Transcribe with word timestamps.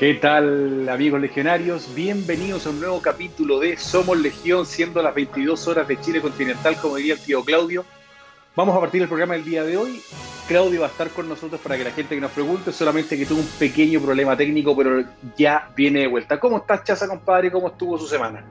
¿Qué 0.00 0.14
tal 0.14 0.88
amigos 0.88 1.20
legionarios? 1.20 1.94
Bienvenidos 1.94 2.66
a 2.66 2.70
un 2.70 2.80
nuevo 2.80 3.02
capítulo 3.02 3.60
de 3.60 3.76
Somos 3.76 4.18
Legión, 4.18 4.64
siendo 4.64 5.02
las 5.02 5.14
22 5.14 5.68
horas 5.68 5.86
de 5.86 6.00
Chile 6.00 6.22
continental, 6.22 6.74
como 6.80 6.96
diría 6.96 7.12
el 7.12 7.20
tío 7.20 7.44
Claudio. 7.44 7.84
Vamos 8.56 8.74
a 8.74 8.80
partir 8.80 9.02
el 9.02 9.08
programa 9.08 9.34
del 9.34 9.44
día 9.44 9.62
de 9.62 9.76
hoy. 9.76 10.00
Claudio 10.48 10.80
va 10.80 10.86
a 10.86 10.88
estar 10.88 11.10
con 11.10 11.28
nosotros 11.28 11.60
para 11.60 11.76
que 11.76 11.84
la 11.84 11.90
gente 11.90 12.14
que 12.14 12.20
nos 12.22 12.30
pregunte, 12.30 12.72
solamente 12.72 13.18
que 13.18 13.26
tuvo 13.26 13.40
un 13.40 13.48
pequeño 13.58 14.00
problema 14.00 14.34
técnico, 14.38 14.74
pero 14.74 15.04
ya 15.36 15.68
viene 15.76 16.00
de 16.00 16.06
vuelta. 16.06 16.40
¿Cómo 16.40 16.56
estás, 16.56 16.82
Chaza, 16.82 17.06
compadre? 17.06 17.50
¿Cómo 17.50 17.68
estuvo 17.68 17.98
su 17.98 18.06
semana? 18.06 18.42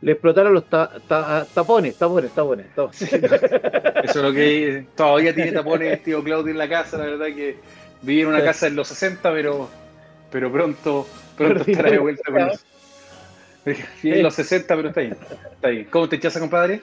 Le 0.00 0.12
explotaron 0.12 0.54
los 0.54 0.64
tapones, 0.66 1.98
tapones, 1.98 2.30
tapones. 2.32 2.68
Eso 2.72 3.04
es 4.02 4.16
lo 4.16 4.32
que 4.32 4.86
todavía 4.96 5.34
tiene 5.34 5.52
tapones 5.52 6.02
tío 6.02 6.24
Claudio 6.24 6.52
en 6.52 6.56
la 6.58 6.70
casa, 6.70 6.96
la 6.96 7.04
verdad 7.04 7.26
que 7.26 7.58
vivía 8.00 8.22
en 8.22 8.28
una 8.30 8.42
casa 8.42 8.66
en 8.66 8.76
los 8.76 8.88
60, 8.88 9.30
pero 9.30 9.68
pero 10.30 10.50
pronto, 10.50 11.06
pronto 11.36 11.62
estará 11.66 11.90
de 11.90 11.98
vuelta 11.98 12.22
con 12.30 12.40
nosotros. 12.40 12.64
en 14.02 14.22
los 14.22 14.34
60, 14.34 14.76
pero 14.76 14.88
está 14.88 15.00
ahí. 15.00 15.12
Está 15.52 15.68
ahí. 15.68 15.84
¿Cómo 15.84 16.08
te 16.08 16.16
echas, 16.16 16.38
compadre? 16.38 16.82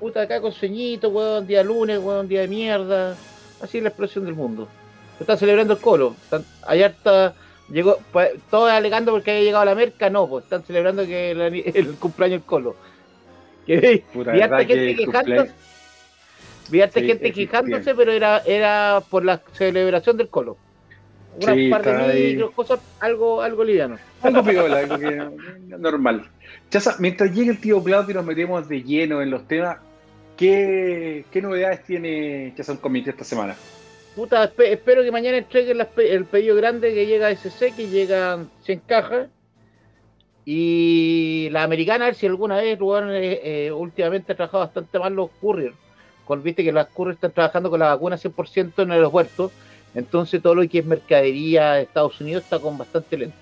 Puta, 0.00 0.22
acá 0.22 0.40
con 0.40 0.52
sueñito, 0.52 1.08
weón, 1.08 1.46
día 1.46 1.62
lunes, 1.62 1.98
weón, 1.98 2.28
día 2.28 2.42
de 2.42 2.48
mierda. 2.48 3.16
Así 3.60 3.78
es 3.78 3.82
la 3.82 3.90
explosión 3.90 4.24
del 4.24 4.34
mundo. 4.34 4.68
Están 5.18 5.38
celebrando 5.38 5.74
el 5.74 5.80
colo. 5.80 6.14
allá 6.66 6.86
está, 6.86 7.34
llegó, 7.70 7.98
todos 8.50 8.70
alegando 8.70 9.12
porque 9.12 9.32
había 9.32 9.42
llegado 9.42 9.64
la 9.64 9.74
merca, 9.74 10.08
no, 10.10 10.28
pues 10.28 10.44
están 10.44 10.62
celebrando 10.64 11.04
que 11.04 11.32
el, 11.32 11.94
cumpleaños 11.96 12.40
del 12.40 12.46
colo. 12.46 12.76
Que, 13.66 14.04
Puta, 14.12 14.32
vi 14.32 14.40
harta 14.40 14.64
gente 14.64 14.96
quejándose, 14.96 15.52
vi 16.70 16.80
gente 16.80 17.32
quejándose, 17.32 17.94
pero 17.94 18.12
era, 18.12 18.38
era 18.46 19.02
por 19.10 19.24
la 19.24 19.42
celebración 19.52 20.16
del 20.16 20.28
colo 20.28 20.56
un 21.46 21.70
par 21.70 21.84
de 21.84 22.48
cosas, 22.54 22.80
algo, 23.00 23.42
algo 23.42 23.64
liviano. 23.64 23.96
Algo 24.22 24.42
piola, 24.42 24.78
algo 24.78 24.98
que, 24.98 25.22
normal. 25.78 26.28
Chaza, 26.70 26.96
mientras 26.98 27.34
llegue 27.34 27.50
el 27.50 27.60
tío 27.60 27.82
Claudio 27.82 28.10
y 28.10 28.14
nos 28.14 28.24
metemos 28.24 28.68
de 28.68 28.82
lleno 28.82 29.22
en 29.22 29.30
los 29.30 29.46
temas, 29.46 29.78
¿qué, 30.36 31.24
qué 31.30 31.42
novedades 31.42 31.84
tiene 31.84 32.52
Chaza 32.56 32.72
un 32.72 32.78
comité 32.78 33.10
esta 33.10 33.24
semana? 33.24 33.56
Puta, 34.14 34.50
espero 34.58 35.04
que 35.04 35.12
mañana 35.12 35.36
entreguen 35.36 35.78
el 35.96 36.24
pedido 36.24 36.56
grande 36.56 36.92
que 36.92 37.06
llega 37.06 37.28
a 37.28 37.30
SC, 37.30 37.72
que 37.76 37.88
llegan 37.88 38.50
100 38.62 38.80
cajas. 38.80 39.28
Y 40.44 41.48
la 41.52 41.62
americana, 41.62 42.06
a 42.06 42.08
ver 42.08 42.14
si 42.14 42.26
alguna 42.26 42.56
vez, 42.56 42.80
eh, 42.80 43.40
eh, 43.44 43.70
últimamente 43.70 44.32
ha 44.32 44.36
trabajado 44.36 44.64
bastante 44.64 44.98
mal 44.98 45.14
los 45.14 45.30
couriers. 45.40 45.76
Con, 46.24 46.42
viste 46.42 46.64
que 46.64 46.72
las 46.72 46.88
couriers 46.88 47.16
están 47.16 47.32
trabajando 47.32 47.70
con 47.70 47.78
la 47.78 47.90
vacuna 47.90 48.16
100% 48.16 48.72
en 48.78 48.88
el 48.88 48.96
aeropuerto 48.96 49.52
entonces 49.94 50.42
todo 50.42 50.54
lo 50.54 50.68
que 50.68 50.78
es 50.78 50.86
mercadería 50.86 51.74
de 51.74 51.82
Estados 51.82 52.20
Unidos 52.20 52.44
está 52.44 52.58
con 52.58 52.78
bastante 52.78 53.16
lento. 53.16 53.36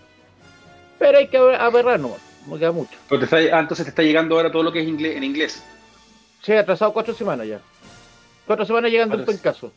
Pero 0.98 1.18
hay 1.18 1.28
que 1.28 1.36
aberrar 1.36 2.00
no, 2.00 2.16
no 2.46 2.58
queda 2.58 2.72
mucho. 2.72 2.98
ah, 3.10 3.60
entonces 3.60 3.84
te 3.84 3.90
está 3.90 4.02
llegando 4.02 4.36
ahora 4.36 4.50
todo 4.50 4.62
lo 4.62 4.72
que 4.72 4.80
es 4.80 4.88
inglés, 4.88 5.16
en 5.16 5.24
inglés. 5.24 5.64
Sí, 6.42 6.52
atrasado 6.52 6.92
cuatro 6.92 7.12
semanas 7.12 7.46
ya. 7.46 7.60
Cuatro 8.46 8.64
semanas 8.64 8.90
llegando 8.90 9.16
en 9.16 9.38
caso. 9.38 9.72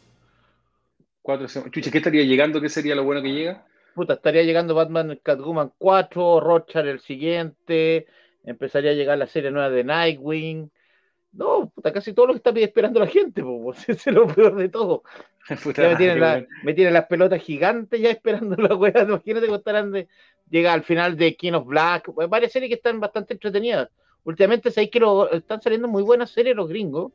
Cuatro 1.21 1.47
semanas. 1.47 1.73
Chucha, 1.73 1.91
¿qué 1.91 1.97
estaría 1.97 2.23
llegando? 2.23 2.61
¿Qué 2.61 2.69
sería 2.69 2.95
lo 2.95 3.03
bueno 3.03 3.21
que 3.21 3.29
llega? 3.29 3.65
Puta, 3.95 4.13
estaría 4.13 4.43
llegando 4.43 4.75
Batman 4.75 5.19
Catwoman 5.21 5.73
4, 5.77 6.39
Rochard 6.39 6.87
el 6.87 6.99
siguiente, 6.99 8.05
empezaría 8.45 8.91
a 8.91 8.93
llegar 8.93 9.17
la 9.17 9.27
serie 9.27 9.51
nueva 9.51 9.69
de 9.69 9.83
Nightwing, 9.83 10.71
no, 11.31 11.69
puta, 11.69 11.93
casi 11.93 12.13
todo 12.13 12.27
lo 12.27 12.33
que 12.33 12.37
está 12.37 12.49
esperando 12.59 12.99
la 12.99 13.07
gente, 13.07 13.43
pues, 13.43 13.87
es 13.89 14.05
lo 14.07 14.27
peor 14.27 14.55
de 14.55 14.69
todo. 14.69 15.03
ya 15.75 16.45
me, 16.63 16.73
tienen 16.73 16.93
las 16.93 17.05
pelotas 17.05 17.41
gigantes 17.41 17.99
ya 17.99 18.09
esperando 18.11 18.55
la 18.55 18.75
weá. 18.75 19.03
Imagínate 19.07 19.47
que 19.47 19.55
estarán 19.55 19.91
de 19.91 20.07
llega 20.49 20.73
al 20.73 20.83
final 20.83 21.15
de 21.17 21.35
King 21.35 21.53
of 21.53 21.67
Black. 21.67 22.11
Varias 22.29 22.51
series 22.51 22.69
que 22.69 22.75
están 22.75 22.99
bastante 22.99 23.33
entretenidas. 23.33 23.89
Últimamente 24.23 24.71
sabéis 24.71 24.91
que 24.91 24.99
están 25.31 25.61
saliendo 25.61 25.87
muy 25.87 26.03
buenas 26.03 26.31
series 26.31 26.55
los 26.55 26.69
gringos. 26.69 27.11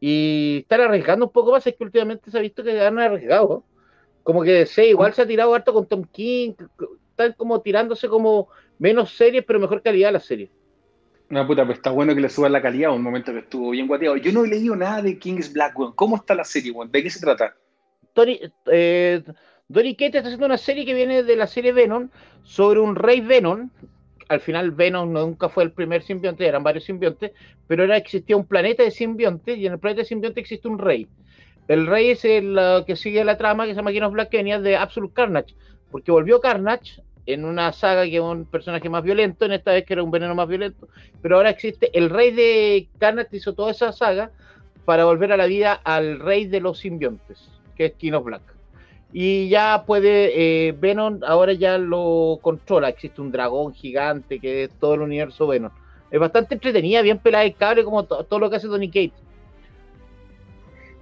Y 0.00 0.60
están 0.62 0.80
arriesgando 0.82 1.26
un 1.26 1.32
poco 1.32 1.52
más. 1.52 1.66
Es 1.66 1.74
que 1.74 1.84
últimamente 1.84 2.30
se 2.30 2.38
ha 2.38 2.40
visto 2.40 2.62
que 2.62 2.80
han 2.80 2.98
arriesgado. 2.98 3.64
Como 4.22 4.42
que 4.42 4.66
sé, 4.66 4.86
igual 4.86 5.12
se 5.12 5.22
ha 5.22 5.26
tirado 5.26 5.54
harto 5.54 5.72
con 5.72 5.86
Tom 5.86 6.04
King. 6.04 6.54
Están 7.10 7.32
como 7.34 7.60
tirándose 7.60 8.08
como 8.08 8.48
menos 8.78 9.14
series, 9.16 9.44
pero 9.44 9.58
mejor 9.58 9.82
calidad 9.82 10.12
las 10.12 10.24
series. 10.24 10.50
No, 11.30 11.46
puta, 11.46 11.64
pues 11.64 11.78
está 11.78 11.90
bueno 11.90 12.12
que 12.12 12.20
le 12.20 12.28
suban 12.28 12.52
la 12.52 12.60
calidad 12.60 12.92
un 12.92 13.02
momento 13.02 13.32
que 13.32 13.38
estuvo 13.38 13.70
bien 13.70 13.86
guateado. 13.86 14.16
Yo 14.16 14.32
no 14.32 14.44
he 14.44 14.48
leído 14.48 14.74
nada 14.74 15.00
de 15.00 15.16
King's 15.16 15.52
Black. 15.52 15.74
¿Cómo 15.94 16.16
está 16.16 16.34
la 16.34 16.42
serie, 16.44 16.72
weón? 16.72 16.90
¿De 16.90 17.04
qué 17.04 17.08
se 17.08 17.20
trata? 17.20 17.54
Tony, 18.12 18.40
eh, 18.66 19.22
Donny 19.68 19.96
está 20.00 20.18
haciendo 20.18 20.46
una 20.46 20.58
serie 20.58 20.84
que 20.84 20.92
viene 20.92 21.22
de 21.22 21.36
la 21.36 21.46
serie 21.46 21.72
Venom 21.72 22.08
sobre 22.42 22.80
un 22.80 22.96
rey 22.96 23.20
Venom. 23.20 23.70
Al 24.28 24.40
final 24.40 24.72
Venom 24.72 25.12
nunca 25.12 25.48
fue 25.48 25.62
el 25.62 25.70
primer 25.70 26.02
simbionte, 26.02 26.46
eran 26.46 26.64
varios 26.64 26.84
simbiontes, 26.84 27.30
pero 27.68 27.84
ahora 27.84 27.96
existía 27.96 28.36
un 28.36 28.46
planeta 28.46 28.82
de 28.82 28.90
simbiontes 28.90 29.56
y 29.56 29.66
en 29.66 29.74
el 29.74 29.78
planeta 29.78 30.02
de 30.02 30.06
simbiontes 30.06 30.42
existe 30.42 30.66
un 30.66 30.78
rey. 30.78 31.06
El 31.68 31.86
rey 31.86 32.10
es 32.10 32.24
el 32.24 32.58
que 32.88 32.96
sigue 32.96 33.24
la 33.24 33.38
trama 33.38 33.66
que 33.66 33.70
se 33.70 33.76
llama 33.76 33.92
King's 33.92 34.10
Black 34.10 34.30
que 34.30 34.38
venía 34.38 34.60
de 34.60 34.76
Absolute 34.76 35.14
Carnage, 35.14 35.54
porque 35.92 36.10
volvió 36.10 36.40
Carnage 36.40 37.00
en 37.26 37.44
una 37.44 37.72
saga 37.72 38.04
que 38.04 38.16
es 38.16 38.22
un 38.22 38.44
personaje 38.44 38.88
más 38.88 39.02
violento, 39.02 39.44
en 39.44 39.52
esta 39.52 39.72
vez 39.72 39.84
que 39.84 39.92
era 39.92 40.02
un 40.02 40.10
veneno 40.10 40.34
más 40.34 40.48
violento, 40.48 40.88
pero 41.22 41.36
ahora 41.36 41.50
existe 41.50 41.96
el 41.96 42.10
rey 42.10 42.32
de 42.32 42.88
Carnage 42.98 43.36
hizo 43.36 43.54
toda 43.54 43.70
esa 43.70 43.92
saga 43.92 44.30
para 44.84 45.04
volver 45.04 45.32
a 45.32 45.36
la 45.36 45.46
vida 45.46 45.74
al 45.84 46.18
rey 46.18 46.46
de 46.46 46.60
los 46.60 46.78
simbiontes, 46.78 47.48
que 47.76 47.86
es 47.86 47.92
Kino 47.92 48.22
Black. 48.22 48.42
Y 49.12 49.48
ya 49.48 49.84
puede, 49.86 50.68
eh, 50.68 50.72
Venom 50.72 51.20
ahora 51.26 51.52
ya 51.52 51.78
lo 51.78 52.38
controla, 52.42 52.88
existe 52.88 53.20
un 53.20 53.32
dragón 53.32 53.74
gigante 53.74 54.38
que 54.38 54.64
es 54.64 54.70
todo 54.78 54.94
el 54.94 55.02
universo 55.02 55.46
Venom. 55.46 55.72
Es 56.10 56.18
bastante 56.18 56.54
entretenida, 56.54 57.02
bien 57.02 57.18
pelada 57.18 57.44
el 57.44 57.54
cable, 57.54 57.84
como 57.84 58.04
todo 58.04 58.38
lo 58.38 58.50
que 58.50 58.56
hace 58.56 58.68
Tony 58.68 58.88
Kate. 58.88 59.12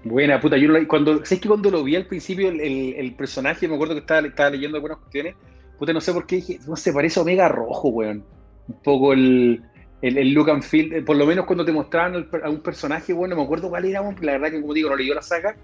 Buena 0.04 0.40
puta, 0.40 0.56
yo 0.56 0.68
cuando, 0.86 1.24
¿sabes 1.24 1.40
que 1.40 1.48
cuando 1.48 1.70
lo 1.70 1.82
vi 1.82 1.96
al 1.96 2.06
principio 2.06 2.48
el, 2.48 3.14
personaje, 3.16 3.66
me 3.66 3.74
acuerdo 3.74 3.94
que 3.94 4.00
estaba 4.00 4.50
leyendo 4.50 4.76
algunas 4.76 4.98
cuestiones, 4.98 5.34
Puta, 5.78 5.92
no 5.92 6.00
sé 6.00 6.12
por 6.12 6.26
qué 6.26 6.36
dije, 6.36 6.58
no 6.66 6.76
se 6.76 6.92
parece 6.92 7.20
Omega 7.20 7.48
Rojo, 7.48 7.88
weón. 7.88 8.24
Un 8.68 8.82
poco 8.82 9.12
el, 9.12 9.62
el, 10.02 10.32
look 10.32 10.50
and 10.50 10.62
feel, 10.62 10.92
eh, 10.92 11.02
por 11.02 11.16
lo 11.16 11.24
menos 11.24 11.46
cuando 11.46 11.64
te 11.64 11.72
mostraban 11.72 12.28
a 12.42 12.50
un 12.50 12.60
personaje, 12.60 13.12
bueno, 13.12 13.34
no 13.34 13.40
me 13.40 13.44
acuerdo 13.44 13.68
cuál 13.68 13.84
era, 13.84 14.02
la 14.02 14.32
verdad 14.32 14.50
que 14.50 14.60
como 14.60 14.74
digo, 14.74 14.90
no 14.90 14.96
leyó 14.96 15.14
la 15.14 15.22
saga. 15.22 15.56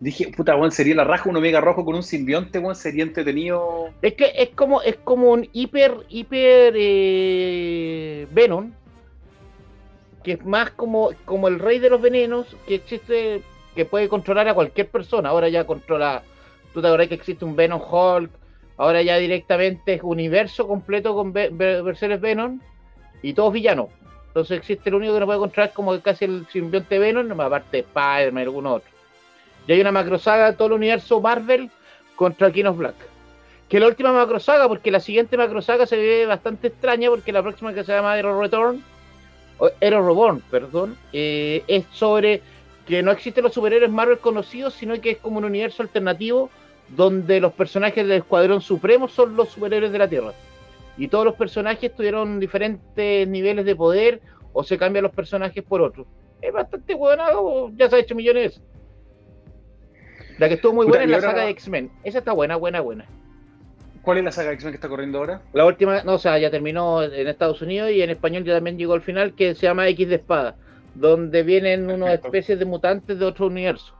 Dije, 0.00 0.28
puta, 0.34 0.56
weón, 0.56 0.72
sería 0.72 0.94
la 0.94 1.04
raja 1.04 1.28
un 1.28 1.36
Omega 1.36 1.60
Rojo 1.60 1.84
con 1.84 1.94
un 1.94 2.02
simbionte, 2.02 2.58
weón, 2.58 2.74
sería 2.74 3.04
entretenido. 3.04 3.90
Es 4.02 4.14
que 4.14 4.32
es 4.34 4.50
como, 4.50 4.82
es 4.82 4.96
como 4.96 5.30
un 5.30 5.48
hiper, 5.52 6.06
hiper 6.08 6.74
eh, 6.76 8.26
Venom, 8.32 8.72
que 10.24 10.32
es 10.32 10.44
más 10.44 10.70
como, 10.70 11.10
como 11.24 11.48
el 11.48 11.58
rey 11.58 11.78
de 11.78 11.90
los 11.90 12.00
venenos, 12.00 12.56
que 12.66 12.76
existe, 12.76 13.42
que 13.74 13.84
puede 13.84 14.08
controlar 14.08 14.48
a 14.48 14.54
cualquier 14.54 14.88
persona. 14.88 15.28
Ahora 15.28 15.48
ya 15.48 15.64
controla, 15.64 16.22
tú 16.72 16.80
te 16.80 16.88
acordás 16.88 17.08
que 17.08 17.14
existe 17.14 17.44
un 17.44 17.54
Venom 17.54 17.80
Hulk, 17.80 18.30
Ahora 18.80 19.02
ya 19.02 19.18
directamente 19.18 19.92
es 19.92 20.00
universo 20.02 20.66
completo 20.66 21.14
con 21.14 21.34
versiones 21.34 22.18
Venom 22.18 22.60
y 23.20 23.34
todos 23.34 23.52
villanos. 23.52 23.88
Entonces 24.28 24.56
existe 24.56 24.88
el 24.88 24.94
único 24.94 25.12
que 25.12 25.20
no 25.20 25.26
puede 25.26 25.36
encontrar 25.36 25.74
como 25.74 26.00
casi 26.00 26.24
el 26.24 26.46
simbionte 26.50 26.98
Venom, 26.98 27.38
aparte 27.42 27.76
de 27.76 27.78
Spider-Man 27.80 28.42
y 28.42 28.46
alguno 28.46 28.72
otro. 28.76 28.90
Y 29.66 29.72
hay 29.72 29.82
una 29.82 29.92
macrosaga 29.92 30.50
de 30.50 30.56
todo 30.56 30.68
el 30.68 30.72
universo 30.72 31.20
Marvel 31.20 31.70
contra 32.16 32.50
King 32.50 32.64
of 32.64 32.78
Black. 32.78 32.94
Que 33.68 33.78
la 33.78 33.86
última 33.86 34.14
macrosaga, 34.14 34.66
porque 34.66 34.90
la 34.90 35.00
siguiente 35.00 35.36
macrosaga 35.36 35.84
se 35.84 35.98
ve 35.98 36.24
bastante 36.24 36.68
extraña, 36.68 37.10
porque 37.10 37.32
la 37.32 37.42
próxima 37.42 37.74
que 37.74 37.84
se 37.84 37.92
llama 37.92 38.18
Hero 38.18 38.40
Return, 38.40 38.82
Hero 39.82 40.06
Reborn, 40.06 40.40
perdón, 40.50 40.96
eh, 41.12 41.62
es 41.66 41.84
sobre 41.92 42.40
que 42.86 43.02
no 43.02 43.10
existen 43.10 43.44
los 43.44 43.52
superhéroes 43.52 43.92
Marvel 43.92 44.20
conocidos, 44.20 44.72
sino 44.72 44.98
que 45.02 45.10
es 45.10 45.18
como 45.18 45.36
un 45.36 45.44
universo 45.44 45.82
alternativo 45.82 46.48
donde 46.96 47.40
los 47.40 47.52
personajes 47.52 48.06
del 48.06 48.18
Escuadrón 48.18 48.60
Supremo 48.60 49.08
son 49.08 49.36
los 49.36 49.50
superhéroes 49.50 49.92
de 49.92 49.98
la 49.98 50.08
Tierra. 50.08 50.32
Y 50.96 51.08
todos 51.08 51.24
los 51.24 51.34
personajes 51.34 51.94
tuvieron 51.94 52.40
diferentes 52.40 53.26
niveles 53.28 53.64
de 53.64 53.76
poder 53.76 54.20
o 54.52 54.64
se 54.64 54.76
cambian 54.76 55.04
los 55.04 55.12
personajes 55.12 55.62
por 55.62 55.80
otros. 55.80 56.06
Es 56.42 56.52
bastante 56.52 56.94
bueno, 56.94 57.70
ya 57.76 57.88
se 57.88 57.96
ha 57.96 57.98
hecho 57.98 58.14
millones 58.14 58.62
La 60.38 60.48
que 60.48 60.54
estuvo 60.54 60.72
muy 60.72 60.86
buena 60.86 61.04
es 61.04 61.10
la 61.10 61.20
saga 61.20 61.44
de 61.44 61.50
X-Men. 61.50 61.90
Esa 62.02 62.18
está 62.18 62.32
buena, 62.32 62.56
buena, 62.56 62.80
buena. 62.80 63.06
¿Cuál 64.02 64.18
es 64.18 64.24
la 64.24 64.32
saga 64.32 64.48
de 64.48 64.54
X-Men 64.54 64.72
que 64.72 64.76
está 64.76 64.88
corriendo 64.88 65.18
ahora? 65.18 65.42
La 65.52 65.66
última, 65.66 66.02
no, 66.02 66.14
o 66.14 66.18
sea, 66.18 66.38
ya 66.38 66.50
terminó 66.50 67.02
en 67.02 67.28
Estados 67.28 67.60
Unidos 67.62 67.90
y 67.92 68.02
en 68.02 68.10
español 68.10 68.44
ya 68.44 68.54
también 68.54 68.78
llegó 68.78 68.94
al 68.94 69.02
final, 69.02 69.34
que 69.34 69.54
se 69.54 69.66
llama 69.66 69.88
X 69.88 70.08
de 70.08 70.16
Espada, 70.16 70.56
donde 70.94 71.42
vienen 71.42 71.90
unas 71.90 72.14
especies 72.14 72.58
de 72.58 72.64
mutantes 72.64 73.18
de 73.18 73.24
otro 73.26 73.46
universo. 73.46 73.94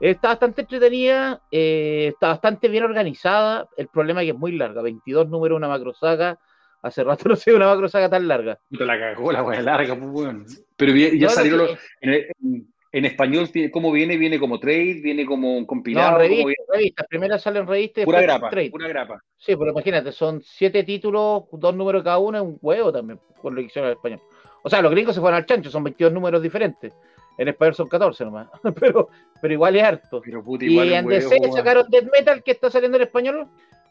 Está 0.00 0.28
bastante 0.28 0.62
entretenida, 0.62 1.40
eh, 1.50 2.08
está 2.12 2.28
bastante 2.28 2.68
bien 2.68 2.84
organizada. 2.84 3.68
El 3.76 3.88
problema 3.88 4.20
es 4.22 4.26
que 4.26 4.30
es 4.32 4.38
muy 4.38 4.52
larga, 4.52 4.82
22 4.82 5.28
números, 5.28 5.56
una 5.56 5.68
macrosaga. 5.68 6.38
Hace 6.82 7.04
rato 7.04 7.28
no 7.28 7.36
sé 7.36 7.54
una 7.54 7.66
macrosaga 7.66 8.10
tan 8.10 8.28
larga. 8.28 8.58
La 8.70 8.98
cagó 8.98 9.32
la 9.32 9.42
wea 9.42 9.62
larga, 9.62 9.94
pues 9.96 10.10
weón. 10.10 10.46
Pero 10.76 10.92
bien, 10.92 11.18
ya 11.18 11.26
No, 11.28 11.32
salieron 11.32 11.58
los. 11.60 11.78
En, 12.00 12.12
en- 12.14 12.74
en 12.92 13.04
español, 13.06 13.48
¿cómo 13.72 13.90
viene? 13.90 14.16
¿Viene 14.16 14.38
como 14.38 14.60
trade? 14.60 15.00
¿Viene 15.02 15.26
como 15.26 15.58
No, 15.58 15.66
compilado? 15.66 16.06
en 16.10 16.12
¿Cómo 16.12 16.20
revistas, 16.28 16.46
viene? 16.46 16.78
revistas. 16.78 17.06
Primero 17.08 17.38
salen 17.40 17.66
revistas 17.66 18.04
Pura 18.04 18.22
grapa, 18.22 18.50
trade. 18.50 18.70
pura 18.70 18.86
grapa. 18.86 19.20
Sí, 19.36 19.56
pero 19.56 19.72
imagínate, 19.72 20.12
son 20.12 20.40
siete 20.44 20.84
títulos, 20.84 21.42
dos 21.50 21.74
números 21.74 22.04
cada 22.04 22.18
uno, 22.18 22.38
es 22.38 22.44
un 22.44 22.56
huevo 22.62 22.92
también, 22.92 23.18
con 23.42 23.52
lo 23.56 23.60
que 23.60 23.66
hicieron 23.66 23.90
en 23.90 23.96
español. 23.96 24.20
O 24.62 24.70
sea, 24.70 24.80
los 24.80 24.92
gringos 24.92 25.12
se 25.12 25.20
fueron 25.20 25.38
al 25.38 25.44
chancho, 25.44 25.70
son 25.70 25.82
22 25.82 26.12
números 26.12 26.40
diferentes. 26.40 26.92
En 27.36 27.48
español 27.48 27.74
son 27.74 27.88
14 27.88 28.24
nomás, 28.24 28.48
pero, 28.80 29.08
pero 29.40 29.54
igual 29.54 29.76
es 29.76 29.82
harto. 29.82 30.20
Pero 30.24 30.42
puta, 30.42 30.64
Y 30.64 30.78
en 30.92 31.06
DC 31.06 31.36
sacaron 31.52 31.86
Death 31.90 32.08
Metal, 32.12 32.42
que 32.42 32.52
está 32.52 32.70
saliendo 32.70 32.96
en 32.96 33.02
español, 33.02 33.48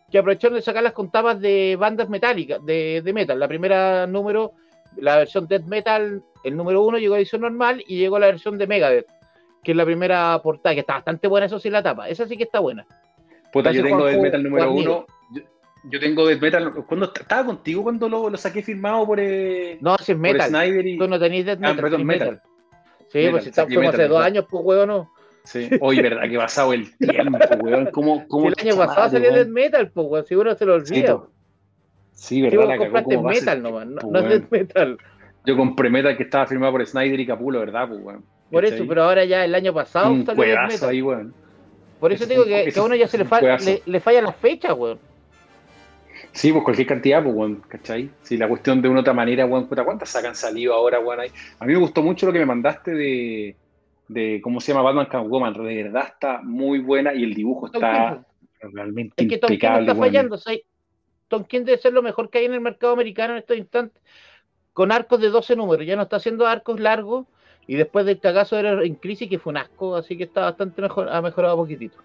que 0.09 0.17
aprovecharon 0.17 0.55
de 0.55 0.61
sacar 0.61 0.83
las 0.83 0.93
contadas 0.93 1.39
de 1.39 1.75
bandas 1.77 2.07
metálicas, 2.09 2.63
de, 2.65 3.01
de 3.03 3.13
metal. 3.13 3.39
La 3.39 3.47
primera 3.47 4.07
número, 4.07 4.53
la 4.97 5.17
versión 5.17 5.47
Death 5.47 5.65
Metal, 5.65 6.23
el 6.43 6.55
número 6.55 6.83
uno 6.83 6.97
llegó 6.97 7.15
a 7.15 7.17
edición 7.17 7.41
normal 7.41 7.83
y 7.87 7.97
llegó 7.97 8.19
la 8.19 8.27
versión 8.27 8.57
de 8.57 8.67
Megadeth, 8.67 9.07
que 9.63 9.71
es 9.71 9.77
la 9.77 9.85
primera 9.85 10.39
portada, 10.41 10.75
que 10.75 10.81
está 10.81 10.93
bastante 10.93 11.27
buena, 11.27 11.47
eso 11.47 11.59
sí, 11.59 11.69
la 11.69 11.83
tapa. 11.83 12.07
Esa 12.09 12.27
sí 12.27 12.37
que 12.37 12.43
está 12.43 12.59
buena. 12.59 12.85
Puta, 13.51 13.71
yo 13.71 13.83
tengo 13.83 14.05
Death 14.05 14.21
Metal 14.21 14.43
número 14.43 14.71
uno. 14.71 15.05
Yo, 15.31 15.41
yo 15.89 15.99
tengo 15.99 16.25
Death 16.27 16.41
Metal. 16.41 16.73
¿Cuándo 16.85 17.11
estaba 17.13 17.45
contigo 17.45 17.83
cuando 17.83 18.07
lo, 18.07 18.29
lo 18.29 18.37
saqué 18.37 18.61
firmado 18.61 19.05
por, 19.05 19.19
eh, 19.19 19.77
No, 19.81 19.97
si 19.97 20.11
es 20.13 20.17
por 20.17 20.21
metal. 20.21 20.49
Snyder? 20.49 20.87
Y... 20.87 20.97
Tú 20.97 21.07
no 21.07 21.19
tenéis 21.19 21.45
Death 21.45 21.59
Ah, 21.61 21.69
Metal, 21.69 21.81
perdón, 21.81 21.99
sí, 21.99 22.05
metal. 22.05 22.31
metal. 22.31 22.52
Sí, 23.13 23.17
Metal, 23.19 23.31
pues 23.31 23.43
si 23.43 23.49
está- 23.51 23.65
fuimos 23.65 23.93
hace 23.93 24.07
dos 24.07 24.21
años, 24.21 24.45
pues 24.49 24.63
huevo 24.65 24.85
no. 24.85 25.11
Sí. 25.45 25.69
Hoy, 25.81 26.01
verdad, 26.01 26.23
que 26.29 26.37
pasado 26.37 26.73
el 26.73 26.97
tiempo, 26.97 27.37
weón. 27.61 27.85
¿Cómo, 27.91 28.19
Si 28.21 28.27
cómo 28.27 28.47
el 28.49 28.55
año 28.59 28.75
pasado 28.77 29.09
salió 29.09 29.29
weón? 29.31 29.35
Death 29.35 29.53
Metal, 29.53 29.91
pues 29.91 30.07
weón, 30.09 30.25
si 30.25 30.35
uno 30.35 30.55
se 30.55 30.65
lo 30.65 30.85
Sí, 30.85 30.93
olvida. 30.95 31.17
Sí, 32.11 32.35
Si 32.35 32.41
verdad, 32.41 32.67
la 32.67 32.77
cagó 32.77 33.03
compraste 33.03 33.17
metal 33.45 33.61
nomás, 33.63 33.87
no, 33.87 34.01
pues, 34.01 34.11
no 34.11 34.19
es 34.19 34.25
weón. 34.25 34.39
Death 34.41 34.51
Metal. 34.51 34.97
Yo 35.45 35.57
compré 35.57 35.89
Metal 35.89 36.15
que 36.17 36.23
estaba 36.23 36.45
firmado 36.47 36.71
por 36.73 36.85
Snyder 36.85 37.19
y 37.19 37.25
Capulo, 37.27 37.59
¿verdad? 37.59 37.87
Pues, 37.89 37.99
weón. 38.03 38.23
Por 38.51 38.65
eso, 38.65 38.83
pero 38.87 39.03
ahora 39.03 39.25
ya 39.25 39.43
el 39.45 39.53
año 39.55 39.73
pasado 39.73 40.11
un 40.11 40.25
salió 40.25 40.43
Death 40.43 40.67
Metal. 40.71 40.89
ahí, 40.89 41.01
weón. 41.01 41.33
Por 41.99 42.11
eso 42.13 42.23
Ese 42.23 42.33
digo 42.33 42.43
un- 42.43 42.49
que, 42.49 42.79
a 42.79 42.83
uno 42.83 42.95
ya 42.95 43.07
se 43.07 43.17
le, 43.17 43.25
fa- 43.25 43.41
le, 43.41 43.81
le 43.85 43.99
fallan 43.99 44.23
las 44.25 44.35
fechas, 44.35 44.73
weón. 44.77 44.99
Sí, 46.33 46.51
pues 46.51 46.63
cualquier 46.63 46.87
cantidad, 46.87 47.23
pues, 47.23 47.35
weón, 47.35 47.61
¿cachai? 47.67 48.09
Si 48.23 48.37
la 48.37 48.47
cuestión 48.47 48.81
de 48.81 48.89
una 48.89 49.01
otra 49.01 49.13
manera, 49.13 49.45
weón, 49.45 49.67
¿cuántas 49.67 50.09
sacan 50.09 50.35
salido 50.35 50.73
ahora, 50.73 50.99
weón? 50.99 51.19
ahí? 51.19 51.29
A 51.59 51.65
mí 51.65 51.73
me 51.73 51.79
gustó 51.79 52.01
mucho 52.01 52.25
lo 52.25 52.33
que 52.33 52.39
me 52.39 52.45
mandaste 52.47 52.91
de, 52.91 53.55
de 54.07 54.41
¿cómo 54.43 54.59
se 54.59 54.71
llama? 54.71 54.83
Batman 54.83 55.05
Catwoman. 55.05 55.53
De 55.53 55.83
verdad 55.83 56.07
está 56.07 56.41
muy 56.41 56.79
buena 56.79 57.13
y 57.13 57.23
el 57.23 57.35
dibujo 57.35 57.67
está 57.67 58.25
realmente 58.61 59.23
Es 59.23 59.29
que 59.29 59.37
Tom 59.37 59.51
impecable, 59.51 59.81
está 59.81 59.95
fallando. 59.95 60.39
Tom 61.27 61.43
King 61.45 61.65
debe 61.65 61.77
ser 61.77 61.93
lo 61.93 62.01
mejor 62.01 62.29
que 62.29 62.39
hay 62.39 62.45
en 62.45 62.53
el 62.53 62.61
mercado 62.61 62.93
americano 62.93 63.33
en 63.33 63.39
estos 63.39 63.57
instantes. 63.57 64.01
Con 64.73 64.91
arcos 64.91 65.21
de 65.21 65.29
12 65.29 65.55
números. 65.55 65.85
Ya 65.85 65.95
no 65.95 66.03
está 66.03 66.15
haciendo 66.15 66.47
arcos 66.47 66.79
largos. 66.79 67.27
Y 67.67 67.75
después 67.75 68.05
del 68.05 68.19
cagazo 68.19 68.57
era 68.57 68.83
en 68.83 68.95
crisis, 68.95 69.29
que 69.29 69.39
fue 69.39 69.51
un 69.51 69.57
asco. 69.57 69.95
Así 69.95 70.17
que 70.17 70.23
está 70.23 70.41
bastante 70.41 70.81
mejor. 70.81 71.09
Ha 71.09 71.21
mejorado 71.21 71.57
poquitito. 71.57 71.97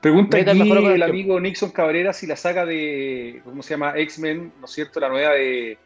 Pregunta 0.00 0.38
aquí 0.38 0.70
el 0.70 1.02
amigo 1.02 1.38
Nixon 1.40 1.70
Cabrera 1.70 2.12
si 2.12 2.26
la 2.26 2.36
saga 2.36 2.64
de, 2.66 3.40
¿cómo 3.44 3.62
se 3.62 3.74
llama? 3.74 3.92
X-Men, 3.96 4.52
¿no 4.58 4.64
es 4.64 4.70
cierto? 4.72 5.00
La 5.00 5.08
nueva 5.08 5.34
de 5.34 5.78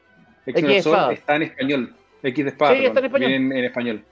X-Men 0.46 0.56
X 0.56 0.66
de 0.66 0.76
espada. 0.76 1.12
está 1.12 1.36
en 1.36 1.42
español. 1.42 1.94
X 2.22 2.44
de 2.44 2.50
espada, 2.50 2.76
Sí, 2.76 2.84
está 2.84 3.00
en 3.00 3.06
español. 3.06 3.28
viene 3.28 3.46
en, 3.46 3.52
en 3.52 3.64
español. 3.64 4.04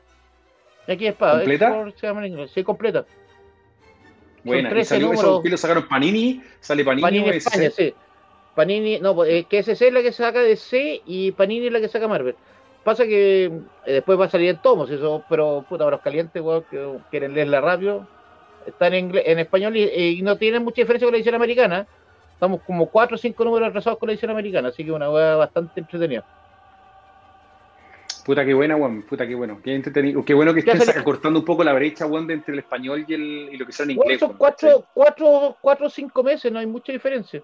Aquí 0.89 1.07
es 1.07 1.15
para. 1.15 1.35
¿Completa? 1.35 1.85
Se 1.97 2.07
llama 2.07 2.27
en 2.27 2.33
inglés. 2.33 2.51
Sí, 2.53 2.63
completa. 2.65 3.05
Buena. 4.45 4.69
Y 4.69 4.73
13 4.73 4.89
salió 4.89 5.13
eso, 5.13 5.23
números. 5.23 5.43
que 5.43 5.51
lo 5.51 5.57
sacaron 5.57 5.89
Panini, 5.89 6.43
sale 6.61 6.85
Panini, 6.85 7.03
Panini 7.03 7.29
o 7.29 7.33
España, 7.33 7.67
ese. 7.67 7.91
sí. 7.91 7.95
Panini, 8.55 8.99
no, 8.99 9.15
pues, 9.15 9.31
eh, 9.31 9.47
que 9.49 9.63
SC 9.63 9.87
es 9.87 9.93
la 9.93 10.03
que 10.03 10.13
saca 10.13 10.41
de 10.41 10.57
C 10.57 11.01
y 11.07 11.33
Panini 11.33 11.67
es 11.69 11.73
la 11.73 11.81
que 11.81 11.89
saca 11.89 12.09
Marvel. 12.09 12.35
Pasa 12.85 13.05
que 13.05 13.45
eh, 13.45 13.93
después 13.93 14.19
va 14.19 14.25
a 14.27 14.31
salir 14.31 14.51
en 14.51 14.61
tomos, 14.61 14.91
eso, 14.91 15.25
pero 15.29 15.65
puta, 15.69 15.89
los 15.89 16.01
calientes, 16.01 16.43
weón, 16.43 16.65
que 16.69 16.99
quieren 17.11 17.35
leerla 17.35 17.61
rápido, 17.61 18.09
está 18.67 18.87
en, 18.89 18.95
inglés, 18.95 19.25
en 19.27 19.39
español 19.39 19.77
y, 19.77 19.83
y 20.19 20.23
no 20.23 20.37
tiene 20.37 20.61
mucha 20.61 20.83
diferencia 20.83 21.07
con 21.07 21.13
la 21.13 21.19
edición 21.19 21.35
americana. 21.35 21.87
Estamos 22.35 22.61
como 22.63 22.87
4 22.87 23.15
o 23.15 23.19
5 23.19 23.45
números 23.45 23.69
atrasados 23.69 23.99
con 23.99 24.09
la 24.09 24.13
edición 24.15 24.31
americana, 24.33 24.69
así 24.69 24.85
que 24.85 24.91
una 24.93 25.11
weá 25.11 25.37
bastante 25.37 25.81
entretenida. 25.81 26.25
Puta, 28.25 28.45
qué 28.45 28.55
buena, 28.55 28.77
weón. 28.77 29.03
Puta, 29.03 29.27
qué 29.27 29.35
bueno. 29.35 29.61
Qué 29.65 29.75
entretenido. 29.75 30.25
Qué 30.25 30.33
bueno 30.35 30.55
que 30.55 30.61
estén 30.61 30.81
salió- 30.81 31.01
acortando 31.01 31.41
un 31.41 31.45
poco 31.45 31.65
la 31.65 31.73
brecha, 31.73 32.07
weón, 32.07 32.27
de 32.27 32.35
entre 32.35 32.53
el 32.53 32.61
español 32.61 33.05
y, 33.09 33.15
el, 33.15 33.49
y 33.53 33.57
lo 33.57 33.67
que 33.67 33.73
sea 33.73 33.85
en 33.85 33.97
Bueno, 33.97 34.13
inglés. 34.13 34.21
son 34.21 34.37
4 34.37 34.85
cuatro, 34.95 35.57
cuatro 35.61 35.87
o 35.87 35.91
5 35.91 36.23
meses, 36.23 36.53
no 36.53 36.59
hay 36.61 36.67
mucha 36.67 36.93
diferencia. 36.93 37.43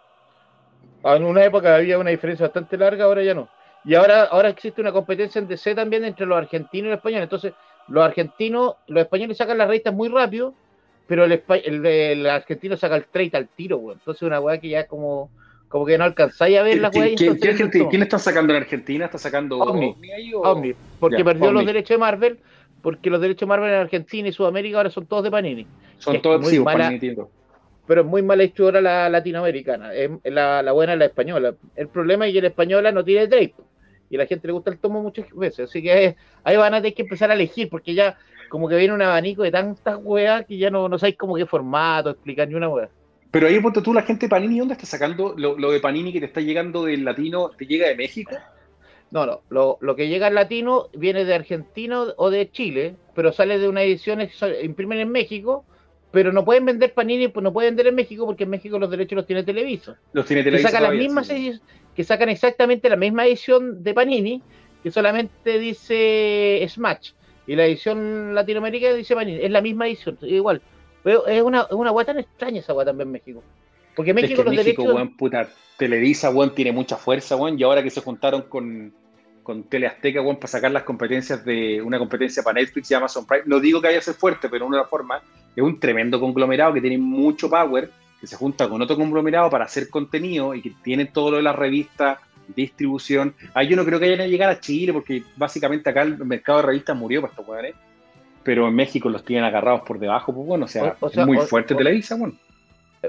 En 1.05 1.25
una 1.25 1.45
época 1.45 1.75
había 1.77 1.99
una 1.99 2.11
diferencia 2.11 2.47
bastante 2.47 2.77
larga, 2.77 3.05
ahora 3.05 3.23
ya 3.25 3.35
no. 3.35 3.49
Y 3.85 3.95
ahora, 3.95 4.25
ahora 4.25 4.49
existe 4.51 4.81
una 4.81 4.93
competencia 4.93 5.39
en 5.41 5.49
DC 5.49 5.75
también 5.75 6.05
entre 6.05 6.27
los 6.27 6.37
argentinos 6.39 6.87
y 6.87 6.91
los 6.91 6.97
españoles. 6.99 7.25
Entonces, 7.25 7.53
los 7.89 8.05
argentinos, 8.05 8.75
los 8.87 9.03
españoles 9.03 9.37
sacan 9.37 9.59
las 9.59 9.67
revistas 9.69 9.95
muy 9.95 10.09
rápido, 10.09 10.55
pero 11.09 11.25
el, 11.25 11.43
el, 11.65 11.85
el 11.87 12.27
argentino 12.29 12.77
saca 12.77 12.95
el 12.95 13.07
trade 13.07 13.31
al 13.33 13.49
tiro, 13.49 13.79
weón. 13.79 13.99
Entonces, 13.99 14.23
una 14.23 14.39
weá 14.41 14.59
que 14.59 14.69
ya 14.69 14.87
como, 14.87 15.31
como 15.69 15.85
que 15.87 15.99
no 15.99 16.05
alcanzáis 16.05 16.59
a 16.59 16.63
ver 16.63 16.73
¿Quién, 16.73 16.83
las 16.83 16.95
weas. 16.95 17.13
y 17.13 17.17
quién- 17.17 18.03
está 18.03 18.19
sacando 18.21 18.53
en 18.55 18.63
Argentina? 18.63 19.07
¿Está 19.07 19.19
sacando 19.19 19.59
Omni. 19.59 19.97
o- 20.35 20.41
Omni, 20.43 20.75
porque 21.01 21.19
Ya, 21.19 21.25
perdió 21.25 21.51
los 21.51 21.67
derechos 21.67 21.89
de 21.89 21.99
Marvel, 21.99 22.39
porque 22.83 23.11
los 23.11 23.21
derechos 23.21 23.41
de 23.41 23.47
Marvel 23.47 23.71
en 23.71 23.81
Argentina 23.81 24.29
y 24.29 24.33
Sudamérica 24.33 24.77
ahora 24.77 24.91
son 24.91 25.07
todos 25.07 25.25
de 25.25 25.31
Panini. 25.31 25.67
Son 25.99 26.21
todos 26.23 26.47
sí, 26.47 26.61
mala- 26.61 26.79
Panini, 26.85 26.95
entiendo. 26.95 27.31
pero 27.87 28.03
es 28.03 28.07
muy 28.07 28.23
mala 28.23 28.43
escritora 28.45 28.81
la 28.81 29.09
latinoamericana. 29.09 29.95
Es, 29.95 30.11
la, 30.25 30.63
la 30.63 30.73
buena 30.73 30.93
es 30.93 30.99
la 30.99 31.07
española. 31.07 31.55
El 31.75 31.89
problema 31.89 32.27
es 32.29 32.35
que 32.35 32.43
la 32.43 32.49
española 32.49 32.93
no 32.93 33.03
tiene 33.03 33.27
trade. 33.27 33.55
Y 34.11 34.17
a 34.17 34.19
la 34.21 34.27
gente 34.27 34.47
le 34.47 34.53
gusta 34.53 34.71
el 34.71 34.79
tomo 34.79 35.03
muchas 35.03 35.27
veces. 35.35 35.69
Así 35.69 35.83
que 35.83 36.17
ahí 36.45 36.57
van 36.57 36.73
a 36.75 36.79
tener 36.79 36.95
que 36.95 37.03
empezar 37.03 37.31
a 37.31 37.35
elegir, 37.35 37.69
porque 37.69 37.95
ya 37.95 38.17
como 38.49 38.69
que 38.69 38.77
viene 38.77 38.95
un 38.95 39.03
abanico 39.03 39.43
de 39.43 39.51
tantas 39.51 39.99
weas 40.03 40.47
que 40.47 40.59
ya 40.59 40.71
no, 40.71 40.89
no 40.89 40.99
sabéis 40.99 41.17
como 41.17 41.37
qué 41.37 41.47
formato, 41.47 42.11
explicar 42.11 42.49
ni 42.49 42.55
una 42.55 42.69
wea. 42.69 42.89
Pero 43.31 43.47
ahí, 43.47 43.61
ponte 43.61 43.83
tú, 43.83 43.93
la 43.93 44.03
gente 44.03 44.27
de 44.27 44.31
Panini, 44.31 44.59
¿dónde 44.59 44.75
está 44.75 44.87
sacando 44.87 45.35
lo, 45.37 45.59
lo 45.59 45.71
de 45.71 45.81
Panini 45.81 46.13
que 46.13 46.21
te 46.21 46.27
está 46.27 46.41
llegando 46.41 46.85
del 46.85 47.05
latino? 47.05 47.51
¿Te 47.51 47.67
llega 47.67 47.89
de 47.89 47.95
México? 47.95 48.33
No, 49.11 49.27
no. 49.27 49.41
Lo, 49.51 49.79
lo 49.81 49.97
que 49.97 50.09
llega 50.09 50.29
en 50.29 50.35
latino 50.35 50.89
viene 50.95 51.25
de 51.25 51.35
Argentina 51.35 52.05
o 52.17 52.31
de 52.31 52.51
Chile, 52.51 52.97
pero 53.15 53.33
sale 53.33 53.59
de 53.59 53.69
una 53.69 53.83
edición 53.83 54.19
que 54.19 54.65
imprimen 54.65 55.01
en 55.01 55.11
México, 55.11 55.65
pero 56.11 56.33
no 56.33 56.45
pueden 56.45 56.65
vender 56.65 56.95
Panini, 56.95 57.29
pues 57.29 57.43
no 57.45 57.53
pueden 57.53 57.73
vender 57.73 57.89
en 57.89 57.95
México 57.95 58.27
porque 58.27 58.45
en 58.45 58.51
México 58.51 58.79
los 58.79 58.91
derechos 58.91 59.17
los 59.17 59.27
tiene 59.27 59.43
Televisa. 59.43 59.99
Los 60.13 60.27
tiene 60.27 60.41
que 60.43 60.51
Televisa 60.51 60.71
sacan 60.71 60.83
las 60.85 60.95
mismas 60.95 61.27
sí. 61.27 61.61
que 61.95 62.05
sacan 62.05 62.29
exactamente 62.29 62.89
la 62.89 62.97
misma 62.97 63.27
edición 63.27 63.83
de 63.83 63.95
Panini, 63.95 64.43
que 64.83 64.91
solamente 64.91 65.59
dice 65.59 66.67
Smash. 66.69 67.13
Y 67.49 67.57
la 67.57 67.65
edición 67.67 68.35
latinoamericana 68.35 68.95
dice 68.95 69.15
Panini. 69.17 69.43
Es 69.43 69.51
la 69.51 69.61
misma 69.61 69.89
edición, 69.89 70.17
igual. 70.23 70.63
Pero 71.03 71.27
es 71.27 71.43
una, 71.43 71.63
es 71.63 71.73
una 71.73 71.91
weá 71.91 72.05
tan 72.05 72.19
extraña 72.19 72.61
esa 72.61 72.75
weá 72.75 72.85
también 72.85 73.09
en 73.09 73.13
México. 73.13 73.43
Porque 73.97 74.13
en 74.13 74.19
Es 74.19 74.23
México 74.23 74.43
que 74.45 74.51
los 74.51 74.55
México, 74.55 74.83
derechos. 74.83 74.95
weón, 74.95 75.17
puta, 75.17 75.49
Televisa, 75.77 76.31
weón, 76.31 76.55
tiene 76.55 76.73
mucha 76.73 76.97
fuerza, 76.97 77.37
weón, 77.37 77.59
y 77.59 77.63
ahora 77.63 77.83
que 77.83 77.91
se 77.91 78.01
juntaron 78.01 78.43
con, 78.43 78.93
con 79.43 79.63
Teleazteca, 79.65 80.21
weón, 80.21 80.37
para 80.37 80.49
sacar 80.49 80.71
las 80.71 80.83
competencias 80.83 81.45
de 81.45 81.81
una 81.81 81.99
competencia 81.99 82.43
para 82.43 82.61
Netflix 82.61 82.91
y 82.91 82.95
Amazon 82.95 83.27
Prime, 83.27 83.45
no 83.47 83.59
digo 83.61 83.81
que 83.81 83.89
haya 83.89 84.01
ser 84.03 84.15
fuerte, 84.15 84.49
pero 84.49 84.67
de 84.67 84.69
una 84.69 84.85
forma, 84.85 85.23
es 85.57 85.63
un 85.63 85.81
tremendo 85.81 86.21
conglomerado 86.21 86.75
que 86.75 86.81
tiene 86.81 86.99
mucho 86.99 87.49
power, 87.49 87.91
que 88.21 88.27
se 88.27 88.37
junta 88.37 88.69
con 88.69 88.83
otro 88.83 88.97
conglomerado 88.97 89.49
para 89.49 89.65
hacer 89.65 89.89
contenido 89.89 90.55
y 90.55 90.61
que 90.61 90.73
tiene 90.83 91.07
todo 91.07 91.31
lo 91.31 91.37
de 91.39 91.45
las 91.45 91.57
revistas, 91.57 92.19
distribución. 92.55 93.35
Ahí 93.55 93.69
yo 93.69 93.77
no 93.77 93.85
creo 93.85 93.99
que 94.01 94.07
vayan 94.07 94.21
a 94.23 94.27
llegar 94.27 94.51
a 94.51 94.61
Chile, 94.61 94.93
porque 94.93 95.23
básicamente 95.37 95.91
acá 95.91 96.03
el 96.03 96.19
mercado 96.25 96.59
de 96.61 96.67
revistas 96.67 96.97
murió 96.97 97.21
para 97.21 97.31
estos 97.33 97.47
weones. 97.49 97.75
Pero 98.43 98.67
en 98.69 98.75
México 98.75 99.09
los 99.11 99.25
tienen 99.25 99.45
agarrados 99.45 99.83
por 99.83 99.99
debajo, 99.99 100.33
pues 100.35 100.47
bueno, 100.47 100.65
o 100.65 100.69
sea, 100.69 100.97
O- 101.01 101.07
o 101.07 101.11
sea, 101.11 101.23
es 101.23 101.27
muy 101.27 101.37
o- 101.39 101.43
fuerte 101.43 101.75
Televisa, 101.75 102.15
weón. 102.17 102.39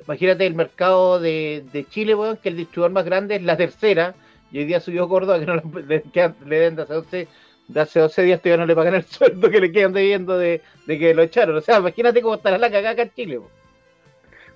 Imagínate 0.06 0.46
el 0.46 0.54
mercado 0.54 1.20
de, 1.20 1.64
de 1.74 1.86
Chile, 1.86 2.14
weón, 2.14 2.38
que 2.38 2.50
el 2.50 2.58
distribuidor 2.58 2.92
más 2.92 3.06
grande 3.06 3.36
es 3.38 3.44
la 3.44 3.58
tercera. 3.58 4.14
Y 4.52 4.60
hoy 4.60 4.66
día 4.66 4.80
subió 4.80 5.08
Córdoba, 5.08 5.40
que 5.40 5.46
no 5.46 5.56
le, 5.88 6.02
quedan- 6.04 6.36
le 6.46 6.60
den 6.60 6.76
de 6.76 6.82
hace 6.84 6.94
11, 6.94 7.28
de 7.68 7.80
hace 7.80 8.00
12 8.00 8.24
días 8.24 8.42
todavía 8.42 8.58
no 8.58 8.66
le 8.68 8.76
pagan 8.76 8.96
el 8.96 9.04
sueldo 9.06 9.50
que 9.50 9.62
le 9.62 9.72
quedan 9.72 9.94
debiendo 9.94 10.38
de, 10.38 10.62
de 10.86 11.00
que 11.00 11.14
lo 11.14 11.22
echaron. 11.24 11.56
O 11.56 11.62
sea, 11.62 11.78
imagínate 11.80 12.22
cómo 12.22 12.36
estará 12.36 12.58
la 12.58 12.70
cagada 12.70 12.92
acá 12.92 13.04
en 13.04 13.12
Chile. 13.16 13.38
weón. 13.40 13.59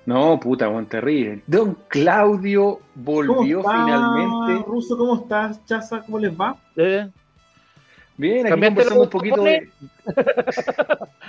No, 0.05 0.39
puta, 0.39 0.67
weón, 0.69 0.85
terrible. 0.85 1.41
Don 1.47 1.77
Claudio 1.87 2.79
volvió 2.95 3.61
¿Cómo 3.61 3.69
está, 3.71 3.85
finalmente. 3.85 4.65
Ruso, 4.67 4.97
¿cómo 4.97 5.15
estás? 5.21 5.65
Chaza, 5.65 6.01
¿cómo 6.01 6.19
les 6.19 6.31
va? 6.39 6.57
¿Eh? 6.75 7.07
Bien, 8.17 8.41
aquí 8.41 8.49
¿Cambiaste 8.49 8.75
conversamos 8.75 9.03
un 9.05 9.09
poquito 9.09 9.43
de. 9.43 9.69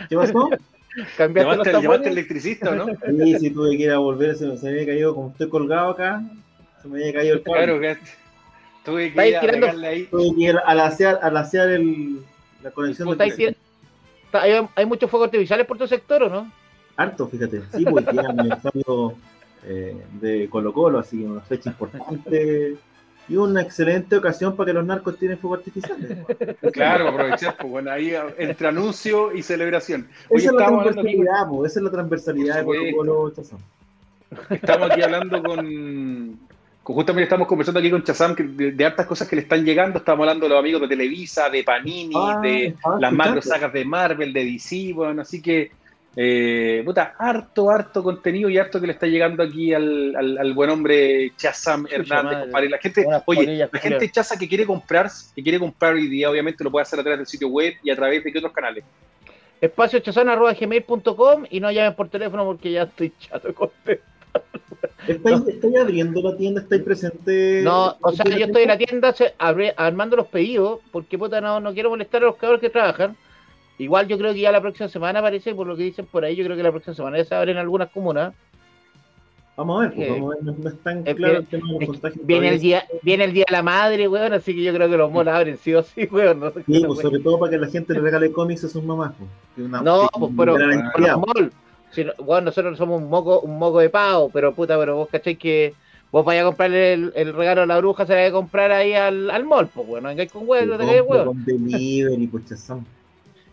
¿Qué 0.08 0.16
pasó? 0.16 0.50
Cambiaste 1.16 1.70
al 1.70 1.82
tapones. 1.82 2.06
electricista, 2.08 2.70
¿o 2.70 2.74
¿no? 2.74 2.86
Sí, 3.24 3.38
si 3.38 3.50
tuve 3.50 3.76
que 3.76 3.82
ir 3.84 3.90
a 3.92 3.98
volver, 3.98 4.36
se 4.36 4.46
me, 4.46 4.56
se 4.56 4.66
me 4.66 4.72
había 4.72 4.86
caído, 4.86 5.14
como 5.14 5.30
estoy 5.30 5.48
colgado 5.48 5.90
acá, 5.90 6.22
se 6.82 6.88
me 6.88 6.98
había 7.00 7.12
caído 7.14 7.34
el 7.36 7.42
cable. 7.42 7.58
Claro, 7.64 7.80
que 7.80 7.96
tuve 8.84 9.12
que 9.12 9.28
ir 9.28 9.36
a 9.36 9.40
tirando- 9.40 9.86
ahí. 9.86 10.04
Tuve 10.06 10.34
que 10.36 10.42
ir 10.42 10.56
a 10.64 10.74
lasear, 10.74 11.18
a 11.22 11.30
lasear 11.30 11.68
el, 11.70 12.18
la 12.62 12.70
conexión 12.70 13.08
tir- 13.18 13.56
está- 14.26 14.42
Hay, 14.42 14.68
hay 14.74 14.86
muchos 14.86 15.08
fuegos 15.10 15.26
artificiales 15.28 15.66
por 15.66 15.78
tu 15.78 15.86
sector, 15.86 16.24
¿o 16.24 16.28
no? 16.28 16.50
Harto, 16.96 17.28
fíjate. 17.28 17.62
Sí, 17.74 17.84
porque 17.84 18.10
era 18.10 18.28
aniversario 18.30 19.14
eh, 19.64 19.96
de 20.20 20.48
Colo 20.48 20.72
Colo, 20.72 20.98
así 20.98 21.18
que 21.18 21.24
una 21.24 21.40
fecha 21.40 21.70
importante 21.70 22.76
y 23.26 23.36
una 23.36 23.62
excelente 23.62 24.16
ocasión 24.16 24.54
para 24.54 24.66
que 24.66 24.74
los 24.74 24.84
narcos 24.84 25.18
tienen 25.18 25.38
fuegos 25.38 25.60
artificiales. 25.60 26.18
Claro, 26.72 27.08
aprovechar, 27.08 27.56
pues 27.56 27.70
bueno, 27.70 27.90
ahí 27.90 28.12
entre 28.38 28.68
anuncio 28.68 29.34
y 29.34 29.42
celebración. 29.42 30.06
Oye, 30.28 30.44
Esa 30.44 30.50
es 30.50 30.54
la 30.56 30.66
aquí, 30.66 30.74
transversalidad, 30.74 31.48
po, 31.48 31.66
esa 31.66 31.78
es 31.78 31.84
la 31.84 31.90
transversalidad 31.90 32.56
de 32.58 32.64
Colo. 32.64 32.82
Colo 32.96 33.30
Chazán. 33.34 33.58
estamos 34.50 34.90
aquí 34.90 35.02
hablando 35.02 35.42
con, 35.42 36.38
con- 36.82 36.96
justamente 36.96 37.22
estamos 37.24 37.48
conversando 37.48 37.80
aquí 37.80 37.90
con 37.90 38.02
Chazam 38.04 38.34
de, 38.36 38.72
de 38.72 38.84
hartas 38.84 39.06
cosas 39.06 39.26
que 39.26 39.36
le 39.36 39.42
están 39.42 39.64
llegando. 39.64 39.98
Estamos 39.98 40.20
hablando 40.24 40.44
de 40.44 40.50
los 40.50 40.58
amigos 40.58 40.82
de 40.82 40.88
Televisa, 40.88 41.48
de 41.48 41.64
Panini, 41.64 42.12
Ah, 42.14 42.40
de 42.42 42.74
las 43.00 43.10
macro 43.10 43.38
escuchando. 43.38 43.42
sagas 43.42 43.72
de 43.72 43.84
Marvel, 43.86 44.32
de 44.34 44.44
DC, 44.44 44.92
bueno, 44.94 45.22
así 45.22 45.40
que 45.40 45.70
eh, 46.16 46.82
puta, 46.84 47.14
harto, 47.18 47.70
harto 47.70 48.02
contenido 48.02 48.48
y 48.48 48.56
harto 48.58 48.80
que 48.80 48.86
le 48.86 48.92
está 48.92 49.06
llegando 49.06 49.42
aquí 49.42 49.72
al, 49.74 50.14
al, 50.16 50.38
al 50.38 50.52
buen 50.54 50.70
hombre 50.70 51.32
Chazam 51.36 51.86
Hernández, 51.90 52.38
compadre. 52.42 52.68
La 52.70 52.78
gente, 52.78 53.04
oye, 53.26 53.68
la 53.72 53.78
gente 53.80 54.10
Chaza 54.10 54.38
que 54.38 54.48
quiere 54.48 54.64
comprar, 54.66 55.10
que 55.34 55.42
quiere 55.42 55.58
comprar 55.58 55.94
hoy 55.94 56.06
día, 56.08 56.30
obviamente 56.30 56.62
lo 56.62 56.70
puede 56.70 56.82
hacer 56.82 57.00
a 57.00 57.02
través 57.02 57.18
del 57.18 57.26
sitio 57.26 57.48
web 57.48 57.74
y 57.82 57.90
a 57.90 57.96
través 57.96 58.22
de 58.22 58.30
qué 58.32 58.38
otros 58.38 58.52
canales. 58.52 58.84
espaciochazán.gmail.com 59.60 61.44
y 61.50 61.60
no 61.60 61.70
llamen 61.70 61.94
por 61.94 62.08
teléfono 62.08 62.44
porque 62.44 62.72
ya 62.72 62.82
estoy 62.84 63.12
chato 63.18 63.52
con 63.54 63.70
¿Estáis, 65.06 65.46
estáis 65.46 65.76
abriendo 65.76 66.22
la 66.22 66.34
tienda? 66.36 66.60
¿Estáis 66.62 66.82
presente? 66.82 67.60
No, 67.62 67.94
o 68.00 68.12
sea, 68.12 68.24
yo 68.24 68.46
estoy 68.46 68.62
en 68.62 68.68
la 68.68 68.78
tienda 68.78 69.12
se- 69.12 69.34
abre- 69.38 69.74
armando 69.76 70.16
los 70.16 70.28
pedidos 70.28 70.80
porque 70.90 71.18
puta 71.18 71.40
no, 71.42 71.60
no 71.60 71.74
quiero 71.74 71.90
molestar 71.90 72.22
a 72.22 72.26
los 72.26 72.36
cabros 72.36 72.60
que 72.60 72.70
trabajan. 72.70 73.14
Igual 73.78 74.06
yo 74.06 74.16
creo 74.18 74.32
que 74.32 74.40
ya 74.40 74.52
la 74.52 74.60
próxima 74.60 74.88
semana 74.88 75.20
parece, 75.20 75.54
por 75.54 75.66
lo 75.66 75.76
que 75.76 75.82
dicen 75.82 76.06
por 76.06 76.24
ahí, 76.24 76.36
yo 76.36 76.44
creo 76.44 76.56
que 76.56 76.62
la 76.62 76.70
próxima 76.70 76.94
semana 76.94 77.18
ya 77.18 77.24
se 77.24 77.34
abren 77.34 77.56
algunas 77.56 77.90
comunas. 77.90 78.32
Vamos 79.56 79.78
a 79.78 79.80
ver, 79.86 79.94
pues, 79.94 80.08
Eh, 80.08 80.10
vamos 80.10 80.32
a 80.32 80.36
ver, 80.44 80.44
no, 80.58 80.68
es 80.68 80.78
tan 80.80 81.06
es 81.06 81.14
claro 81.14 81.32
que- 81.34 81.38
el 81.40 81.46
tema 81.46 81.66
de 81.72 81.78
los 81.78 81.88
contagios. 81.88 82.26
viene 82.26 82.48
el 82.48 82.60
día, 82.60 82.84
viene 83.02 83.24
el 83.24 83.32
día 83.32 83.44
de 83.48 83.52
la 83.52 83.62
madre, 83.62 84.08
weón, 84.08 84.32
así 84.32 84.52
que 84.54 84.62
yo 84.64 84.72
creo 84.74 84.88
que 84.90 84.96
los 84.96 85.12
malls 85.12 85.28
abren 85.30 85.56
sí 85.58 85.72
o 85.74 85.82
sí, 85.82 86.08
weón. 86.10 86.40
No, 86.40 86.50
sé 86.50 86.64
qué 86.64 86.72
Sí, 86.74 86.84
pues, 86.84 87.00
sobre 87.00 87.20
todo 87.20 87.38
para 87.38 87.50
que 87.50 87.58
la 87.58 87.68
gente 87.68 87.94
le 87.94 88.00
regale 88.00 88.32
cómics 88.32 88.64
a 88.64 88.68
sus 88.68 88.82
mamás. 88.82 89.12
Pues, 89.56 89.66
una- 89.66 89.80
No, 89.80 90.08
pues, 90.18 90.32
pero- 90.36 90.58
empleado. 90.60 91.22
malls. 91.34 91.52
Si 91.92 92.04
no- 92.04 92.40
nosotros 92.40 92.76
somos 92.76 93.00
un 93.00 93.08
moco, 93.08 93.40
un 93.40 93.56
moco 93.56 93.78
de 93.78 93.90
pavo, 93.90 94.28
pero 94.32 94.52
puta, 94.52 94.76
pero 94.76 94.96
vos 94.96 95.08
cacháis 95.08 95.38
que 95.38 95.74
vos 96.10 96.24
vayas 96.24 96.42
a 96.42 96.46
comprarle 96.46 96.92
el, 96.94 97.12
el 97.14 97.32
regalo 97.32 97.62
a 97.62 97.66
la 97.66 97.78
bruja, 97.78 98.04
se 98.06 98.14
la 98.16 98.24
que 98.26 98.32
comprar 98.32 98.72
ahí 98.72 98.94
al, 98.94 99.30
al 99.30 99.44
mall, 99.44 99.68
pues 99.68 99.86
weón, 99.88 100.02
no 100.02 100.08
vengáis 100.08 100.32
con 100.32 100.48
weón, 100.48 100.68
no 100.68 100.76
te 100.78 100.84
compre 100.84 101.00
weón. 101.02 101.26
con 101.26 101.44
delivery. 101.44 102.28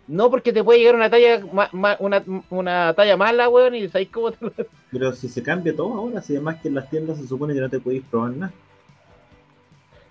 No, 0.07 0.29
porque 0.29 0.51
te 0.51 0.63
puede 0.63 0.79
llegar 0.79 0.95
una 0.95 1.09
talla 1.09 1.41
ma- 1.53 1.69
ma- 1.71 1.95
una, 1.99 2.23
una 2.49 2.93
talla 2.93 3.15
mala, 3.15 3.47
weón, 3.49 3.75
y 3.75 3.87
sabéis 3.87 4.09
cómo 4.09 4.31
te 4.31 4.45
lo... 4.45 4.51
Pero 4.91 5.13
si 5.13 5.29
se 5.29 5.41
cambia 5.41 5.75
todo 5.75 5.93
ahora, 5.93 6.21
si 6.21 6.35
además 6.35 6.57
que 6.61 6.67
en 6.67 6.75
las 6.75 6.89
tiendas 6.89 7.17
se 7.17 7.27
supone 7.27 7.53
que 7.53 7.61
no 7.61 7.69
te 7.69 7.79
podéis 7.79 8.03
probar 8.09 8.31
nada. 8.31 8.53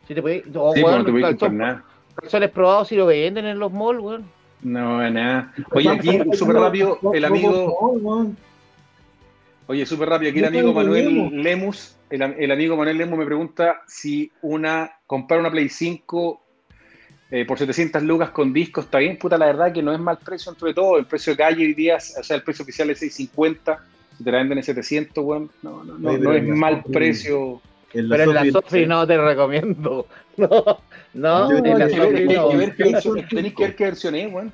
Si 0.09 0.14
te 0.14 0.23
puede... 0.23 0.42
oh, 0.54 0.73
Sí, 0.75 0.80
pues 0.80 0.94
weón, 0.94 1.04
no 1.06 1.12
calzón- 1.12 1.30
comprar 1.30 1.52
nada. 1.52 1.85
calzones 2.14 2.50
probados 2.50 2.88
si 2.88 2.97
lo 2.97 3.06
venden 3.06 3.47
en 3.47 3.59
los 3.59 3.73
malls, 3.73 4.00
weón. 4.00 4.25
No, 4.62 5.11
nada. 5.11 5.52
Oye, 5.73 5.88
aquí, 5.88 6.18
súper 6.35 6.56
rápido, 6.56 6.99
el 7.14 7.25
amigo, 7.25 7.76
oye, 9.66 9.87
súper 9.87 10.09
rápido, 10.09 10.30
aquí 10.30 10.38
el 10.40 10.44
No 10.44 10.49
amigo 10.49 10.73
Manuel 10.75 11.42
Lemus. 11.42 11.97
El, 12.11 12.23
el 12.23 12.50
amigo 12.50 12.76
Manuel 12.76 12.99
Lemus 12.99 13.18
me 13.18 13.25
pregunta 13.25 13.82
si 13.87 14.30
una, 14.42 14.90
comprar 15.06 15.40
una 15.40 15.50
Play 15.50 15.68
5 15.68 16.42
eh, 17.30 17.44
por 17.44 17.58
700 17.58 18.02
lucas 18.02 18.30
con 18.30 18.52
discos 18.52 18.87
está 18.87 18.99
bien. 18.99 19.16
Puta, 19.16 19.38
la 19.38 19.46
verdad 19.46 19.72
que 19.72 19.82
no 19.82 19.92
es 19.92 20.00
mal 20.00 20.18
precio 20.18 20.50
entre 20.50 20.75
todo. 20.75 20.99
El 20.99 21.06
precio 21.06 21.32
de 21.32 21.37
calle 21.37 21.64
hoy 21.64 21.75
día, 21.75 21.96
o 21.96 22.22
sea, 22.22 22.37
el 22.37 22.42
precio 22.42 22.62
oficial 22.62 22.90
es 22.90 22.99
650, 22.99 23.84
si 24.18 24.25
te 24.25 24.32
la 24.32 24.38
venden 24.38 24.58
en 24.58 24.64
700, 24.64 25.25
weón, 25.25 25.50
no, 25.62 25.84
no, 25.84 25.99
no, 25.99 26.18
no 26.18 26.32
es 26.32 26.44
mal 26.44 26.82
precio. 26.84 27.60
En 27.92 28.08
Pero 28.08 28.22
en 28.25 28.34
la 28.34 28.50
Sofri 28.50 28.87
no 28.87 29.06
te 29.06 29.18
recomiendo. 29.18 30.06
No, 31.12 31.50
no, 31.50 31.50
en 31.50 31.78
la 31.78 31.87
no. 31.87 32.49
tenéis 33.28 33.54
que 33.54 33.62
ver 33.62 33.76
qué 33.76 33.84
versión 33.84 34.14
es, 34.14 34.32
weón. 34.32 34.50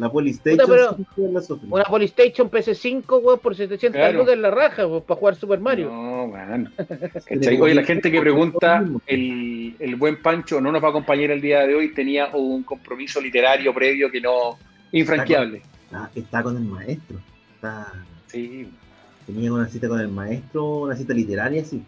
La 0.00 0.10
Polystation 0.10 1.06
Puta. 1.14 1.54
Una 1.68 1.84
Polystation 1.84 2.50
PC5, 2.50 3.22
weón, 3.22 3.38
por 3.38 3.54
700 3.54 3.98
Claro. 3.98 4.18
lucas 4.20 4.32
en 4.34 4.42
la 4.42 4.50
raja, 4.50 4.86
weón, 4.86 5.02
para 5.02 5.20
jugar 5.20 5.34
Super 5.36 5.60
Mario. 5.60 5.90
No, 5.90 6.32
¿Cachai? 7.26 7.60
Oye, 7.60 7.74
la 7.74 7.84
gente 7.84 8.10
que 8.10 8.18
pregunta, 8.18 8.82
el, 9.06 9.76
el 9.78 9.96
buen 9.96 10.22
Pancho 10.22 10.58
no 10.60 10.72
nos 10.72 10.82
va 10.82 10.86
a 10.88 10.90
acompañar 10.90 11.30
el 11.32 11.42
día 11.42 11.66
de 11.66 11.74
hoy, 11.74 11.92
tenía 11.92 12.28
un 12.34 12.62
compromiso 12.62 13.20
literario 13.20 13.74
previo 13.74 14.10
que 14.10 14.22
no, 14.22 14.58
infranqueable. 14.92 15.60
Está, 15.84 16.10
está 16.14 16.42
con 16.42 16.56
el 16.56 16.64
maestro. 16.64 17.18
Está, 17.56 17.92
Sí, 18.28 18.68
tenía 19.26 19.52
una 19.52 19.68
cita 19.68 19.86
con 19.88 20.00
el 20.00 20.08
maestro, 20.08 20.82
una 20.82 20.96
cita 20.96 21.12
literaria, 21.12 21.62
sí. 21.64 21.82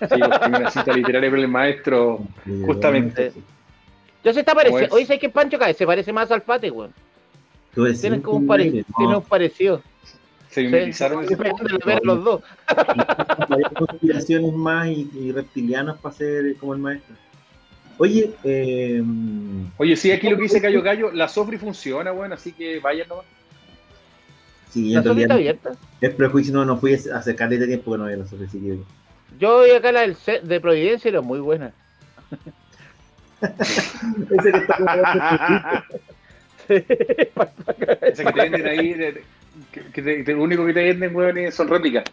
sí, 0.00 0.06
pues, 0.08 0.20
una 0.48 0.70
cita 0.70 0.92
literaria 0.94 1.28
con 1.28 1.40
el 1.40 1.48
maestro. 1.48 2.20
Justamente. 2.64 3.32
Ya 4.24 4.32
se 4.32 4.40
está 4.40 4.52
¿Cómo 4.52 4.62
pareciendo. 4.62 4.94
Oye, 4.94 5.06
¿sabes 5.06 5.20
qué 5.20 5.28
Pancho 5.28 5.58
cae? 5.58 5.74
Se 5.74 5.84
parece 5.86 6.12
más 6.12 6.30
al 6.30 6.40
Fate, 6.42 6.70
weón. 6.70 6.92
Tú 7.76 7.84
decís, 7.84 8.00
Tienen 8.00 8.22
como 8.22 8.38
un, 8.38 8.46
pare- 8.46 8.84
no, 8.98 9.18
un 9.18 9.24
parecido. 9.24 9.82
Se 10.50 10.64
estoy 10.64 11.36
pegándole 11.36 11.78
ver 11.84 12.00
los 12.02 12.24
dos. 12.24 12.42
hay 13.50 13.62
conspiraciones 13.74 14.52
más 14.54 14.88
y, 14.88 15.10
y 15.14 15.30
reptilianos 15.30 15.98
para 15.98 16.14
ser 16.14 16.56
como 16.56 16.72
el 16.72 16.80
maestro. 16.80 17.14
Oye, 17.98 18.32
eh, 18.44 19.02
Oye, 19.76 19.94
sí, 19.96 20.10
aquí 20.10 20.30
lo 20.30 20.36
que 20.36 20.44
dice 20.44 20.60
Cayo 20.62 20.82
Gallo, 20.88 21.12
la 21.12 21.28
Sofri 21.28 21.58
funciona, 21.58 22.10
bueno, 22.12 22.34
así 22.34 22.52
que 22.52 22.78
vayan 22.80 23.08
nomás. 23.08 23.26
sí, 24.70 24.94
La 24.94 25.02
Sofri 25.02 25.22
está 25.22 25.34
abierta. 25.34 25.72
es 26.00 26.14
prejuicio, 26.14 26.54
no, 26.54 26.64
no 26.64 26.78
fui 26.78 26.94
a 26.94 27.18
acercarle 27.18 27.58
de 27.58 27.66
tiempo 27.66 27.92
que 27.92 27.98
no 27.98 28.04
había 28.04 28.16
la 28.16 28.26
Sofri, 28.26 28.46
así 28.46 28.58
que 28.58 28.78
Yo 29.38 29.58
voy 29.58 29.70
acá 29.72 29.90
a 29.90 29.92
la 29.92 30.00
del 30.00 30.16
set 30.16 30.42
de 30.42 30.58
Providencia 30.60 31.08
y 31.10 31.12
era 31.12 31.20
muy 31.20 31.40
buena. 31.40 31.72
ese 33.42 34.52
que 34.52 34.58
está 34.58 35.84
Esa 36.68 38.24
que 38.24 38.32
te 38.32 38.40
venden 38.50 38.66
ahí, 38.66 38.94
de- 38.94 39.22
que, 39.72 39.80
que 39.92 40.02
te- 40.02 40.22
te- 40.24 40.32
lo 40.34 40.42
único 40.42 40.64
que 40.66 40.72
te 40.74 40.84
venden, 40.84 41.14
weón, 41.14 41.52
son 41.52 41.68
réplicas. 41.68 42.04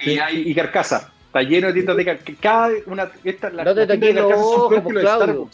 Y, 0.00 0.04
Sí. 0.04 0.18
hay, 0.18 0.42
y 0.48 0.54
carcasa. 0.54 1.12
Está 1.26 1.42
lleno 1.42 1.66
de 1.68 1.72
tiendas 1.74 1.96
de 1.96 2.04
carcasa. 2.04 2.38
Cada 2.40 2.70
una, 2.86 3.10
esta, 3.24 3.50
la, 3.50 3.64
No 3.64 3.74
te 3.74 3.86
toques 3.86 4.14
los 4.14 4.32
ojos, 4.32 4.82
Claudio. 4.88 5.48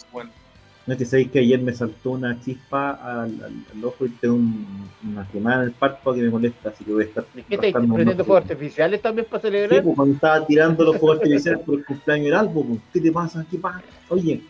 No 0.87 0.99
que 0.99 1.07
sabéis 1.07 1.31
que 1.31 1.39
ayer 1.39 1.59
me 1.61 1.73
saltó 1.73 2.11
una 2.11 2.39
chispa 2.43 2.91
al, 2.91 3.43
al- 3.43 3.65
al 3.75 3.85
ojo 3.85 4.05
y 4.05 4.11
tengo 4.11 4.35
un- 4.35 4.91
una 5.03 5.27
quemada 5.33 5.63
en 5.63 5.69
el 5.69 5.73
párpado 5.73 6.15
que 6.15 6.21
me 6.23 6.29
molesta, 6.29 6.69
así 6.69 6.85
que 6.85 6.93
voy 6.93 7.05
a 7.05 7.07
estar. 7.07 7.25
¿De 7.33 7.43
¿Qué 7.43 7.55
estáis 7.55 7.73
prendiendo 7.75 8.23
fuegos 8.23 8.43
artificiales 8.51 9.01
también 9.01 9.27
para 9.31 9.41
Sí, 9.41 9.49
celebrar? 9.49 9.83
pues, 9.83 9.97
cuando 9.97 10.15
estaba 10.15 10.47
tirando 10.47 10.85
los 10.85 10.99
fuegos 10.99 11.19
artificiales 11.21 11.61
por 11.65 11.79
el 11.79 11.85
cumpleaños 11.87 12.25
del 12.27 12.35
álbum, 12.35 12.67
pues, 12.69 12.81
¿qué 12.93 13.01
te 13.01 13.13
pasa? 13.13 13.47
¿Qué 13.51 13.57
pasa? 13.57 13.83
Oye, 14.11 14.43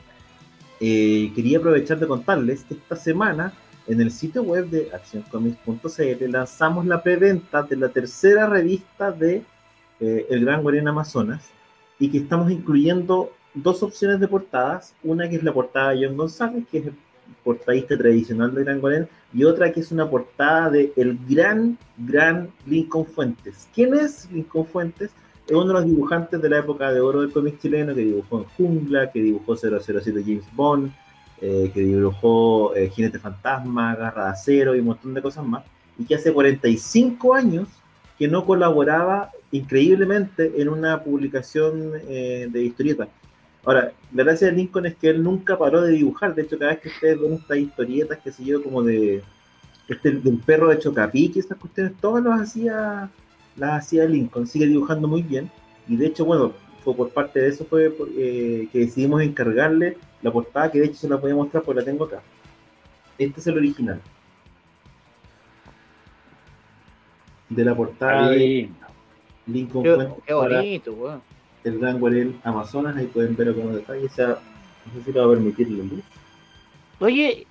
eh, 0.81 1.31
quería 1.37 1.59
aprovechar 1.59 2.01
de 2.01 2.07
contarles 2.09 2.65
que 2.65 2.75
esta 2.75 2.97
semana 2.97 3.53
en 3.87 4.01
el 4.01 4.11
sitio 4.11 4.43
web 4.43 4.69
de 4.69 4.91
accioncomics.cl 4.93 6.31
lanzamos 6.31 6.87
la 6.87 7.03
preventa 7.03 7.63
de 7.63 7.77
la 7.77 7.89
tercera 7.89 8.47
revista 8.47 9.11
de 9.11 9.43
eh, 10.01 10.27
El 10.31 10.45
Gran 10.45 10.63
Guardián 10.63 10.89
Amazonas 10.89 11.51
y 11.99 12.11
que 12.11 12.19
estamos 12.19 12.51
incluyendo 12.51 13.33
dos 13.55 13.83
opciones 13.83 14.21
de 14.21 14.29
portadas, 14.29 14.95
una 15.03 15.29
que 15.29 15.37
es 15.37 15.43
la 15.43 15.53
portada 15.53 15.91
de 15.91 16.07
John 16.07 16.17
González, 16.17 16.65
que 16.71 16.79
es 16.79 16.87
el 16.87 16.95
portadista 17.43 17.97
tradicional 17.97 18.55
de 18.55 18.65
Gran 18.65 18.81
Guardián, 18.81 19.09
y 19.33 19.45
otra 19.45 19.73
que 19.73 19.81
es 19.81 19.93
una 19.93 20.09
portada 20.09 20.71
de 20.71 20.93
el 20.97 21.19
gran, 21.29 21.79
gran 21.97 22.51
Lincoln 22.67 23.07
Fuentes. 23.07 23.69
¿Quién 23.75 23.95
es 23.95 24.31
Lincoln 24.33 24.67
Fuentes? 24.67 25.11
Es 25.47 25.55
uno 25.55 25.67
de 25.67 25.73
los 25.75 25.85
dibujantes 25.85 26.41
de 26.41 26.49
la 26.49 26.59
época 26.59 26.91
de 26.91 27.01
oro 27.01 27.21
del 27.21 27.33
cómic 27.33 27.61
chileno, 27.61 27.95
que 27.95 28.01
dibujó 28.01 28.39
en 28.39 28.45
Jungla, 28.57 29.11
que 29.13 29.21
dibujó 29.21 29.57
007 29.57 30.23
James 30.25 30.47
Bond, 30.55 30.91
eh, 31.47 31.71
que 31.75 31.81
dibujó 31.81 32.75
eh, 32.75 32.89
Jinete 32.89 33.19
Fantasma, 33.19 33.95
Garra 33.95 34.25
de 34.25 34.31
Acero 34.31 34.75
y 34.75 34.79
un 34.79 34.87
montón 34.87 35.13
de 35.13 35.21
cosas 35.21 35.45
más, 35.45 35.63
y 35.99 36.07
que 36.07 36.15
hace 36.15 36.33
45 36.33 37.35
años 37.35 37.69
que 38.19 38.27
no 38.27 38.47
colaboraba 38.47 39.31
increíblemente 39.51 40.55
en 40.57 40.71
una 40.71 41.03
publicación 41.03 41.93
eh, 42.09 42.49
de 42.51 42.65
historieta. 42.65 43.09
Ahora, 43.63 43.93
la 44.15 44.25
gracia 44.25 44.47
de 44.47 44.55
Lincoln 44.55 44.87
es 44.87 44.95
que 44.97 45.11
él 45.11 45.23
nunca 45.23 45.59
paró 45.59 45.83
de 45.83 45.93
dibujar, 45.93 46.35
de 46.35 46.43
hecho 46.43 46.59
cada 46.59 46.71
vez 46.71 46.81
que 46.81 46.89
ustedes 46.89 47.21
ven 47.21 47.35
estas 47.35 47.59
historietas, 47.59 48.19
que 48.21 48.33
se 48.33 48.43
yo, 48.43 48.63
como 48.63 48.83
de 48.83 49.23
este, 49.87 50.13
del 50.13 50.39
perro 50.39 50.71
de 50.71 50.79
Chocapic 50.79 51.37
y 51.37 51.41
esas 51.41 51.59
cuestiones, 51.59 51.93
todas 52.01 52.25
las 52.25 52.41
hacía, 52.41 53.11
las 53.57 53.85
hacía 53.85 54.07
Lincoln, 54.07 54.47
sigue 54.47 54.67
dibujando 54.67 55.09
muy 55.09 55.21
bien, 55.21 55.51
y 55.87 55.97
de 55.97 56.07
hecho, 56.07 56.25
bueno, 56.25 56.55
fue 56.83 56.95
por 56.95 57.11
parte 57.11 57.41
de 57.41 57.49
eso 57.49 57.67
fue 57.67 57.95
eh, 58.17 58.67
que 58.73 58.79
decidimos 58.79 59.21
encargarle 59.21 59.99
la 60.25 60.33
portada, 60.33 60.71
que 60.73 60.81
de 60.81 60.87
hecho 60.87 60.97
se 60.97 61.09
la 61.09 61.17
voy 61.17 61.31
a 61.31 61.35
mostrar 61.37 61.63
porque 61.63 61.81
la 61.81 61.85
tengo 61.85 62.05
acá. 62.07 62.23
Este 63.19 63.41
es 63.41 63.47
el 63.47 63.59
original. 63.59 64.01
de 67.51 67.65
la 67.65 67.75
portada 67.77 68.31
de. 68.31 68.69
Lincoln 69.47 69.85
Qué, 69.85 69.95
Fuentes 69.95 70.25
qué 70.27 70.33
bonito, 70.33 70.93
weón. 70.95 71.23
el 71.65 71.79
Gran 71.79 72.01
Guarel 72.01 72.35
Amazonas, 72.43 72.97
ahí 72.97 73.07
pueden 73.07 73.37
ver 73.37 73.49
algunos 73.49 73.75
detalles, 73.75 74.11
o 74.11 74.15
sea, 74.15 74.29
no 74.29 74.93
sé 74.95 75.05
si 75.05 75.13
le 75.13 75.21
va 75.21 75.27
a 75.27 75.29
permitir 75.29 75.71
la 75.71 75.85
luz. 75.85 76.03
Oye, 77.01 77.47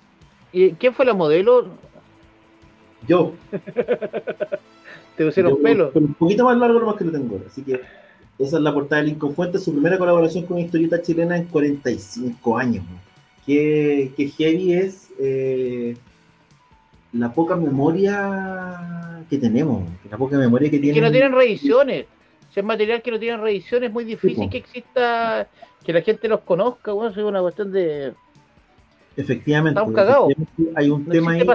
¿y 0.52 0.72
¿quién 0.72 0.92
fue 0.92 1.04
la 1.04 1.14
modelo? 1.14 1.68
Yo, 3.06 3.34
Te 5.16 5.24
pusieron 5.24 5.52
yo, 5.52 5.62
pelo. 5.62 5.90
pero 5.92 6.06
un 6.06 6.14
poquito 6.14 6.44
más 6.44 6.58
largo 6.58 6.80
nomás 6.80 6.96
que 6.96 7.04
lo 7.04 7.12
tengo 7.12 7.40
así 7.46 7.62
que 7.62 7.80
esa 8.38 8.56
es 8.56 8.62
la 8.62 8.74
portada 8.74 9.02
de 9.02 9.08
Lincoln 9.08 9.34
Fuentes, 9.34 9.62
su 9.64 9.72
primera 9.72 9.98
colaboración 9.98 10.44
con 10.46 10.56
una 10.56 10.66
historieta 10.66 11.00
chilena 11.00 11.36
en 11.36 11.44
45 11.44 12.58
años. 12.58 12.84
¿no? 12.84 12.98
Qué, 13.46 14.12
qué 14.16 14.28
heavy 14.28 14.72
es 14.72 15.08
eh, 15.20 15.96
la 17.12 17.32
poca 17.32 17.56
memoria 17.56 19.22
que 19.30 19.38
tenemos, 19.38 19.84
la 20.10 20.16
poca 20.16 20.36
memoria 20.38 20.70
que 20.70 20.78
tienen. 20.78 20.94
que 20.94 21.00
no 21.00 21.12
tienen 21.12 21.32
reediciones. 21.32 22.06
Si 22.52 22.60
es 22.60 22.66
material 22.66 23.02
que 23.02 23.10
no 23.10 23.18
tienen 23.18 23.40
reediciones, 23.40 23.88
es 23.88 23.92
muy 23.92 24.04
difícil 24.04 24.48
que 24.48 24.58
exista, 24.58 25.48
que 25.84 25.92
la 25.92 26.02
gente 26.02 26.28
los 26.28 26.40
conozca, 26.40 26.94
weón. 26.94 27.10
Es 27.12 27.18
una 27.18 27.40
cuestión 27.40 27.72
de. 27.72 28.14
Efectivamente, 29.16 29.78
Estamos 29.78 29.94
cagados. 29.94 30.32
hay 30.74 30.90
un 30.90 31.04
No 31.04 31.12
tema 31.12 31.32
ahí. 31.32 31.40
que-. 31.40 31.46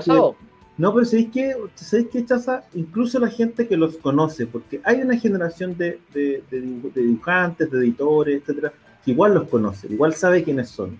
No, 0.79 0.93
pero 0.93 1.05
¿sabéis 1.05 1.29
qué? 1.31 1.55
¿Sabéis 1.75 2.07
qué, 2.11 2.25
Chaza? 2.25 2.63
Incluso 2.73 3.19
la 3.19 3.27
gente 3.29 3.67
que 3.67 3.77
los 3.77 3.97
conoce, 3.97 4.47
porque 4.47 4.79
hay 4.83 5.01
una 5.01 5.17
generación 5.17 5.77
de, 5.77 5.99
de- 6.13 6.41
de 6.49 6.63
dibu- 6.63 6.93
de 6.93 7.01
dibujantes, 7.03 7.69
de 7.69 7.77
editores, 7.79 8.41
etcétera, 8.41 8.73
que 9.03 9.11
igual 9.11 9.33
los 9.35 9.47
conoce, 9.49 9.87
igual 9.87 10.13
sabe 10.15 10.43
quiénes 10.43 10.69
son. 10.69 10.97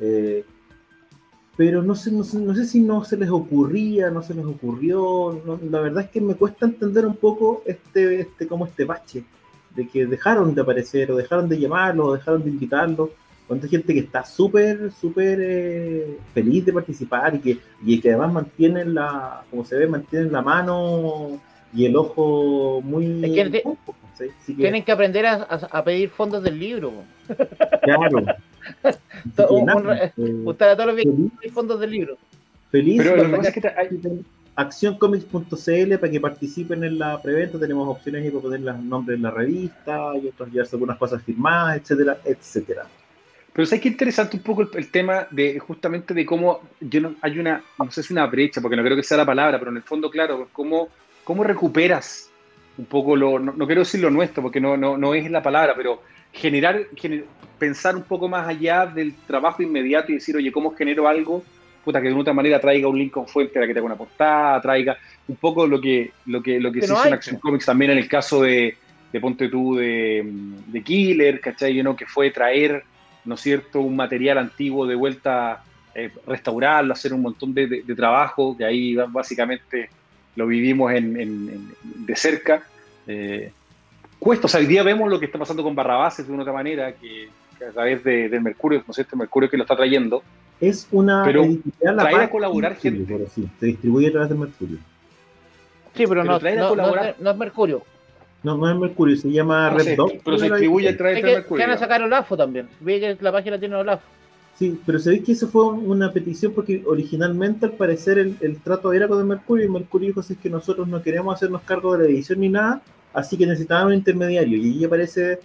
Eh, 0.00 0.44
pero 1.56 1.82
no 1.82 1.94
sé, 1.94 2.10
no, 2.12 2.24
sé, 2.24 2.38
no 2.38 2.54
sé 2.54 2.64
si 2.64 2.80
no 2.80 3.04
se 3.04 3.16
les 3.16 3.28
ocurría, 3.30 4.10
no 4.10 4.22
se 4.22 4.32
les 4.34 4.44
ocurrió. 4.46 5.42
no- 5.44 5.58
la 5.68 5.80
verdad 5.80 6.04
es 6.04 6.10
que 6.10 6.20
me 6.20 6.34
cuesta 6.36 6.66
entender 6.66 7.04
un 7.06 7.16
poco 7.16 7.62
este, 7.66 8.20
este, 8.20 8.48
este 8.64 8.84
bache, 8.84 9.24
de 9.74 9.88
que 9.88 10.06
dejaron 10.06 10.54
de 10.54 10.62
aparecer, 10.62 11.10
o 11.12 11.16
dejaron 11.16 11.48
de 11.48 11.58
llamarlo, 11.58 12.06
o 12.06 12.12
dejaron 12.14 12.42
de 12.44 12.50
invitarlo. 12.50 13.10
Hay 13.50 13.68
gente 13.68 13.92
que 13.94 14.00
está 14.00 14.24
súper, 14.24 14.92
súper 14.92 15.38
eh, 15.42 16.18
feliz 16.32 16.64
de 16.66 16.72
participar 16.72 17.34
y 17.34 17.38
que, 17.40 17.58
y 17.84 18.00
que 18.00 18.10
además 18.10 18.32
mantienen 18.32 18.94
la, 18.94 19.42
como 19.50 19.64
se 19.64 19.76
ve, 19.76 19.86
mantienen 19.88 20.30
la 20.30 20.40
mano 20.40 21.40
y 21.74 21.84
el 21.86 21.96
ojo 21.96 22.80
muy... 22.82 23.24
Es 23.24 23.32
que 23.32 23.50
te- 23.50 23.62
¿sí? 24.18 24.24
Así 24.42 24.54
que, 24.54 24.62
Tienen 24.62 24.84
que 24.84 24.92
aprender 24.92 25.26
a, 25.26 25.34
a- 25.34 25.68
a 25.78 25.84
pedir 25.84 26.10
fondos 26.10 26.42
del 26.42 26.58
libro. 26.58 26.92
claro. 27.82 28.24
Eh, 29.26 30.12
Gustar 30.44 30.70
a 30.70 30.76
todos 30.76 30.86
los 30.88 30.96
que 30.96 31.02
feliz, 31.02 31.52
fondos 31.52 31.80
del 31.80 31.90
libro. 31.90 32.16
feliz 32.70 32.98
Pero 33.02 33.16
lo 33.16 33.22
que 33.30 33.36
pasa 33.36 33.48
es 33.48 33.54
que 33.54 33.60
te- 33.60 33.68
hay- 33.68 34.22
accioncomics.cl 34.56 35.98
para 35.98 36.10
que 36.12 36.20
participen 36.20 36.84
en 36.84 36.98
la 36.98 37.20
preventa. 37.20 37.58
Tenemos 37.58 37.88
opciones 37.88 38.22
ahí 38.24 38.30
para 38.30 38.42
poner 38.42 38.60
los 38.60 38.78
nombres 38.82 39.16
en 39.16 39.22
la 39.22 39.30
revista 39.30 40.12
y 40.22 40.28
otros 40.28 40.50
llevarse 40.50 40.76
algunas 40.76 40.98
cosas 40.98 41.22
firmadas, 41.22 41.78
etcétera, 41.78 42.18
etcétera. 42.24 42.86
Pero 43.60 43.66
¿sabes 43.68 43.82
qué 43.82 43.88
interesante 43.88 44.38
un 44.38 44.42
poco 44.42 44.62
el, 44.62 44.68
el 44.72 44.90
tema 44.90 45.26
de 45.30 45.58
justamente 45.58 46.14
de 46.14 46.24
cómo 46.24 46.62
yo 46.80 47.02
no, 47.02 47.14
hay 47.20 47.38
una, 47.38 47.62
no 47.78 47.90
sé 47.90 48.02
si 48.02 48.14
una 48.14 48.24
brecha, 48.26 48.62
porque 48.62 48.74
no 48.74 48.82
creo 48.82 48.96
que 48.96 49.02
sea 49.02 49.18
la 49.18 49.26
palabra, 49.26 49.58
pero 49.58 49.70
en 49.70 49.76
el 49.76 49.82
fondo, 49.82 50.10
claro, 50.10 50.48
cómo, 50.50 50.88
cómo 51.24 51.44
recuperas 51.44 52.30
un 52.78 52.86
poco 52.86 53.14
lo, 53.16 53.38
no, 53.38 53.52
no 53.52 53.66
quiero 53.66 53.82
decir 53.82 54.00
lo 54.00 54.08
nuestro, 54.08 54.42
porque 54.42 54.62
no, 54.62 54.78
no, 54.78 54.96
no 54.96 55.12
es 55.12 55.30
la 55.30 55.42
palabra, 55.42 55.74
pero 55.76 56.02
generar, 56.32 56.86
gener- 56.96 57.26
pensar 57.58 57.96
un 57.96 58.04
poco 58.04 58.30
más 58.30 58.48
allá 58.48 58.86
del 58.86 59.14
trabajo 59.26 59.62
inmediato 59.62 60.10
y 60.10 60.14
decir, 60.14 60.34
oye, 60.36 60.50
¿cómo 60.50 60.74
genero 60.74 61.06
algo? 61.06 61.44
Puta, 61.84 62.00
que 62.00 62.06
de 62.08 62.14
una 62.14 62.22
otra 62.22 62.32
manera 62.32 62.58
traiga 62.62 62.88
un 62.88 62.96
link 62.98 63.12
con 63.12 63.28
fuente 63.28 63.58
a 63.58 63.60
la 63.60 63.66
que 63.66 63.74
tenga 63.74 63.84
una 63.84 63.96
portada, 63.96 64.58
traiga 64.62 64.96
un 65.28 65.36
poco 65.36 65.66
lo 65.66 65.78
que, 65.82 66.12
lo 66.24 66.42
que, 66.42 66.58
lo 66.58 66.72
que 66.72 66.80
Que 66.80 66.86
se 66.86 66.94
hizo 66.94 67.02
hay, 67.02 67.08
en 67.08 67.14
Action 67.14 67.36
Comics 67.38 67.66
también 67.66 67.90
en 67.90 67.98
el 67.98 68.08
caso 68.08 68.40
de, 68.40 68.74
de 69.12 69.20
Ponte 69.20 69.50
tú, 69.50 69.76
de, 69.76 70.22
de 70.24 70.82
Killer, 70.82 71.42
¿cachai? 71.42 71.74
You 71.74 71.82
know, 71.82 71.94
que 71.94 72.06
fue 72.06 72.30
traer 72.30 72.84
¿no 73.30 73.36
es 73.36 73.40
cierto?, 73.40 73.80
un 73.80 73.94
material 73.96 74.36
antiguo 74.38 74.86
de 74.86 74.96
vuelta, 74.96 75.62
eh, 75.94 76.10
restaurarlo, 76.26 76.92
hacer 76.92 77.14
un 77.14 77.22
montón 77.22 77.54
de, 77.54 77.66
de- 77.68 77.82
de 77.82 77.94
trabajo, 77.94 78.56
que 78.56 78.64
ahí 78.64 78.96
básicamente 79.08 79.88
lo 80.36 80.46
vivimos 80.48 80.92
en, 80.92 81.18
en- 81.18 81.48
en- 81.48 81.74
de 82.06 82.16
cerca. 82.16 82.62
Eh, 83.06 83.52
cuesta, 84.18 84.46
o 84.46 84.48
sea, 84.48 84.60
hoy 84.60 84.66
día 84.66 84.82
vemos 84.82 85.08
lo 85.08 85.18
que 85.20 85.26
está 85.26 85.38
pasando 85.38 85.62
con 85.62 85.74
Barrabases 85.74 86.26
de 86.26 86.32
una 86.32 86.42
otra 86.42 86.52
manera, 86.52 86.92
que, 86.92 87.28
que 87.56 87.64
a 87.64 87.70
través 87.70 88.02
de, 88.04 88.28
del 88.28 88.40
Mercurio, 88.42 88.80
¿no 88.86 88.90
es 88.90 88.96
cierto?, 88.96 89.16
Mercurio 89.16 89.48
que 89.48 89.56
lo 89.56 89.62
está 89.62 89.76
trayendo. 89.76 90.22
Es 90.60 90.86
una 90.90 91.22
Pero 91.24 91.46
traer 91.80 92.20
a 92.22 92.28
colaborar 92.30 92.74
de 92.74 92.80
gente. 92.80 93.04
pero 93.06 93.26
sí, 93.34 93.48
se 93.60 93.66
distribuye 93.66 94.08
a 94.08 94.12
través 94.12 94.28
de 94.28 94.34
Mercurio. 94.34 94.78
Sí, 95.94 96.04
pero, 96.06 96.22
Pero 96.22 96.24
no, 96.24 96.74
no, 96.76 96.94
no, 96.96 97.02
no 97.18 97.30
es 97.30 97.36
Mercurio. 97.36 97.82
No, 98.42 98.56
no 98.56 98.70
es 98.70 98.76
Mercurio, 98.76 99.16
se 99.16 99.30
llama 99.30 99.70
No 99.70 99.76
Red 99.78 99.84
sé, 99.84 99.96
Dog. 99.96 100.12
pero 100.24 100.38
se 100.38 100.46
distribuye 100.46 100.88
a 100.88 100.96
través 100.96 101.16
de 101.22 101.34
Mercurio. 101.34 101.62
se 101.64 101.68
van 101.68 101.76
a 101.76 101.78
sacar 101.78 102.02
Olafo 102.02 102.36
también. 102.36 102.68
Ve 102.80 102.98
que 103.00 103.16
la 103.22 103.32
página 103.32 103.58
tiene 103.58 103.76
Olafo. 103.76 104.02
Sí, 104.58 104.78
pero 104.84 104.98
sabéis 104.98 105.24
que 105.24 105.32
eso 105.32 105.48
fue 105.48 105.64
una 105.64 106.12
petición 106.12 106.52
porque 106.54 106.82
originalmente 106.86 107.66
al 107.66 107.72
parecer 107.72 108.18
el, 108.18 108.36
el 108.40 108.58
trato 108.60 108.92
era 108.92 109.08
con 109.08 109.18
el 109.18 109.24
Mercurio 109.24 109.64
y 109.66 109.68
Mercurio 109.70 110.08
dijo 110.08 110.22
"Si 110.22 110.34
es 110.34 110.38
que 110.38 110.50
nosotros 110.50 110.86
no 110.88 111.02
queremos 111.02 111.34
hacernos 111.34 111.62
cargo 111.62 111.96
de 111.96 112.04
la 112.04 112.10
edición 112.10 112.40
ni 112.40 112.48
nada, 112.50 112.82
así 113.14 113.36
que 113.38 113.46
necesitaban 113.46 113.86
un 113.88 113.94
intermediario. 113.94 114.58
Y 114.58 114.70
ahí 114.72 114.84
aparece 114.84 115.38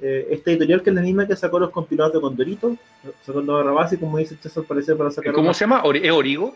eh, 0.00 0.26
esta 0.30 0.50
editorial 0.50 0.82
que 0.82 0.90
es 0.90 0.96
la 0.96 1.02
misma 1.02 1.26
que 1.26 1.36
sacó 1.36 1.58
los 1.58 1.70
compilados 1.70 2.12
de 2.14 2.20
Condorito, 2.20 2.76
sacó 3.26 3.40
la 3.42 3.52
barra 3.54 3.72
base, 3.72 3.98
como 3.98 4.16
dice 4.18 4.36
Chas 4.42 4.56
al 4.56 4.64
parecer 4.64 4.96
para 4.96 5.10
sacar... 5.10 5.32
¿Cómo 5.32 5.48
una- 5.48 5.54
se 5.54 5.64
llama? 5.64 5.82
¿Ori- 5.84 6.00
¿Es 6.02 6.10
Origo? 6.12 6.54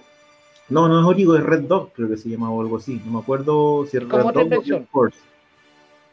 No, 0.69 0.89
no 0.89 0.99
es 1.01 1.07
Origo, 1.07 1.37
es 1.37 1.43
Red 1.43 1.61
Dog, 1.65 1.93
creo 1.93 2.09
que 2.09 2.17
se 2.17 2.29
llama 2.29 2.51
o 2.51 2.61
algo 2.61 2.79
así. 2.79 3.01
No 3.05 3.13
me 3.13 3.19
acuerdo 3.19 3.87
si 3.91 3.99
es 3.99 4.03
Red 4.03 4.09
Dog 4.09 4.37
o 4.37 4.41
invención. 4.41 4.89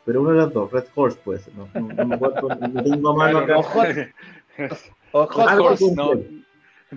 Pero 0.05 0.21
una 0.21 0.31
de 0.31 0.37
las 0.37 0.53
dos, 0.53 0.71
Red 0.71 0.85
Horse 0.95 1.17
puede 1.23 1.39
ser. 1.39 1.53
No, 1.55 1.67
no, 1.73 1.81
no 1.93 2.05
me 2.05 2.15
acuerdo, 2.15 2.49
no 2.49 2.83
tengo 2.83 3.15
mano 3.15 3.37
acá. 3.39 3.57
O 3.57 3.63
Hot. 3.63 3.87
O 5.13 5.27
Hot 5.27 5.47
Algo 5.49 5.75
con- 5.77 5.95
no. 5.95 6.11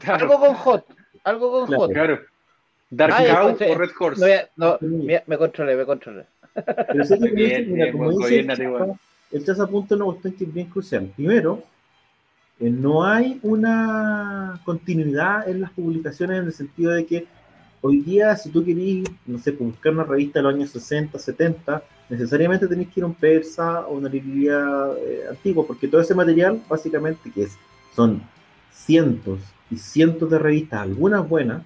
Claro, 0.01 0.25
Algo 0.25 0.41
con 0.41 0.55
Hot. 0.55 0.85
Algo 1.25 1.51
con 1.53 1.67
Claro. 1.67 1.83
Hot. 1.83 1.93
claro. 1.93 2.19
Dark 2.91 3.15
Ah, 3.17 3.25
Cow 3.59 3.71
o 3.73 3.75
Red 3.79 3.91
Horse. 3.99 4.49
No, 4.57 4.79
me, 4.81 5.23
me 5.27 5.39
controlé, 5.39 5.77
me 5.77 5.85
controlé. 5.85 6.25
Pero 6.55 7.05
sé 7.05 7.19
que 7.19 7.31
bien, 7.31 7.49
dice, 7.61 7.71
mira, 7.73 7.85
bien, 7.87 7.97
como 7.99 8.11
dice 8.19 8.39
el. 8.41 8.47
Chaza, 8.47 8.87
el 9.33 9.45
Chaza 9.45 9.63
apunta 9.65 9.95
una 9.97 10.05
cuestión 10.07 10.35
que 10.35 10.45
es 10.45 10.55
bien 10.55 10.69
crucial. 10.69 11.11
Primero, 11.17 11.63
eh, 12.61 12.71
no 12.71 13.05
hay 13.05 13.39
una 13.43 14.61
continuidad 14.65 15.49
en 15.49 15.61
las 15.61 15.71
publicaciones 15.73 16.39
en 16.41 16.47
el 16.47 16.53
sentido 16.53 16.93
de 16.93 17.05
que 17.07 17.27
hoy 17.81 18.01
día, 18.01 18.37
si 18.37 18.51
tú 18.51 18.65
querís, 18.65 19.05
no 19.27 19.39
sé, 19.39 19.53
buscar 19.53 19.93
una 19.93 20.05
revista 20.05 20.39
de 20.39 20.45
los 20.45 20.55
años 20.55 20.71
60, 20.71 21.19
70, 21.19 21.83
necesariamente 22.09 22.67
tenés 22.67 22.89
que 22.89 23.01
ir 23.01 23.05
a 23.05 23.07
un 23.07 23.15
persa 23.15 23.87
o 23.87 23.97
una 23.97 24.09
librería 24.09 24.65
eh, 24.99 25.23
antigua, 25.31 25.67
porque 25.67 25.89
todo 25.89 26.01
ese 26.01 26.15
material, 26.15 26.63
básicamente, 26.69 27.31
que 27.31 27.45
es, 27.45 27.57
son 27.95 28.23
cientos 28.73 29.41
y 29.71 29.77
cientos 29.77 30.31
de 30.31 30.39
revistas, 30.39 30.81
algunas 30.81 31.29
buenas, 31.29 31.63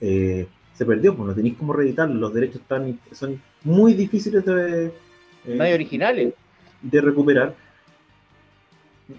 eh, 0.00 0.46
se 0.74 0.86
perdió, 0.86 1.16
pues 1.16 1.28
no 1.28 1.34
tenéis 1.34 1.56
cómo 1.56 1.72
reeditarlo, 1.72 2.14
los 2.14 2.32
derechos 2.32 2.60
están, 2.62 2.98
son 3.12 3.40
muy 3.64 3.94
difíciles 3.94 4.44
de, 4.44 4.92
eh, 5.44 5.54
No 5.56 5.64
hay 5.64 5.72
originales. 5.72 6.34
de 6.82 7.00
recuperar. 7.00 7.54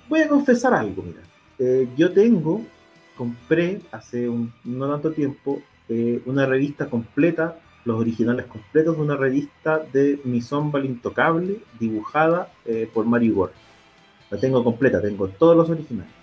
Voy 0.07 0.21
a 0.21 0.27
confesar 0.29 0.73
algo, 0.73 1.03
mira. 1.03 1.19
Eh, 1.57 1.89
yo 1.97 2.13
tengo, 2.13 2.61
compré 3.17 3.81
hace 3.91 4.29
un, 4.29 4.53
no 4.63 4.89
tanto 4.89 5.11
tiempo, 5.11 5.61
eh, 5.89 6.21
una 6.25 6.45
revista 6.45 6.87
completa, 6.87 7.59
los 7.83 7.99
originales 7.99 8.45
completos 8.45 8.95
de 8.95 9.01
una 9.01 9.15
revista 9.15 9.79
de 9.91 10.19
Mi 10.23 10.41
Sombra 10.41 10.85
Intocable, 10.85 11.57
dibujada 11.79 12.51
eh, 12.65 12.87
por 12.93 13.05
Mario 13.05 13.33
Gore. 13.33 13.53
La 14.29 14.39
tengo 14.39 14.63
completa, 14.63 15.01
tengo 15.01 15.27
todos 15.27 15.57
los 15.57 15.69
originales. 15.69 16.13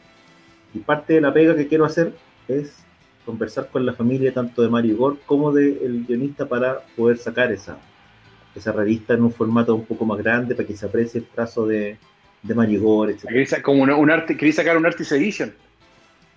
Y 0.72 0.78
parte 0.78 1.14
de 1.14 1.20
la 1.20 1.32
pega 1.32 1.56
que 1.56 1.66
quiero 1.66 1.84
hacer 1.84 2.14
es 2.46 2.84
conversar 3.24 3.68
con 3.70 3.84
la 3.84 3.92
familia 3.92 4.32
tanto 4.32 4.62
de 4.62 4.68
Mario 4.68 4.96
Gore 4.96 5.16
como 5.26 5.50
del 5.50 6.04
guionista 6.06 6.46
para 6.46 6.80
poder 6.96 7.18
sacar 7.18 7.50
esa, 7.50 7.76
esa 8.54 8.70
revista 8.70 9.14
en 9.14 9.24
un 9.24 9.32
formato 9.32 9.74
un 9.74 9.84
poco 9.84 10.04
más 10.04 10.18
grande 10.18 10.54
para 10.54 10.68
que 10.68 10.76
se 10.76 10.86
aprecie 10.86 11.20
el 11.20 11.26
trazo 11.26 11.66
de, 11.66 11.98
de 12.42 12.54
Mario 12.54 12.82
Gore, 12.82 13.14
etc. 13.14 13.60
Como 13.62 13.82
un, 13.82 13.90
un 13.90 14.10
arte, 14.10 14.36
queréis 14.36 14.54
sacar 14.54 14.76
un 14.76 14.86
Artist 14.86 15.10
Edition. 15.10 15.52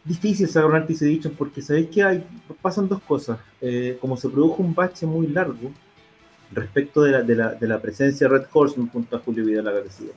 Difícil 0.09 0.47
sacar 0.47 0.71
un 0.71 0.75
Artist 0.75 1.03
Edition 1.03 1.35
porque 1.37 1.61
sabéis 1.61 1.89
que 1.89 2.01
hay, 2.01 2.23
pasan 2.63 2.87
dos 2.87 2.99
cosas. 3.03 3.37
Eh, 3.61 3.95
como 4.01 4.17
se 4.17 4.27
produjo 4.27 4.63
un 4.63 4.73
bache 4.73 5.05
muy 5.05 5.27
largo 5.27 5.71
respecto 6.51 7.03
de 7.03 7.11
la, 7.11 7.21
de 7.21 7.35
la, 7.35 7.53
de 7.53 7.67
la 7.67 7.79
presencia 7.79 8.27
de 8.27 8.39
Red 8.39 8.47
Horseman 8.51 8.89
junto 8.89 9.15
a 9.15 9.19
Julio 9.19 9.45
Vidal 9.45 9.65
García, 9.65 10.09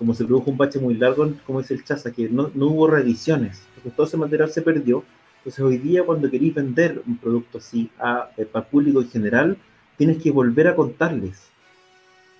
como 0.00 0.14
se 0.14 0.24
produjo 0.24 0.50
un 0.50 0.56
bache 0.56 0.80
muy 0.80 0.94
largo, 0.94 1.32
como 1.46 1.60
dice 1.60 1.74
el 1.74 1.84
Chaza, 1.84 2.10
que 2.10 2.28
no, 2.28 2.50
no 2.54 2.66
hubo 2.66 2.88
reediciones, 2.88 3.62
porque 3.76 3.90
todo 3.90 4.08
ese 4.08 4.16
material 4.16 4.50
se 4.50 4.62
perdió. 4.62 5.04
Entonces 5.38 5.60
hoy 5.60 5.78
día 5.78 6.02
cuando 6.02 6.28
queréis 6.28 6.52
vender 6.52 7.00
un 7.06 7.16
producto 7.16 7.58
así 7.58 7.88
a, 8.00 8.30
eh, 8.36 8.46
para 8.46 8.64
el 8.64 8.70
público 8.72 9.00
en 9.00 9.10
general, 9.10 9.56
tienes 9.96 10.20
que 10.20 10.32
volver 10.32 10.66
a 10.66 10.74
contarles 10.74 11.50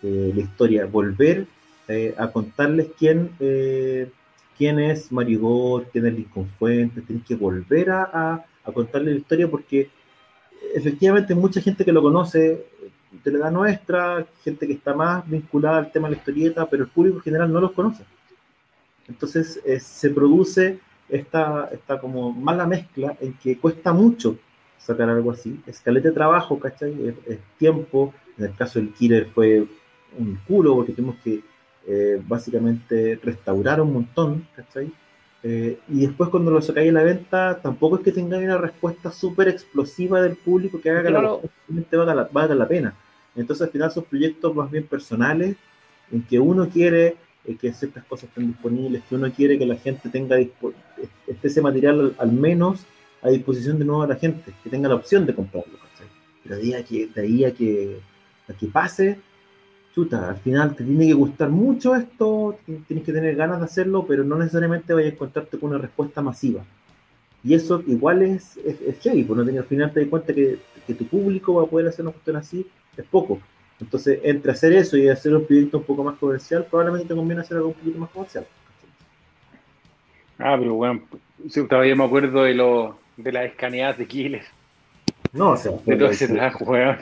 eh, 0.03 0.33
la 0.35 0.41
historia, 0.43 0.87
volver 0.87 1.47
a 2.19 2.33
contarles 2.33 2.89
quién, 2.99 3.31
quién 4.57 4.79
es 4.79 5.13
Mario 5.13 5.41
Gore, 5.41 5.87
quién 5.93 6.07
es 6.07 6.15
Lincoln 6.15 6.49
Fuentes, 6.59 7.05
tienes 7.07 7.25
que 7.25 7.35
volver 7.35 7.91
a, 7.91 8.03
a, 8.13 8.45
a 8.65 8.73
contarles 8.73 9.15
la 9.15 9.21
historia 9.21 9.49
porque 9.49 9.91
efectivamente 10.75 11.35
mucha 11.35 11.61
gente 11.61 11.85
que 11.85 11.93
lo 11.93 12.03
conoce 12.03 12.67
Teleda 13.23 13.51
Nuestra, 13.51 14.27
gente 14.43 14.67
que 14.67 14.75
está 14.75 14.95
más 14.95 15.29
vinculada 15.29 15.79
al 15.79 15.93
tema 15.93 16.09
de 16.09 16.15
la 16.15 16.19
historieta, 16.19 16.69
pero 16.69 16.85
el 16.85 16.91
público 16.91 17.19
en 17.19 17.23
general 17.23 17.53
no 17.53 17.61
los 17.61 17.73
conoce. 17.73 18.05
Entonces 19.09 19.61
eh, 19.65 19.81
se 19.81 20.11
produce 20.11 20.81
esta, 21.09 21.69
esta 21.73 22.01
como 22.01 22.33
mala 22.33 22.67
mezcla 22.67 23.17
en 23.21 23.35
que 23.35 23.59
cuesta 23.59 23.93
mucho 23.93 24.37
sacar 24.79 25.09
algo 25.09 25.31
así. 25.31 25.61
Escalete 25.67 26.09
de 26.09 26.15
trabajo, 26.15 26.59
¿cachai? 26.59 27.17
Es, 27.27 27.39
tiempo. 27.59 28.13
En 28.39 28.47
el 28.47 28.55
caso 28.55 28.79
del 28.79 28.93
Killer 28.93 29.27
fue 29.27 29.67
un 30.19 30.39
culo 30.47 30.77
porque 30.77 30.93
tuvimos 30.93 31.17
que 31.25 31.41
eh, 31.87 32.21
básicamente 32.27 33.19
restaurar 33.23 33.81
un 33.81 33.93
montón, 33.93 34.47
¿cachai? 34.57 34.93
Eh, 35.43 35.79
y 35.89 36.07
después 36.07 36.31
cuando 36.31 36.51
lo 36.51 36.61
sacáis 36.61 36.91
a 36.91 36.95
la 36.95 37.05
venta, 37.05 37.61
tampoco 37.63 37.97
es 37.97 38.03
que 38.03 38.11
tengáis 38.11 38.45
una 38.45 38.59
respuesta 38.59 39.13
súper 39.13 39.49
explosiva 39.49 40.21
del 40.21 40.37
público 40.37 40.81
que 40.81 40.91
haga 40.91 41.05
que 41.05 41.11
la, 41.11 41.21
valga 41.93 42.15
la, 42.15 42.29
valga 42.33 42.55
la 42.55 42.67
pena. 42.67 42.97
Entonces 43.37 43.67
al 43.67 43.73
final 43.73 43.93
son 43.93 44.05
proyectos 44.05 44.55
más 44.55 44.71
bien 44.71 44.87
personales 44.87 45.57
en 46.11 46.23
que 46.23 46.41
uno 46.41 46.69
quiere 46.69 47.17
eh, 47.45 47.57
que 47.57 47.73
ciertas 47.73 48.05
cosas 48.05 48.29
estén 48.29 48.49
disponibles, 48.49 49.05
que 49.09 49.15
uno 49.15 49.31
quiere 49.31 49.57
que 49.59 49.67
la 49.67 49.77
gente 49.77 50.09
tenga 50.09 50.37
este 50.37 50.73
ese 51.43 51.63
material 51.63 52.15
al, 52.19 52.33
menos 52.33 52.85
a 53.23 53.29
disposición 53.29 53.79
de 53.79 53.85
nuevo 53.85 54.03
a 54.03 54.09
la 54.09 54.17
gente, 54.17 54.53
que 54.65 54.71
tenga 54.71 54.89
la 54.89 54.97
opción 54.97 55.27
de 55.27 55.35
comprarlo. 55.35 55.79
Pero 56.43 56.57
de 56.57 56.63
ahí 56.63 56.75
a 56.75 56.85
que, 56.85 57.07
de 57.07 57.21
ahí 57.21 57.45
a 57.45 57.53
que, 57.53 58.01
a 58.49 58.53
que 58.53 58.67
pase, 58.67 59.21
chuta, 59.97 60.29
al 60.29 60.37
final 60.37 60.77
te 60.77 60.85
tiene 60.85 61.07
que 61.07 61.15
gustar 61.15 61.49
mucho 61.49 61.97
esto, 61.97 62.59
tienes 62.87 63.03
que 63.03 63.15
tener 63.15 63.35
ganas 63.35 63.61
de 63.61 63.65
hacerlo, 63.65 64.05
pero 64.07 64.25
no 64.25 64.37
necesariamente 64.37 64.93
vayas 64.93 65.13
a 65.13 65.15
encontrarte 65.15 65.59
con 65.59 65.71
una 65.71 65.79
respuesta 65.79 66.21
masiva. 66.21 66.63
Y 67.43 67.55
eso 67.55 67.83
igual 67.87 68.21
es, 68.21 68.59
es, 68.59 68.79
es 68.83 69.27
porque 69.27 69.59
al 69.59 69.65
final 69.65 69.93
te 69.95 70.01
das 70.01 70.09
cuenta 70.11 70.35
que, 70.35 70.59
que, 70.87 70.93
tu 70.95 71.07
público 71.07 71.55
va 71.55 71.63
a 71.63 71.67
poder 71.67 71.89
hacer 71.89 72.05
una 72.05 72.13
cuestión 72.13 72.37
así, 72.37 72.67
es 72.95 73.07
poco. 73.07 73.41
Entonces, 73.81 74.21
entre 74.23 74.53
hacer 74.53 74.75
eso 74.75 74.99
y 74.99 75.09
hacer 75.09 75.35
un 75.35 75.47
proyecto 75.47 75.79
un 75.79 75.85
poco 75.85 76.05
más 76.05 76.19
comercial, 76.19 76.67
probablemente 76.71 77.09
te 77.09 77.15
conviene 77.15 77.41
hacer 77.41 77.57
algo 77.57 77.69
un 77.69 77.75
poquito 77.75 77.99
más 77.99 78.11
comercial. 78.11 78.47
Ah, 80.39 80.57
pero 80.59 80.75
bueno, 80.75 81.01
todavía 81.71 81.97
me 81.97 82.05
acuerdo 82.05 82.43
de, 82.43 82.53
lo, 82.53 82.99
de 83.17 83.33
las 83.33 83.47
escaneadas 83.47 83.97
de 83.97 84.07
Killer. 84.07 84.45
No, 85.33 85.53
o 85.53 85.57
sea, 85.57 85.73
de 85.87 85.97
todo 85.97 86.11
ese 86.11 86.29
trabajo, 86.29 86.65
weón. 86.67 86.99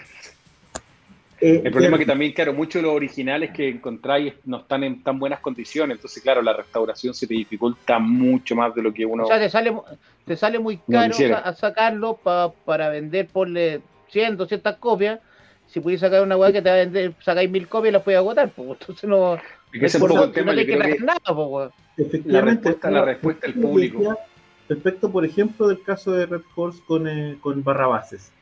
Eh, 1.44 1.61
el 1.62 1.72
problema 1.72 1.96
es 1.96 2.00
que 2.00 2.07
también, 2.07 2.33
claro, 2.33 2.54
muchos 2.54 2.80
de 2.80 2.88
los 2.88 2.96
originales 2.96 3.50
que 3.50 3.68
encontráis 3.68 4.33
no 4.46 4.61
están 4.61 4.83
en 4.83 5.02
tan 5.02 5.18
buenas 5.18 5.40
condiciones, 5.40 5.98
entonces, 5.98 6.22
claro, 6.22 6.40
la 6.40 6.54
restauración 6.54 7.12
se 7.12 7.26
te 7.26 7.35
dificulta 7.35 7.98
mucho 7.98 8.57
más 8.57 8.74
de 8.74 8.80
lo 8.80 8.94
que 8.94 9.04
uno... 9.04 9.24
O 9.24 9.26
sea, 9.26 9.38
te 9.38 9.50
sale, 9.50 9.76
te 10.24 10.37
sale 10.37 10.59
muy 10.59 10.78
caro 10.90 11.14
a, 11.37 11.52
sacarlo 11.52 12.18
para 12.64 12.88
vender, 12.88 13.26
porle 13.26 13.83
100, 14.09 14.38
200 14.38 14.76
copias, 14.76 15.20
si 15.66 15.80
pudiese 15.80 16.07
sacar 16.07 16.22
una 16.22 16.38
weá 16.38 16.50
que 16.50 16.62
te 16.62 16.70
va 16.70 16.76
a 16.76 16.78
vender, 16.78 17.12
sacáis 17.20 17.50
mil 17.50 17.68
copias 17.68 17.90
y 17.90 17.92
las 17.92 18.02
puedes 18.02 18.18
agotar, 18.20 18.48
pues 18.48 18.80
entonces 18.80 19.04
no. 19.11 19.37
Es 19.70 19.94
un 19.96 20.00
poco 20.00 20.24
el 20.24 20.33
tema, 20.33 20.52
no 20.52 20.59
que, 20.61 20.66
que 20.66 20.98
nada, 21.00 21.20
pues, 21.26 22.24
La 22.24 22.40
respuesta, 22.40 22.90
la 22.90 23.04
respuesta 23.04 23.48
del 23.48 23.61
público. 23.61 24.18
Respecto, 24.66 25.12
por 25.12 25.26
ejemplo, 25.26 25.68
del 25.68 25.83
caso 25.83 26.12
de 26.12 26.24
Red 26.24 26.40
Horse 26.57 26.80
con, 26.87 27.07
eh, 27.07 27.37
con 27.42 27.62
Barrabases. 27.62 28.33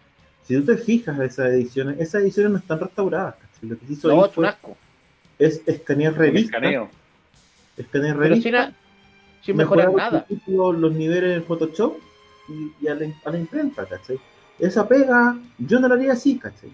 Si 0.44 0.56
tú 0.56 0.64
te 0.64 0.76
fijas 0.76 1.18
de 1.18 1.26
esas 1.26 1.50
ediciones, 1.50 2.00
esas 2.00 2.22
ediciones 2.22 2.52
no 2.52 2.58
están 2.58 2.80
restauradas. 2.80 3.36
Lo 3.60 3.78
que 3.78 3.86
se 3.86 3.92
hizo 3.92 4.08
no, 4.08 4.26
es, 4.26 4.56
es 5.38 5.62
escanear 5.66 6.14
revistas. 6.14 6.54
Escaneo. 6.54 6.90
Escanear 7.76 8.16
revistas. 8.16 8.66
Sin, 8.66 8.74
sin 9.44 9.56
mejorar 9.56 9.92
nada. 9.92 10.26
Los 10.46 10.92
niveles 10.92 11.36
en 11.36 11.44
Photoshop 11.44 11.96
y, 12.80 12.88
a, 12.88 12.94
la, 12.94 13.06
a, 13.24 13.30
la, 13.30 13.38
imprenta, 13.38 13.86
¿cachai? 13.86 14.18
Esa 14.58 14.86
pega, 14.86 15.38
yo 15.58 15.78
no 15.78 15.88
la 15.88 15.94
haría 15.94 16.12
así, 16.12 16.38
¿cachai? 16.38 16.70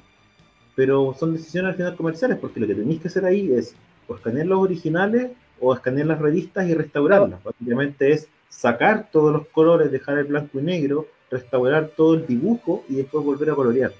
pero 0.78 1.12
son 1.18 1.32
decisiones 1.32 1.70
al 1.70 1.76
final 1.76 1.96
comerciales, 1.96 2.38
porque 2.38 2.60
lo 2.60 2.68
que 2.68 2.76
tenéis 2.76 3.00
que 3.00 3.08
hacer 3.08 3.24
ahí 3.24 3.52
es 3.52 3.74
o 4.06 4.14
escanear 4.14 4.46
los 4.46 4.60
originales 4.60 5.32
o 5.60 5.74
escanear 5.74 6.06
las 6.06 6.20
revistas 6.20 6.68
y 6.68 6.74
restaurarlas. 6.74 7.42
Básicamente 7.42 8.12
es 8.12 8.28
sacar 8.48 9.08
todos 9.10 9.32
los 9.32 9.48
colores, 9.48 9.90
dejar 9.90 10.18
el 10.18 10.26
blanco 10.26 10.60
y 10.60 10.62
negro, 10.62 11.08
restaurar 11.30 11.90
todo 11.96 12.14
el 12.14 12.26
dibujo 12.26 12.84
y 12.88 12.96
después 12.96 13.24
volver 13.24 13.50
a 13.50 13.54
colorear. 13.54 13.92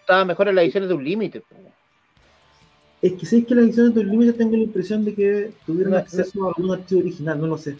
Estaba 0.00 0.24
mejor 0.24 0.48
en 0.48 0.56
las 0.56 0.64
ediciones 0.64 0.88
de 0.88 0.94
un 0.94 1.04
límite. 1.04 1.42
Es 3.00 3.12
que 3.14 3.26
si 3.26 3.38
es 3.38 3.46
que 3.46 3.54
las 3.54 3.64
ediciones 3.64 3.94
de 3.94 4.00
un 4.00 4.10
límite 4.10 4.32
tengo 4.34 4.56
la 4.56 4.62
impresión 4.62 5.04
de 5.04 5.14
que 5.14 5.52
tuvieron 5.66 5.94
acceso 5.94 6.44
a 6.44 6.48
algún 6.48 6.72
archivo 6.72 7.00
original, 7.00 7.40
no 7.40 7.46
lo 7.46 7.58
sé. 7.58 7.76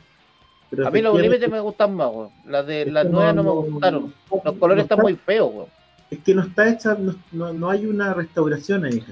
a 0.84 0.90
mí 0.90 1.02
los 1.02 1.20
límites 1.20 1.50
me 1.50 1.60
gustan 1.60 1.94
más, 1.94 2.10
Las 2.46 2.66
de 2.66 2.86
las 2.86 3.06
nuevas 3.06 3.34
no, 3.34 3.42
me 3.42 3.50
gustaron. 3.50 4.14
Los 4.44 4.56
colores 4.56 4.84
están 4.84 5.00
muy 5.00 5.16
feos, 5.16 5.52
güey 5.52 5.66
es 6.14 6.18
que 6.20 6.34
no 6.34 6.42
está 6.42 6.68
hecha, 6.68 6.96
no, 7.32 7.52
no, 7.52 7.70
hay 7.70 7.86
una 7.86 8.14
restauración 8.14 8.84
ahí. 8.84 9.02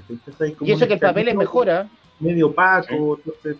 y 0.61 0.71
eso 0.71 0.87
que 0.87 0.93
el 0.93 0.99
papel 0.99 1.29
es 1.29 1.35
mejora. 1.35 1.89
Medio 2.19 2.47
opaco, 2.47 3.17
entonces. 3.17 3.57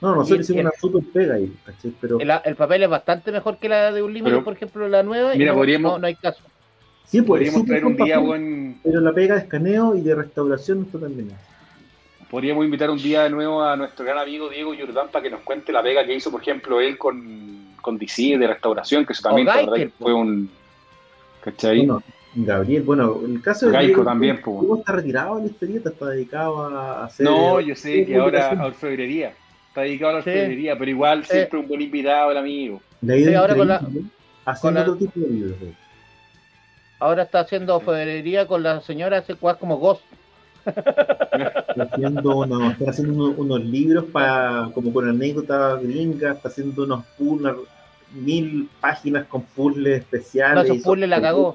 No, 0.00 0.14
no 0.14 0.24
sé 0.24 0.42
si 0.44 0.52
es 0.52 0.60
una 0.60 0.72
super 0.78 1.02
pega 1.12 1.34
ahí, 1.36 1.54
Pero... 2.00 2.20
El, 2.20 2.30
el, 2.44 2.54
papel 2.54 2.82
es 2.82 2.88
bastante 2.88 3.32
mejor 3.32 3.58
que 3.58 3.68
la 3.68 3.92
de 3.92 4.02
un 4.02 4.12
límite, 4.12 4.38
por 4.38 4.52
ejemplo, 4.52 4.88
la 4.88 5.02
nueva. 5.02 5.34
Mira, 5.34 5.52
no, 5.52 5.58
podríamos, 5.58 6.00
no, 6.00 6.06
hay 6.06 6.14
caso. 6.16 6.42
Sí, 7.04 7.22
pues, 7.22 7.40
podríamos 7.40 7.64
traer 7.64 7.84
un 7.84 7.96
día 7.96 8.18
buen... 8.18 8.78
Pero 8.82 9.00
la 9.00 9.12
pega 9.12 9.36
de 9.36 9.42
escaneo 9.42 9.96
y 9.96 10.02
de 10.02 10.14
restauración 10.14 10.80
no 10.80 10.86
está 10.86 10.98
tan 10.98 11.16
bien. 11.16 11.30
Podríamos 12.30 12.64
invitar 12.64 12.90
un 12.90 12.98
día 12.98 13.22
de 13.22 13.30
nuevo 13.30 13.62
a 13.62 13.76
nuestro 13.76 14.04
gran 14.04 14.18
amigo 14.18 14.48
Diego 14.50 14.74
Jordán 14.78 15.08
para 15.10 15.22
que 15.22 15.30
nos 15.30 15.40
cuente 15.40 15.72
la 15.72 15.82
pega 15.82 16.04
que 16.04 16.14
hizo, 16.14 16.30
por 16.30 16.42
ejemplo, 16.42 16.80
él 16.80 16.98
con, 16.98 17.74
con 17.80 17.96
DC 17.96 18.36
de 18.36 18.46
restauración, 18.46 19.06
que 19.06 19.12
eso 19.12 19.22
también 19.22 19.92
fue 19.98 20.12
un. 20.12 20.50
¿Cachai? 21.40 21.88
Gabriel, 22.34 22.82
bueno, 22.82 23.20
el 23.24 23.40
caso 23.40 23.66
de 23.66 23.72
Gaico 23.72 24.04
también, 24.04 24.40
pues. 24.44 24.78
está 24.78 24.92
retirado 24.92 25.36
de 25.36 25.42
la 25.42 25.46
historieta, 25.46 25.88
está 25.88 26.06
dedicado 26.06 26.66
a 26.66 27.04
hacer. 27.04 27.24
No, 27.24 27.60
yo 27.60 27.74
sé 27.74 28.04
que 28.04 28.16
ahora 28.16 28.50
a 28.50 28.66
orfebrería. 28.66 29.32
Está 29.76 29.82
dedicado 29.82 30.08
a 30.08 30.12
la 30.14 30.18
orfebrería, 30.20 30.78
pero 30.78 30.90
igual 30.90 31.22
siempre 31.26 31.58
un 31.58 31.68
buen 31.68 31.82
invitado 31.82 32.30
el 32.30 32.38
amigo. 32.38 32.80
sí, 33.06 33.34
ahora 33.34 33.54
con 33.54 33.68
la, 33.68 33.86
haciendo 34.46 34.80
otro 34.80 34.96
tipo 34.96 35.20
de 35.20 35.28
libros. 35.28 35.54
Ahora 36.98 37.24
está 37.24 37.40
haciendo 37.40 37.76
orfebrería 37.76 38.46
con 38.46 38.62
la 38.62 38.80
señora, 38.80 39.18
hace 39.18 39.36
cosas 39.36 39.58
como 39.58 39.76
Ghost. 39.76 40.00
está 40.64 41.90
haciendo, 41.92 42.38
unos, 42.38 42.72
está 42.72 42.90
haciendo 42.90 43.32
unos, 43.32 43.62
libros 43.66 44.06
para 44.06 44.70
como 44.72 44.94
con 44.94 45.10
anécdotas 45.10 45.82
gringas, 45.82 46.36
está 46.36 46.48
haciendo 46.48 46.84
unos 46.84 47.04
puzzles, 47.18 47.56
mil 48.14 48.70
páginas 48.80 49.26
con 49.26 49.42
puzzles 49.42 49.98
especiales. 49.98 50.54
No, 50.54 50.72
esos 50.72 50.84
puzzles 50.84 51.10
la 51.10 51.20
cagó 51.20 51.54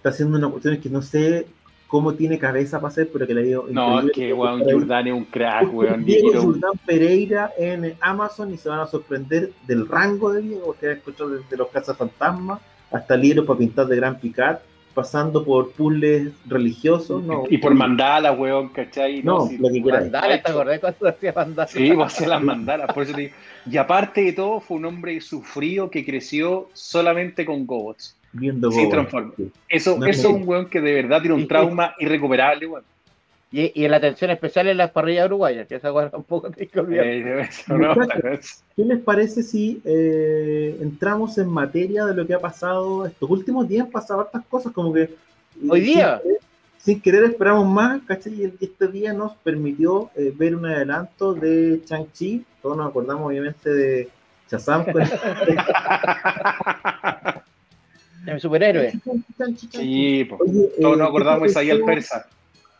está 0.00 0.08
haciendo 0.08 0.38
una 0.38 0.48
cuestión 0.48 0.78
que 0.78 0.88
no 0.88 1.02
sé 1.02 1.46
cómo 1.90 2.14
tiene 2.14 2.38
cabeza 2.38 2.80
para 2.80 2.92
hacer, 2.92 3.10
pero 3.12 3.26
que 3.26 3.34
le 3.34 3.42
digo. 3.42 3.66
No, 3.68 4.00
es 4.00 4.12
que 4.12 4.32
weón, 4.32 4.62
Jordan 4.62 5.08
es 5.08 5.12
un 5.12 5.24
crack, 5.24 5.74
weón. 5.74 6.04
Diego 6.04 6.30
Jordan 6.32 6.72
Pereira 6.86 7.52
en 7.58 7.96
Amazon 8.00 8.54
y 8.54 8.56
se 8.56 8.68
van 8.68 8.78
a 8.78 8.86
sorprender 8.86 9.50
del 9.66 9.88
rango 9.88 10.32
de 10.32 10.40
Diego, 10.40 10.66
porque 10.66 10.86
ha 10.86 10.92
escuchado 10.92 11.30
desde 11.30 11.56
los 11.56 11.68
cazafantasmas 11.68 12.60
hasta 12.92 13.16
libros 13.16 13.44
para 13.44 13.58
pintar 13.58 13.86
de 13.88 13.96
Gran 13.96 14.20
Picat, 14.20 14.60
pasando 14.94 15.44
por 15.44 15.72
puzzles 15.72 16.32
religiosos. 16.46 17.24
No, 17.24 17.42
y 17.50 17.58
por 17.58 17.74
mandalas, 17.74 18.38
weón, 18.38 18.68
¿cachai? 18.68 19.24
No, 19.24 19.48
lo 19.58 19.68
que 19.68 19.82
quieras. 19.82 20.02
Mandalas, 20.02 20.42
¿te 20.44 20.50
acordás 20.50 20.78
cuando 20.78 21.08
hacía 21.08 21.32
mandalas? 21.32 21.70
Sí, 21.72 21.90
vos 21.90 22.06
hacías 22.06 22.30
las 22.30 22.42
mandalas, 22.42 22.92
por 22.94 23.02
eso 23.02 23.14
te 23.14 23.20
digo. 23.22 23.34
Y 23.68 23.76
aparte 23.76 24.22
de 24.22 24.32
todo, 24.32 24.60
fue 24.60 24.76
un 24.76 24.84
hombre 24.84 25.20
sufrido 25.20 25.90
que 25.90 26.04
creció 26.04 26.68
solamente 26.72 27.44
con 27.44 27.66
gobots 27.66 28.16
viendo 28.32 28.70
sí, 28.70 28.88
transforma. 28.88 29.32
Eso, 29.68 30.04
eso 30.04 30.28
es 30.28 30.34
un 30.34 30.46
weón 30.46 30.68
que 30.68 30.80
de 30.80 30.94
verdad 30.94 31.20
tiene 31.20 31.36
un 31.36 31.48
trauma 31.48 31.94
irrecuperable, 31.98 32.66
weón. 32.66 32.84
Y, 33.52 33.80
y 33.80 33.84
en 33.84 33.90
la 33.90 33.96
atención 33.96 34.30
especial 34.30 34.68
en 34.68 34.76
las 34.76 34.92
parrillas 34.92 35.26
uruguayas, 35.26 35.66
que 35.66 35.74
esa 35.74 35.92
weón 35.92 36.10
tampoco 36.10 36.50
te. 36.50 36.64
Eh, 36.64 37.48
¿Qué 38.76 38.84
les 38.84 39.00
parece 39.00 39.42
si 39.42 39.82
eh, 39.84 40.76
entramos 40.80 41.36
en 41.38 41.48
materia 41.48 42.06
de 42.06 42.14
lo 42.14 42.26
que 42.26 42.34
ha 42.34 42.38
pasado 42.38 43.06
estos 43.06 43.28
últimos 43.28 43.68
días? 43.68 43.86
Han 43.86 43.90
pasado 43.90 44.20
hartas 44.20 44.44
cosas, 44.48 44.72
como 44.72 44.92
que. 44.92 45.10
Hoy 45.68 45.80
día. 45.80 46.20
Sin 46.78 47.00
querer, 47.00 47.24
esperamos 47.24 47.66
más, 47.66 48.00
¿cachai? 48.06 48.32
Y 48.32 48.64
este 48.64 48.88
día 48.88 49.12
nos 49.12 49.36
permitió 49.36 50.10
eh, 50.16 50.32
ver 50.34 50.56
un 50.56 50.64
adelanto 50.64 51.34
de 51.34 51.82
Chang-Chi. 51.84 52.42
Todos 52.62 52.76
nos 52.76 52.88
acordamos, 52.88 53.26
obviamente, 53.26 53.68
de 53.68 54.08
Shazam. 54.50 54.86
Pues. 58.24 58.34
El 58.34 58.40
superhéroe. 58.40 58.92
Sí, 59.70 60.26
pues. 60.28 60.40
todos 60.80 60.98
nos 60.98 61.08
acordamos 61.08 61.54
de 61.54 61.70
el 61.70 61.84
Persa. 61.84 62.26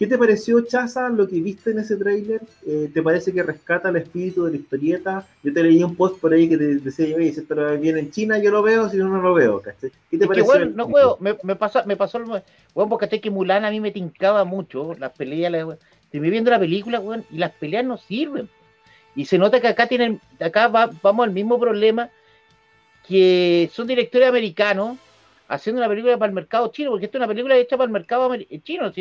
¿Qué 0.00 0.06
te 0.06 0.16
pareció, 0.16 0.62
Chaza, 0.62 1.10
lo 1.10 1.28
que 1.28 1.42
viste 1.42 1.72
en 1.72 1.80
ese 1.80 1.94
tráiler? 1.94 2.40
Eh, 2.66 2.90
¿Te 2.92 3.02
parece 3.02 3.34
que 3.34 3.42
rescata 3.42 3.90
el 3.90 3.96
espíritu 3.96 4.44
de 4.44 4.52
la 4.52 4.56
historieta? 4.56 5.26
Yo 5.42 5.52
te 5.52 5.62
leí 5.62 5.84
un 5.84 5.94
post 5.94 6.18
por 6.18 6.32
ahí 6.32 6.48
que 6.48 6.56
te 6.56 6.76
decía, 6.76 7.14
oye, 7.14 7.30
si 7.34 7.40
esto 7.40 7.54
lo 7.54 7.78
viene 7.78 8.00
en 8.00 8.10
China, 8.10 8.38
yo 8.38 8.50
lo 8.50 8.62
veo, 8.62 8.88
si 8.88 8.96
no, 8.96 9.10
no 9.10 9.20
lo 9.20 9.34
veo. 9.34 9.60
¿Qué 9.60 9.72
te 10.16 10.24
es 10.24 10.30
Que, 10.30 10.40
bueno, 10.40 10.72
no 10.74 10.88
puedo, 10.88 11.18
me, 11.20 11.36
me, 11.42 11.54
pasó, 11.54 11.84
me 11.84 11.96
pasó, 11.96 12.18
bueno, 12.18 12.88
porque 12.88 13.20
que 13.20 13.30
Mulan 13.30 13.66
a 13.66 13.70
mí 13.70 13.78
me 13.78 13.90
tincaba 13.90 14.46
mucho, 14.46 14.94
las 14.94 15.12
peleas, 15.12 15.52
las, 15.52 15.76
estoy 16.04 16.20
viendo 16.30 16.50
la 16.50 16.58
película, 16.58 16.98
bueno, 16.98 17.22
y 17.30 17.36
las 17.36 17.52
peleas 17.52 17.84
no 17.84 17.98
sirven. 17.98 18.48
Y 19.14 19.26
se 19.26 19.36
nota 19.36 19.60
que 19.60 19.68
acá 19.68 19.86
tienen, 19.86 20.18
acá 20.40 20.68
vamos 20.68 21.26
al 21.26 21.32
mismo 21.32 21.60
problema, 21.60 22.08
que 23.06 23.68
son 23.74 23.86
directores 23.86 24.30
americanos, 24.30 24.96
haciendo 25.50 25.82
una 25.82 25.88
película 25.88 26.16
para 26.16 26.30
el 26.30 26.34
mercado 26.34 26.68
chino, 26.68 26.90
porque 26.90 27.06
esto 27.06 27.18
es 27.18 27.20
una 27.20 27.28
película 27.28 27.56
hecha 27.56 27.76
para 27.76 27.86
el 27.86 27.92
mercado 27.92 28.30
chino. 28.62 28.92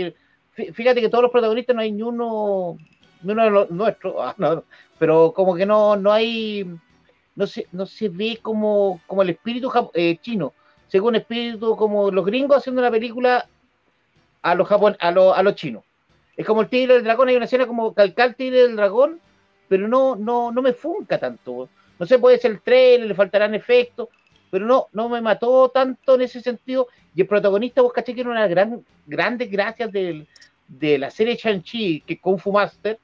fíjate 0.74 1.00
que 1.00 1.10
todos 1.10 1.22
los 1.22 1.32
protagonistas 1.32 1.76
no 1.76 1.84
hay 1.84 1.92
ni 1.92 2.02
uno, 2.02 2.78
ni 3.22 3.32
uno 3.32 3.44
de 3.44 3.50
los 3.52 3.70
nuestros, 3.70 4.16
ah, 4.20 4.62
pero 4.98 5.32
como 5.32 5.56
que 5.56 5.66
no, 5.68 5.96
no 5.96 6.12
hay, 6.12 6.66
no 7.36 7.46
se, 7.48 7.68
no 7.72 7.86
se 7.86 8.10
ve 8.10 8.40
como, 8.42 9.00
como 9.06 9.22
el 9.22 9.30
espíritu 9.30 9.72
eh, 9.94 10.18
chino, 10.22 10.54
según 10.88 11.16
espíritu 11.16 11.76
como 11.76 12.10
los 12.10 12.26
gringos 12.26 12.58
haciendo 12.58 12.82
una 12.82 12.92
película 12.92 13.48
a 14.42 14.56
los 14.56 14.68
Japón, 14.68 14.98
a, 15.00 15.12
los, 15.12 15.38
a 15.38 15.44
los 15.44 15.54
chinos. 15.54 15.84
Es 16.36 16.48
como 16.48 16.62
el 16.62 16.70
tigre 16.70 16.96
del 16.96 17.04
dragón, 17.04 17.30
hay 17.30 17.36
una 17.36 17.46
escena 17.46 17.68
como 17.68 17.94
calcar 17.94 18.30
el 18.30 18.36
tigre 18.36 18.64
del 18.64 18.76
dragón, 18.76 19.20
pero 19.68 19.88
no, 19.88 20.16
no, 20.16 20.52
no 20.52 20.62
me 20.64 20.74
funca 20.74 21.20
tanto. 21.20 21.70
No 22.00 22.06
sé, 22.08 22.18
puede 22.18 22.40
ser 22.40 22.52
el 22.52 22.62
trailer, 22.62 23.08
le 23.08 23.14
faltarán 23.14 23.54
efectos, 23.54 24.08
pero 24.50 24.66
no, 24.66 24.88
no 24.94 25.10
me 25.10 25.22
mató 25.22 25.70
tanto 25.70 26.16
en 26.16 26.22
ese 26.22 26.42
sentido. 26.42 26.88
Y 27.16 27.22
el 27.22 27.28
protagonista, 27.28 27.82
vos 27.82 27.94
caché 27.94 28.14
que 28.14 28.22
era 28.22 28.30
una 28.30 28.48
de 28.48 28.56
las 28.56 28.70
grandes 29.06 29.52
gracias 29.52 29.92
de 29.92 30.98
la 30.98 31.10
serie 31.10 31.36
Shang-Chi, 31.36 32.02
que 32.02 32.20
Kung 32.20 32.40
Fu 32.40 32.52
Master, 32.52 33.00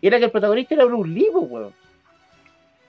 era 0.00 0.18
que 0.18 0.26
el 0.26 0.30
protagonista 0.30 0.74
era 0.74 0.84
Bruce 0.84 1.10
Lee, 1.10 1.28
weón. 1.32 1.72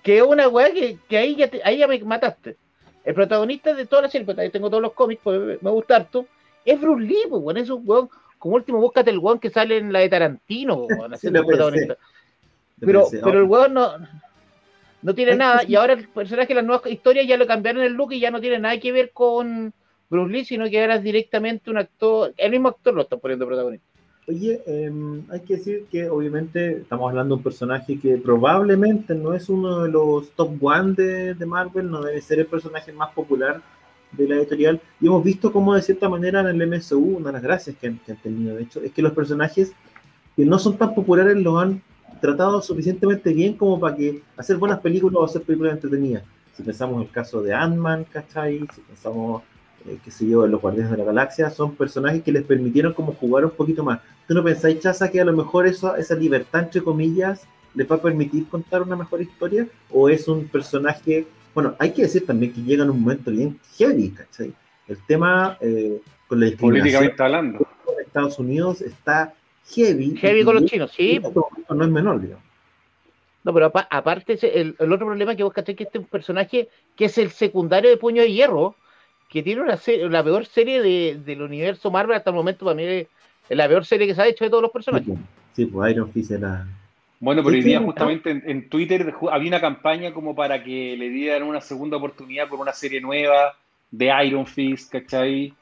Que 0.04 0.18
es 0.18 0.24
una 0.24 0.48
weá 0.48 0.72
que, 0.72 1.18
ahí, 1.18 1.36
ya 1.36 1.50
ahí 1.64 1.78
ya 1.80 1.88
me 1.88 2.00
mataste. 2.00 2.56
El 3.04 3.14
protagonista 3.14 3.74
de 3.74 3.86
toda 3.86 4.04
la 4.04 4.10
serie, 4.10 4.26
pues 4.26 4.38
ahí 4.38 4.50
tengo 4.50 4.70
todos 4.70 4.84
los 4.84 4.94
cómics, 4.94 5.22
pues 5.24 5.62
me 5.62 5.70
gusta 5.72 5.96
harto, 5.96 6.28
es 6.66 6.80
Bruce 6.80 7.04
Lee, 7.04 7.26
weón. 7.30 7.58
Es 7.58 7.70
un 7.70 7.84
weón, 7.86 8.10
como 8.38 8.56
último, 8.56 8.80
búscate 8.80 9.10
el 9.10 9.20
weón 9.20 9.40
que 9.40 9.50
sale 9.50 9.78
en 9.78 9.92
la 9.92 10.00
de 10.00 10.10
Tarantino, 10.10 10.76
weón, 10.76 11.14
haciendo 11.14 11.40
el 11.40 11.46
protagonista. 11.46 11.98
Pero, 12.80 13.08
pero 13.12 13.40
el 13.40 13.44
weón 13.44 13.74
no, 13.74 13.94
no 15.02 15.14
tiene 15.14 15.36
nada, 15.36 15.64
y 15.68 15.76
ahora 15.76 15.94
el 15.94 16.08
personaje 16.08 16.50
de 16.50 16.56
las 16.56 16.66
nuevas 16.66 16.86
historias 16.92 17.28
ya 17.28 17.38
lo 17.38 17.46
cambiaron 17.46 17.84
el 17.84 17.94
look 17.94 18.14
y 18.14 18.20
ya 18.20 18.32
no 18.32 18.42
tiene 18.42 18.60
nada 18.60 18.80
que 18.80 18.92
ver 18.92 19.12
con 19.12 19.74
Bruce 20.10 20.32
Lee, 20.32 20.46
sino 20.46 20.70
que 20.70 20.82
ahora 20.82 20.96
es 20.96 21.04
directamente 21.04 21.70
un 21.70 21.78
actor, 21.78 22.34
el 22.38 22.52
mismo 22.52 22.70
actor 22.70 22.94
lo 22.94 23.02
está 23.02 23.18
poniendo 23.18 23.46
protagonista. 23.46 23.86
Oye, 24.30 24.62
em, 24.66 25.24
hay 25.30 25.40
que 25.40 25.56
decir 25.56 25.86
que 25.90 26.10
obviamente 26.10 26.80
estamos 26.80 27.10
hablando 27.10 27.36
de 27.36 27.38
un 27.40 27.44
personaje 27.44 27.98
que 27.98 28.18
probablemente 28.18 29.16
no 29.16 29.34
es 29.34 29.48
uno 29.48 29.84
de 29.84 29.90
los 29.90 30.32
top 30.32 30.52
one 30.62 30.96
de, 30.96 31.46
Marvel, 31.46 31.90
no 31.90 32.02
debe 32.02 32.22
ser 32.22 32.40
el 32.40 32.46
personaje 32.46 32.92
más 32.92 33.14
popular 33.14 33.62
de 34.12 34.28
la 34.28 34.36
editorial. 34.36 34.82
Y 35.00 35.08
hemos 35.08 35.24
visto 35.24 35.54
cómo 35.54 35.76
de 35.76 35.82
cierta 35.82 36.10
manera 36.10 36.42
en 36.42 36.62
el 36.62 36.68
MSU, 36.68 37.00
una 37.00 37.28
de 37.28 37.34
las 37.34 37.42
gracias 37.42 37.78
que 37.78 37.88
han, 37.88 38.00
que 38.00 38.12
han 38.12 38.22
tenido, 38.22 38.58
de 38.58 38.64
hecho, 38.64 38.82
es 38.82 38.92
que 38.92 39.02
los 39.02 39.14
personajes 39.14 39.72
que 40.36 40.46
no 40.46 40.60
son 40.60 40.78
tan 40.78 40.94
populares 40.94 41.38
los 41.38 41.62
han 41.62 41.82
tratado 42.20 42.62
suficientemente 42.62 43.34
bien 43.34 43.54
como 43.54 43.80
para 43.80 43.96
que 43.96 44.22
hacer 44.36 44.58
buenas 44.58 44.80
películas 44.80 45.18
o 45.20 45.26
hacer 45.26 45.42
películas 45.42 45.74
entretenidas. 45.74 46.24
Si 46.56 46.64
pensamos 46.64 46.98
en 46.98 47.04
el 47.04 47.12
caso 47.12 47.42
de 47.42 47.54
Ant-Man, 47.54 48.06
¿cachai? 48.12 48.60
Si 48.74 48.82
pensamos, 48.82 49.44
eh, 49.86 50.00
qué 50.04 50.12
sé 50.12 50.28
yo, 50.28 50.46
en 50.46 50.52
los 50.52 50.62
Guardianes 50.62 50.92
de 50.92 50.98
la 50.98 51.04
Galaxia, 51.04 51.50
son 51.50 51.76
personajes 51.76 52.24
que 52.24 52.32
les 52.32 52.44
permitieron 52.44 52.94
como 52.94 53.14
jugar 53.14 53.46
un 53.46 53.52
poquito 53.52 53.84
más. 53.84 54.00
¿Tú 54.28 54.34
no 54.34 54.44
pensáis, 54.44 54.80
Chaza, 54.80 55.12
que 55.12 55.22
a 55.22 55.26
lo 55.26 55.34
mejor 55.34 55.68
eso, 55.68 55.96
esa 55.96 56.16
libertad, 56.16 56.64
entre 56.64 56.82
comillas, 56.82 57.48
les 57.76 57.90
va 57.90 57.98
a 57.98 58.02
permitir 58.02 58.48
contar 58.48 58.82
una 58.82 58.96
mejor 58.96 59.22
historia? 59.22 59.68
¿O 59.92 60.10
es 60.10 60.28
un 60.28 60.48
personaje, 60.48 61.28
bueno, 61.54 61.76
hay 61.78 61.92
que 61.92 62.02
decir 62.04 62.26
también 62.26 62.54
que 62.54 62.62
llega 62.62 62.84
en 62.84 62.90
un 62.90 63.02
momento 63.02 63.30
bien 63.30 63.60
heavy, 63.78 64.10
¿cachai? 64.10 64.54
El 64.88 64.98
tema 65.06 65.58
eh, 65.62 66.02
con 66.28 66.40
la 66.40 66.48
discriminación 66.48 67.12
hablando. 67.20 67.68
en 67.88 68.06
Estados 68.06 68.40
Unidos 68.40 68.82
está 68.82 69.34
heavy. 69.70 70.16
Heavy 70.18 70.44
con 70.44 70.56
los 70.56 70.66
chinos, 70.66 70.92
sí. 70.92 71.20
No 71.70 71.84
es 71.84 71.90
menor, 71.90 72.22
digamos. 72.22 72.48
No, 73.48 73.54
pero 73.54 73.72
aparte, 73.74 74.38
el, 74.60 74.76
otro 74.78 75.06
problema 75.06 75.34
que 75.34 75.44
vos 75.44 75.54
caché 75.54 75.74
que 75.74 75.86
este 75.86 76.00
es 76.00 76.04
un 76.04 76.10
personaje 76.10 76.68
que 76.98 77.06
es 77.06 77.18
el 77.18 77.30
secundario 77.30 77.90
de 77.90 77.96
Puño 77.96 78.22
de 78.22 78.34
Hierro, 78.34 78.76
que 79.30 79.42
tiene 79.42 79.62
una 79.62 79.80
la 80.10 80.24
peor 80.24 80.46
serie 80.46 81.16
del 81.16 81.42
universo 81.42 81.90
Marvel 81.90 82.18
hasta 82.18 82.32
el 82.32 82.36
momento, 82.36 82.66
para 82.66 82.76
mí 82.76 82.84
es 82.84 83.08
la 83.50 83.70
peor 83.70 83.86
serie 83.86 84.06
que 84.06 84.16
se 84.16 84.22
ha 84.22 84.28
hecho 84.28 84.44
de 84.44 84.50
todos 84.50 84.64
los 84.64 84.72
personajes. 84.72 85.14
Sí, 85.54 85.66
pues 85.66 85.92
Iron 85.92 86.12
Fist 86.12 86.32
era. 86.32 86.68
Bueno, 87.22 87.42
pero 87.42 87.56
hoy 87.56 87.64
día 87.64 87.80
justamente 87.80 88.30
en, 88.32 88.68
Twitter 88.68 89.14
había 89.32 89.48
una 89.48 89.62
campaña 89.62 90.14
como 90.14 90.36
para 90.36 90.62
que 90.62 90.98
le 90.98 91.10
dieran 91.10 91.44
una 91.44 91.62
segunda 91.62 91.96
oportunidad 91.96 92.50
por 92.50 92.60
una 92.60 92.74
serie 92.74 93.00
nueva 93.00 93.56
de 93.90 94.12
Iron 94.26 94.46
Fist, 94.46 94.92
¿cachai? 94.92 95.54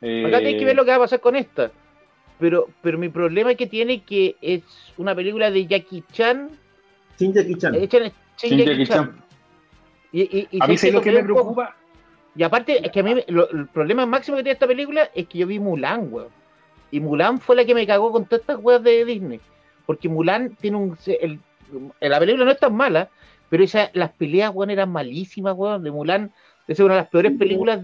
Acá 0.00 0.38
hay 0.38 0.56
que 0.56 0.64
ver 0.64 0.76
lo 0.76 0.84
que 0.84 0.92
va 0.92 0.96
a 0.96 1.00
pasar 1.00 1.20
con 1.20 1.36
esta. 1.36 1.70
Pero, 2.38 2.68
pero 2.82 2.98
mi 2.98 3.08
problema 3.08 3.52
es 3.52 3.56
que 3.56 3.66
tiene 3.66 4.02
que 4.02 4.36
es 4.40 4.62
una 4.96 5.14
película 5.14 5.50
de 5.50 5.66
Jackie 5.66 6.04
Chan. 6.12 6.50
Sin 7.16 7.32
Jackie 7.32 7.56
Chan. 7.56 7.74
sin, 8.36 8.58
Jackie, 8.58 8.86
Chan. 8.86 9.16
Y, 10.12 10.46
a 10.60 10.66
mí 10.66 10.74
es 10.74 10.92
lo 10.92 11.00
que 11.00 11.12
me 11.12 11.22
preocupa. 11.22 11.76
Y 12.36 12.42
aparte, 12.42 12.84
es 12.84 12.90
que 12.90 13.00
a 13.00 13.02
mí 13.02 13.14
el 13.26 13.68
problema 13.68 14.06
máximo 14.06 14.36
que 14.36 14.42
tiene 14.42 14.54
esta 14.54 14.66
película 14.66 15.08
es 15.14 15.26
que 15.26 15.38
yo 15.38 15.46
vi 15.46 15.58
Mulan, 15.58 16.12
weón. 16.12 16.28
Y 16.90 17.00
Mulan 17.00 17.40
fue 17.40 17.56
la 17.56 17.64
que 17.64 17.74
me 17.74 17.86
cagó 17.86 18.10
con 18.12 18.24
todas 18.24 18.40
estas 18.40 18.58
weas 18.60 18.82
de 18.82 19.04
Disney. 19.04 19.40
Porque 19.86 20.08
Mulan 20.08 20.56
tiene 20.56 20.76
un. 20.76 20.96
El, 21.06 21.38
la 22.00 22.18
película 22.18 22.44
no 22.44 22.50
es 22.50 22.58
tan 22.58 22.74
mala, 22.74 23.08
pero 23.48 23.62
esa, 23.62 23.90
las 23.94 24.12
peleas, 24.12 24.52
weón, 24.52 24.70
eran 24.70 24.90
malísimas, 24.90 25.54
weón. 25.56 25.84
De 25.84 25.90
Mulan, 25.92 26.32
es 26.66 26.80
una 26.80 26.94
de 26.94 27.00
las 27.00 27.08
peores 27.10 27.32
películas 27.38 27.80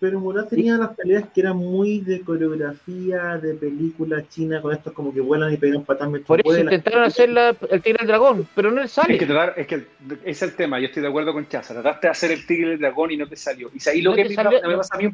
pero 0.00 0.18
Mulan 0.18 0.48
tenía 0.48 0.78
las 0.78 0.96
peleas 0.96 1.24
que 1.28 1.42
eran 1.42 1.58
muy 1.58 2.00
de 2.00 2.22
coreografía, 2.22 3.36
de 3.36 3.52
película 3.52 4.26
china, 4.26 4.62
con 4.62 4.72
estos 4.72 4.94
como 4.94 5.12
que 5.12 5.20
vuelan 5.20 5.52
y 5.52 5.58
pegan 5.58 5.84
patas 5.84 6.08
Por 6.26 6.40
eso 6.40 6.58
intentaron 6.58 7.04
hacer 7.04 7.28
el 7.28 7.82
tigre 7.82 7.98
del 7.98 8.06
dragón, 8.06 8.48
pero 8.54 8.70
no 8.70 8.80
le 8.80 8.88
sale. 8.88 9.12
Es 9.12 9.20
que, 9.20 9.26
tratar, 9.26 9.52
es 9.58 9.66
que 9.66 9.84
es 10.24 10.42
el 10.42 10.56
tema, 10.56 10.80
yo 10.80 10.86
estoy 10.86 11.02
de 11.02 11.08
acuerdo 11.08 11.34
con 11.34 11.46
Chaza. 11.46 11.74
Trataste 11.74 12.06
de 12.06 12.10
hacer 12.10 12.30
el 12.30 12.46
tigre 12.46 12.70
del 12.70 12.78
dragón 12.78 13.10
y 13.10 13.18
no 13.18 13.28
te 13.28 13.36
salió. 13.36 13.70
Y 13.74 13.88
ahí 13.90 14.00
lo 14.00 14.14
que 14.14 14.24
me, 14.24 14.34
pasa 14.34 14.94
a 14.94 14.98
mí. 14.98 15.10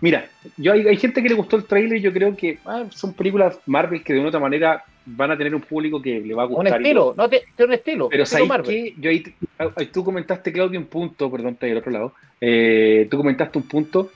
Mira, 0.00 0.30
yo 0.56 0.72
hay, 0.72 0.96
gente 0.96 1.20
que 1.20 1.28
le 1.28 1.34
gustó 1.34 1.56
el 1.56 1.64
trailer 1.64 1.98
y 1.98 2.00
yo 2.00 2.12
creo 2.12 2.36
que 2.36 2.60
ah, 2.64 2.84
son 2.90 3.14
películas 3.14 3.58
Marvel 3.66 4.04
que 4.04 4.12
de 4.12 4.20
una 4.20 4.28
otra 4.28 4.40
manera 4.40 4.84
van 5.04 5.30
a 5.30 5.36
tener 5.36 5.54
un 5.54 5.60
público 5.60 6.00
que 6.00 6.20
le 6.20 6.34
va 6.34 6.44
a 6.44 6.46
gustar. 6.46 6.66
Un 6.66 6.84
estilo, 6.84 7.14
no 7.16 7.28
te, 7.28 7.44
un 7.58 7.72
estilo. 7.72 8.08
Pero 8.08 8.26
sabes 8.26 8.48
que 8.62 8.94
yo 8.98 9.10
ahí, 9.10 9.24
tú 9.92 10.04
comentaste, 10.04 10.52
Claudio, 10.52 10.78
un 10.78 10.86
punto, 10.86 11.30
perdón, 11.30 11.54
estoy 11.54 11.70
al 11.70 11.78
otro 11.78 11.92
lado. 11.92 12.14
Eh, 12.40 13.06
tú 13.10 13.16
comentaste 13.16 13.58
un 13.58 13.68
punto, 13.68 14.10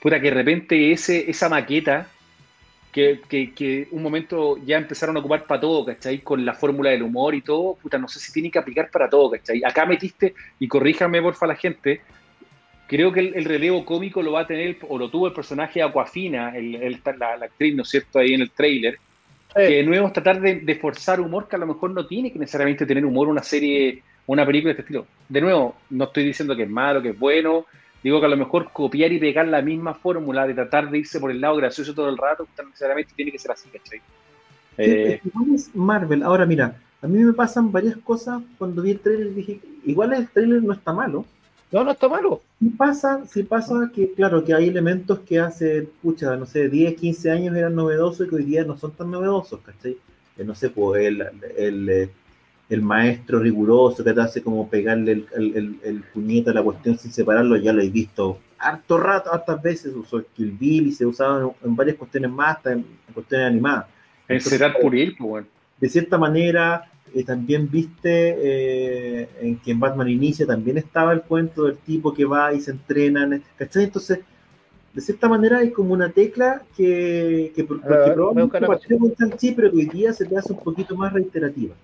puta, 0.00 0.20
que 0.20 0.28
de 0.28 0.34
repente 0.34 0.92
ese, 0.92 1.30
esa 1.30 1.48
maqueta, 1.48 2.08
que, 2.92 3.20
que, 3.54 3.88
un 3.90 4.02
momento 4.02 4.58
ya 4.64 4.76
empezaron 4.76 5.16
a 5.16 5.20
ocupar 5.20 5.46
para 5.46 5.60
todo, 5.60 5.86
¿cachai? 5.86 6.18
Con 6.18 6.44
la 6.44 6.52
fórmula 6.52 6.90
del 6.90 7.02
humor 7.02 7.34
y 7.34 7.40
todo, 7.40 7.76
puta, 7.76 7.96
no 7.96 8.06
sé 8.06 8.20
si 8.20 8.32
tiene 8.32 8.50
que 8.50 8.58
aplicar 8.58 8.90
para 8.90 9.08
todo, 9.08 9.30
¿cachai? 9.30 9.62
Acá 9.64 9.86
metiste, 9.86 10.34
y 10.58 10.68
corríjame 10.68 11.22
porfa 11.22 11.46
la 11.46 11.56
gente, 11.56 12.02
creo 12.86 13.10
que 13.10 13.20
el, 13.20 13.44
relevo 13.46 13.86
cómico 13.86 14.22
lo 14.22 14.32
va 14.32 14.40
a 14.40 14.46
tener, 14.46 14.76
o 14.86 14.98
lo 14.98 15.08
tuvo 15.08 15.26
el 15.26 15.32
personaje 15.32 15.82
Aquafina, 15.82 16.54
el, 16.54 17.00
la, 17.18 17.32
actriz, 17.42 17.74
¿no 17.74 17.82
es 17.82 17.88
cierto?, 17.88 18.18
ahí 18.18 18.34
en 18.34 18.42
el 18.42 18.50
trailer 18.50 18.98
que 19.54 19.60
de 19.62 19.82
nuevo 19.84 20.06
es 20.06 20.12
tratar 20.12 20.40
de, 20.40 20.78
forzar 20.80 21.20
humor 21.20 21.48
que 21.48 21.56
a 21.56 21.58
lo 21.58 21.66
mejor 21.66 21.90
no 21.90 22.06
tiene 22.06 22.32
que 22.32 22.38
necesariamente 22.38 22.86
tener 22.86 23.04
humor 23.04 23.28
una 23.28 23.42
serie, 23.42 24.02
una 24.26 24.46
película 24.46 24.68
de 24.68 24.72
este 24.72 24.82
estilo. 24.82 25.06
De 25.28 25.40
nuevo, 25.40 25.76
no 25.90 26.04
estoy 26.04 26.24
diciendo 26.24 26.56
que 26.56 26.64
es 26.64 26.70
malo, 26.70 27.02
que 27.02 27.10
es 27.10 27.18
bueno, 27.18 27.66
digo 28.02 28.20
que 28.20 28.26
a 28.26 28.30
lo 28.30 28.36
mejor 28.36 28.70
copiar 28.72 29.12
y 29.12 29.18
pegar 29.18 29.46
la 29.48 29.62
misma 29.62 29.94
fórmula 29.94 30.46
de 30.46 30.54
tratar 30.54 30.90
de 30.90 30.98
irse 30.98 31.20
por 31.20 31.30
el 31.30 31.40
lado 31.40 31.56
gracioso 31.56 31.94
todo 31.94 32.08
el 32.08 32.18
rato, 32.18 32.46
no 32.58 32.68
necesariamente 32.68 33.12
tiene 33.14 33.32
que 33.32 33.38
ser 33.38 33.52
así, 33.52 33.68
¿cachai? 33.68 34.00
Eh, 34.78 35.20
es 35.54 35.74
Marvel. 35.74 36.22
Ahora 36.22 36.46
mira, 36.46 36.74
a 37.02 37.06
mí 37.06 37.18
me 37.18 37.32
pasan 37.32 37.70
varias 37.70 37.96
cosas 37.98 38.42
cuando 38.58 38.82
vi 38.82 38.92
el 38.92 39.00
trailer 39.00 39.34
dije, 39.34 39.60
igual 39.84 40.12
el 40.12 40.28
trailer 40.28 40.62
no 40.62 40.72
está 40.72 40.92
malo, 40.92 41.26
no, 41.72 41.84
no 41.84 41.90
está 41.92 42.08
malo. 42.08 42.42
Sí 42.60 42.68
pasa, 42.70 43.22
sí 43.26 43.42
pasa 43.42 43.90
que, 43.94 44.12
claro, 44.12 44.44
que 44.44 44.54
hay 44.54 44.68
elementos 44.68 45.20
que 45.20 45.40
hace, 45.40 45.88
pucha, 46.02 46.36
no 46.36 46.46
sé, 46.46 46.68
10, 46.68 46.94
15 46.94 47.30
años 47.30 47.56
eran 47.56 47.74
novedosos 47.74 48.26
y 48.26 48.30
que 48.30 48.36
hoy 48.36 48.44
día 48.44 48.64
no 48.64 48.76
son 48.76 48.92
tan 48.92 49.10
novedosos, 49.10 49.60
¿cachai? 49.60 49.96
Eh, 50.36 50.44
no 50.44 50.54
sé, 50.54 50.70
pues 50.70 51.06
el, 51.06 51.26
el, 51.56 52.10
el, 52.68 52.82
maestro 52.82 53.38
riguroso 53.38 54.04
que 54.04 54.12
te 54.12 54.20
hace 54.20 54.42
como 54.42 54.68
pegarle 54.68 55.12
el, 55.12 55.26
el, 55.34 55.80
el, 55.82 56.02
puñete 56.14 56.50
a 56.50 56.54
la 56.54 56.62
cuestión 56.62 56.98
sin 56.98 57.12
separarlo, 57.12 57.56
ya 57.56 57.72
lo 57.72 57.82
he 57.82 57.90
visto 57.90 58.38
harto 58.62 58.98
rato, 58.98 59.32
hartas 59.32 59.60
veces, 59.60 59.94
usó 59.94 60.24
Kill 60.34 60.52
Bill 60.52 60.86
y 60.86 60.92
se 60.92 61.04
usaba 61.04 61.52
en, 61.62 61.76
varias 61.76 61.96
cuestiones 61.96 62.30
más, 62.30 62.56
hasta 62.56 62.72
en, 62.72 62.86
cuestiones 63.12 63.48
animadas. 63.48 63.86
Entonces, 64.28 64.58
Será 64.58 64.72
pues 64.80 65.18
bueno. 65.18 65.46
De 65.78 65.88
cierta 65.88 66.16
manera, 66.16 66.88
también 67.26 67.70
viste 67.70 68.34
eh, 68.38 69.28
en 69.40 69.58
que 69.58 69.72
en 69.72 69.80
Batman 69.80 70.08
Inicia 70.08 70.46
también 70.46 70.78
estaba 70.78 71.12
el 71.12 71.22
cuento 71.22 71.64
del 71.64 71.76
tipo 71.76 72.14
que 72.14 72.24
va 72.24 72.54
y 72.54 72.60
se 72.60 72.70
entrena, 72.70 73.40
¿cachai? 73.56 73.84
Entonces, 73.84 74.20
de 74.94 75.00
cierta 75.00 75.28
manera 75.28 75.58
hay 75.58 75.70
como 75.70 75.92
una 75.92 76.10
tecla 76.10 76.62
que, 76.76 77.52
que, 77.54 77.64
porque 77.64 77.86
uh, 77.86 78.14
probablemente 78.14 78.66
con 78.98 79.54
pero 79.56 79.70
que 79.70 79.76
hoy 79.76 79.86
día 79.86 80.12
se 80.12 80.24
te 80.24 80.36
hace 80.36 80.52
un 80.52 80.60
poquito 80.60 80.96
más 80.96 81.12
reiterativa. 81.12 81.74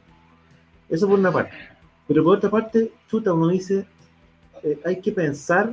Eso 0.88 1.08
por 1.08 1.18
una 1.18 1.32
parte. 1.32 1.56
Pero 2.06 2.24
por 2.24 2.36
otra 2.36 2.50
parte, 2.50 2.92
chuta, 3.10 3.32
uno 3.32 3.48
dice, 3.48 3.86
eh, 4.62 4.78
hay 4.84 5.00
que 5.00 5.12
pensar 5.12 5.72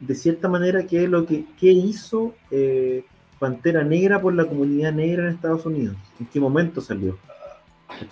de 0.00 0.14
cierta 0.14 0.48
manera 0.48 0.86
qué 0.86 1.04
es 1.04 1.10
lo 1.10 1.24
que 1.24 1.44
qué 1.58 1.70
hizo 1.70 2.34
eh, 2.50 3.04
Pantera 3.38 3.82
Negra 3.82 4.20
por 4.20 4.34
la 4.34 4.46
comunidad 4.46 4.92
negra 4.92 5.24
en 5.24 5.34
Estados 5.34 5.64
Unidos, 5.66 5.96
en 6.18 6.26
qué 6.26 6.40
momento 6.40 6.80
salió 6.80 7.18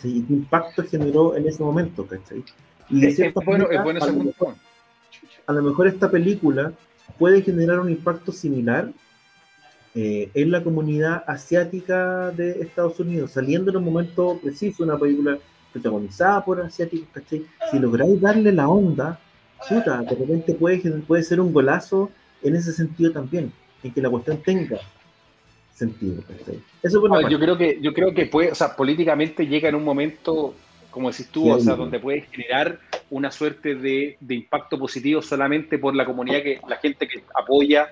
¿Y 0.02 0.22
qué 0.22 0.32
impacto 0.32 0.84
generó 0.84 1.36
en 1.36 1.46
ese 1.48 1.62
momento? 1.62 2.06
¿cachai? 2.06 2.44
Y 2.90 3.00
de 3.00 3.10
cierta 3.12 3.40
bueno, 3.44 3.66
a, 5.46 5.52
lo 5.52 5.62
mejor, 5.62 5.86
esta 5.86 6.10
película 6.10 6.72
puede 7.18 7.42
generar 7.42 7.80
un 7.80 7.90
impacto 7.90 8.32
similar 8.32 8.92
eh, 9.94 10.30
en 10.34 10.50
la 10.50 10.62
comunidad 10.62 11.24
asiática 11.26 12.30
de 12.30 12.60
Estados 12.62 12.98
Unidos, 13.00 13.32
saliendo 13.32 13.70
en 13.70 13.76
un 13.78 13.84
momento 13.84 14.38
preciso, 14.42 14.82
una 14.82 14.98
película 14.98 15.38
protagonizada 15.72 16.44
por 16.44 16.60
asiáticos, 16.60 17.08
¿cachai? 17.12 17.46
Si 17.70 17.78
lográis 17.78 18.20
darle 18.20 18.52
la 18.52 18.68
onda, 18.68 19.20
puta, 19.68 20.02
de 20.02 20.14
repente 20.14 20.54
puede, 20.54 20.78
puede 21.02 21.22
ser 21.22 21.40
un 21.40 21.52
golazo 21.52 22.10
en 22.42 22.56
ese 22.56 22.72
sentido 22.72 23.12
también, 23.12 23.52
en 23.82 23.92
que 23.92 24.02
la 24.02 24.10
cuestión 24.10 24.38
tenga 24.38 24.78
sentido. 25.74 26.22
¿cachai? 26.28 26.58
Eso 26.82 27.00
por 27.00 27.10
una 27.10 27.26
Ah, 27.26 27.30
yo 27.30 27.38
creo 27.38 27.56
que 27.56 27.78
yo 27.80 27.92
creo 27.92 28.14
que 28.14 28.26
puede, 28.26 28.52
o 28.52 28.54
sea, 28.54 28.76
políticamente 28.76 29.46
llega 29.46 29.68
en 29.68 29.74
un 29.74 29.84
momento, 29.84 30.54
como 30.90 31.10
decís 31.10 31.28
tú, 31.30 31.44
Sí, 31.44 31.50
o 31.50 31.58
sea, 31.58 31.74
donde 31.74 31.98
puede 31.98 32.22
generar 32.22 32.78
una 33.10 33.30
suerte 33.30 33.74
de, 33.74 34.16
de 34.20 34.34
impacto 34.34 34.78
positivo 34.78 35.22
solamente 35.22 35.78
por 35.78 35.94
la 35.94 36.04
comunidad 36.04 36.42
que 36.42 36.60
la 36.68 36.76
gente 36.76 37.06
que 37.08 37.22
apoya, 37.34 37.88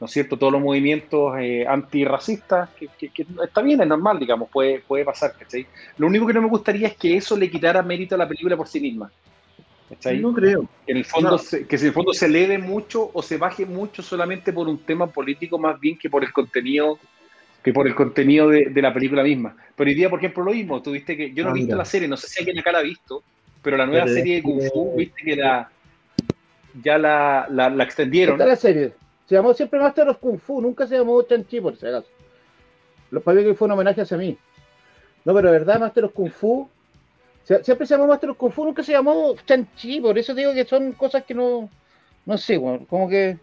¿no 0.00 0.06
es 0.06 0.12
cierto?, 0.12 0.36
todos 0.36 0.52
los 0.52 0.62
movimientos 0.62 1.32
eh, 1.40 1.66
antirracistas, 1.66 2.70
que, 2.78 2.88
que- 2.98 3.10
que 3.12 3.26
está 3.44 3.62
bien, 3.62 3.80
es 3.80 3.86
normal, 3.86 4.18
digamos, 4.18 4.48
puede, 4.52 4.80
puede 4.80 5.04
pasar, 5.04 5.32
¿cachai? 5.38 5.66
Lo 5.96 6.06
único 6.06 6.26
que 6.26 6.32
no 6.34 6.42
me 6.42 6.48
gustaría 6.48 6.88
es 6.88 6.96
que 6.96 7.16
eso 7.16 7.36
le 7.36 7.50
quitara 7.50 7.82
mérito 7.82 8.14
a 8.14 8.18
la 8.18 8.28
película 8.28 8.56
por 8.56 8.68
sí 8.68 8.80
misma. 8.80 9.10
¿Cachai? 9.88 10.18
No 10.20 10.32
creo. 10.34 10.68
Que 10.86 10.92
en 10.92 10.98
el 10.98 11.04
fondo 11.04 11.30
No. 11.32 11.38
se, 11.38 11.66
que 11.66 11.76
en 11.76 11.86
el 11.86 11.92
fondo 11.92 12.12
se 12.12 12.26
eleve 12.26 12.58
mucho 12.58 13.10
o 13.12 13.22
se 13.22 13.36
baje 13.36 13.64
mucho 13.66 14.02
solamente 14.02 14.52
por 14.52 14.68
un 14.68 14.78
tema 14.78 15.06
político 15.06 15.58
más 15.58 15.78
bien 15.80 15.98
que 15.98 16.08
por 16.10 16.24
el 16.24 16.32
contenido 16.32 16.98
que 17.62 17.72
por 17.72 17.86
el 17.88 17.94
contenido 17.94 18.48
de, 18.48 18.66
de 18.66 18.82
la 18.82 18.94
película 18.94 19.22
misma. 19.22 19.54
Pero 19.76 19.88
hoy 19.88 19.94
día, 19.94 20.08
por 20.08 20.20
ejemplo, 20.20 20.44
lo 20.44 20.52
mismo, 20.52 20.80
tú 20.80 20.92
viste 20.92 21.16
que 21.16 21.32
yo 21.32 21.42
no 21.44 21.50
Ah, 21.50 21.52
he 21.52 21.54
visto 21.54 21.66
mira. 21.68 21.78
la 21.78 21.84
serie, 21.84 22.08
no 22.08 22.16
sé 22.16 22.28
si 22.28 22.38
alguien 22.40 22.58
acá 22.58 22.70
la 22.72 22.78
ha 22.78 22.82
visto, 22.82 23.22
pero 23.62 23.76
la 23.76 23.84
nueva 23.84 24.04
Pero 24.04 24.16
serie 24.16 24.36
de 24.36 24.42
Kung 24.42 24.62
Fu, 24.72 24.94
viste 24.96 25.22
que 25.24 25.36
la 25.36 25.68
ya 26.82 26.96
la, 26.98 27.46
la, 27.50 27.68
la 27.68 27.84
extendieron. 27.84 28.36
Está 28.36 28.46
la 28.46 28.56
serie. 28.56 28.92
Se 29.28 29.34
llamó 29.34 29.52
siempre 29.52 29.80
Master 29.80 30.08
of 30.08 30.18
Kung 30.18 30.38
Fu, 30.38 30.60
nunca 30.62 30.86
se 30.86 30.96
llamó 30.96 31.20
Chanchi 31.22 31.60
por 31.60 31.76
si 31.76 31.86
acaso. 31.86 32.06
Los 33.10 33.22
para 33.22 33.42
que 33.42 33.54
fue 33.54 33.66
un 33.66 33.72
homenaje 33.72 34.02
hacia 34.02 34.16
mí. 34.16 34.38
No, 35.24 35.34
pero 35.34 35.50
de 35.50 35.58
verdad, 35.58 35.80
Master 35.80 36.04
of 36.04 36.12
Kung 36.12 36.30
Fu. 36.30 36.68
Se- 37.48 37.64
Siempre 37.64 37.86
se 37.86 37.94
llamó 37.94 38.06
Master 38.06 38.28
of 38.30 38.36
Kung 38.36 38.52
Fu, 38.52 38.64
nunca 38.64 38.82
se 38.84 38.92
llamó 38.92 39.34
Chanchi, 39.46 40.00
por 40.00 40.16
eso 40.18 40.34
digo 40.34 40.52
que 40.52 40.64
son 40.66 40.92
cosas 40.92 41.24
que 41.24 41.32
no. 41.34 41.68
No 42.26 42.36
sé, 42.38 42.58
weón, 42.58 42.84
como 42.84 43.08
que. 43.08 43.38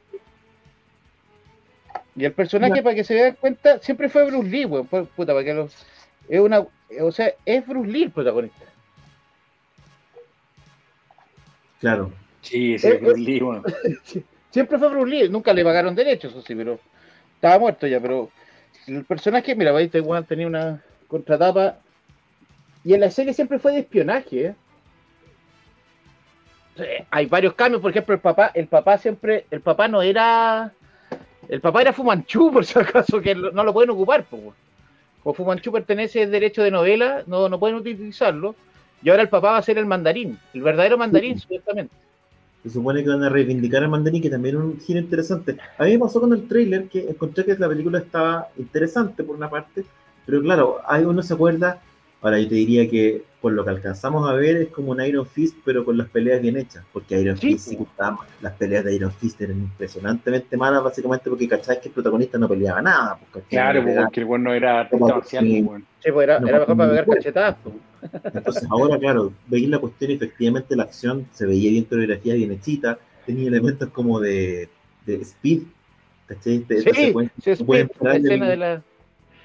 Y 2.16 2.24
el 2.24 2.32
personaje, 2.34 2.82
para 2.84 2.96
que 2.96 3.04
se 3.04 3.16
den 3.16 3.36
cuenta, 3.36 3.80
siempre 3.80 4.08
fue 4.10 4.26
Bruce 4.26 4.48
Lee, 4.48 4.66
weón. 4.66 4.88
pu- 4.88 5.08
Puta, 5.08 5.34
para 5.34 5.44
que 5.44 5.54
lo. 5.56 5.70
Es 6.30 6.40
una. 6.40 6.66
O 7.02 7.12
sea, 7.12 7.34
es 7.46 7.66
Bruce 7.68 7.90
Lee 7.92 8.04
el 8.04 8.12
protagonista. 8.12 8.64
Claro. 11.80 12.12
Sí, 12.42 12.78
sí, 12.80 12.88
Eh, 12.88 12.98
Bruce 13.02 13.20
Lee, 13.22 13.40
bueno. 13.40 13.64
Siempre 14.52 14.78
fue 14.78 14.90
Bruce 14.90 15.10
Lee, 15.10 15.30
nunca 15.30 15.52
le 15.54 15.64
pagaron 15.64 15.96
derechos, 15.96 16.32
eso 16.32 16.42
sí, 16.42 16.56
pero 16.56 16.80
estaba 17.36 17.60
muerto 17.60 17.88
ya, 17.88 18.00
pero 18.00 18.30
el 18.88 19.04
personaje, 19.04 19.54
mira, 19.56 19.72
veis, 19.74 19.94
igual 19.94 20.26
tenía 20.26 20.48
una 20.48 20.82
contratapa 21.08 21.80
y 22.86 22.94
en 22.94 23.02
la 23.02 23.10
serie 23.10 23.34
siempre 23.34 23.58
fue 23.58 23.74
de 23.74 23.80
espionaje. 23.80 24.56
Sí, 26.78 26.84
Hay 27.10 27.26
varios 27.26 27.56
cambios, 27.56 27.82
por 27.82 27.90
ejemplo, 27.90 28.14
el 28.14 28.22
papá, 28.22 28.52
el 28.54 28.68
papá 28.68 29.00
siempre, 29.00 29.48
el 29.50 29.62
papá 29.62 29.88
no 29.88 30.04
era, 30.04 30.72
el 31.50 31.62
papá 31.62 31.82
era 31.82 31.94
Fumanchu, 31.94 32.52
por 32.54 32.64
si 32.64 32.78
acaso, 32.78 33.20
que 33.20 33.34
no 33.34 33.64
lo 33.64 33.74
pueden 33.74 33.90
ocupar, 33.90 34.24
pues. 34.26 34.44
Como 35.24 35.34
Fumanchu 35.34 35.72
pertenece 35.72 36.22
al 36.22 36.32
derecho 36.32 36.62
de 36.62 36.70
novela, 36.70 37.24
no, 37.26 37.50
no 37.50 37.60
pueden 37.60 37.78
utilizarlo, 37.78 38.56
y 39.02 39.10
ahora 39.10 39.24
el 39.24 39.30
papá 39.30 39.54
va 39.54 39.58
a 39.58 39.64
ser 39.64 39.80
el 39.80 39.88
mandarín, 39.88 40.38
el 40.54 40.62
verdadero 40.62 40.98
mandarín, 40.98 41.40
supuestamente. 41.40 41.96
Se 42.62 42.70
supone 42.70 43.04
que 43.04 43.10
van 43.10 43.24
a 43.24 43.30
reivindicar 43.30 43.82
al 43.82 43.90
mandarín, 43.90 44.22
que 44.22 44.30
también 44.30 44.58
es 44.58 44.62
un 44.62 44.80
giro 44.80 45.00
interesante. 45.00 45.58
A 45.80 45.86
mí 45.86 45.92
me 45.94 46.00
pasó 46.00 46.22
con 46.22 46.34
el 46.34 46.48
tráiler 46.48 46.88
que 46.88 47.10
encontré 47.10 47.46
que 47.46 47.56
la 47.56 47.68
película 47.68 47.98
estaba 47.98 48.50
interesante 48.58 49.24
por 49.24 49.36
una 49.36 49.50
parte, 49.50 49.86
pero 50.26 50.42
claro, 50.42 50.82
hay 50.86 51.04
uno 51.04 51.24
se 51.24 51.34
acuerda, 51.34 51.82
ahora 52.26 52.40
yo 52.40 52.50
te 52.50 52.56
diría 52.56 52.90
que 52.90 53.24
por 53.40 53.54
lo 53.54 53.64
que 53.64 53.70
alcanzamos 53.70 54.28
a 54.28 54.34
ver 54.34 54.58
es 54.58 54.70
como 54.70 54.92
un 54.92 55.02
Iron 55.02 55.28
Fist, 55.28 55.56
pero 55.64 55.86
con 55.86 55.96
las 55.98 56.10
peleas 56.10 56.42
bien 56.42 56.58
hechas, 56.58 56.84
porque 56.92 57.20
Iron 57.22 57.38
Sí, 57.38 57.52
Fist 57.54 57.68
sí 57.70 57.78
mal. 58.00 58.18
Las 58.42 58.54
peleas 58.54 58.84
de 58.84 58.96
Iron 58.96 59.12
Fist 59.12 59.40
eran 59.42 59.58
impresionantemente 59.60 60.58
malas, 60.58 60.84
básicamente 60.84 61.30
porque 61.30 61.48
cachai 61.48 61.80
que 61.80 61.90
el 61.90 61.94
protagonista 61.94 62.40
no 62.40 62.48
peleaba 62.50 62.82
nada. 62.82 63.20
Pues. 63.32 63.46
Claro, 63.50 63.84
porque 63.84 64.20
el 64.20 64.26
bueno 64.26 64.46
no 64.46 64.54
era 64.56 64.90
Como 64.90 65.08
marcial, 65.08 65.44
que- 65.44 65.50
pues, 65.52 65.66
bueno. 65.66 65.86
Sí, 66.00 66.12
pues 66.12 66.24
era, 66.24 66.40
No, 66.40 66.48
era 66.48 66.60
mejor 66.60 66.78
para 66.78 66.90
pegar 66.90 67.06
cachetadas. 67.06 67.56
pues. 67.64 67.76
Entonces 68.34 68.68
ahora, 68.70 68.98
claro, 69.00 69.32
veis 69.48 69.70
la 69.70 69.78
cuestión 69.80 70.12
efectivamente 70.12 70.76
la 70.76 70.84
acción 70.84 71.28
se 71.32 71.46
veía 71.46 71.70
bien 71.72 71.84
coreografía, 71.86 72.34
bien 72.34 72.52
hechita, 72.52 72.98
tenía 73.26 73.48
elementos 73.48 73.90
como 73.90 74.20
de, 74.20 74.70
de 75.06 75.16
speed, 75.22 75.62
¿cachai? 76.28 76.60
De- 76.68 76.82
Sí, 76.82 77.14
sí, 77.44 77.50
es 77.52 77.64
puede 77.64 77.88
la 78.02 78.16
escena 78.16 78.50
de 78.50 78.58
la, 78.58 78.84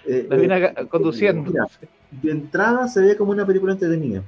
eh, 0.07 0.27
la 0.29 0.59
eh, 0.59 0.75
conduciendo. 0.89 1.51
mira, 1.51 1.67
de 2.11 2.31
entrada 2.31 2.89
se 2.89 3.01
ve 3.01 3.17
como 3.17 3.33
una 3.33 3.47
película 3.47 3.73
entretenida. 3.73 4.23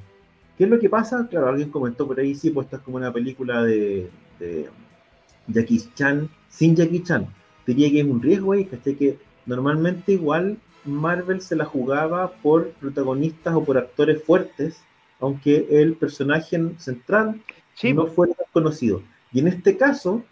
¿Qué 0.56 0.64
es 0.64 0.70
lo 0.70 0.78
que 0.78 0.88
pasa? 0.88 1.26
Claro, 1.30 1.48
alguien 1.48 1.70
comentó 1.70 2.06
por 2.06 2.20
ahí, 2.20 2.34
sí, 2.34 2.50
pues 2.50 2.66
esta 2.66 2.76
es 2.76 2.82
como 2.82 2.96
una 2.96 3.12
película 3.12 3.62
de, 3.62 4.10
de 4.38 4.68
Jackie 5.48 5.82
Chan, 5.94 6.28
sin 6.48 6.76
Jackie 6.76 7.02
Chan. 7.02 7.26
Diría 7.66 7.90
que 7.90 8.00
es 8.00 8.06
un 8.06 8.22
riesgo 8.22 8.52
ahí, 8.52 8.64
¿cachai? 8.64 8.94
Que 8.94 9.18
normalmente 9.46 10.12
igual 10.12 10.58
Marvel 10.84 11.40
se 11.40 11.56
la 11.56 11.64
jugaba 11.64 12.32
por 12.42 12.70
protagonistas 12.72 13.54
o 13.54 13.64
por 13.64 13.78
actores 13.78 14.22
fuertes, 14.22 14.82
aunque 15.20 15.66
el 15.70 15.94
personaje 15.94 16.60
central 16.78 17.40
Sí, 17.74 17.92
no 17.92 18.02
pues, 18.02 18.14
fuera 18.14 18.34
conocido. 18.52 19.02
Y 19.32 19.40
en 19.40 19.48
este 19.48 19.76
caso, 19.76 20.22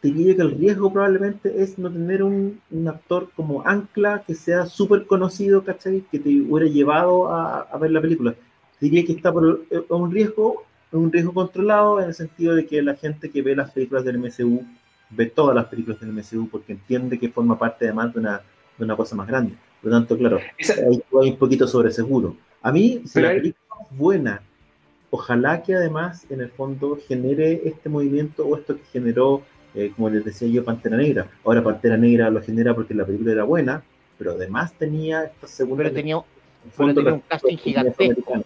te 0.00 0.08
diría 0.08 0.34
que 0.36 0.42
el 0.42 0.52
riesgo 0.58 0.92
probablemente 0.92 1.62
es 1.62 1.78
no 1.78 1.90
tener 1.90 2.22
un, 2.22 2.60
un 2.70 2.88
actor 2.88 3.28
como 3.36 3.62
Ancla 3.66 4.22
que 4.26 4.34
sea 4.34 4.64
súper 4.66 5.06
conocido, 5.06 5.62
¿cachai? 5.62 6.04
Que 6.10 6.18
te 6.18 6.28
hubiera 6.40 6.70
llevado 6.70 7.28
a, 7.30 7.60
a 7.62 7.78
ver 7.78 7.90
la 7.90 8.00
película. 8.00 8.32
Te 8.32 8.86
diría 8.86 9.04
que 9.04 9.12
está 9.12 9.30
por 9.32 9.60
un 9.90 10.10
riesgo, 10.10 10.64
un 10.92 11.12
riesgo 11.12 11.34
controlado 11.34 12.00
en 12.00 12.06
el 12.08 12.14
sentido 12.14 12.54
de 12.54 12.66
que 12.66 12.80
la 12.82 12.94
gente 12.94 13.30
que 13.30 13.42
ve 13.42 13.54
las 13.54 13.70
películas 13.72 14.04
del 14.04 14.16
MCU 14.16 14.64
ve 15.10 15.26
todas 15.26 15.54
las 15.54 15.66
películas 15.66 16.00
del 16.00 16.10
MCU 16.12 16.48
porque 16.48 16.72
entiende 16.72 17.18
que 17.18 17.28
forma 17.28 17.58
parte 17.58 17.84
además 17.84 18.14
de 18.14 18.20
una, 18.20 18.40
de 18.78 18.84
una 18.84 18.96
cosa 18.96 19.14
más 19.16 19.26
grande. 19.28 19.54
Por 19.82 19.90
lo 19.90 19.98
tanto, 19.98 20.16
claro, 20.16 20.38
Esa- 20.56 20.74
hay 21.20 21.30
un 21.30 21.36
poquito 21.36 21.66
sobre 21.66 21.90
seguro. 21.92 22.36
A 22.62 22.72
mí, 22.72 23.02
si 23.04 23.14
Pero 23.14 23.26
la 23.26 23.32
hay- 23.32 23.38
película 23.40 23.76
es 23.90 23.98
buena, 23.98 24.42
ojalá 25.10 25.62
que 25.62 25.74
además 25.74 26.24
en 26.30 26.40
el 26.40 26.50
fondo 26.50 26.98
genere 27.06 27.62
este 27.66 27.88
movimiento 27.88 28.46
o 28.46 28.56
esto 28.56 28.76
que 28.76 28.84
generó, 28.92 29.42
eh, 29.74 29.92
como 29.94 30.10
les 30.10 30.24
decía 30.24 30.48
yo, 30.48 30.64
Pantera 30.64 30.96
Negra. 30.96 31.26
Ahora 31.44 31.62
Pantera 31.62 31.96
Negra 31.96 32.30
lo 32.30 32.42
genera 32.42 32.74
porque 32.74 32.94
la 32.94 33.04
película 33.04 33.32
era 33.32 33.44
buena, 33.44 33.82
pero 34.18 34.32
además 34.32 34.72
tenía 34.74 35.24
esta 35.24 35.46
segunda... 35.46 35.84
pero 35.84 35.94
tenía, 35.94 36.16
un 36.18 37.20
casting 37.28 37.56
gigantesco. 37.56 38.36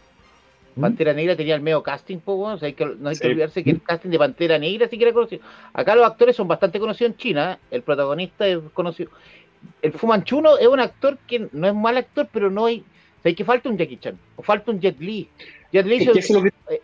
¿Mm? 0.77 0.81
Pantera 0.81 1.13
Negra 1.13 1.37
tenía 1.37 1.55
el 1.55 1.61
medio 1.63 1.83
casting, 1.83 2.19
po, 2.19 2.35
weón, 2.35 2.55
o 2.55 2.59
sea, 2.59 2.67
hay 2.67 2.73
que, 2.75 2.85
no 2.85 3.09
hay 3.09 3.17
que 3.17 3.25
Sí. 3.25 3.31
olvidarse 3.31 3.63
que 3.65 3.71
el 3.71 3.83
casting 3.83 4.11
de 4.11 4.19
Pantera 4.19 4.59
Negra 4.59 4.89
sí 4.89 4.99
que 4.99 5.05
era 5.05 5.13
conocido. 5.13 5.43
Acá 5.73 5.95
los 5.95 6.05
actores 6.07 6.35
son 6.37 6.49
bastante 6.49 6.79
conocidos 6.81 7.13
en 7.13 7.17
China, 7.17 7.53
¿eh? 7.53 7.77
el 7.77 7.83
protagonista 7.83 8.47
es 8.47 8.59
conocido. 8.73 9.11
El 9.83 9.93
Fumanchuno 9.93 10.59
es 10.59 10.67
un 10.67 10.81
actor 10.81 11.17
que 11.27 11.49
no 11.53 11.67
es 11.69 11.75
mal 11.75 11.97
actor, 11.97 12.29
pero 12.33 12.51
no 12.51 12.67
hay. 12.67 12.81
O 12.81 13.23
sea, 13.23 13.31
hay 13.31 13.35
que 13.35 13.45
falta 13.45 13.69
un 13.69 13.79
Jackie 13.79 13.97
Chan, 13.99 14.19
o 14.37 14.43
falta 14.43 14.71
un 14.73 14.81
Jet 14.81 14.99
Li. 15.01 15.29
Jet 15.73 15.87
Li 15.87 15.97
Es 15.97 16.05
se- 16.05 16.13
que 16.13 16.19
eso 16.19 16.39
es 16.39 16.45
lo 16.45 16.51
que- 16.51 16.81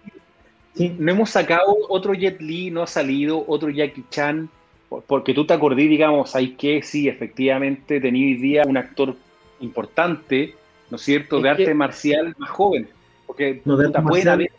Sí, 0.75 0.95
no 0.99 1.11
hemos 1.13 1.31
sacado 1.31 1.77
otro 1.89 2.15
Jet 2.15 2.41
Li, 2.41 2.71
no 2.71 2.83
ha 2.83 2.87
salido 2.87 3.45
otro 3.47 3.71
Jackie 3.71 4.05
Chan, 4.11 4.49
por- 4.89 5.03
porque 5.03 5.35
tú 5.35 5.45
te 5.45 5.53
acordí, 5.55 5.89
digamos, 5.89 6.35
hay 6.37 6.53
que 6.53 6.83
sí, 6.83 7.09
efectivamente 7.09 8.01
tenía 8.01 8.27
hoy 8.27 8.35
día 8.35 8.63
un 8.67 8.77
actor 8.77 9.17
importante, 9.61 10.55
¿no 10.91 10.97
es 10.97 11.03
cierto?, 11.03 11.39
Es 11.39 11.43
de 11.43 11.51
arte 11.51 11.75
marcial 11.75 12.35
más 12.39 12.51
joven, 12.51 12.89
porque 13.27 13.63
No, 13.65 13.77
de 13.77 13.87
puta, 13.87 14.03
pueden 14.03 14.29
haber, 14.29 14.51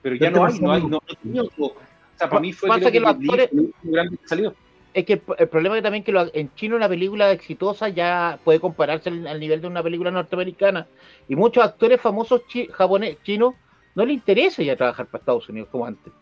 pero 0.00 0.16
ya 0.16 0.30
no 0.30 0.44
hay, 0.44 0.58
no 0.58 0.72
hay, 0.72 0.82
no, 0.82 0.98
no. 1.22 1.44
O 1.66 1.74
sea, 2.16 2.28
para 2.28 2.40
mí 2.40 2.52
fue 2.52 2.70
creo 2.70 2.90
que 2.92 3.00
los 3.00 3.10
actores- 3.10 3.50
grande 3.82 4.18
salió. 4.24 4.54
es 4.94 5.04
que 5.04 5.14
el, 5.14 5.22
el 5.38 5.48
problema 5.48 5.76
es 5.76 5.82
también 5.82 6.04
que 6.04 6.12
lo- 6.12 6.34
en 6.34 6.54
China 6.54 6.76
una 6.76 6.88
película 6.88 7.30
exitosa 7.32 7.88
ya 7.88 8.38
puede 8.44 8.60
compararse 8.60 9.08
al, 9.08 9.26
al 9.26 9.40
nivel 9.40 9.60
de 9.60 9.66
una 9.66 9.82
película 9.82 10.10
norteamericana. 10.10 10.86
Y 11.28 11.36
muchos 11.36 11.64
actores 11.64 12.00
famosos 12.00 12.42
chi- 12.48 12.68
japonés, 12.72 13.16
chinos 13.22 13.54
no 13.94 14.04
les 14.04 14.14
interesa 14.14 14.62
ya 14.62 14.76
trabajar 14.76 15.06
para 15.06 15.20
Estados 15.20 15.48
Unidos 15.48 15.68
como 15.70 15.86
antes. 15.86 16.12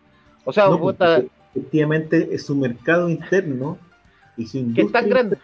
O 0.45 0.53
sea, 0.53 0.69
no, 0.69 0.91
efectivamente 1.55 2.29
es 2.33 2.47
su 2.47 2.55
mercado 2.57 3.09
interno 3.09 3.79
y 4.37 4.47
su 4.47 4.53
que 4.53 4.59
es 4.59 4.65
industria 4.65 5.01
tan 5.01 5.11
grande. 5.11 5.39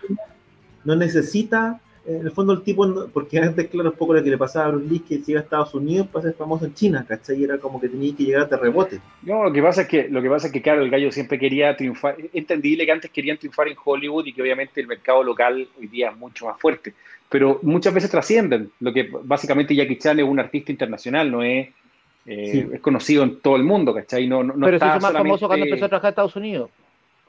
no 0.85 0.97
necesita, 0.97 1.81
eh, 2.07 2.19
en 2.21 2.27
el 2.27 2.33
fondo 2.33 2.53
el 2.53 2.63
tipo, 2.63 3.09
porque 3.13 3.39
antes, 3.39 3.69
claro, 3.69 3.91
un 3.91 3.97
poco 3.97 4.15
lo 4.15 4.23
que 4.23 4.31
le 4.31 4.39
pasaba 4.39 4.67
a 4.67 4.69
Bruce 4.71 4.89
Lee, 4.89 5.01
que 5.01 5.19
se 5.19 5.33
iba 5.33 5.41
a 5.41 5.45
Estados 5.45 5.75
Unidos 5.75 6.07
para 6.09 6.25
ser 6.25 6.35
famoso 6.35 6.65
en 6.65 6.75
China, 6.75 7.05
¿cachai? 7.07 7.41
Y 7.41 7.45
era 7.45 7.59
como 7.59 7.81
que 7.81 7.89
tenía 7.89 8.17
que 8.17 8.25
llegar 8.25 8.49
de 8.49 8.57
rebote. 8.57 9.01
No, 9.23 9.45
lo 9.45 9.53
que 9.53 9.63
pasa 9.63 9.83
es 9.83 9.89
que, 9.89 10.09
lo 10.09 10.23
que 10.23 10.31
pasa 10.31 10.47
es 10.47 10.53
que, 10.53 10.63
claro, 10.63 10.83
el 10.83 10.91
gallo 10.91 11.13
siempre 11.13 11.39
quería 11.39 11.77
triunfar. 11.77 12.19
Es 12.19 12.31
entendible 12.33 12.87
que 12.87 12.93
antes 12.93 13.11
querían 13.11 13.37
triunfar 13.37 13.69
en 13.69 13.77
Hollywood 13.83 14.27
y 14.27 14.33
que 14.33 14.43
obviamente 14.43 14.81
el 14.81 14.87
mercado 14.87 15.23
local 15.23 15.69
hoy 15.79 15.87
día 15.89 16.11
es 16.11 16.17
mucho 16.17 16.47
más 16.47 16.59
fuerte. 16.59 16.95
Pero 17.29 17.59
muchas 17.63 17.93
veces 17.93 18.11
trascienden. 18.11 18.71
Lo 18.81 18.93
que 18.93 19.11
básicamente 19.23 19.75
Jackie 19.75 19.99
Chan 19.99 20.21
es 20.21 20.25
un 20.25 20.39
artista 20.39 20.71
internacional, 20.71 21.31
no 21.31 21.43
es, 21.43 21.69
eh, 22.27 22.49
Sí. 22.53 22.67
es 22.73 22.81
conocido 22.81 23.23
en 23.23 23.41
todo 23.41 23.57
el 23.57 23.63
mundo, 23.65 23.95
¿cachai? 23.95 24.27
No, 24.27 24.43
no, 24.43 24.55
no 24.55 24.67
pero 24.67 24.79
se 24.79 24.87
hizo 24.87 25.01
más 25.01 25.13
famoso 25.13 25.47
cuando 25.47 25.65
empezó 25.67 25.85
a 25.85 25.89
trabajar 25.89 26.09
en 26.09 26.13
Estados 26.13 26.37
Unidos. 26.37 26.71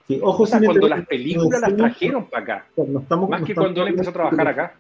Sí, 0.08 0.20
ojo, 0.22 0.44
O 0.44 0.46
sea, 0.48 0.60
cuando 0.62 0.88
las 0.88 1.06
películas 1.06 1.62
las 1.62 1.76
trajeron 1.76 2.26
para 2.28 2.44
acá. 2.44 2.66
no 2.78 3.00
estamos, 3.00 3.30
Más 3.30 3.42
no 3.42 3.46
que 3.46 3.52
estamos 3.52 3.68
cuando 3.68 3.82
él 3.84 3.88
empezó 3.90 4.10
a 4.10 4.14
trabajar 4.14 4.48
acá. 4.48 4.74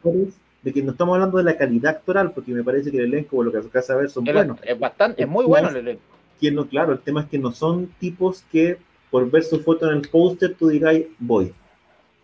De 0.63 0.73
que 0.73 0.81
no 0.81 0.91
estamos 0.91 1.13
hablando 1.15 1.37
de 1.37 1.43
la 1.43 1.55
calidad 1.57 1.97
actoral, 1.97 2.31
porque 2.31 2.51
me 2.51 2.63
parece 2.63 2.91
que 2.91 2.97
el 2.97 3.05
elenco, 3.05 3.35
por 3.35 3.45
lo 3.45 3.51
que 3.51 3.57
de 3.59 3.95
ver, 3.95 4.09
son 4.09 4.27
El- 4.27 4.33
buenos. 4.33 4.59
Es 4.63 4.79
bastante, 4.79 5.21
es 5.21 5.27
muy 5.27 5.45
bueno 5.45 5.69
el 5.69 5.75
elenco. 5.77 6.01
Que 6.41 6.51
no, 6.51 6.65
claro, 6.65 6.93
el 6.93 6.99
tema 6.99 7.21
es 7.21 7.27
que 7.27 7.37
no 7.37 7.51
son 7.51 7.87
tipos 7.99 8.43
que 8.51 8.77
por 9.09 9.29
ver 9.29 9.43
su 9.43 9.59
foto 9.61 9.89
en 9.89 9.97
el 9.97 10.07
póster 10.09 10.55
tú 10.57 10.67
digáis 10.67 11.05
voy. 11.19 11.53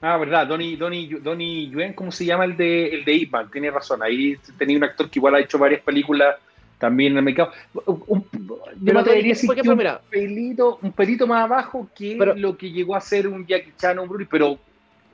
Ah, 0.01 0.17
verdad, 0.17 0.45
Donnie, 0.47 0.75
Donnie, 0.75 1.17
Donnie 1.21 1.69
Yuen, 1.69 1.93
¿cómo 1.93 2.11
se 2.11 2.25
llama 2.25 2.43
el 2.45 2.57
de 2.57 2.87
el 2.89 3.05
de 3.05 3.13
Ip 3.13 3.31
Man? 3.31 3.49
Tiene 3.51 3.71
razón, 3.71 4.03
ahí 4.03 4.35
tenía 4.57 4.75
un 4.77 4.83
actor 4.83 5.09
que 5.09 5.19
igual 5.19 5.35
ha 5.35 5.39
hecho 5.39 5.57
varias 5.57 5.81
películas 5.81 6.35
también 6.79 7.13
en 7.13 7.19
el 7.19 7.23
mercado. 7.23 7.51
Un- 7.85 8.25
yo 8.31 8.57
Pero 8.83 8.93
me 8.93 8.99
atrevería 8.99 8.99
a 8.99 9.03
Donnie, 9.03 9.29
decir 9.29 9.47
por 9.47 9.55
que 9.55 9.61
ejemplo, 9.61 9.73
un 9.73 9.77
mira. 9.77 10.01
pelito, 10.09 10.79
un 10.81 10.91
pelito 10.91 11.27
más 11.27 11.43
abajo 11.43 11.87
que 11.95 12.15
Pero- 12.17 12.35
lo 12.35 12.57
que 12.57 12.71
llegó 12.71 12.95
a 12.95 13.01
ser 13.01 13.27
un 13.27 13.45
Jackie 13.45 13.73
Chan 13.77 13.97
o 13.99 14.03
un 14.03 14.09
Bruce, 14.09 14.27
pero 14.29 14.57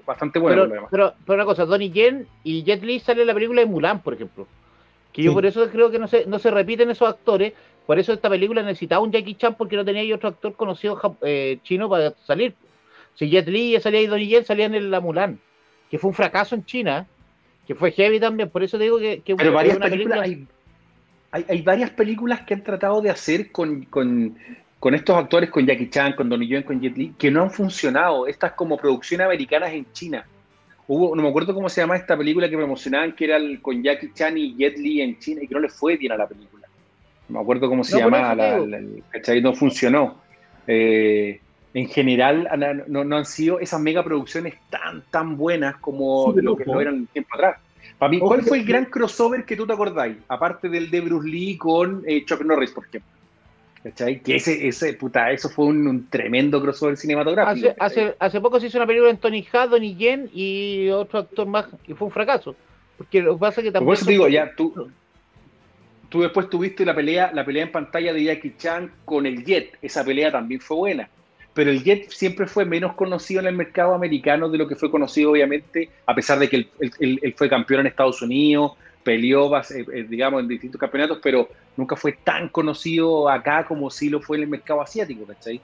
bastante 0.06 0.40
bueno. 0.40 0.68
pero, 0.70 0.88
pero, 0.90 1.14
pero 1.26 1.36
una 1.36 1.46
cosa, 1.46 1.66
Donnie 1.66 1.92
Yen 1.92 2.28
y 2.44 2.64
Jet 2.64 2.84
Li 2.84 3.00
sale 3.00 3.22
en 3.22 3.28
la 3.28 3.34
película 3.34 3.62
de 3.62 3.68
Mulan, 3.68 4.02
por 4.02 4.14
ejemplo. 4.16 4.48
Que 5.14 5.24
yo 5.24 5.34
por 5.34 5.46
eso 5.46 5.68
creo 5.70 5.90
que 5.92 6.00
no 6.00 6.08
se, 6.08 6.26
no 6.28 6.38
se 6.40 6.52
repiten 6.52 6.90
esos 6.92 7.10
actores. 7.10 7.54
Por 7.86 7.98
eso 7.98 8.14
esta 8.14 8.30
película 8.30 8.62
necesitaba 8.62 9.02
un 9.04 9.12
Jackie 9.12 9.34
Chan 9.36 9.56
porque 9.56 9.76
no 9.76 9.84
tenía 9.84 10.14
otro 10.16 10.30
actor 10.30 10.54
conocido 10.54 11.18
eh, 11.24 11.58
chino 11.64 11.90
para 11.90 12.12
salir. 12.26 12.54
Si 13.16 13.28
Jet 13.30 13.48
Li 13.48 13.72
ya 13.72 13.80
salía 13.82 14.02
y 14.02 14.08
Donnie 14.08 14.28
Yen 14.28 14.46
salían 14.46 14.76
en 14.76 14.92
la 14.92 15.00
Mulan, 15.00 15.40
que 15.90 15.98
fue 15.98 16.10
un 16.10 16.14
fracaso 16.16 16.54
en 16.56 16.64
China, 16.66 17.08
que 17.68 17.74
fue 17.76 17.92
heavy 17.92 18.20
también. 18.20 18.50
Por 18.50 18.62
eso 18.64 18.78
digo 18.78 19.00
que, 19.00 19.22
que 19.22 19.36
Pero 19.36 19.50
es 19.50 19.56
varias 19.56 19.78
una 19.78 19.88
películas, 19.88 20.20
película- 20.22 20.48
hay, 20.48 20.59
hay, 21.32 21.46
hay 21.48 21.62
varias 21.62 21.90
películas 21.92 22.42
que 22.42 22.54
han 22.56 22.64
tratado 22.64 23.02
de 23.02 23.10
hacer 23.10 23.52
con, 23.52 23.84
con, 23.86 24.38
con 24.80 24.96
estos 24.96 25.16
actores, 25.16 25.50
con 25.50 25.66
Jackie 25.66 25.90
Chan, 25.90 26.14
con 26.14 26.30
Donnie 26.30 26.48
Yen, 26.48 26.64
con 26.64 26.80
Jet 26.82 26.98
Li, 26.98 27.14
que 27.18 27.30
no 27.32 27.44
han 27.44 27.52
funcionado. 27.52 28.28
Estas 28.28 28.54
como 28.54 28.78
producciones 28.78 29.26
americanas 29.26 29.72
en 29.74 29.86
China. 29.92 30.26
Hubo, 30.88 31.16
no 31.16 31.22
me 31.22 31.30
acuerdo 31.30 31.54
cómo 31.54 31.70
se 31.70 31.82
llama 31.82 31.96
esta 31.98 32.18
película 32.18 32.50
que 32.50 32.58
promocionaban, 32.58 33.12
que 33.14 33.26
era 33.26 33.38
el- 33.38 33.62
con 33.62 33.84
Jackie 33.84 34.12
Chan 34.14 34.38
y 34.38 34.56
Jet 34.56 34.78
Li 34.78 35.02
en 35.02 35.20
China, 35.20 35.42
y 35.44 35.48
que 35.48 35.54
no 35.54 35.60
le 35.60 35.70
fue 35.70 35.98
bien 35.98 36.14
a 36.14 36.18
la 36.18 36.28
película. 36.28 36.68
No 37.28 37.36
me 37.38 37.42
acuerdo 37.44 37.70
cómo 37.70 37.84
se 37.84 37.94
No, 37.94 38.00
llamaba, 38.00 38.34
la, 38.34 38.58
la- 38.60 38.78
el- 38.78 39.04
¿cachai? 39.12 39.40
No 39.42 39.54
funcionó. 39.54 40.20
Eh, 40.66 41.40
en 41.76 41.88
general, 41.88 42.50
no, 42.88 43.04
no 43.04 43.18
han 43.18 43.26
sido 43.26 43.60
esas 43.60 43.80
megaproducciones 43.80 44.56
tan, 44.72 45.04
tan 45.12 45.38
buenas 45.38 45.76
como 45.78 46.34
Sí, 46.34 46.42
lo 46.42 46.56
que 46.56 46.64
ojo. 46.64 46.74
lo 46.74 46.82
eran 46.82 47.06
tiempo 47.08 47.36
atrás. 47.36 47.58
Para 48.00 48.10
mí, 48.12 48.18
Ojo 48.18 48.30
¿cuál 48.30 48.42
fue 48.44 48.60
el 48.60 48.66
gran 48.66 48.86
crossover 48.86 49.46
que 49.46 49.56
tú 49.56 49.68
te 49.68 49.74
acordáis? 49.74 50.18
Aparte 50.30 50.70
del 50.70 50.90
de 50.90 51.02
Bruce 51.02 51.28
Lee 51.28 51.58
con 51.58 52.04
eh, 52.08 52.24
Chuck 52.26 52.42
Norris, 52.42 52.72
por 52.72 52.86
ejemplo. 52.88 53.12
¿Cachai? 53.84 54.22
Que 54.22 54.36
ese, 54.38 54.68
ese, 54.68 54.94
puta, 54.94 55.32
eso 55.32 55.50
fue 55.50 55.66
un, 55.66 55.88
un 55.88 56.10
tremendo 56.10 56.62
crossover 56.62 56.98
cinematográfico. 56.98 57.70
Hace, 57.78 58.02
hace, 58.02 58.16
hace 58.20 58.42
poco 58.42 58.60
se 58.60 58.68
hizo 58.68 58.78
una 58.78 58.88
película 58.88 59.10
en 59.12 59.18
Tony 59.18 59.46
Ha, 59.54 59.68
Donnie 59.68 59.96
Yen 59.96 60.30
y 60.34 60.90
otro 60.90 61.20
actor 61.20 61.48
más, 61.48 61.68
y 61.88 61.94
fue 61.94 62.08
un 62.08 62.14
fracaso. 62.14 62.56
Porque 62.98 63.22
lo 63.22 63.36
que 63.36 63.40
pasa 63.40 63.62
es 63.62 63.66
que 63.66 63.72
Por 63.72 63.80
también. 63.80 63.94
eso 63.94 64.06
te 64.06 64.12
digo, 64.12 64.28
ya, 64.28 64.54
tú, 64.56 64.90
tú 66.10 66.22
después 66.22 66.50
tuviste 66.50 66.86
la 66.86 66.94
pelea, 66.96 67.32
la 67.34 67.46
pelea 67.46 67.64
en 67.64 67.72
pantalla 67.72 68.12
de 68.12 68.24
Jackie 68.24 68.56
Chan 68.58 68.92
con 69.06 69.26
el 69.26 69.46
Jet. 69.46 69.78
Esa 69.82 70.04
pelea 70.04 70.32
también 70.32 70.60
fue 70.60 70.76
buena. 70.76 71.10
Pero 71.54 71.72
el 71.72 71.84
Jet 71.84 72.10
siempre 72.10 72.48
fue 72.48 72.64
menos 72.64 72.94
conocido 72.94 73.42
en 73.42 73.48
el 73.48 73.56
mercado 73.56 73.94
americano 73.94 74.50
de 74.50 74.58
lo 74.58 74.68
que 74.68 74.76
fue 74.76 74.92
conocido, 74.92 75.32
obviamente, 75.32 75.90
a 76.06 76.14
pesar 76.16 76.40
de 76.40 76.48
que 76.50 76.56
él, 76.58 76.70
él- 76.80 76.92
él- 77.00 77.20
él 77.22 77.34
fue 77.36 77.50
campeón 77.50 77.82
en 77.82 77.88
Estados 77.88 78.22
Unidos, 78.22 78.74
peleó, 79.04 79.56
eh, 79.58 79.62
eh, 79.94 80.06
digamos, 80.08 80.42
en 80.42 80.48
distintos 80.48 80.80
campeonatos, 80.80 81.20
pero 81.22 81.50
nunca 81.76 81.96
fue 81.96 82.14
tan 82.24 82.50
conocido 82.50 83.30
acá 83.30 83.66
como 83.66 83.90
sí 83.90 84.10
lo 84.10 84.22
fue 84.22 84.38
en 84.38 84.44
el 84.44 84.50
mercado 84.50 84.82
asiático, 84.82 85.26
¿cachai? 85.26 85.60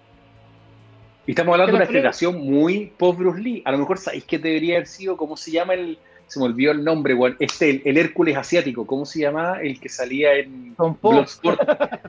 Y 1.28 1.32
estamos 1.32 1.54
hablando 1.54 1.72
de 1.74 1.78
una 1.78 1.86
generación 1.88 2.38
muy 2.40 2.92
post 2.98 3.18
Bruce 3.20 3.42
Lee. 3.42 3.62
A 3.66 3.72
lo 3.72 3.80
mejor 3.80 3.98
sabéis 3.98 4.26
que 4.26 4.38
debería 4.38 4.76
haber 4.76 4.88
sido, 4.88 5.18
¿cómo 5.18 5.36
se 5.38 5.52
llama 5.52 5.74
el, 5.74 5.98
se 6.28 6.40
me 6.40 6.46
olvidó 6.46 6.72
el 6.72 6.84
nombre, 6.84 7.14
weón. 7.14 7.36
Este, 7.40 7.70
el, 7.70 7.82
el 7.86 7.98
Hércules 7.98 8.36
asiático, 8.36 8.86
¿cómo 8.88 9.06
se 9.06 9.20
llamaba? 9.22 9.62
El 9.62 9.80
que 9.80 9.90
salía 9.90 10.36
en. 10.36 10.76
Bloodsport. 10.76 11.60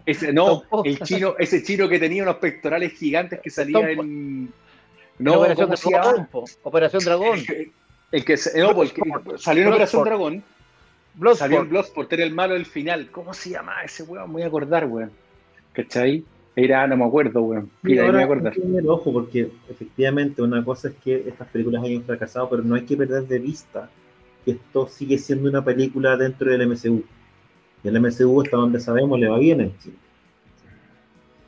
Ese, 0.07 0.33
no, 0.33 0.63
el 0.85 0.99
chino, 1.01 1.35
ese 1.39 1.63
chino 1.63 1.89
que 1.89 1.99
tenía 1.99 2.23
unos 2.23 2.37
pectorales 2.37 2.93
gigantes 2.93 3.41
que 3.41 3.51
salía 3.51 3.81
Tom 3.81 3.87
en. 3.87 4.45
No, 5.19 5.33
No, 5.33 5.41
Operación 5.41 5.67
¿cómo 5.67 5.77
se 5.77 5.91
Dragón, 5.91 6.27
po. 6.27 6.45
Operación 6.63 7.05
Dragón. 7.05 7.39
El 8.13 8.25
que, 8.25 8.37
se- 8.37 8.59
no, 8.61 8.83
el 8.83 8.93
que 8.93 9.03
salió 9.39 9.65
en 9.65 9.69
Operación. 9.73 10.05
Dragón, 10.05 10.45
Bloodsport. 11.15 11.39
salió 11.39 11.61
en 11.63 11.69
Bloodsport, 11.69 12.13
era 12.13 12.23
el 12.23 12.33
malo 12.33 12.55
del 12.55 12.65
final. 12.65 13.09
¿Cómo 13.11 13.35
se 13.35 13.51
llama 13.51 13.83
ese 13.85 14.05
weón? 14.05 14.29
Me 14.29 14.33
voy 14.35 14.43
a 14.43 14.47
acordar, 14.47 14.87
weón. 14.87 15.11
¿Cachai? 15.73 16.25
Era, 16.55 16.87
no 16.87 16.97
me 16.97 17.05
acuerdo, 17.05 17.43
weón. 17.43 17.69
Mira, 17.83 18.05
me 18.05 18.23
ahora 18.23 18.45
hay 18.45 18.53
que 18.53 18.61
tener 18.61 18.89
ojo, 18.89 19.13
porque 19.13 19.51
efectivamente 19.69 20.41
una 20.41 20.65
cosa 20.65 20.89
es 20.89 20.95
que 21.03 21.25
estas 21.29 21.49
películas 21.49 21.83
hayan 21.83 22.05
fracasado, 22.05 22.49
pero 22.49 22.63
no 22.63 22.77
hay 22.77 22.83
que 22.83 22.97
perder 22.97 23.27
de 23.27 23.39
vista 23.41 23.91
que 24.47 24.53
esto 24.53 24.87
sigue 24.87 25.19
siendo 25.19 25.51
una 25.51 25.65
película 25.65 26.17
dentro 26.17 26.51
del 26.51 26.69
MCU. 26.69 27.03
Y 27.83 27.89
el 27.89 28.01
MCU, 28.01 28.43
hasta 28.43 28.57
donde 28.57 28.79
sabemos, 28.79 29.19
le 29.19 29.29
va 29.29 29.39
bien 29.39 29.61
en 29.61 29.77
Chile. 29.79 29.97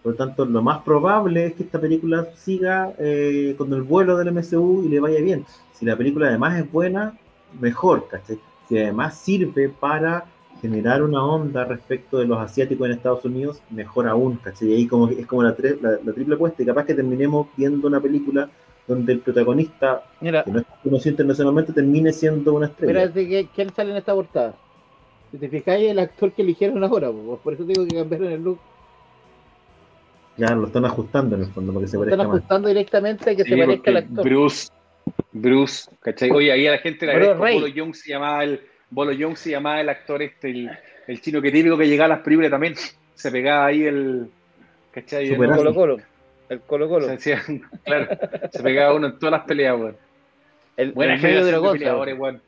Por 0.03 0.13
lo 0.13 0.19
tanto, 0.19 0.45
lo 0.45 0.63
más 0.63 0.83
probable 0.83 1.47
es 1.47 1.55
que 1.55 1.63
esta 1.63 1.81
película 1.81 2.27
siga 2.35 2.93
eh, 2.99 3.55
con 3.57 3.73
el 3.73 3.83
vuelo 3.83 4.17
del 4.17 4.33
MCU 4.33 4.83
y 4.85 4.89
le 4.89 4.99
vaya 4.99 5.21
bien. 5.21 5.47
Si 5.73 5.87
la 5.87 5.97
película 5.97 6.27
además 6.27 6.59
es 6.59 6.71
buena, 6.71 7.17
mejor, 7.61 8.09
¿cachai? 8.09 8.41
Si 8.69 8.77
además 8.77 9.17
sirve 9.17 9.69
para 9.69 10.27
generar 10.61 11.05
una 11.05 11.25
onda 11.25 11.65
respecto 11.65 12.19
de 12.19 12.27
los 12.27 12.39
asiáticos 12.39 12.87
en 12.87 12.95
Estados 12.95 13.25
Unidos, 13.25 13.63
mejor 13.71 14.09
aún, 14.09 14.37
¿cachai? 14.43 14.71
Y 14.71 14.75
ahí 14.75 14.87
como, 14.89 15.09
es 15.09 15.27
como 15.27 15.45
la, 15.45 15.55
la, 15.81 15.99
la 16.05 16.13
triple 16.13 16.35
apuesta 16.35 16.63
y 16.63 16.67
capaz 16.67 16.85
que 16.85 16.95
terminemos 16.95 17.47
viendo 17.57 17.87
una 17.87 18.01
película 18.01 18.51
donde 18.89 19.13
el 19.13 19.21
protagonista, 19.21 20.03
Mira, 20.21 20.43
que 20.43 20.51
no 20.51 20.59
es 20.61 20.65
conocido 20.83 21.11
internacionalmente, 21.13 21.73
termine 21.73 22.13
siendo 22.13 22.55
una 22.55 22.67
estrella. 22.67 22.93
mira 22.93 23.07
de 23.09 23.29
que, 23.29 23.49
quién 23.55 23.73
sale 23.75 23.91
en 23.91 23.99
esta 23.99 24.15
portada. 24.15 24.55
Si 25.31 25.37
te 25.37 25.49
fijáis, 25.49 25.91
el 25.91 25.99
actor 25.99 26.33
que 26.33 26.41
eligieron 26.43 26.83
ahora, 26.83 27.11
po. 27.11 27.39
por 27.45 27.53
eso 27.53 27.65
digo 27.65 27.87
que 27.87 27.97
cambiaron 27.97 28.33
el 28.33 28.43
look. 28.43 28.59
Ya 30.39 30.55
lo 30.55 30.67
están 30.69 30.85
ajustando 30.87 31.37
en 31.37 31.43
el 31.43 31.49
fondo 31.53 31.73
para 31.73 31.85
que 31.85 31.89
se 31.91 31.97
Lo 31.97 32.01
parezca 32.01 32.15
están 32.15 32.29
más. 32.29 32.37
ajustando 32.39 32.69
directamente 32.69 33.31
a 33.31 33.37
que 33.37 33.43
Sí, 33.45 33.51
se 33.51 33.57
parezca 33.57 33.75
porque 33.77 33.91
al 33.91 33.97
actor. 33.99 34.25
Bruce, 34.25 34.69
Bruce, 35.33 35.91
¿cachai? 36.01 36.31
Oye, 36.31 36.53
ahí 36.53 36.67
a 36.67 36.71
la 36.73 36.79
gente 36.79 37.05
le 37.07 37.13
agradezco. 37.13 37.39
Bolo 37.43 37.67
Young 37.67 37.95
se 37.95 38.11
llamaba 38.11 38.45
el, 38.45 38.61
Bolo 38.91 39.13
Young 39.13 39.37
se 39.37 39.51
llamaba 39.51 39.81
el 39.81 39.89
actor 39.91 40.23
este, 40.23 40.51
el, 40.51 40.71
el 41.09 41.21
chino 41.21 41.43
que 41.43 41.51
típico 41.53 41.77
que 41.77 41.89
llegaba 41.89 42.07
a 42.15 42.17
las 42.17 42.25
películas 42.25 42.51
también, 42.51 42.75
se 43.15 43.31
pegaba 43.31 43.67
ahí 43.67 43.83
el, 43.83 44.31
¿cachai? 44.93 45.29
El-. 45.29 45.37
Colo 45.37 45.75
Colo. 45.75 45.99
El 46.49 46.61
Colo 46.61 46.89
Colo. 46.89 47.07
se 47.07 47.15
hacía- 47.15 47.43
claro, 47.85 48.09
se 48.53 48.63
pegaba 48.63 48.95
uno 48.95 49.09
en 49.09 49.19
todas 49.19 49.33
las 49.33 49.43
peleas, 49.43 49.79
weón. 49.79 49.97
El, 50.77 50.93
Buena 50.93 51.15
el 51.15 51.23
medio 51.23 51.45
de 51.45 51.51
dragón. 51.51 51.79
¿sabes? 51.79 52.19
weón. 52.19 52.43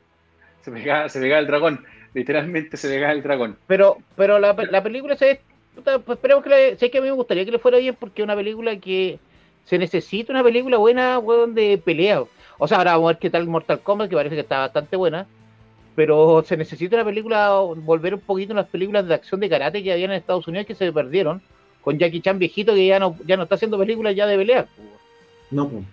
Se 0.61 0.71
pegaba, 0.71 1.09
se 1.09 1.19
pegaba 1.19 1.39
el 1.39 1.47
dragón, 1.47 1.85
literalmente 2.13 2.77
se 2.77 2.87
pegaba 2.87 3.13
el 3.13 3.23
dragón. 3.23 3.57
Pero, 3.67 3.97
pero 4.15 4.39
la, 4.39 4.53
la 4.53 4.83
película 4.83 5.15
se 5.15 5.41
pues 5.83 6.01
esperemos 6.09 6.43
que 6.43 6.49
le, 6.49 6.77
sé 6.77 6.91
que 6.91 6.97
a 6.97 7.01
mí 7.01 7.07
me 7.07 7.13
gustaría 7.13 7.45
que 7.45 7.51
le 7.51 7.59
fuera 7.59 7.77
bien 7.77 7.95
porque 7.99 8.21
es 8.21 8.23
una 8.25 8.35
película 8.35 8.75
que 8.77 9.19
se 9.65 9.77
necesita 9.77 10.33
una 10.33 10.43
película 10.43 10.77
buena, 10.77 11.19
weón, 11.19 11.53
de 11.55 11.77
pelea. 11.83 12.23
O 12.57 12.67
sea, 12.67 12.79
ahora 12.79 12.93
vamos 12.93 13.09
a 13.09 13.13
ver 13.13 13.19
qué 13.19 13.29
tal 13.29 13.47
Mortal 13.47 13.79
Kombat, 13.79 14.09
que 14.09 14.15
parece 14.15 14.35
que 14.35 14.41
está 14.41 14.59
bastante 14.59 14.95
buena. 14.95 15.27
Pero 15.95 16.43
se 16.45 16.57
necesita 16.57 16.95
una 16.95 17.05
película, 17.05 17.51
volver 17.59 18.13
un 18.13 18.21
poquito 18.21 18.53
a 18.53 18.57
las 18.57 18.67
películas 18.67 19.07
de 19.07 19.13
acción 19.13 19.39
de 19.39 19.49
karate 19.49 19.83
que 19.83 19.91
habían 19.91 20.11
en 20.11 20.17
Estados 20.17 20.47
Unidos 20.47 20.65
que 20.67 20.75
se 20.75 20.91
perdieron. 20.91 21.41
Con 21.81 21.97
Jackie 21.97 22.21
Chan 22.21 22.37
viejito 22.39 22.73
que 22.73 22.85
ya 22.87 22.99
no, 22.99 23.17
ya 23.25 23.37
no 23.37 23.43
está 23.43 23.55
haciendo 23.55 23.77
películas 23.77 24.15
ya 24.15 24.27
de 24.27 24.37
pelea. 24.37 24.67
No, 25.49 25.67
pues. 25.69 25.83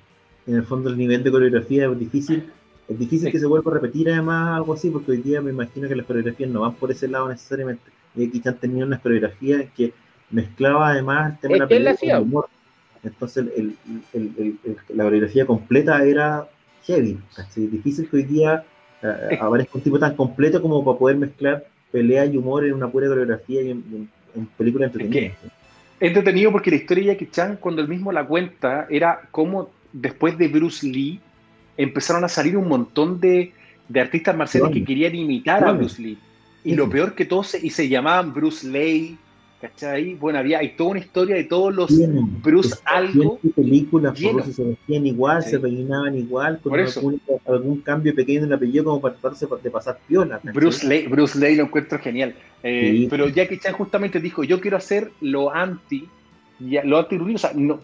En 0.47 0.55
el 0.57 0.63
fondo 0.65 0.89
el 0.91 0.97
nivel 0.97 1.23
de 1.23 1.31
coreografía 1.31 1.87
es 1.87 1.99
difícil. 1.99 2.51
Es 2.89 2.99
difícil 2.99 3.27
Sí. 3.27 3.33
que 3.33 3.39
se 3.39 3.47
vuelva 3.47 3.71
a 3.71 3.75
repetir 3.75 4.09
además 4.11 4.57
algo 4.57 4.73
así, 4.75 4.89
porque 4.91 5.11
hoy 5.13 5.19
día 5.19 5.41
me 5.43 5.51
imagino 5.51 5.89
que 5.89 5.97
las 5.97 6.07
coreografías 6.07 6.49
no 6.51 6.61
van 6.63 6.75
por 6.75 6.91
ese 6.91 7.07
lado 7.09 7.29
necesariamente. 7.29 7.83
Y 8.17 8.27
aquí 8.27 8.41
Chan 8.41 8.57
tenía 8.59 8.85
unas 8.85 9.01
coreografías 9.01 9.67
que 9.77 9.93
mezclaba 10.31 10.91
además 10.91 11.33
el 11.35 11.39
tema 11.41 11.53
de 11.55 11.59
la 11.61 11.67
pelea 11.69 11.97
con 11.97 12.09
el 12.09 12.19
humor. 12.23 12.49
Entonces 13.03 13.47
el- 13.57 13.77
la 14.95 15.05
coreografía 15.05 15.47
completa 15.47 16.03
era 16.05 16.49
heavy. 16.87 17.19
¿cachai? 17.37 17.67
Difícil 17.67 18.09
que 18.09 18.17
hoy 18.17 18.23
día 18.25 18.65
eh, 19.03 19.39
aparezca 19.41 19.73
un 19.75 19.83
tipo 19.83 19.99
tan 19.99 20.17
completo 20.17 20.61
como 20.63 20.85
para 20.85 20.99
poder 20.99 21.17
mezclar 21.17 21.67
pelea 21.93 22.27
y 22.27 22.37
humor 22.37 22.65
en 22.67 22.75
una 22.75 22.89
pura 22.91 23.07
coreografía 23.09 23.63
y 23.63 23.71
en, 23.71 23.85
en- 23.93 24.11
en 24.35 24.47
película 24.47 24.87
entretenida. 24.87 25.35
Entretenido 26.01 26.53
porque 26.53 26.71
la 26.71 26.77
historia 26.77 27.05
de 27.05 27.11
Jackie 27.13 27.31
Chan, 27.31 27.57
cuando 27.61 27.83
él 27.83 27.89
mismo 27.89 28.13
la 28.13 28.25
cuenta, 28.27 28.87
era 28.91 29.23
como 29.31 29.71
después 29.93 30.37
de 30.39 30.49
Bruce 30.49 30.87
Lee 30.87 31.21
empezaron 31.77 32.25
a 32.25 32.29
salir 32.29 32.57
un 32.57 32.69
montón 32.69 33.21
de, 33.21 33.53
de 33.89 34.01
artistas 34.01 34.37
marciales 34.37 34.71
que 34.73 34.85
querían 34.85 35.15
imitar 35.15 35.63
a. 35.65 35.73
Bruce 35.73 36.01
Lee. 36.03 36.19
Y 36.65 36.75
lo 36.75 36.91
peor 36.91 37.15
que 37.15 37.25
todos, 37.25 37.49
se- 37.49 37.65
y 37.65 37.71
se 37.71 37.89
llamaban 37.89 38.33
Bruce 38.35 38.67
Lee, 38.69 39.17
¿cachai? 39.61 40.15
Bueno, 40.15 40.39
había, 40.39 40.59
hay 40.61 40.71
toda 40.71 40.91
una 40.91 41.01
historia 41.01 41.37
de 41.37 41.45
todos 41.45 41.75
los 41.75 41.89
Tienen, 41.89 42.41
Bruce 42.43 42.77
algo 42.85 43.41
películas, 43.57 44.21
por 44.21 44.41
eso 44.43 44.53
se 44.53 44.63
vestían 44.65 45.07
igual, 45.07 45.43
Sí. 45.43 45.51
se 45.51 45.59
peinaban 45.61 46.17
igual, 46.17 46.61
con 46.61 46.71
Por 46.71 46.81
eso. 46.81 47.01
algún, 47.01 47.21
algún 47.47 47.81
cambio 47.81 48.15
pequeño 48.15 48.41
en 48.41 48.45
el 48.47 48.53
apellido 48.53 48.85
como 48.85 49.01
para 49.01 49.15
tratarse 49.17 49.47
de 49.63 49.71
pasar 49.71 49.99
piola. 50.07 50.41
Bruce 50.45 50.87
Lee, 50.87 51.07
Bruce 51.09 51.39
Lee 51.39 51.57
lo 51.57 51.65
encuentro 51.65 51.99
genial. 51.99 52.35
Eh, 52.63 52.91
Sí. 52.93 53.07
Pero 53.11 53.29
Jackie 53.29 53.59
Chan 53.59 53.73
justamente 53.75 54.21
dijo, 54.21 54.45
yo 54.45 54.61
quiero 54.61 54.77
hacer 54.77 55.11
lo 55.21 55.53
anti, 55.53 56.09
ya- 56.61 56.85
lo 56.85 56.99
anti 56.99 57.17
o 57.17 57.39
sea, 57.39 57.53
no, 57.55 57.81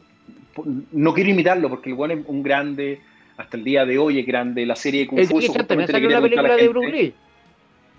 no 0.93 1.14
quiero 1.14 1.31
imitarlo 1.31 1.68
porque 1.68 1.91
el 1.91 1.97
weón 1.97 2.11
es 2.12 2.25
un 2.27 2.43
grande, 2.43 3.01
hasta 3.37 3.57
el 3.57 3.64
día 3.64 3.85
de 3.85 3.99
hoy 3.99 4.20
es 4.20 4.27
grande, 4.27 4.64
la 4.64 4.77
serie 4.77 5.01
de 5.03 5.07
Kung 5.09 5.25
Fu. 5.27 5.41
Jackie 5.41 5.53
Chan 5.55 5.66
también 5.66 5.89
sale 5.89 6.01
le 6.01 6.07
una 6.07 6.22
película 6.22 6.57
de 6.57 6.68
Bruce 6.68 6.91
Lee. 6.93 7.14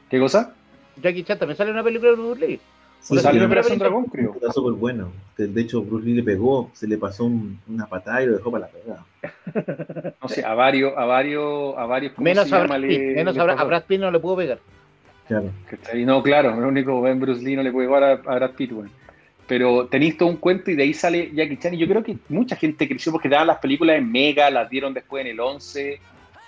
¿Qué 0.09 0.19
cosa? 0.19 0.53
Jackie 1.01 1.23
Chan 1.23 1.37
también 1.39 1.57
sale 1.57 1.71
una 1.71 1.83
película 1.83 2.11
de 2.11 2.15
Bruce 2.17 2.47
Lee. 2.47 2.59
Sí, 3.07 3.19
Salió 3.19 3.41
en 3.41 3.47
Operación 3.47 3.77
Dragón, 3.77 4.05
creo. 4.05 4.33
Está 4.33 4.51
súper 4.51 4.73
bueno. 4.73 5.11
De 5.37 5.61
hecho, 5.61 5.83
Bruce 5.83 6.05
Lee 6.07 6.15
le 6.15 6.23
pegó, 6.23 6.71
se 6.73 6.87
le 6.87 6.97
pasó 6.97 7.25
un- 7.25 7.59
una 7.67 7.85
patada 7.85 8.23
y 8.23 8.25
lo 8.25 8.37
dejó 8.37 8.49
para 8.51 8.65
la 8.65 8.71
pegada. 8.71 9.05
No 10.21 10.27
sé, 10.27 10.43
a 10.43 10.53
varios, 10.55 10.93
a 10.97 11.05
varios, 11.05 11.77
a 11.77 11.85
varios, 11.85 12.13
¿cómo 12.13 12.23
Menos 12.23 12.51
a? 12.51 12.63
Brad 12.63 12.81
Pitt. 12.81 12.89
Le- 12.89 13.15
Menos 13.15 13.35
le 13.35 13.41
a 13.41 13.43
Brad, 13.43 13.55
pasó. 13.55 13.65
a 13.65 13.67
Brad 13.67 13.83
Pitt 13.83 13.99
no 13.99 14.09
le 14.11 14.19
puedo 14.19 14.37
pegar. 14.37 14.59
Claro. 15.27 15.51
¿Cachai? 15.69 16.03
No, 16.05 16.23
claro, 16.23 16.49
el 16.57 16.63
único 16.63 16.99
Ben 17.01 17.19
Bruce 17.19 17.43
Lee 17.43 17.55
no 17.55 17.61
le 17.63 17.71
puede 17.71 17.87
jugar 17.87 18.03
a, 18.03 18.11
a 18.13 18.35
Brad 18.37 18.51
Pitt, 18.51 18.71
weón. 18.71 18.89
Pero 19.47 19.85
tenéis 19.85 20.17
todo 20.17 20.29
un 20.29 20.37
cuento 20.37 20.71
y 20.71 20.75
de 20.75 20.81
ahí 20.83 20.93
sale 20.95 21.29
Jackie 21.31 21.57
Chan. 21.57 21.73
Y 21.75 21.77
yo 21.77 21.87
creo 21.87 22.03
que 22.03 22.17
mucha 22.29 22.55
gente 22.55 22.87
creció 22.87 23.11
porque 23.11 23.29
daban 23.29 23.45
las 23.47 23.59
películas 23.59 23.97
en 23.97 24.11
Mega, 24.11 24.49
las 24.49 24.67
dieron 24.67 24.91
después 24.95 25.23
en 25.23 25.31
el 25.31 25.39
11, 25.39 25.99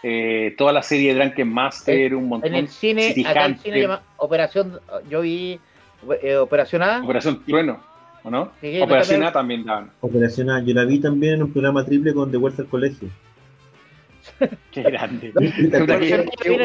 eh, 0.01 0.55
toda 0.57 0.73
la 0.73 0.81
serie 0.81 1.13
de 1.13 1.19
Drunken 1.19 1.47
Master, 1.47 2.15
un 2.15 2.27
montón. 2.27 2.49
En 2.51 2.55
el 2.59 2.67
cine, 2.67 3.13
acá 3.27 3.45
el 3.45 3.51
Hunter, 3.51 3.63
cine 3.63 3.81
llama 3.81 4.01
Operación, 4.17 4.79
yo 5.09 5.21
vi 5.21 5.59
eh, 6.21 6.35
Operación 6.37 6.81
A. 6.83 7.03
Operación 7.03 7.43
Trueno, 7.45 7.79
¿o 8.23 8.29
no? 8.29 8.51
Sí, 8.61 8.71
sí, 8.73 8.81
Operación 8.81 9.21
también- 9.21 9.23
A 9.29 9.31
también 9.31 9.65
daban. 9.65 9.91
Operación 10.01 10.49
A, 10.49 10.61
yo 10.63 10.73
la 10.73 10.85
vi 10.85 10.99
también 10.99 11.35
en 11.35 11.43
un 11.43 11.51
programa 11.51 11.83
triple 11.85 12.13
con 12.13 12.31
De 12.31 12.37
Vuelta 12.37 12.61
al 12.61 12.67
Colegio. 12.67 13.09
Qué 14.71 14.83
grande. 14.83 15.31
El. 15.39 15.69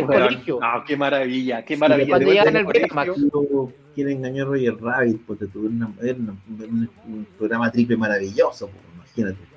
No, 0.05 0.85
qué 0.87 0.97
maravilla, 0.97 1.65
qué 1.65 1.77
maravilla. 1.77 2.09
Cuando 2.09 2.19
De 2.19 2.25
vuelta 2.25 2.51
llegan 2.51 2.57
al 2.57 2.67
al 2.67 2.73
Betamax. 2.73 3.11
colegio. 3.31 3.73
Quiere 3.95 4.13
engañar 4.13 4.47
a 4.47 4.51
Roger 4.51 4.77
Rabbit, 4.81 5.21
porque 5.27 5.47
tuve 5.47 5.69
una, 5.69 5.93
era 6.03 6.15
una- 6.19 6.35
un, 6.49 6.91
un 7.07 7.27
programa 7.39 7.71
triple 7.71 7.97
maravilloso, 7.97 8.69
pues, 8.69 8.85
imagínate. 9.17 9.53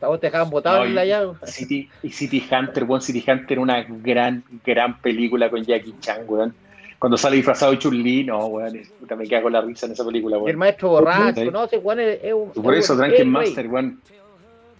A 0.00 0.06
vos 0.08 0.20
te 0.20 0.26
dejaban 0.28 0.50
botado 0.50 0.78
No, 0.80 0.84
en 0.84 0.94
la 0.94 1.04
llave. 1.04 1.32
City, 1.44 1.88
y 2.02 2.10
City 2.10 2.44
Hunter, 2.50 2.84
weón, 2.84 3.00
City 3.02 3.24
Hunter, 3.28 3.58
una 3.58 3.82
gran, 3.82 4.44
gran 4.64 5.00
película 5.00 5.48
con 5.50 5.64
Jackie 5.64 5.94
Chan, 6.00 6.22
weón. 6.26 6.54
Cuando 6.98 7.16
sale 7.16 7.36
disfrazado 7.36 7.72
de 7.72 7.78
Chun-Li, 7.78 8.24
no, 8.24 8.46
weón, 8.46 8.80
puta, 8.98 9.14
me 9.14 9.26
cago 9.28 9.48
la 9.50 9.60
risa 9.60 9.86
en 9.86 9.92
esa 9.92 10.04
película, 10.04 10.36
Y 10.36 10.38
el 10.38 10.44
weón. 10.44 10.58
maestro 10.58 10.88
borracho, 10.90 11.50
no 11.50 11.68
sé, 11.68 11.80
Juan 11.80 12.00
es, 12.00 12.18
es 12.22 12.32
un. 12.34 12.50
Por 12.50 12.74
es 12.74 12.84
eso, 12.84 12.94
un- 12.94 12.98
Drunken 13.00 13.28
Master, 13.30 13.66
weón. 13.68 14.00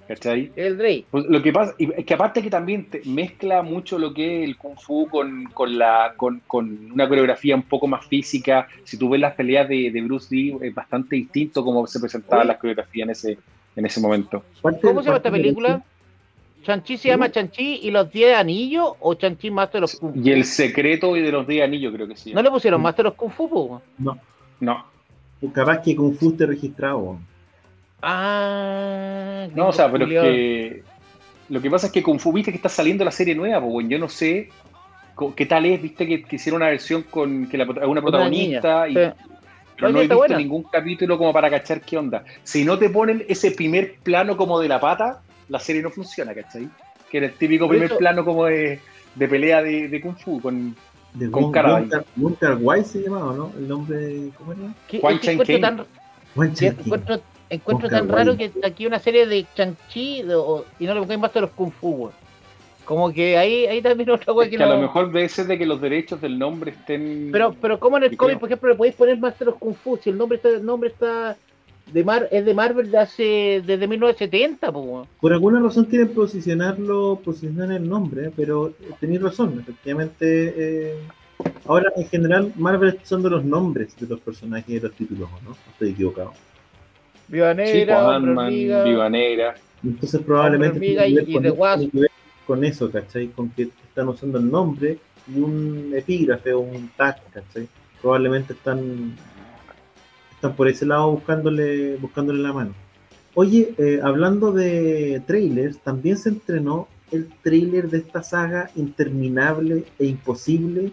¿Cachai? 0.09 0.51
El 0.57 0.79
rey. 0.79 1.05
Pues 1.11 1.27
lo 1.29 1.43
que 1.43 1.53
pasa, 1.53 1.75
y 1.77 1.93
es 1.93 2.07
que 2.07 2.15
aparte 2.15 2.41
que 2.41 2.49
también 2.49 2.87
te 2.87 3.03
mezcla 3.05 3.61
mucho 3.63 3.99
lo 3.99 4.15
que 4.15 4.43
es 4.43 4.49
el 4.49 4.57
Kung 4.57 4.79
Fu 4.81 5.07
con, 5.07 5.45
con, 5.53 5.77
la, 5.79 6.15
con, 6.17 6.41
con 6.47 6.93
una 6.93 7.07
coreografía 7.07 7.55
un 7.55 7.65
poco 7.65 7.87
más 7.87 8.07
física. 8.07 8.67
Si 8.85 8.97
tú 8.97 9.11
ves 9.11 9.21
las 9.21 9.35
peleas 9.35 9.69
de, 9.69 9.91
de 9.91 10.01
Bruce 10.01 10.35
Lee, 10.35 10.57
es 10.63 10.75
bastante 10.75 11.15
distinto 11.15 11.63
como 11.63 11.87
se 11.87 12.01
presentaba 12.01 12.41
Oye. 12.41 12.49
la 12.49 12.59
coreografía 12.59 13.05
en 13.05 13.11
ese, 13.11 13.39
en 13.77 13.85
ese 13.85 14.01
momento. 14.01 14.43
¿Cómo 14.63 15.03
se 15.03 15.07
llama 15.09 15.19
esta 15.19 15.31
película? 15.31 15.83
¿Chanchi 16.63 16.97
se 16.99 17.09
llama 17.09 17.31
Chanchi 17.31 17.81
y 17.83 17.91
los 17.91 18.11
10 18.11 18.37
anillos 18.37 18.93
o 19.01 19.15
Chanchi 19.15 19.51
Master 19.51 19.85
of 19.85 19.95
Kung 19.99 20.15
Fu? 20.15 20.21
Y 20.23 20.33
el 20.33 20.45
secreto 20.45 21.15
de 21.15 21.33
los 21.33 21.47
10 21.47 21.65
anillos, 21.65 21.95
creo 21.95 22.07
que 22.09 22.17
sí. 22.17 22.33
¿No 22.35 22.43
le 22.43 22.51
pusieron 22.51 22.83
Master 22.83 23.07
of 23.07 23.15
Kung 23.17 23.31
Fu? 23.31 23.49
po? 23.49 23.83
No, 23.99 24.19
No, 24.61 24.85
capaz 25.53 25.83
que 25.83 25.95
Kung 25.97 26.15
Fu 26.15 26.31
esté 26.31 26.47
registrado. 26.47 27.19
Ah. 28.03 29.49
no, 29.55 29.69
o 29.69 29.73
sea, 29.73 29.91
pero 29.91 30.05
es 30.07 30.11
que 30.11 30.83
lo 31.49 31.61
que 31.61 31.71
pasa 31.71 31.87
es 31.87 31.93
que 31.93 32.03
Kung 32.03 32.19
Fu, 32.19 32.33
viste 32.33 32.51
que 32.51 32.57
está 32.57 32.69
saliendo 32.69 33.05
la 33.05 33.11
serie 33.11 33.35
nueva, 33.35 33.61
pues, 33.61 33.73
bueno, 33.73 33.89
yo 33.89 33.99
no 33.99 34.09
sé 34.09 34.51
qué 35.35 35.47
tal 35.47 35.67
es, 35.67 35.83
viste 35.83 36.07
que, 36.07 36.23
que 36.23 36.37
hicieron 36.37 36.63
una 36.63 36.71
versión 36.71 37.03
con 37.03 37.49
que 37.49 37.59
la, 37.59 37.65
una 37.65 38.01
protagonista 38.03 38.89
y, 38.89 38.95
niña, 38.95 39.15
sí. 39.17 39.25
pero 39.77 39.89
Oye, 39.89 39.93
no 39.93 39.99
he 39.99 40.03
visto 40.03 40.17
buena. 40.17 40.37
ningún 40.37 40.63
capítulo 40.65 41.19
como 41.19 41.33
para 41.33 41.51
cachar 41.51 41.81
qué 41.81 41.97
onda. 41.99 42.25
Si 42.45 42.65
no 42.65 42.79
te 42.79 42.89
ponen 42.91 43.25
ese 43.29 43.51
primer 43.51 43.97
plano 44.03 44.37
como 44.37 44.61
de 44.61 44.69
la 44.69 44.79
pata, 44.79 45.23
la 45.49 45.59
serie 45.59 45.83
no 45.83 45.91
funciona, 45.91 46.35
¿cachai? 46.35 46.69
Que 47.11 47.19
era 47.19 47.27
el 47.27 47.33
típico 47.35 47.67
Por 47.67 47.71
primer 47.75 47.91
eso- 47.91 47.99
plano 47.99 48.25
como 48.25 48.47
de, 48.47 48.81
de 49.15 49.29
pelea 49.29 49.63
de, 49.63 49.89
de 49.89 50.01
Kung 50.01 50.17
Fu 50.17 50.41
con 50.41 50.77
De 51.15 51.31
Con 51.31 51.45
Gun- 51.45 51.53
cara 51.53 51.81
Gun- 51.81 52.05
Gun 52.17 52.37
Wai 52.61 52.85
se 52.85 53.01
llamaba, 53.03 53.35
¿no? 53.35 53.53
El 53.59 53.67
nombre, 53.69 54.31
¿cómo 54.37 54.53
era? 54.53 54.75
¿Qué- 54.87 55.01
Juan 55.01 55.19
Chen 55.21 55.41
encuentro 56.77 57.21
encuentro, 57.51 57.89
tan 57.89 58.09
raro 58.09 58.37
que 58.37 58.53
aquí 58.63 58.87
una 58.87 58.99
serie 58.99 59.27
de 59.27 59.47
Chanchi 59.55 60.21
y 60.21 60.23
no 60.25 60.65
le 60.95 61.01
pongáis 61.01 61.19
Master 61.21 61.45
of 61.45 61.53
Kung 61.55 61.73
Fu, 61.73 61.89
weón. 61.91 62.13
Como 62.85 63.13
que 63.13 63.37
ahí, 63.39 63.67
ahí 63.67 63.81
también 63.83 64.11
otra 64.11 64.33
weá 64.33 64.47
Es 64.47 64.51
que 64.51 64.57
que 64.59 64.63
a 64.63 64.67
no. 64.67 64.75
lo 64.75 64.83
mejor 64.83 65.11
debe 65.13 65.29
ser 65.29 65.47
de 65.47 65.59
que 65.59 65.67
los 65.67 65.81
derechos 65.81 66.21
del 66.21 66.39
nombre 66.39 66.71
estén. 66.73 67.31
Pero, 67.33 67.55
pero 67.61 67.79
como 67.81 67.97
en 67.97 68.05
el 68.05 68.17
cómic, 68.17 68.39
por 68.39 68.49
ejemplo, 68.49 68.69
le 68.71 68.75
podéis 68.77 68.95
poner 68.95 69.19
Master 69.19 69.49
of 69.49 69.59
Kung 69.59 69.75
Fu, 69.75 69.97
si 69.97 70.11
el 70.11 70.19
nombre 70.19 70.37
está, 70.37 70.49
el 70.51 70.65
nombre 70.65 70.91
está 70.91 71.37
de 71.93 72.05
Mar, 72.05 72.29
es 72.31 72.45
de 72.45 72.55
Marvel 72.55 72.91
de 72.91 72.99
hace, 72.99 73.63
desde 73.65 73.87
1970, 73.87 74.73
pues, 74.73 74.87
weón. 74.87 75.07
Por 75.21 75.33
alguna 75.33 75.61
razón 75.61 75.87
quieren 75.87 76.09
posicionarlo, 76.09 77.21
posicionar 77.25 77.73
el 77.73 77.89
nombre, 77.89 78.27
¿eh? 78.27 78.33
pero 78.35 78.73
tenéis 79.01 79.23
razón, 79.23 79.59
efectivamente. 79.61 80.55
eh, 80.57 80.95
ahora, 81.67 81.93
en 81.97 82.07
general, 82.09 82.53
Marvel 82.57 82.99
son 83.03 83.23
de 83.23 83.31
los 83.31 83.45
nombres 83.45 83.97
de 83.99 84.07
los 84.07 84.21
personajes 84.21 84.69
y 84.69 84.75
de 84.75 84.89
los 84.89 84.93
títulos, 84.97 85.29
¿o 85.29 85.49
¿no? 85.49 85.57
Estoy 85.73 85.91
equivocado. 85.91 86.33
Viva 87.29 87.55
Negra. 87.55 88.19
Viva 88.85 89.09
Negra. 89.11 89.55
Entonces, 89.85 90.21
probablemente 90.23 90.81
tiene 90.81 91.07
que 91.07 91.15
ver 91.15 91.55
con 91.57 91.79
tiene 91.79 91.91
que 91.91 92.01
ver 92.01 92.11
con 92.47 92.65
eso, 92.65 92.91
¿cachai? 92.91 93.29
Con 93.29 93.51
que 93.51 93.63
están 93.63 94.09
usando 94.09 94.39
el 94.39 94.51
nombre 94.51 94.99
y 95.33 95.39
un 95.39 95.93
epígrafe 95.95 96.53
o 96.53 96.61
un 96.61 96.91
tag, 96.97 97.23
¿cachai? 97.33 97.69
Probablemente 98.01 98.55
están 98.55 99.15
están 100.39 100.55
por 100.55 100.69
ese 100.69 100.87
lado 100.87 101.11
buscándole 101.11 101.97
buscándole 101.97 102.41
la 102.41 102.53
mano. 102.53 102.73
Oye, 103.35 103.75
eh, 103.77 104.01
hablando 104.03 104.53
de 104.53 105.21
trailers, 105.27 105.79
también 105.79 106.17
se 106.17 106.29
entrenó 106.29 106.87
el 107.11 107.29
trailer 107.43 107.91
de 107.91 107.99
esta 107.99 108.23
saga 108.23 108.71
interminable 108.77 109.85
e 109.99 110.07
imposible, 110.07 110.93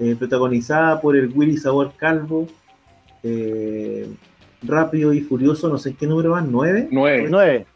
eh, 0.00 0.16
protagonizada 0.18 1.00
por 1.00 1.16
el 1.16 1.30
Willy 1.32 1.56
Sabor 1.56 1.92
Calvo, 1.96 2.48
eh, 3.22 4.08
Rápido 4.62 5.12
y 5.12 5.20
Furioso, 5.20 5.68
no 5.68 5.78
sé 5.78 5.90
en 5.90 5.96
qué 5.96 6.06
número 6.08 6.32
van, 6.32 6.50
¿nueve? 6.50 6.88
Nueve. 6.90 7.26
9. 7.30 7.66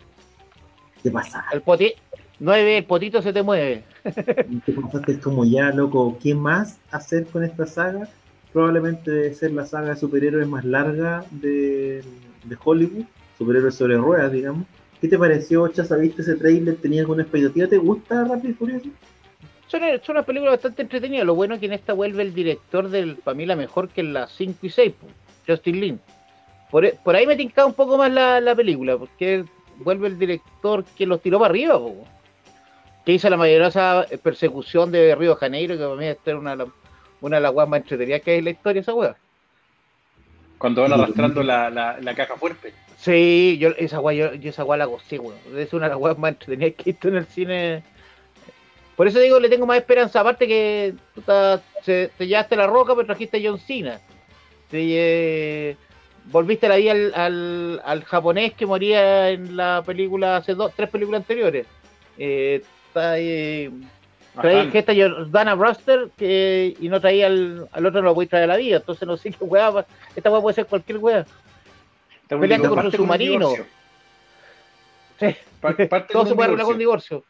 ¿Qué 1.05 1.11
pasa? 1.11 1.45
El 1.53 1.63
poti 1.63 1.93
9, 2.41 2.79
el 2.79 2.85
potito 2.85 3.23
se 3.23 3.33
te 3.33 3.43
mueve. 3.43 3.85
¿Qué 4.67 4.73
pasaste? 4.73 5.13
Es 5.13 5.19
como 5.19 5.45
ya, 5.45 5.71
loco, 5.71 6.19
¿qué 6.21 6.35
más 6.35 6.79
hacer 6.91 7.27
con 7.27 7.45
esta 7.45 7.67
saga? 7.67 8.09
Probablemente 8.53 9.11
debe 9.11 9.35
ser 9.35 9.53
la 9.53 9.65
saga 9.67 9.91
de 9.91 9.97
superhéroes 9.97 10.47
más 10.49 10.65
larga 10.65 11.25
de, 11.31 12.03
de 12.45 12.57
Hollywood, 12.63 13.05
superhéroes 13.39 13.75
sobre 13.75 13.97
ruedas, 13.97 14.33
digamos. 14.33 14.67
¿Qué 15.01 15.09
te 15.09 15.17
pareció, 15.19 15.67
Chaza? 15.69 15.97
¿Viste 15.97 16.23
ese 16.23 16.35
trailer? 16.35 16.77
¿Tenías 16.77 17.03
alguna 17.03 17.23
expectativa? 17.23 17.67
¿Te 17.69 17.79
gusta 17.79 18.25
Rápido 18.25 18.51
y 18.51 18.55
Furioso? 18.55 18.89
Son, 19.69 19.81
son 20.03 20.17
una 20.17 20.25
película 20.25 20.51
bastante 20.51 20.83
entretenida. 20.83 21.25
Lo 21.25 21.35
bueno 21.37 21.55
es 21.55 21.61
que 21.61 21.67
en 21.67 21.73
esta 21.75 21.93
vuelve 21.93 22.23
el 22.23 22.35
director 22.35 22.89
del 22.89 23.17
familia 23.17 23.55
mejor 23.57 23.89
que 23.89 24.01
en 24.01 24.13
las 24.13 24.33
5 24.33 24.59
y 24.63 24.71
6, 24.71 24.93
po, 25.01 25.07
Justin 25.47 25.81
Lin. 25.81 26.01
Por, 26.71 26.93
por 27.05 27.15
ahí 27.17 27.27
me 27.27 27.37
tincaba 27.37 27.67
un 27.69 27.75
poco 27.75 27.97
más 27.97 28.11
la, 28.13 28.41
la 28.41 28.55
película, 28.55 28.99
porque 28.99 29.45
vuelve 29.77 30.09
el 30.09 30.19
director 30.19 30.85
que 30.97 31.07
los 31.07 31.23
tiró 31.23 31.39
para 31.39 31.51
arriba, 31.51 31.79
po, 31.79 32.05
que 33.07 33.13
hizo 33.13 33.31
la 33.31 33.37
maravillosa 33.37 34.07
persecución 34.23 34.91
de 34.93 35.15
Río 35.15 35.31
de 35.31 35.37
Janeiro, 35.37 35.77
que 35.77 35.83
para 35.85 35.97
mí 35.97 36.07
es 36.07 36.35
una, 36.35 36.51
de 36.51 36.57
las- 36.59 36.69
una 37.21 37.37
de 37.37 37.43
las 37.43 37.53
weas 37.55 37.69
más 37.69 37.81
entretenidas 37.81 38.23
que 38.23 38.33
hay 38.33 38.39
en 38.39 38.45
la 38.45 38.51
historia 38.51 38.81
esa 38.81 38.95
wea. 38.95 39.17
Cuando 40.59 40.83
van 40.83 40.93
arrastrando 40.93 41.43
la, 41.43 41.71
la, 41.71 41.99
la 42.01 42.15
caja 42.15 42.37
fuerte. 42.37 42.73
Sí, 42.99 43.57
yo 43.59 43.71
esa 43.79 44.01
wea, 44.01 44.15
yo, 44.15 44.35
yo 44.35 44.51
esa 44.51 44.65
wea 44.65 44.77
la 44.79 44.85
gocé, 44.85 45.19
weón. 45.19 45.39
Es 45.57 45.73
una 45.73 45.87
de 45.87 45.91
las 45.91 45.99
weas 45.99 46.19
más 46.19 46.33
entretenidas 46.33 46.75
que 46.75 46.83
he 46.83 46.93
visto 46.93 47.09
en 47.09 47.17
el 47.17 47.27
cine. 47.27 47.83
Por 48.97 49.07
eso 49.09 49.19
digo, 49.19 49.41
le 49.41 49.49
tengo 49.49 49.65
más 49.65 49.79
esperanza. 49.79 50.21
Aparte 50.21 50.47
que 50.47 50.95
puta, 51.15 51.63
se- 51.83 52.11
te 52.19 52.27
llevaste 52.27 52.57
la 52.57 52.67
roca, 52.67 52.95
pero 52.95 53.07
trajiste 53.07 53.39
a 53.39 53.51
John 53.51 53.59
Cena. 53.59 53.99
Te, 54.71 54.79
eh, 54.83 55.77
volviste 56.27 56.69
la 56.69 56.77
vida 56.77 56.93
al, 56.93 57.15
al, 57.15 57.83
al 57.83 58.05
japonés 58.05 58.53
que 58.53 58.67
moría 58.67 59.31
en 59.31 59.57
la 59.57 59.83
película 59.85 60.37
hace 60.37 60.55
dos, 60.55 60.73
tres 60.77 60.91
películas 60.91 61.23
anteriores. 61.23 61.67
Eh, 62.19 62.63
está 62.89 63.13
ahí, 63.13 63.71
Ajá. 64.37 64.63
esta 64.79 64.95
Jordana 64.95 65.55
Brewster 65.55 66.11
que, 66.17 66.77
y 66.81 66.89
no 66.89 67.01
traía 67.01 67.27
al, 67.27 67.69
al 67.73 67.87
otro, 67.87 68.01
no 68.01 68.09
lo 68.09 68.15
voy 68.15 68.27
a 68.27 68.29
traer 68.29 68.45
a 68.45 68.55
la 68.55 68.57
vida. 68.57 68.77
Entonces 68.77 69.07
no 69.07 69.17
sé 69.17 69.31
qué 69.33 69.45
weá. 69.45 69.71
va- 69.71 69.87
Esta 70.15 70.31
weá 70.31 70.41
puede 70.41 70.55
ser 70.55 70.67
cualquier 70.67 70.99
weá. 70.99 71.27
Peleando 72.29 72.69
contra 72.69 72.87
un 72.87 72.93
submarino. 72.93 73.51
Sí. 75.19 75.27
Parte 75.61 75.87
Todo 76.13 76.27
se 76.27 76.35
puede 76.35 76.47
arreglar 76.49 76.67
con 76.67 76.79
divorcio. 76.79 77.17
divorcio. 77.19 77.25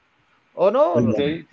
¿O 0.54 0.70
no? 0.70 0.92
Oye, 0.92 1.46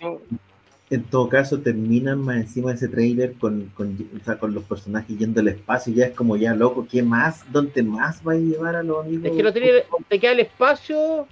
En 0.90 1.04
todo 1.04 1.28
caso, 1.28 1.60
terminan 1.60 2.20
más 2.20 2.36
encima 2.36 2.70
de 2.70 2.76
ese 2.76 2.88
trailer 2.88 3.34
con, 3.34 3.70
con, 3.74 3.96
o 4.20 4.24
sea, 4.24 4.38
con 4.38 4.54
los 4.54 4.64
personajes 4.64 5.16
yendo 5.18 5.40
al 5.40 5.48
espacio. 5.48 5.92
Ya 5.94 6.06
es 6.06 6.12
como 6.14 6.36
ya, 6.36 6.54
loco, 6.54 6.86
¿qué 6.90 7.02
más? 7.02 7.44
¿Dónde 7.50 7.82
más 7.82 8.20
va 8.26 8.32
a 8.32 8.36
llevar 8.36 8.76
a 8.76 8.82
los 8.82 9.04
amigos? 9.04 9.24
Es 9.26 9.32
que 9.36 9.42
no 9.42 9.52
tiene, 9.52 9.70
te 10.08 10.20
queda 10.20 10.32
el 10.32 10.40
espacio 10.40 11.26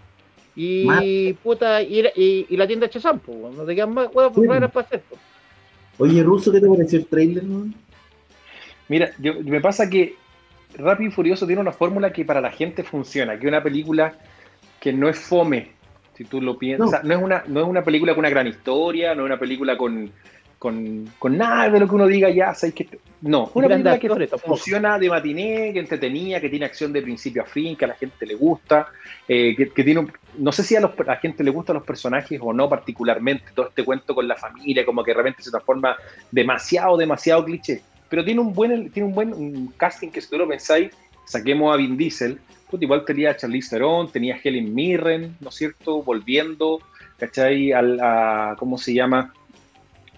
y 0.56 1.32
puta 1.34 1.82
y, 1.82 2.00
y, 2.16 2.46
y 2.48 2.56
la 2.56 2.66
tienda 2.66 2.88
Chazam, 2.88 3.18
pues, 3.18 3.54
no 3.54 3.64
te 3.64 3.74
quedan 3.74 3.92
más 3.92 4.08
huevas 4.12 4.32
Sí. 4.34 4.46
raras 4.46 4.70
para 4.72 4.86
hacer. 4.86 5.02
pues. 5.08 5.20
Oye, 5.98 6.22
Ruso, 6.22 6.50
¿qué 6.52 6.60
te 6.60 6.66
pareció 6.68 6.98
el 6.98 7.06
trailer? 7.06 7.44
no? 7.44 7.66
Mira, 8.88 9.10
yo- 9.18 9.34
me 9.42 9.60
pasa 9.60 9.88
que 9.90 10.14
Rápido 10.78 11.08
y 11.10 11.12
Furioso 11.12 11.46
tiene 11.46 11.60
una 11.62 11.72
fórmula 11.72 12.12
que 12.12 12.24
para 12.24 12.40
la 12.40 12.50
gente 12.50 12.82
funciona, 12.82 13.32
que 13.38 13.46
es 13.46 13.48
una 13.48 13.62
película 13.62 14.14
que 14.80 14.92
no 14.92 15.08
es 15.08 15.18
fome, 15.18 15.70
si 16.14 16.24
tú 16.24 16.40
lo 16.40 16.58
piensas. 16.58 17.02
No, 17.02 17.14
es, 17.14 17.22
una, 17.22 17.44
no 17.46 17.60
es 17.60 17.66
una 17.66 17.82
película 17.82 18.12
con 18.14 18.20
una 18.20 18.30
gran 18.30 18.46
historia, 18.46 19.14
no 19.14 19.22
es 19.22 19.26
una 19.26 19.38
película 19.38 19.76
con, 19.78 20.10
con, 20.58 21.10
con 21.18 21.36
nada 21.36 21.70
de 21.70 21.80
lo 21.80 21.88
que 21.88 21.94
uno 21.94 22.06
diga 22.06 22.28
ya, 22.30 22.54
¿sabes 22.54 22.74
que 22.74 22.88
No, 23.22 23.50
una 23.54 23.68
película 23.68 23.98
que 23.98 24.28
funciona 24.38 24.98
de 24.98 25.08
matiné, 25.08 25.72
que 25.72 25.78
entretenía, 25.78 26.40
que 26.40 26.50
tiene 26.50 26.66
acción 26.66 26.92
de 26.92 27.00
principio 27.02 27.42
a 27.42 27.46
fin, 27.46 27.74
que 27.74 27.86
a 27.86 27.88
la 27.88 27.94
gente 27.94 28.26
le 28.26 28.34
gusta, 28.34 28.88
eh, 29.26 29.54
que, 29.56 29.82
tiene 29.82 30.06
no 30.38 30.52
sé 30.52 30.62
si 30.62 30.76
a, 30.76 30.80
la 30.80 31.16
gente 31.16 31.44
le 31.44 31.50
gustan 31.50 31.74
los 31.74 31.84
personajes 31.84 32.40
o 32.42 32.52
no 32.52 32.68
particularmente, 32.68 33.44
todo 33.54 33.68
este 33.68 33.84
cuento 33.84 34.14
con 34.14 34.26
la 34.26 34.36
familia, 34.36 34.84
como 34.84 35.02
que 35.02 35.12
de 35.12 35.16
repente 35.16 35.42
se 35.42 35.50
transforma 35.50 35.96
demasiado, 36.30 36.96
demasiado 36.96 37.44
cliché, 37.44 37.82
pero 38.08 38.24
tiene 38.24 38.40
un 38.40 38.52
buen, 38.52 38.90
tiene 38.90 39.08
un 39.08 39.14
buen 39.14 39.68
casting 39.76 40.08
que 40.10 40.20
si 40.20 40.30
tú 40.30 40.38
lo 40.38 40.48
pensáis, 40.48 40.90
saquemos 41.24 41.72
a 41.72 41.76
Vin 41.76 41.96
Diesel, 41.96 42.38
pues 42.70 42.82
igual 42.82 43.04
tenía 43.04 43.30
a 43.30 43.36
Charlize 43.36 43.70
Theron, 43.70 44.10
tenía 44.10 44.34
a 44.34 44.38
Helen 44.42 44.74
Mirren, 44.74 45.36
¿no 45.40 45.48
es 45.50 45.54
cierto? 45.54 46.02
Volviendo, 46.02 46.80
¿cachai? 47.18 47.72
Al, 47.72 48.00
a, 48.00 48.56
¿cómo 48.58 48.78
se 48.78 48.94
llama? 48.94 49.32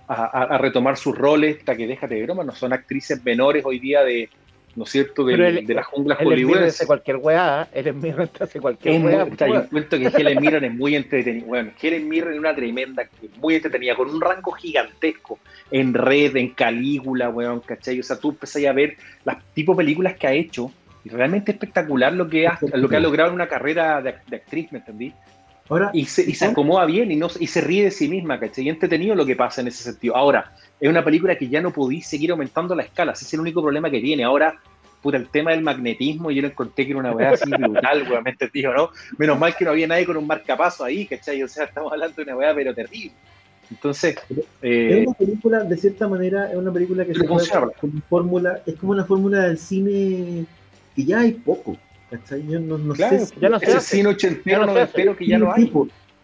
A, 0.07 0.57
retomar 0.57 0.97
sus 0.97 1.17
roles, 1.17 1.59
hasta 1.59 1.77
que 1.77 1.87
déjate 1.87 2.15
de 2.15 2.23
broma, 2.23 2.43
no 2.43 2.55
son 2.55 2.73
actrices 2.73 3.23
menores 3.23 3.63
hoy 3.67 3.79
día 3.79 4.03
de, 4.05 4.31
¿no 4.79 4.85
es 4.85 4.91
cierto?, 4.91 5.25
de, 5.25 5.63
de 5.67 5.75
las 5.75 5.87
junglas 5.87 6.19
hollywoodenses. 6.19 6.77
hace 6.77 6.87
cualquier 6.87 7.17
weá, 7.17 7.69
Helen 7.73 7.99
Mirren 7.99 8.31
hace 8.41 8.61
cualquier 8.61 9.05
weá. 9.05 9.25
Muy, 9.25 9.37
yo 9.37 9.69
cuento 9.69 9.99
que 9.99 10.07
Helen 10.07 10.41
Mirren 10.41 10.65
es 10.65 10.75
muy 10.75 10.95
entretenida, 10.95 11.45
bueno, 11.45 11.73
Helen 11.83 12.09
Mirren 12.09 12.35
es 12.35 12.39
una 12.39 12.55
tremenda, 12.55 13.09
muy 13.41 13.57
entretenida, 13.57 13.97
con 13.97 14.09
un 14.09 14.21
rango 14.21 14.53
gigantesco, 14.53 15.41
en 15.73 15.93
Red, 15.93 16.37
en 16.37 16.51
Calígula, 16.51 17.29
weón, 17.29 17.61
¿cachai? 17.61 17.99
O 17.99 18.05
sea, 18.05 18.17
tú 18.17 18.31
empezás 18.31 18.65
a 18.65 18.73
ver 18.73 18.97
las 19.25 19.45
tipo 19.53 19.73
de 19.73 19.79
películas 19.79 20.15
que 20.15 20.29
ha 20.29 20.33
hecho, 20.33 20.73
realmente 21.05 21.51
espectacular 21.53 22.13
lo 22.13 22.29
que 22.29 22.47
ha, 22.47 22.59
lo 22.75 22.89
que 22.89 22.97
ha 22.97 23.01
logrado 23.01 23.31
en 23.31 23.35
una 23.35 23.49
carrera 23.49 24.01
de, 24.01 24.11
actriz, 24.37 24.71
¿me 24.71 24.79
entendí? 24.79 25.13
Ahora, 25.69 25.91
y, 25.93 26.07
se, 26.07 26.23
y 26.23 26.35
se 26.35 26.47
acomoda 26.47 26.87
bien 26.87 27.11
y, 27.11 27.17
no, 27.17 27.29
y 27.39 27.47
se 27.47 27.61
ríe 27.61 27.85
de 27.85 27.91
sí 27.91 28.09
misma, 28.09 28.41
¿cachai? 28.41 28.65
Y 28.65 28.69
entretenido 28.71 29.15
lo 29.15 29.27
que 29.27 29.37
pasa 29.37 29.61
en 29.61 29.69
ese 29.69 29.83
sentido. 29.83 30.17
Ahora, 30.17 30.53
es 30.81 30.89
una 30.89 31.05
película 31.05 31.37
que 31.37 31.49
ya 31.49 31.61
no 31.61 31.73
podís 31.73 32.07
seguir 32.07 32.31
aumentando 32.31 32.75
la 32.75 32.85
escala, 32.85 33.13
ese 33.13 33.25
es 33.25 33.35
el 33.35 33.41
único 33.41 33.61
problema 33.61 33.91
que 33.91 34.01
tiene. 34.01 34.25
Ahora, 34.25 34.59
puta, 35.03 35.19
el 35.19 35.29
tema 35.29 35.51
del 35.51 35.63
magnetismo, 35.63 36.31
yo 36.31 36.43
lo 36.43 36.49
encontré 36.49 36.87
que 36.87 36.93
era 36.93 37.01
una 37.01 37.13
weá 37.13 37.31
así 37.31 37.51
brutal, 37.59 38.07
weón, 38.11 38.25
¿me 38.25 38.31
entendí, 38.31 38.63
no? 38.63 38.91
Menos 39.19 39.39
mal 39.39 39.55
que 39.55 39.65
no 39.65 39.73
había 39.73 39.87
nadie 39.87 40.07
con 40.07 40.17
un 40.17 40.27
marcapaso 40.27 40.85
ahí, 40.85 41.07
¿cachai? 41.07 41.43
O 41.43 41.49
sea, 41.49 41.65
estamos 41.65 41.93
hablando 41.93 42.17
de 42.17 42.23
una 42.23 42.37
weá, 42.37 42.55
pero 42.55 42.75
terrible. 42.75 43.13
Entonces, 43.71 44.17
eh, 44.63 45.01
es 45.01 45.07
una 45.07 45.17
película, 45.17 45.65
de 45.65 45.77
cierta 45.77 46.09
manera, 46.09 46.51
es 46.51 46.57
una 46.57 46.73
película 46.73 47.05
que 47.05 47.15
se 47.15 47.25
puede, 47.25 47.47
como 47.49 48.01
fórmula, 48.09 48.63
es 48.65 48.75
como 48.77 48.93
una 48.93 49.05
fórmula 49.05 49.43
del 49.43 49.59
cine 49.59 50.47
que 50.97 51.05
ya 51.05 51.21
hay 51.21 51.33
poco, 51.33 51.77
¿cachai? 52.11 52.47
Yo 52.47 52.61
no, 52.61 52.79
no 52.79 52.95
sé 52.95 53.27
si, 53.27 53.41
ya 53.41 53.49
no 53.49 53.57
ese 53.57 53.81
cine 53.81 54.09
ochentero, 54.09 54.67
noventero 54.67 55.17
que 55.17 55.27
ya 55.27 55.39
no 55.39 55.53
hay. 55.53 55.71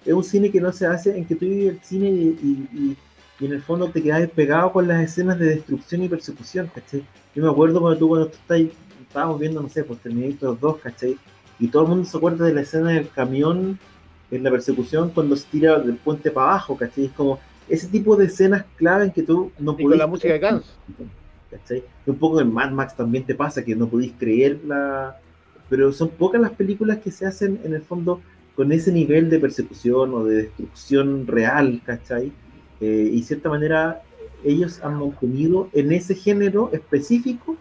es 0.04 0.12
un 0.12 0.24
cine 0.24 0.50
que 0.50 0.60
no 0.60 0.72
se 0.72 0.86
hace 0.86 1.16
en 1.16 1.24
que 1.24 1.34
tú 1.34 1.46
vives 1.46 1.74
el 1.74 1.80
cine 1.82 2.08
y, 2.08 2.68
y, 2.72 2.96
en 3.44 3.52
el 3.52 3.62
fondo 3.62 3.90
te 3.90 4.02
quedas 4.02 4.28
pegado 4.30 4.72
con 4.72 4.86
las 4.86 5.02
escenas 5.02 5.38
de 5.38 5.46
destrucción 5.46 6.02
y 6.02 6.08
persecución, 6.08 6.70
¿cachai? 6.72 7.04
Yo 7.34 7.42
me 7.42 7.50
acuerdo 7.50 7.80
cuando 7.80 7.98
tú, 7.98 8.08
cuando 8.08 8.28
tú 8.28 8.36
estás, 8.36 8.60
estábamos 9.02 9.40
viendo, 9.40 9.60
no 9.60 9.68
sé, 9.68 9.84
pues 9.84 9.98
Terminator 10.00 10.58
2, 10.58 10.78
¿cachai? 10.78 11.18
Y 11.58 11.68
todo 11.68 11.82
el 11.82 11.88
mundo 11.88 12.04
se 12.08 12.16
acuerda 12.16 12.46
de 12.46 12.54
la 12.54 12.60
escena 12.62 12.90
del 12.90 13.08
camión 13.10 13.78
en 14.30 14.42
la 14.42 14.50
persecución 14.50 15.10
cuando 15.10 15.36
se 15.36 15.46
tira 15.48 15.78
del 15.78 15.96
puente 15.96 16.30
para 16.30 16.50
abajo, 16.52 16.76
¿cachai? 16.76 17.06
Es 17.06 17.12
como 17.12 17.40
ese 17.68 17.88
tipo 17.88 18.16
de 18.16 18.26
escenas 18.26 18.64
clave 18.76 19.06
en 19.06 19.10
que 19.10 19.22
tú 19.22 19.50
no 19.58 19.76
puedes... 19.76 19.98
la 19.98 20.06
música 20.06 20.32
de 20.32 20.38
Guns. 20.38 20.76
Un 22.06 22.16
poco 22.16 22.40
en 22.40 22.52
Mad 22.52 22.70
Max 22.70 22.96
también 22.96 23.24
te 23.24 23.34
pasa 23.34 23.64
que 23.64 23.76
no 23.76 23.88
podéis 23.88 24.12
creerla, 24.18 25.16
pero 25.74 25.92
son 25.92 26.10
pocas 26.10 26.40
las 26.40 26.52
películas 26.52 26.98
que 26.98 27.10
se 27.10 27.26
hacen 27.26 27.58
en 27.64 27.74
el 27.74 27.82
fondo 27.82 28.20
con 28.54 28.70
ese 28.70 28.92
nivel 28.92 29.28
de 29.28 29.40
persecución 29.40 30.14
o 30.14 30.24
de 30.24 30.44
destrucción 30.44 31.26
real, 31.26 31.82
¿cachai? 31.84 32.30
Eh, 32.80 33.10
y 33.12 33.18
de 33.18 33.26
cierta 33.26 33.48
manera 33.48 34.00
ellos 34.44 34.78
han 34.84 35.00
mantenido 35.00 35.68
en 35.72 35.90
ese 35.90 36.14
género 36.14 36.70
específico, 36.72 37.56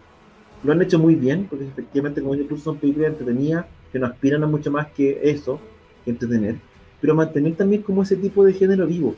lo 0.62 0.72
han 0.72 0.80
hecho 0.80 0.96
muy 0.96 1.16
bien, 1.16 1.48
porque 1.50 1.64
efectivamente 1.64 2.22
como 2.22 2.36
yo 2.36 2.56
son 2.56 2.76
películas 2.76 3.10
entretenidas 3.10 3.66
que 3.90 3.98
no 3.98 4.06
aspiran 4.06 4.44
a 4.44 4.46
mucho 4.46 4.70
más 4.70 4.86
que 4.92 5.18
eso, 5.24 5.58
que 6.04 6.12
entretener, 6.12 6.54
pero 7.00 7.16
mantener 7.16 7.56
también 7.56 7.82
como 7.82 8.04
ese 8.04 8.14
tipo 8.14 8.44
de 8.44 8.52
género 8.52 8.86
vivo 8.86 9.16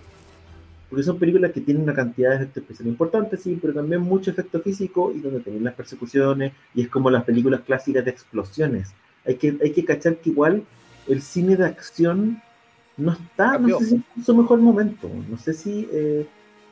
porque 0.89 1.03
son 1.03 1.18
películas 1.18 1.53
que 1.53 1.61
tienen 1.61 1.82
una 1.82 1.95
cantidad 1.95 2.30
de 2.30 2.37
efectos 2.37 2.62
especiales 2.62 2.93
importantes, 2.93 3.43
sí, 3.43 3.59
pero 3.61 3.74
también 3.74 4.03
mucho 4.03 4.30
efecto 4.30 4.61
físico 4.61 5.12
y 5.14 5.20
donde 5.20 5.41
tienen 5.41 5.64
las 5.64 5.74
persecuciones 5.74 6.53
y 6.74 6.82
es 6.82 6.89
como 6.89 7.11
las 7.11 7.24
películas 7.24 7.62
clásicas 7.62 8.05
de 8.05 8.11
explosiones. 8.11 8.95
Hay 9.24 9.34
que, 9.34 9.57
hay 9.61 9.72
que 9.72 9.84
cachar 9.84 10.16
que 10.16 10.30
igual 10.30 10.62
el 11.09 11.22
cine 11.22 11.57
de 11.57 11.64
acción 11.64 12.41
no 12.97 13.12
está, 13.12 13.59
no 13.59 13.78
sé 13.78 13.87
si 13.87 14.03
es 14.18 14.24
su 14.24 14.34
mejor 14.34 14.59
momento, 14.61 15.11
no 15.28 15.37
sé 15.39 15.53
si 15.53 15.89
eh, 15.93 16.26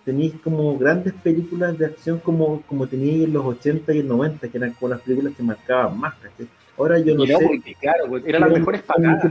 tenéis 0.05 0.35
como 0.43 0.79
grandes 0.79 1.13
películas 1.15 1.77
de 1.77 1.87
acción 1.87 2.19
como, 2.19 2.63
como 2.63 2.87
teníais 2.87 3.25
en 3.25 3.33
los 3.33 3.45
80 3.45 3.95
y 3.95 3.99
el 3.99 4.09
90, 4.09 4.49
que 4.49 4.57
eran 4.57 4.73
como 4.75 4.91
las 4.91 5.01
películas 5.01 5.35
que 5.37 5.43
marcaban 5.43 5.99
más, 5.99 6.15
¿cachai? 6.15 6.47
Ahora 6.77 6.99
yo 6.99 7.15
no, 7.15 7.25
sé. 7.25 7.37
claro, 7.81 8.17
eran 8.25 8.43
las 8.43 8.51
mejores 8.51 8.83
pagadas. 8.83 9.23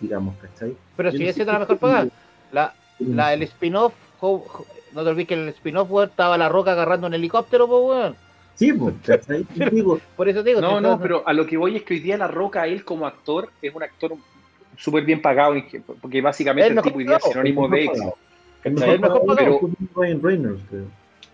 digamos, 0.00 0.36
¿cachai? 0.36 0.76
Pero 0.96 1.12
sigue 1.12 1.32
siendo 1.32 1.52
la 1.52 1.60
mejor 1.60 1.78
pagada. 1.78 2.08
La, 2.50 2.74
la, 2.98 3.34
el 3.34 3.42
spin-off, 3.42 3.92
no 4.22 5.02
te 5.04 5.08
olvides 5.08 5.28
que 5.28 5.34
el 5.34 5.48
spin-off, 5.50 5.90
estaba 6.04 6.38
la 6.38 6.48
roca 6.48 6.72
agarrando 6.72 7.06
un 7.06 7.14
helicóptero, 7.14 7.66
pues, 7.66 7.82
weón. 7.84 8.16
Sí, 8.54 8.72
pues, 8.72 8.94
por 10.16 10.28
eso 10.28 10.42
digo. 10.42 10.60
No, 10.60 10.80
no, 10.80 10.98
pero 10.98 11.22
a 11.26 11.32
lo 11.32 11.46
que 11.46 11.58
voy 11.58 11.76
es 11.76 11.82
que 11.82 11.94
hoy 11.94 12.00
día 12.00 12.16
la 12.16 12.28
roca, 12.28 12.66
él 12.66 12.84
como 12.84 13.06
actor, 13.06 13.50
es 13.60 13.74
un 13.74 13.82
actor 13.82 14.14
súper 14.78 15.04
bien 15.04 15.20
pagado, 15.20 15.54
porque 16.00 16.22
básicamente 16.22 16.72
el, 16.72 16.82
tipo 16.82 16.98
hoy 16.98 17.04
día 17.04 17.16
es 17.16 17.24
sinónimo 17.24 17.68
de 17.68 17.84
éxito. 17.84 18.16
El 18.64 18.72
mejor, 18.72 19.00
pagado, 19.00 19.36
pero, 19.36 19.60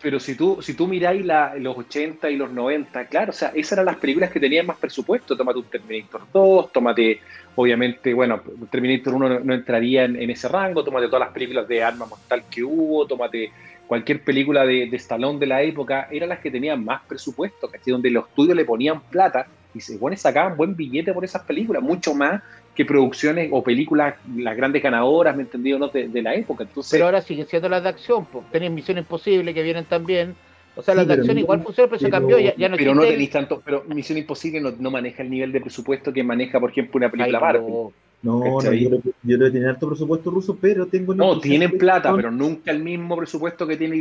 pero 0.03 0.19
si 0.19 0.35
tú, 0.35 0.59
si 0.61 0.75
tú 0.75 0.89
miráis 0.89 1.25
la, 1.25 1.55
los 1.57 1.79
80 1.79 2.29
y 2.29 2.37
los 2.37 2.51
90, 2.51 3.07
claro, 3.07 3.31
o 3.31 3.33
sea, 3.33 3.53
esas 3.55 3.73
eran 3.73 3.87
las 3.87 3.97
películas 3.97 4.31
que 4.31 4.41
tenían 4.41 4.67
más 4.67 4.77
presupuesto. 4.77 5.37
Tómate 5.37 5.59
un 5.61 5.65
Terminator 5.67 6.23
2, 6.33 6.73
tómate, 6.73 7.21
obviamente, 7.55 8.13
bueno, 8.13 8.43
Terminator 8.69 9.15
1 9.15 9.41
no, 9.41 9.55
entraría 9.55 10.05
en, 10.05 10.29
ese 10.29 10.49
rango, 10.49 10.83
tómate 10.83 11.07
todas 11.07 11.21
las 11.21 11.33
películas 11.33 11.69
de 11.69 11.85
arma 11.85 12.07
mortal 12.07 12.43
que 12.51 12.65
hubo, 12.65 13.07
tómate 13.07 13.53
cualquier 13.87 14.25
película 14.25 14.67
de, 14.67 14.89
de 14.89 14.97
Stallone 14.97 15.39
de 15.39 15.47
la 15.47 15.63
época, 15.63 16.09
eran 16.11 16.31
las 16.31 16.41
que 16.41 16.51
tenían 16.51 16.85
más 16.85 17.03
presupuesto, 17.07 17.69
¿cachai? 17.69 17.93
Donde 17.93 18.11
los 18.11 18.27
estudios 18.27 18.57
le 18.57 18.65
ponían 18.65 19.01
plata 19.03 19.47
y 19.75 19.81
se 19.81 19.99
bueno, 19.99 20.17
sacaban 20.17 20.57
buen 20.57 20.75
billete 20.75 21.13
por 21.13 21.25
esas 21.25 21.43
películas, 21.43 21.83
mucho 21.83 22.15
más 22.15 22.43
que 22.75 22.85
producciones 22.85 23.51
o 23.53 23.63
películas, 23.63 24.15
las 24.37 24.57
grandes 24.57 24.83
ganadoras, 24.83 25.37
¿me 25.37 25.43
entendido? 25.43 25.79
No? 25.79 25.89
De, 25.89 26.23
la 26.23 26.35
época. 26.35 26.65
Entonces, 26.65 26.93
pero 26.93 27.07
ahora 27.07 27.21
siguen 27.21 27.47
siendo 27.47 27.69
las 27.69 27.83
de 27.83 27.89
acción, 27.91 28.25
pues. 28.27 28.45
Tenéis 28.51 28.73
Misión 28.73 28.99
Imposible 28.99 29.53
que 29.53 29.63
vienen 29.63 29.85
también. 29.85 30.35
O 30.75 30.83
sea, 30.83 30.95
las 30.95 31.07
de 31.07 31.15
acción 31.15 31.37
igual 31.37 31.63
funcionan, 31.63 31.91
pero, 31.91 32.01
se 32.01 32.11
cambió. 32.11 32.39
Ya, 32.39 32.55
ya 32.57 32.69
no 32.69 32.77
pero 32.77 32.95
no 32.95 33.03
tenéis 33.03 33.31
tanto. 33.31 33.61
Pero 33.63 33.85
Misión 33.89 34.19
Imposible 34.19 34.61
no, 34.61 34.91
maneja 34.91 35.23
el 35.23 35.31
nivel 35.31 35.53
de 35.53 35.61
presupuesto 35.61 36.13
que 36.13 36.23
maneja, 36.23 36.59
por 36.59 36.71
ejemplo, 36.71 36.97
una 36.97 37.11
película 37.11 37.39
Barbie. 37.39 37.73
No, 38.23 38.39
no, 38.39 38.63
yo, 38.73 38.89
yo 39.25 39.39
debo 39.39 39.51
tener 39.51 39.69
alto 39.69 39.89
presupuesto 39.89 40.31
ruso, 40.31 40.57
pero 40.59 40.87
tengo. 40.87 41.15
No, 41.15 41.41
tienen 41.41 41.77
plata, 41.77 42.15
pero 42.15 42.31
nunca 42.31 42.71
el 42.71 42.83
mismo 42.83 43.17
presupuesto 43.17 43.67
que 43.67 43.77
tiene 43.77 44.01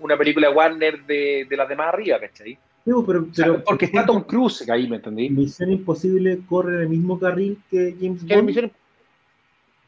una 0.00 0.16
película 0.16 0.50
Warner 0.50 1.04
de, 1.04 1.46
de 1.48 1.56
las 1.56 1.68
demás 1.68 1.88
arriba, 1.88 2.18
¿cachai? 2.18 2.58
Pero, 2.84 3.26
porque 3.66 3.84
está 3.84 4.06
Tom 4.06 4.22
Cruise 4.22 4.68
ahí, 4.68 4.88
¿me 4.88 4.96
entendí? 4.96 5.28
Misión 5.28 5.70
Imposible 5.70 6.40
corre 6.48 6.76
en 6.76 6.80
el 6.82 6.88
mismo 6.88 7.18
carril 7.18 7.58
que 7.70 7.94
James 8.00 8.26
Bond. 8.26 8.70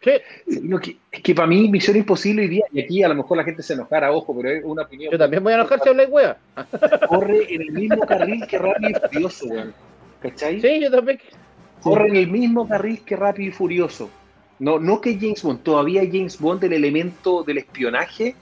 ¿Qué? 0.01 0.23
es 1.13 1.21
que 1.23 1.35
para 1.35 1.47
mí 1.47 1.69
Misión 1.69 1.97
Imposible 1.97 2.47
hoy 2.47 2.63
y 2.73 2.81
aquí 2.81 3.03
a 3.03 3.09
lo 3.09 3.15
mejor 3.15 3.37
la 3.37 3.45
gente 3.45 3.63
se 3.63 3.75
enojara, 3.75 4.11
ojo, 4.13 4.35
pero 4.35 4.51
es 4.51 4.65
una 4.65 4.83
opinión. 4.83 5.13
Yo 5.13 5.19
también 5.19 5.43
voy 5.43 5.53
a 5.53 5.57
enojarse 5.57 5.89
a 5.89 5.93
hablar 5.93 6.09
wea. 6.11 6.39
Corre 7.09 7.55
en 7.55 7.61
el 7.61 7.73
mismo 7.73 8.07
carril 8.07 8.47
que 8.47 8.59
Rápido 8.59 8.91
y 8.91 9.09
Furioso, 9.09 9.47
weón. 9.47 9.75
¿Cachai? 10.21 10.61
Sí, 10.61 10.81
yo 10.81 10.91
también. 10.91 11.21
Corre 11.83 12.09
en 12.09 12.17
el 12.17 12.29
mismo 12.29 12.67
carril 12.67 13.03
que 13.05 13.17
Rápido 13.17 13.51
y 13.51 13.53
Furioso. 13.53 14.11
No, 14.59 14.79
no 14.79 15.01
que 15.01 15.19
James 15.19 15.43
Bond, 15.43 15.63
todavía 15.63 16.03
James 16.05 16.39
Bond, 16.39 16.65
el 16.65 16.75
elemento 16.75 17.43
del 17.43 17.59
espionaje, 17.59 18.35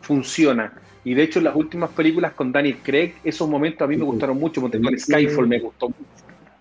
funciona. 0.00 0.72
Y 1.04 1.14
de 1.14 1.22
hecho, 1.24 1.40
las 1.40 1.56
últimas 1.56 1.90
películas 1.90 2.32
con 2.32 2.52
Daniel 2.52 2.78
Craig, 2.82 3.14
esos 3.24 3.48
momentos 3.48 3.82
a 3.82 3.88
mí 3.88 3.96
me 3.96 4.04
gustaron 4.04 4.38
mucho. 4.38 4.64
El 4.72 5.00
Skyfall 5.00 5.48
me 5.48 5.58
gustó 5.58 5.88
mucho. 5.88 6.00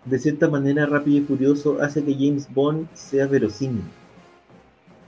De 0.06 0.18
cierta 0.18 0.50
manera, 0.50 0.88
Rápido 0.88 1.18
y 1.18 1.22
Furioso 1.22 1.78
hace 1.80 2.04
que 2.04 2.14
James 2.14 2.52
Bond 2.52 2.88
sea 2.94 3.28
verosímil. 3.28 3.84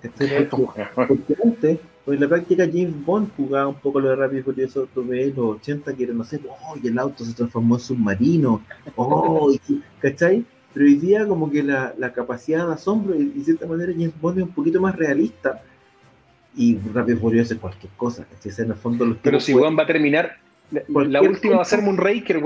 Porque 0.95 1.35
antes, 1.43 1.79
pues 2.05 2.15
en 2.15 2.21
la 2.21 2.29
práctica, 2.29 2.65
James 2.65 3.03
Bond 3.03 3.29
jugaba 3.35 3.69
un 3.69 3.75
poco 3.75 3.99
lo 3.99 4.09
de 4.09 4.17
Rápido 4.17 4.41
y 4.41 4.43
Furioso. 4.43 4.87
Tú 4.93 5.03
ves 5.03 5.35
los 5.35 5.55
80 5.55 5.95
que 5.95 6.03
era, 6.03 6.13
no 6.13 6.23
sé, 6.23 6.39
oh, 6.47 6.75
y 6.81 6.87
el 6.87 6.99
auto 6.99 7.25
se 7.25 7.33
transformó 7.33 7.75
en 7.75 7.81
submarino. 7.81 8.61
Oh, 8.95 9.51
¿cachai? 9.99 10.45
Pero 10.73 10.85
hoy 10.85 10.95
día, 10.95 11.27
como 11.27 11.49
que 11.49 11.63
la, 11.63 11.95
la 11.97 12.13
capacidad 12.13 12.67
de 12.67 12.73
asombro, 12.73 13.15
y 13.15 13.25
de 13.25 13.43
cierta 13.43 13.65
manera, 13.65 13.91
James 13.93 14.13
Bond 14.21 14.37
es 14.39 14.43
un 14.43 14.51
poquito 14.51 14.79
más 14.79 14.95
realista 14.95 15.63
y 16.55 16.77
Rápido 16.93 17.17
y 17.17 17.21
Furioso 17.21 17.57
cualquier 17.59 17.91
cosa. 17.93 18.25
En 18.43 18.71
el 18.71 18.75
fondo 18.75 19.17
Pero 19.21 19.39
si 19.39 19.53
Juan 19.53 19.77
va 19.77 19.83
a 19.83 19.87
terminar, 19.87 20.37
la, 20.71 21.21
última 21.21 21.57
va 21.57 21.61
a 21.61 21.65
ser 21.65 21.81
Moonraker, 21.81 22.41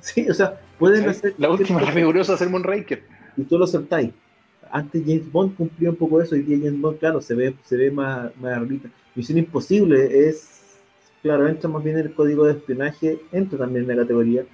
Sí, 0.00 0.28
o 0.28 0.34
sea, 0.34 0.60
pueden 0.78 1.08
hacer. 1.08 1.34
La 1.38 1.50
última 1.50 1.80
Rápido 1.80 2.00
y 2.00 2.04
Furioso 2.04 2.32
va 2.32 2.36
a 2.36 2.38
ser 2.38 2.50
Moonraker. 2.50 3.02
Y 3.36 3.42
tú 3.44 3.58
lo 3.58 3.64
aceptáis. 3.64 4.10
antes 4.70 5.02
James 5.04 5.30
Bond 5.30 5.56
cumplía 5.56 5.90
un 5.90 5.96
poco 5.96 6.20
eso, 6.20 6.36
y 6.36 6.42
día 6.42 6.58
James 6.62 6.80
Bond, 6.80 6.98
claro, 6.98 7.20
se 7.20 7.34
ve, 7.34 7.54
se 7.64 7.76
ve 7.76 7.90
más, 7.90 8.36
más 8.36 8.58
ahorita. 8.58 8.88
Misión 9.14 9.38
Imposible 9.38 10.28
es, 10.28 10.78
claro, 11.22 11.48
entra 11.48 11.70
más 11.70 11.82
bien 11.82 11.98
en 11.98 12.06
el 12.06 12.14
código 12.14 12.44
de 12.44 12.52
espionaje, 12.52 13.20
entra 13.32 13.58
también 13.58 13.88
en 13.88 13.96
la 13.96 14.02
categoría, 14.02 14.44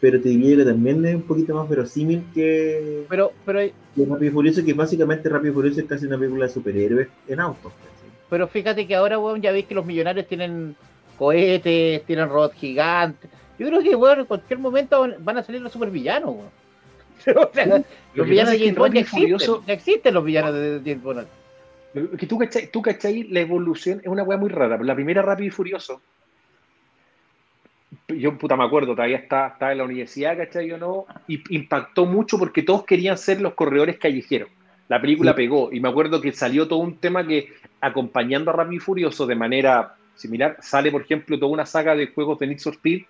pero 0.00 0.20
te 0.20 0.28
diría 0.28 0.56
que 0.56 0.64
también 0.64 1.04
es 1.04 1.14
un 1.14 1.22
poquito 1.22 1.54
más 1.54 1.68
verosímil 1.68 2.24
que, 2.34 3.06
Pero, 3.08 3.32
pero, 3.46 3.60
que 3.60 4.04
Rápido 4.04 4.24
y 4.24 4.30
Furioso, 4.30 4.64
que 4.64 4.74
básicamente 4.74 5.28
Rápido 5.28 5.52
y 5.52 5.54
Furioso 5.54 5.80
es 5.80 5.86
casi 5.86 6.06
una 6.06 6.18
película 6.18 6.46
de 6.46 6.52
superhéroes 6.52 7.08
en 7.28 7.40
autos. 7.40 7.72
Pero 8.34 8.48
fíjate 8.48 8.84
que 8.84 8.96
ahora, 8.96 9.16
weón, 9.16 9.40
ya 9.40 9.52
veis 9.52 9.66
que 9.66 9.76
los 9.76 9.86
millonarios 9.86 10.26
tienen 10.26 10.74
cohetes, 11.16 12.02
tienen 12.04 12.28
robots 12.28 12.56
gigantes. 12.56 13.30
Yo 13.60 13.68
creo 13.68 13.80
que, 13.80 13.94
weón, 13.94 14.18
en 14.18 14.24
cualquier 14.26 14.58
momento 14.58 15.06
van- 15.20 15.38
a 15.38 15.42
salir 15.44 15.60
los 15.60 15.70
supervillanos, 15.72 16.30
weón. 16.30 16.50
O 17.36 17.50
sea, 17.54 17.80
los 18.14 18.28
villanos 18.28 18.50
de 18.52 18.58
James 18.58 18.74
Bond 18.74 18.94
ya 18.94 19.00
existen, 19.02 19.38
ya 19.68 19.72
existen 19.72 20.14
los 20.14 20.24
villanos 20.24 20.52
de 20.52 20.80
James 20.84 21.02
Bond. 21.04 21.26
Que 22.18 22.26
tú 22.26 22.36
cachai, 22.38 22.66
tú 22.72 22.82
cachai, 22.82 23.22
la 23.30 23.38
evolución 23.38 24.00
es 24.00 24.08
una 24.08 24.24
weá 24.24 24.36
muy 24.36 24.48
rara. 24.50 24.76
La 24.82 24.96
primera 24.96 25.22
Rápido 25.22 25.46
y 25.46 25.50
Furioso, 25.50 26.02
yo 28.08 28.36
puta 28.36 28.56
me 28.56 28.64
acuerdo, 28.64 28.96
todavía 28.96 29.18
estaba, 29.18 29.46
estaba 29.48 29.70
en 29.72 29.78
la 29.78 29.84
universidad, 29.84 30.36
¿cachai? 30.36 30.66
Yo 30.66 30.76
no, 30.78 31.06
y 31.28 31.40
impactó 31.54 32.04
mucho 32.04 32.36
porque 32.38 32.62
todos 32.64 32.84
querían 32.84 33.16
ser 33.16 33.40
los 33.40 33.54
corredores 33.54 33.96
callejeros. 33.98 34.48
La 34.88 35.00
película 35.00 35.30
Sí. 35.32 35.36
pegó 35.36 35.72
y 35.72 35.80
me 35.80 35.88
acuerdo 35.88 36.20
que 36.20 36.32
salió 36.32 36.68
todo 36.68 36.80
un 36.80 36.98
tema 36.98 37.26
que 37.26 37.48
acompañando 37.86 38.50
a 38.50 38.54
Rápido 38.54 38.76
y 38.76 38.80
Furioso 38.80 39.26
de 39.26 39.34
manera 39.34 39.94
similar, 40.16 40.56
sale 40.60 40.90
por 40.90 41.02
ejemplo 41.02 41.38
toda 41.38 41.52
una 41.52 41.66
saga 41.66 41.94
de 41.94 42.06
juegos 42.08 42.38
de 42.38 42.46
Need 42.46 42.60
for 42.60 42.74
Speed 42.74 43.02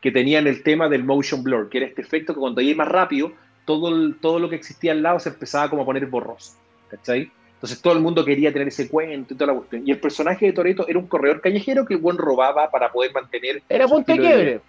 que 0.00 0.10
tenían 0.10 0.46
el 0.46 0.62
tema 0.62 0.88
del 0.88 1.04
motion 1.04 1.42
blur, 1.42 1.68
que 1.68 1.78
era 1.78 1.86
este 1.86 2.02
efecto 2.02 2.34
que 2.34 2.40
cuando 2.40 2.60
iba 2.60 2.84
más 2.84 2.92
rápido, 2.92 3.32
todo, 3.64 3.88
el- 3.94 4.16
todo 4.20 4.38
lo 4.38 4.48
que 4.48 4.56
existía 4.56 4.92
al 4.92 5.02
lado 5.02 5.18
se 5.20 5.28
empezaba 5.28 5.70
como 5.70 5.82
a 5.82 5.84
poner 5.84 6.06
borroso, 6.06 6.56
¿cachai? 6.88 7.30
Entonces 7.54 7.80
todo 7.80 7.92
el 7.92 8.00
mundo 8.00 8.24
quería 8.24 8.52
tener 8.52 8.66
ese 8.68 8.88
cuento 8.88 9.34
y 9.34 9.36
toda 9.36 9.52
la 9.52 9.58
cuestión. 9.58 9.82
Y 9.86 9.92
el 9.92 10.00
personaje 10.00 10.46
de 10.46 10.52
Toreto 10.52 10.84
era 10.88 10.98
un 10.98 11.06
corredor 11.06 11.40
callejero 11.40 11.86
que 11.86 11.94
el 11.94 12.00
buen 12.00 12.18
robaba 12.18 12.68
para 12.70 12.90
poder 12.90 13.12
mantener. 13.12 13.62
Era 13.68 13.86
vida. 14.14 14.28
quiebre. 14.28 14.60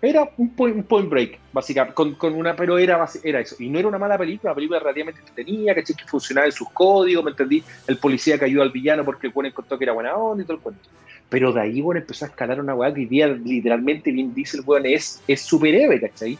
Era 0.00 0.30
un 0.36 0.50
point, 0.54 0.76
un 0.76 0.84
point 0.84 1.08
break, 1.10 1.38
básicamente, 1.52 1.94
con, 1.94 2.14
con 2.14 2.32
una, 2.34 2.54
pero 2.54 2.78
era, 2.78 2.98
basi- 2.98 3.20
era 3.24 3.40
eso. 3.40 3.56
Y 3.58 3.68
no 3.68 3.80
era 3.80 3.88
una 3.88 3.98
mala 3.98 4.16
película, 4.16 4.52
una 4.52 4.54
película 4.54 4.78
relativamente 4.78 5.20
entretenida, 5.20 5.74
¿cachai? 5.74 5.96
Que 5.96 6.04
funcionaba 6.06 6.46
en 6.46 6.52
sus 6.52 6.68
códigos, 6.70 7.24
¿me 7.24 7.30
entendí? 7.32 7.64
El 7.86 7.96
policía 7.98 8.38
que 8.38 8.44
ayudó 8.44 8.62
al 8.62 8.70
villano 8.70 9.04
porque 9.04 9.26
el 9.26 9.32
buen 9.32 9.46
encontró 9.48 9.76
que 9.76 9.84
era 9.84 9.92
buena 9.92 10.14
onda 10.14 10.42
y 10.44 10.46
todo 10.46 10.56
el 10.58 10.62
cuento. 10.62 10.88
Pero 11.28 11.52
de 11.52 11.60
ahí, 11.60 11.80
bueno, 11.80 12.00
empezó 12.00 12.24
a 12.24 12.28
escalar 12.28 12.60
una 12.60 12.74
weá 12.74 12.94
que 12.94 13.00
hoy 13.00 13.06
día 13.06 13.26
literalmente 13.26 14.12
Vin 14.12 14.32
Diesel, 14.32 14.62
weón, 14.64 14.86
es, 14.86 15.20
es 15.26 15.42
superhéroe, 15.42 16.00
¿cachai? 16.00 16.38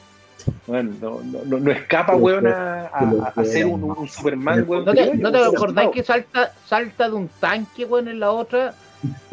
Bueno, 0.66 0.92
no, 1.00 1.20
no, 1.24 1.38
no, 1.44 1.58
no 1.58 1.72
escapa, 1.72 2.12
Pero 2.12 2.24
weón, 2.24 2.46
a, 2.46 2.86
a- 3.34 3.44
ser 3.44 3.66
un, 3.66 3.82
un 3.82 4.08
Superman, 4.08 4.64
weón. 4.68 4.84
¿No 4.84 4.94
te, 4.94 5.14
no 5.16 5.32
te 5.32 5.38
acordáis 5.38 5.90
que 5.90 6.04
salta, 6.04 6.52
salta 6.64 7.08
de 7.08 7.14
un 7.16 7.28
tanque, 7.40 7.84
weón, 7.84 8.06
en 8.08 8.20
la 8.20 8.30
otra? 8.30 8.72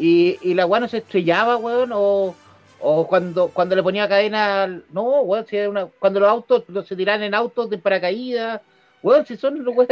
Y, 0.00 0.36
y 0.42 0.54
la 0.54 0.66
weón 0.66 0.82
no 0.82 0.88
se 0.88 0.98
estrellaba, 0.98 1.56
weón, 1.56 1.90
o, 1.94 2.34
o 2.80 3.06
cuando, 3.06 3.48
cuando 3.48 3.74
le 3.76 3.82
ponía 3.82 4.08
cadena. 4.08 4.62
al- 4.64 4.84
No, 4.92 5.20
weón, 5.22 5.46
si 5.46 5.56
era 5.56 5.68
una, 5.70 5.86
cuando 5.86 6.20
los 6.20 6.28
autos 6.28 6.64
los- 6.68 6.86
se 6.86 6.96
tiran 6.96 7.22
en 7.22 7.34
autos 7.34 7.70
de 7.70 7.78
paracaídas, 7.78 8.60
weón, 9.02 9.24
si 9.26 9.36
son 9.36 9.64
los 9.64 9.74
weón. 9.76 9.88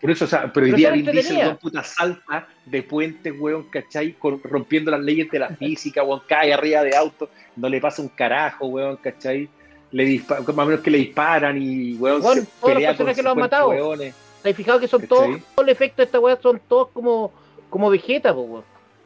Por 0.00 0.10
eso, 0.12 0.26
o 0.26 0.28
sea, 0.28 0.50
pero 0.52 0.66
hoy 0.66 0.72
día 0.72 0.92
Vin 0.92 1.04
Diesel, 1.06 1.38
weón, 1.38 1.56
puta, 1.56 1.82
salta 1.82 2.46
de 2.64 2.82
puentes, 2.84 3.34
weón, 3.38 3.64
¿cachai? 3.64 4.12
Con- 4.12 4.40
rompiendo 4.42 4.90
las 4.92 5.00
leyes 5.00 5.28
de 5.30 5.38
la 5.40 5.48
física, 5.48 6.02
weón, 6.04 6.22
cae 6.28 6.52
arriba 6.52 6.82
de 6.82 6.94
autos, 6.96 7.28
no 7.56 7.68
le 7.68 7.80
pasa 7.80 8.00
un 8.02 8.08
carajo, 8.08 8.66
weón, 8.68 8.96
¿cachai? 8.96 9.48
Le 9.90 10.04
dispa- 10.04 10.38
más 10.40 10.58
o 10.58 10.66
menos 10.66 10.80
que 10.82 10.90
le 10.90 10.98
disparan 10.98 11.60
y, 11.60 11.94
weón, 11.94 12.22
Weón, 12.22 12.40
se 12.42 12.46
pelea 12.64 12.90
con 12.90 13.06
personajes 13.06 13.24
lo 13.24 13.30
han 13.30 13.36
50 13.36 13.56
matado. 13.56 13.68
weones. 13.70 14.14
¿Te 14.42 14.50
has 14.50 14.56
fijado 14.56 14.78
que 14.78 14.86
son 14.86 15.00
¿Cachai? 15.00 15.08
todos, 15.18 15.40
todo 15.56 15.64
el 15.64 15.68
efecto 15.70 15.96
de 15.96 16.04
esta 16.04 16.20
weá 16.20 16.38
son 16.40 16.60
todos 16.68 16.88
como, 16.92 17.32
como 17.68 17.90
Vegeta, 17.90 18.32
po, 18.32 18.42
weón? 18.42 18.64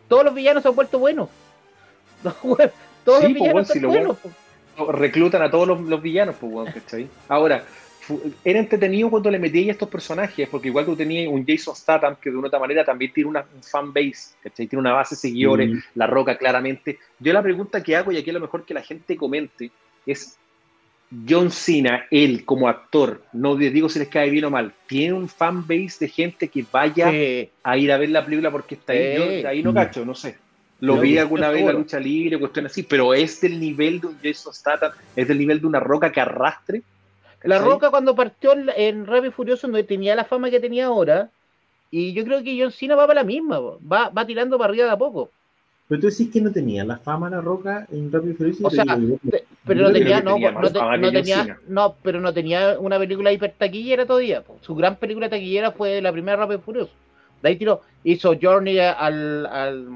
Todos 0.09 0.25
los 0.25 0.35
villanos 0.35 0.63
se 0.63 0.69
han 0.69 0.75
vuelto 0.75 0.99
buenos. 0.99 1.29
No, 2.23 2.33
weón, 2.45 2.71
todos 3.05 3.21
Sí, 3.21 3.25
los 3.29 3.35
villanos 3.35 3.67
si 3.69 3.73
son 3.75 3.83
lo 3.83 3.89
buenos. 3.89 4.17
po. 4.77 4.93
reclutan 4.93 5.43
a 5.43 5.51
todos 5.51 5.69
los, 5.69 5.81
los 5.83 6.01
villanos, 6.03 6.37
pues, 6.41 6.53
weón, 6.53 6.73
¿cachai? 6.73 7.09
Ahora, 7.29 7.65
era 8.45 8.59
entretenido 8.59 9.09
cuando 9.11 9.31
le 9.31 9.39
metías 9.39 9.69
a 9.69 9.73
estos 9.73 9.89
personajes, 9.89 10.49
porque 10.49 10.69
igual 10.69 10.85
tú 10.87 10.97
tenías 10.97 11.29
un 11.33 11.47
Jason 11.47 11.77
Statham 11.77 12.17
que 12.21 12.31
de 12.31 12.37
una 12.37 12.49
otra 12.49 12.59
manera 12.59 12.85
también 12.85 13.13
tiene 13.13 13.31
una, 13.31 13.45
un 13.55 13.63
fan 13.63 13.93
base, 13.93 14.35
¿cachai? 14.43 14.67
Tiene 14.67 14.81
una 14.81 14.93
base 14.93 15.15
de 15.15 15.21
seguidores, 15.21 15.71
Mm. 15.71 15.79
La 15.95 16.07
Roca 16.07 16.37
claramente. 16.37 16.99
Yo 17.21 17.33
la 17.33 17.43
pregunta 17.43 17.83
que 17.83 17.95
hago, 17.97 18.11
y 18.13 18.17
aquí 18.19 18.31
a 18.31 18.35
lo 18.35 18.41
mejor 18.41 18.65
que 18.65 18.75
la 18.75 18.83
gente 18.83 19.17
comente, 19.17 19.71
es 20.07 20.37
John 21.29 21.51
Cena, 21.51 22.07
él 22.11 22.45
como 22.47 22.69
actor, 22.69 23.23
no 23.35 23.57
les 23.57 23.73
digo 23.73 23.89
si 23.91 23.99
les 23.99 24.09
cae 24.09 24.31
bien 24.31 24.47
o 24.47 24.51
mal, 24.51 24.73
¿tiene 24.87 25.13
un 25.13 25.29
fan 25.29 25.61
base 25.67 25.97
de 26.01 26.09
gente 26.09 26.49
que 26.49 26.65
vaya 26.73 27.09
a 27.63 27.77
ir 27.77 27.93
a 27.93 27.99
ver 27.99 28.09
la 28.09 28.25
película 28.25 28.51
porque 28.51 28.75
está 28.77 28.95
ahí? 28.95 29.15
Sí. 29.17 29.43
Yo 29.43 29.49
ahí 29.49 29.63
no 29.63 29.73
Mm. 29.73 29.75
cacho, 29.75 30.05
no 30.07 30.15
sé. 30.15 30.39
Lo 30.83 30.99
vi 30.99 31.17
alguna 31.17 31.49
vez 31.51 31.61
en 31.61 31.67
la 31.69 31.73
lucha 31.75 32.01
libre, 32.01 32.41
cuestión 32.41 32.67
así, 32.67 32.83
pero 32.83 33.15
es 33.15 33.41
del 33.41 33.61
nivel 33.61 34.01
de 34.01 34.09
un 34.09 34.19
Jason 34.21 34.53
Statham, 34.53 34.91
es 35.15 35.29
del 35.29 35.39
nivel 35.39 35.61
de 35.61 35.67
una 35.69 35.79
roca 35.79 36.11
que 36.11 36.21
arrastre. 36.21 36.83
La 37.45 37.59
¿cachai? 37.59 37.71
Roca 37.71 37.91
cuando 37.91 38.17
partió 38.17 38.53
en, 38.53 38.69
en 38.77 39.07
Rápido 39.07 39.29
y 39.29 39.31
Furioso 39.31 39.69
no 39.69 39.83
tenía 39.85 40.17
la 40.17 40.25
fama 40.25 40.51
que 40.51 40.59
tenía 40.59 40.87
ahora. 40.87 41.31
Y 41.93 42.13
yo 42.15 42.25
creo 42.25 42.43
que 42.43 42.61
John 42.61 42.73
Cena 42.73 42.97
va 42.97 43.07
para 43.07 43.21
la 43.21 43.25
misma, 43.25 43.61
va, 43.61 44.09
va 44.09 44.27
tirando 44.27 44.59
para 44.59 44.71
arriba 44.71 44.87
de 44.87 44.91
a 44.91 44.97
poco. 44.97 45.31
Pero 45.87 46.01
tú 46.01 46.09
decís 46.09 46.31
que 46.33 46.41
no 46.41 46.51
tenía 46.51 46.85
la 46.85 46.97
fama 46.97 47.31
la 47.31 47.41
roca 47.41 47.87
en 47.93 48.11
Rápido 48.11 48.33
y 48.33 48.35
Furioso. 48.35 48.67
O 48.67 48.71
sea, 48.71 48.85
Yo 48.85 49.19
Pero 49.65 49.83
no 49.83 49.93
tenía, 49.93 50.21
no, 50.21 50.35
tenía 50.35 50.51
no, 50.51 50.73
te- 50.73 50.99
no 50.99 51.13
tenía, 51.13 51.59
no, 51.69 51.97
pero 52.03 52.21
no 52.21 52.33
tenía 52.35 52.77
una 52.81 52.99
película 52.99 53.31
hiper 53.31 53.53
taquillera 53.57 54.05
todavía. 54.05 54.43
Su 54.63 54.75
gran 54.75 54.97
película 54.97 55.29
taquillera 55.29 55.71
fue 55.71 56.01
la 56.03 56.11
primera 56.11 56.39
Rápido 56.39 56.59
y 56.59 56.63
Furioso. 56.63 56.93
De 57.41 57.51
ahí 57.51 57.57
tiró, 57.57 57.83
hizo 58.03 58.35
Journey 58.41 58.81
al, 58.81 59.47
al 59.47 59.87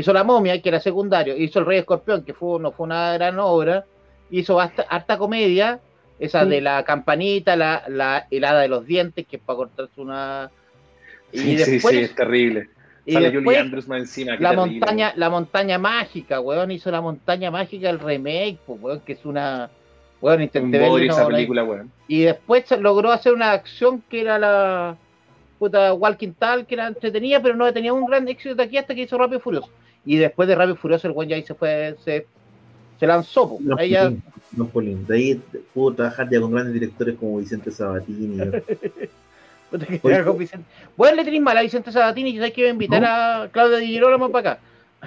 hizo 0.00 0.12
La 0.12 0.24
Momia, 0.24 0.60
que 0.62 0.68
era 0.68 0.80
secundario, 0.80 1.36
hizo 1.36 1.58
El 1.58 1.66
Rey 1.66 1.78
Escorpión, 1.78 2.22
que 2.24 2.34
fue, 2.34 2.60
no 2.60 2.70
fue 2.72 2.84
una 2.86 3.14
gran 3.14 3.38
obra, 3.38 3.84
hizo 4.30 4.60
hasta, 4.60 4.82
harta 4.82 5.18
comedia, 5.18 5.80
esa 6.18 6.42
Sí. 6.44 6.50
de 6.50 6.60
la 6.60 6.82
campanita, 6.84 7.56
la, 7.56 7.82
la 7.88 8.26
helada 8.30 8.60
de 8.62 8.68
los 8.68 8.84
dientes, 8.86 9.26
que 9.26 9.36
es 9.36 9.42
para 9.42 9.56
cortarse 9.56 10.00
una 10.00 10.50
y 11.32 11.38
Sí, 11.38 11.58
sí, 11.58 11.70
después, 11.72 11.94
sí, 11.94 12.00
es 12.02 12.14
terrible. 12.14 12.68
y 13.06 13.12
Sale 13.12 13.30
después 13.30 13.58
Andrews 13.58 13.88
más 13.88 14.00
encima. 14.00 14.32
la 14.32 14.50
terrible, 14.50 14.56
montaña, 14.80 15.12
la 15.16 15.30
montaña 15.30 15.78
mágica, 15.78 16.40
weón, 16.40 16.70
hizo 16.70 16.90
la 16.90 17.00
montaña 17.00 17.50
mágica 17.50 17.88
el 17.90 17.98
remake, 18.00 18.58
pues, 18.66 18.80
weón, 18.80 19.00
que 19.00 19.12
es 19.12 19.24
una 19.24 19.70
weón, 20.20 20.42
intenté 20.42 21.06
esa 21.06 21.26
película, 21.28 21.64
weón. 21.64 21.90
y 22.08 22.22
después 22.22 22.64
logró 22.80 23.12
hacer 23.12 23.32
una 23.32 23.52
acción 23.52 24.02
que 24.08 24.20
era 24.22 24.38
la 24.38 24.96
puta 25.58 25.92
Walking 25.92 26.32
Tal, 26.38 26.66
que 26.66 26.74
era 26.74 26.86
entretenida, 26.88 27.40
pero 27.42 27.54
no 27.56 27.72
tenía 27.72 27.92
un 27.92 28.06
gran 28.06 28.26
éxito 28.28 28.54
de 28.54 28.62
aquí 28.62 28.76
hasta 28.78 28.94
que 28.94 29.02
hizo 29.02 29.16
Rápido 29.18 29.38
y 29.38 29.42
Furioso. 29.42 29.68
Y 30.04 30.16
después 30.16 30.48
de 30.48 30.54
Rápido 30.54 30.76
Furioso 30.76 31.06
el 31.06 31.12
weón 31.14 31.28
ya 31.28 31.36
ahí 31.36 31.42
se 31.42 31.54
fue, 31.54 31.94
se, 32.04 32.26
se 32.98 33.06
lanzó. 33.06 33.58
Los 33.60 33.78
Ahí 33.78 33.90
ya- 33.90 34.10
los. 34.56 34.72
De 35.06 35.14
ahí 35.16 35.40
pudo 35.74 35.94
trabajar 35.94 36.28
ya 36.30 36.40
con 36.40 36.50
grandes 36.52 36.72
directores 36.74 37.16
como 37.16 37.38
Vicente 37.38 37.70
Sabatini. 37.70 38.40
Vicente. 40.38 40.64
Bueno, 40.96 41.16
le 41.16 41.24
tenéis 41.24 41.42
mal 41.42 41.56
a 41.58 41.62
Vicente 41.62 41.92
Sabatini, 41.92 42.30
y 42.30 42.36
sabes 42.38 42.52
que 42.52 42.62
iba 42.62 42.70
a 42.70 42.72
invitar 42.72 43.04
a 43.04 43.48
Claudia 43.52 43.78
Di 43.78 43.86
Girolamo 43.88 44.30
para 44.30 44.52
acá. 44.52 44.60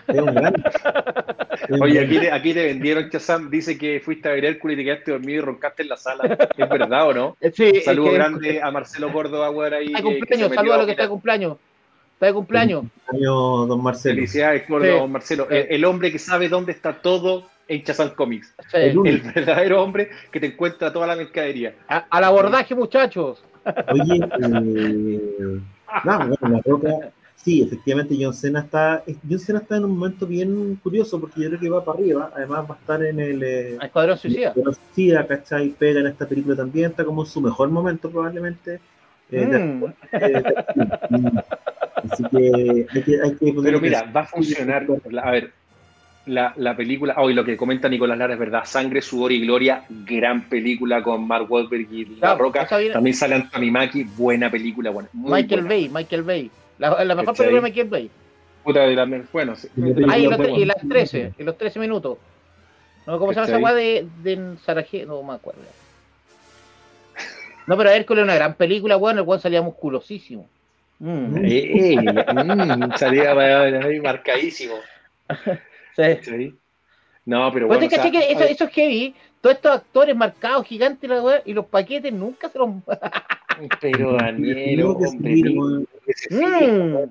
es 0.07 0.19
un 0.21 0.35
gran. 0.35 0.53
Oye, 1.81 1.99
aquí 1.99 2.19
te, 2.19 2.31
aquí 2.31 2.53
te 2.53 2.65
vendieron, 2.65 3.09
Chazam. 3.09 3.49
Dice 3.49 3.77
que 3.77 3.99
fuiste 3.99 4.29
a 4.29 4.33
ver 4.33 4.45
Hércules 4.45 4.75
y 4.75 4.77
te 4.81 4.85
quedaste 4.85 5.11
dormido 5.11 5.39
y 5.39 5.45
roncaste 5.45 5.81
en 5.83 5.89
la 5.89 5.97
sala. 5.97 6.37
¿Es 6.55 6.69
verdad 6.69 7.07
o 7.07 7.13
no? 7.13 7.37
Eh, 7.41 7.51
Sí, 7.55 7.63
es 7.73 7.85
Saludo 7.85 8.09
que- 8.11 8.13
grande 8.15 8.61
a 8.61 8.69
Marcelo 8.71 9.11
Córdoba, 9.11 9.47
ahí. 9.75 9.87
Que 9.87 9.97
se 9.97 10.03
cumpleaños, 10.03 10.49
metió 10.49 10.55
saludos 10.55 10.71
a 10.73 10.75
a 10.75 10.79
lo 10.81 10.85
que 10.85 10.91
está 10.91 11.03
de 11.03 11.09
cumpleaños. 11.09 11.57
Está 12.21 12.27
de 12.27 12.33
cumpleaños. 12.35 12.83
año 13.11 13.65
Don 13.65 13.81
Marcelo. 13.81 14.13
Felicidades, 14.13 14.63
Sí. 14.67 14.73
don 14.87 15.11
Marcelo. 15.11 15.47
Sí. 15.49 15.55
El, 15.55 15.65
el 15.71 15.85
hombre 15.85 16.11
que 16.11 16.19
sabe 16.19 16.49
dónde 16.49 16.71
está 16.71 17.01
todo 17.01 17.45
en 17.67 17.83
Chazam 17.83 18.11
Comics. 18.11 18.53
Sí. 18.71 18.77
El 18.77 19.21
verdadero 19.33 19.81
hombre 19.81 20.11
que 20.31 20.39
te 20.39 20.45
encuentra 20.45 20.93
toda 20.93 21.07
la 21.07 21.15
mercadería. 21.15 21.73
A- 21.89 22.05
al 22.11 22.23
abordaje, 22.23 22.75
muchachos. 22.75 23.43
Oye, 23.91 24.17
eh, 24.17 25.59
no, 26.03 26.17
bueno, 26.19 26.37
la 26.43 26.61
roca. 26.63 26.89
Sí, 27.37 27.63
efectivamente, 27.63 28.15
John 28.19 28.35
Cena 28.35 28.59
está. 28.59 29.03
John 29.27 29.39
Cena 29.39 29.57
está 29.57 29.77
en 29.77 29.85
un 29.85 29.97
momento 29.97 30.27
bien 30.27 30.75
curioso 30.83 31.19
porque 31.19 31.41
yo 31.41 31.47
creo 31.49 31.59
que 31.59 31.69
va 31.71 31.83
para 31.83 31.97
arriba. 31.97 32.31
Además, 32.35 32.65
va 32.69 32.75
a 32.75 32.77
estar 32.77 33.03
en 33.03 33.19
el. 33.19 33.41
eh, 33.41 33.77
Escuadrón 33.81 34.15
Suicida. 34.19 34.49
Escuadrón 34.49 34.75
Suicida, 34.75 35.25
¿cachai? 35.25 35.69
Pega 35.69 36.01
en 36.01 36.05
esta 36.07 36.27
película 36.27 36.55
también. 36.55 36.91
Está 36.91 37.03
como 37.03 37.23
en 37.23 37.27
su 37.27 37.41
mejor 37.41 37.69
momento, 37.71 38.11
probablemente. 38.11 38.79
eh, 39.33 39.45
de- 39.45 39.59
Mm. 39.59 39.85
eh, 40.11 40.19
de- 40.19 41.43
Así 42.09 42.23
que 42.23 42.85
hay 42.93 43.03
que, 43.03 43.21
hay 43.21 43.35
que 43.35 43.53
Pero 43.61 43.79
mira, 43.79 44.03
va 44.03 44.21
a 44.21 44.25
funcionar. 44.27 44.85
la- 45.09 45.21
a 45.21 45.31
ver, 45.31 45.51
la, 46.25 46.53
la 46.57 46.75
película. 46.75 47.15
Hoy 47.17 47.33
lo 47.33 47.43
que 47.43 47.57
comenta 47.57 47.89
Nicolás 47.89 48.17
Lara 48.17 48.33
es 48.33 48.39
verdad. 48.39 48.63
Sangre, 48.65 49.01
sudor 49.01 49.31
y 49.31 49.41
gloria. 49.41 49.85
Gran 49.89 50.43
película 50.49 51.01
con 51.01 51.27
Mark 51.27 51.51
Wahlberg 51.51 51.87
y 51.91 52.05
La 52.05 52.17
Claro, 52.19 52.37
Roca. 52.39 52.67
También 52.93 53.15
sale 53.15 53.35
Anthony 53.35 53.71
Mackie. 53.71 54.03
Buena 54.15 54.49
película. 54.51 54.91
Buena, 54.91 55.09
muy 55.13 55.31
Michael 55.31 55.61
buena. 55.61 55.75
Bay, 55.75 55.89
Michael 55.89 56.23
Bay. 56.23 56.51
La, 56.77 57.03
la 57.03 57.15
mejor 57.15 57.35
película 57.35 57.61
de 57.61 57.67
Michael 57.69 57.87
Bay. 57.89 58.09
Puta 58.63 58.81
de 58.81 58.95
la- 58.95 59.23
bueno, 59.33 59.55
sí. 59.55 59.67
Y 59.75 59.81
Ah, 60.07 60.17
y, 60.19 60.27
los, 60.27 60.37
Bueno. 60.37 60.57
y 60.59 60.65
las 60.65 60.77
13, 60.87 61.33
y 61.39 61.43
los 61.43 61.57
13 61.57 61.79
minutos. 61.79 62.17
No, 63.07 63.17
¿Cómo 63.17 63.33
se 63.33 63.39
llama 63.39 63.47
esa 63.47 63.57
weá 63.57 63.73
de, 63.73 64.07
de 64.21 64.55
Sarajevo? 64.63 65.15
No 65.21 65.23
me 65.27 65.33
acuerdo. 65.33 65.61
No, 67.67 67.77
pero 67.77 67.89
Hércules 67.89 68.21
es 68.21 68.25
una 68.25 68.35
gran 68.35 68.53
película, 68.55 68.97
weón. 68.97 69.17
El 69.17 69.23
weón 69.23 69.39
salía 69.41 69.61
musculosísimo. 69.63 70.47
Mm. 71.01 71.35
Eh, 71.43 71.95
mm, 71.97 72.91
salía 72.95 73.33
marcadísimo. 74.03 74.75
Sí. 75.93 76.03
¿sí? 76.21 76.55
No, 77.25 77.51
pero 77.51 77.67
Pues 77.67 77.79
bueno. 77.79 77.93
o 77.93 78.01
sea, 78.01 78.09
que 78.09 78.31
eso, 78.31 78.63
es 78.63 78.71
heavy. 78.71 79.13
Todos 79.41 79.57
estos 79.57 79.75
actores 79.75 80.15
marcados, 80.15 80.65
gigantes, 80.65 81.09
la 81.09 81.41
y 81.43 81.53
los 81.53 81.65
paquetes 81.65 82.13
nunca 82.13 82.47
se 82.47 82.57
los. 82.57 82.69
Pero 83.81 84.13
Daniel, 84.13 84.83
hombre, 84.83 85.33
Mm, 86.29 87.09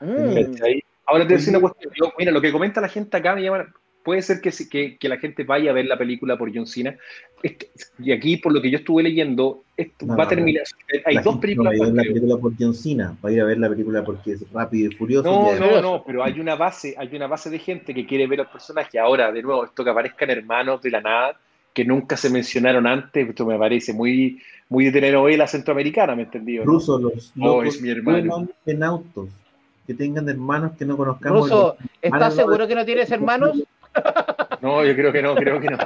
mm. 0.00 0.80
Ahora 1.06 1.22
te 1.22 1.28
voy 1.28 1.34
a 1.34 1.36
decir 1.36 1.50
una 1.50 1.60
cuestión. 1.60 1.92
Yo, 1.94 2.12
mira, 2.18 2.32
lo 2.32 2.40
que 2.40 2.50
comenta 2.50 2.80
la 2.80 2.88
gente 2.88 3.16
acá 3.16 3.36
me 3.36 3.42
llama. 3.42 3.72
Puede 4.06 4.22
ser 4.22 4.40
que, 4.40 4.52
se- 4.52 4.68
que, 4.68 4.96
que 4.98 5.08
la 5.08 5.18
gente 5.18 5.42
vaya 5.42 5.72
a 5.72 5.74
ver 5.74 5.86
la 5.86 5.98
película 5.98 6.38
por 6.38 6.54
John 6.54 6.68
Cena. 6.68 6.96
Este- 7.42 7.70
y 7.98 8.12
aquí, 8.12 8.36
por 8.36 8.52
lo 8.52 8.62
que 8.62 8.70
yo 8.70 8.78
estuve 8.78 9.02
leyendo, 9.02 9.64
esto 9.76 10.06
No, 10.06 10.16
va 10.16 10.22
a 10.22 10.26
no, 10.26 10.30
terminar. 10.30 10.62
Hay 11.04 11.16
La 11.16 11.22
dos 11.22 11.38
películas 11.38 11.74
No 11.74 11.80
va 11.80 11.86
a 11.86 11.88
ir 11.88 11.92
a 11.92 11.92
ver 11.92 11.92
más, 11.92 11.96
la 11.96 12.02
creo. 12.02 12.14
película 12.14 12.40
por 12.40 12.52
John 12.56 12.74
Cena, 12.74 13.16
va 13.22 13.28
a 13.28 13.32
ir 13.32 13.40
a 13.40 13.44
ver 13.44 13.58
la 13.58 13.68
película 13.68 14.04
porque 14.04 14.32
es 14.34 14.44
rápido 14.52 14.92
y 14.92 14.94
furioso. 14.94 15.28
No, 15.28 15.56
y 15.56 15.58
no, 15.60 15.82
no, 15.82 16.04
pero 16.06 16.22
hay 16.22 16.38
una 16.38 16.54
base, 16.54 16.94
hay 16.96 17.08
una 17.16 17.26
base 17.26 17.50
de 17.50 17.58
gente 17.58 17.92
que 17.92 18.06
quiere 18.06 18.28
ver 18.28 18.42
al 18.42 18.48
personaje. 18.50 18.96
Ahora, 18.96 19.32
de 19.32 19.42
nuevo, 19.42 19.64
esto 19.64 19.82
que 19.82 19.90
aparezcan 19.90 20.30
hermanos 20.30 20.80
de 20.82 20.90
la 20.92 21.00
nada, 21.00 21.36
que 21.74 21.84
nunca 21.84 22.16
se 22.16 22.30
mencionaron 22.30 22.86
antes, 22.86 23.28
esto 23.28 23.44
me 23.44 23.58
parece 23.58 23.92
muy, 23.92 24.40
muy 24.68 24.84
de 24.84 24.92
telenovela 24.92 25.48
centroamericana, 25.48 26.14
¿me 26.14 26.22
entendió? 26.22 26.64
no? 26.64 26.74
Ruso, 26.74 27.00
los 27.00 27.32
Oh, 27.40 27.60
locos 27.60 27.74
es 27.74 27.82
mi 27.82 27.90
hermano. 27.90 28.48
en 28.66 28.82
autos, 28.84 29.30
que 29.86 29.94
tengan 29.94 30.28
hermanos 30.28 30.72
que 30.78 30.84
no 30.84 30.96
conozcamos. 30.96 31.42
Ruso, 31.50 31.76
¿estás 32.00 32.34
seguro 32.34 32.66
que 32.66 32.74
no 32.74 32.84
tienes 32.84 33.10
hermanos? 33.10 33.62
No, 34.60 34.84
yo 34.84 34.94
creo 34.94 35.12
que 35.12 35.22
no, 35.22 35.34
creo 35.34 35.60
que 35.60 35.68
no. 35.70 35.78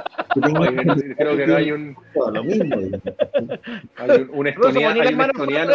Oye, 0.59 1.15
creo 1.15 1.37
que 1.37 1.47
no 1.47 1.55
hay 1.55 1.71
un, 1.71 1.95
Todo 2.13 2.31
lo 2.31 2.43
mismo. 2.43 2.75
hay 3.97 4.27
un, 4.31 4.47
estoniano, 4.47 5.01
hay 5.01 5.13
un 5.13 5.21
estoniano, 5.21 5.73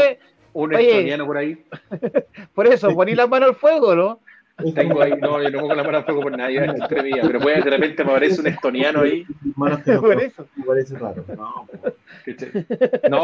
un 0.53 1.26
por 1.26 1.37
ahí. 1.37 1.64
Por 2.55 2.66
eso, 2.66 2.95
poní 2.95 3.14
las 3.14 3.28
manos 3.28 3.51
al 3.51 3.55
fuego, 3.57 3.95
¿no? 3.95 4.20
Tengo 4.74 5.03
ahí, 5.03 5.12
no, 5.20 5.43
yo 5.43 5.51
no 5.51 5.61
pongo 5.61 5.74
la 5.74 5.84
mano 5.84 5.99
al 5.99 6.05
fuego 6.05 6.22
por 6.22 6.37
nadie, 6.37 6.64
es 6.64 6.68
entre 6.68 7.03
mía, 7.03 7.22
pero 7.26 7.41
puede, 7.41 7.61
de 7.61 7.70
repente 7.70 8.03
me 8.03 8.11
aparece 8.11 8.41
un 8.41 8.47
estoniano 8.47 9.03
ahí. 9.03 9.26
hermanos 9.51 9.80
que 9.82 9.93
no 9.93 10.01
Por 10.01 10.22
eso. 10.22 10.49
me 10.57 10.64
parece 10.64 10.97
raro. 10.97 11.24
No, 11.28 11.66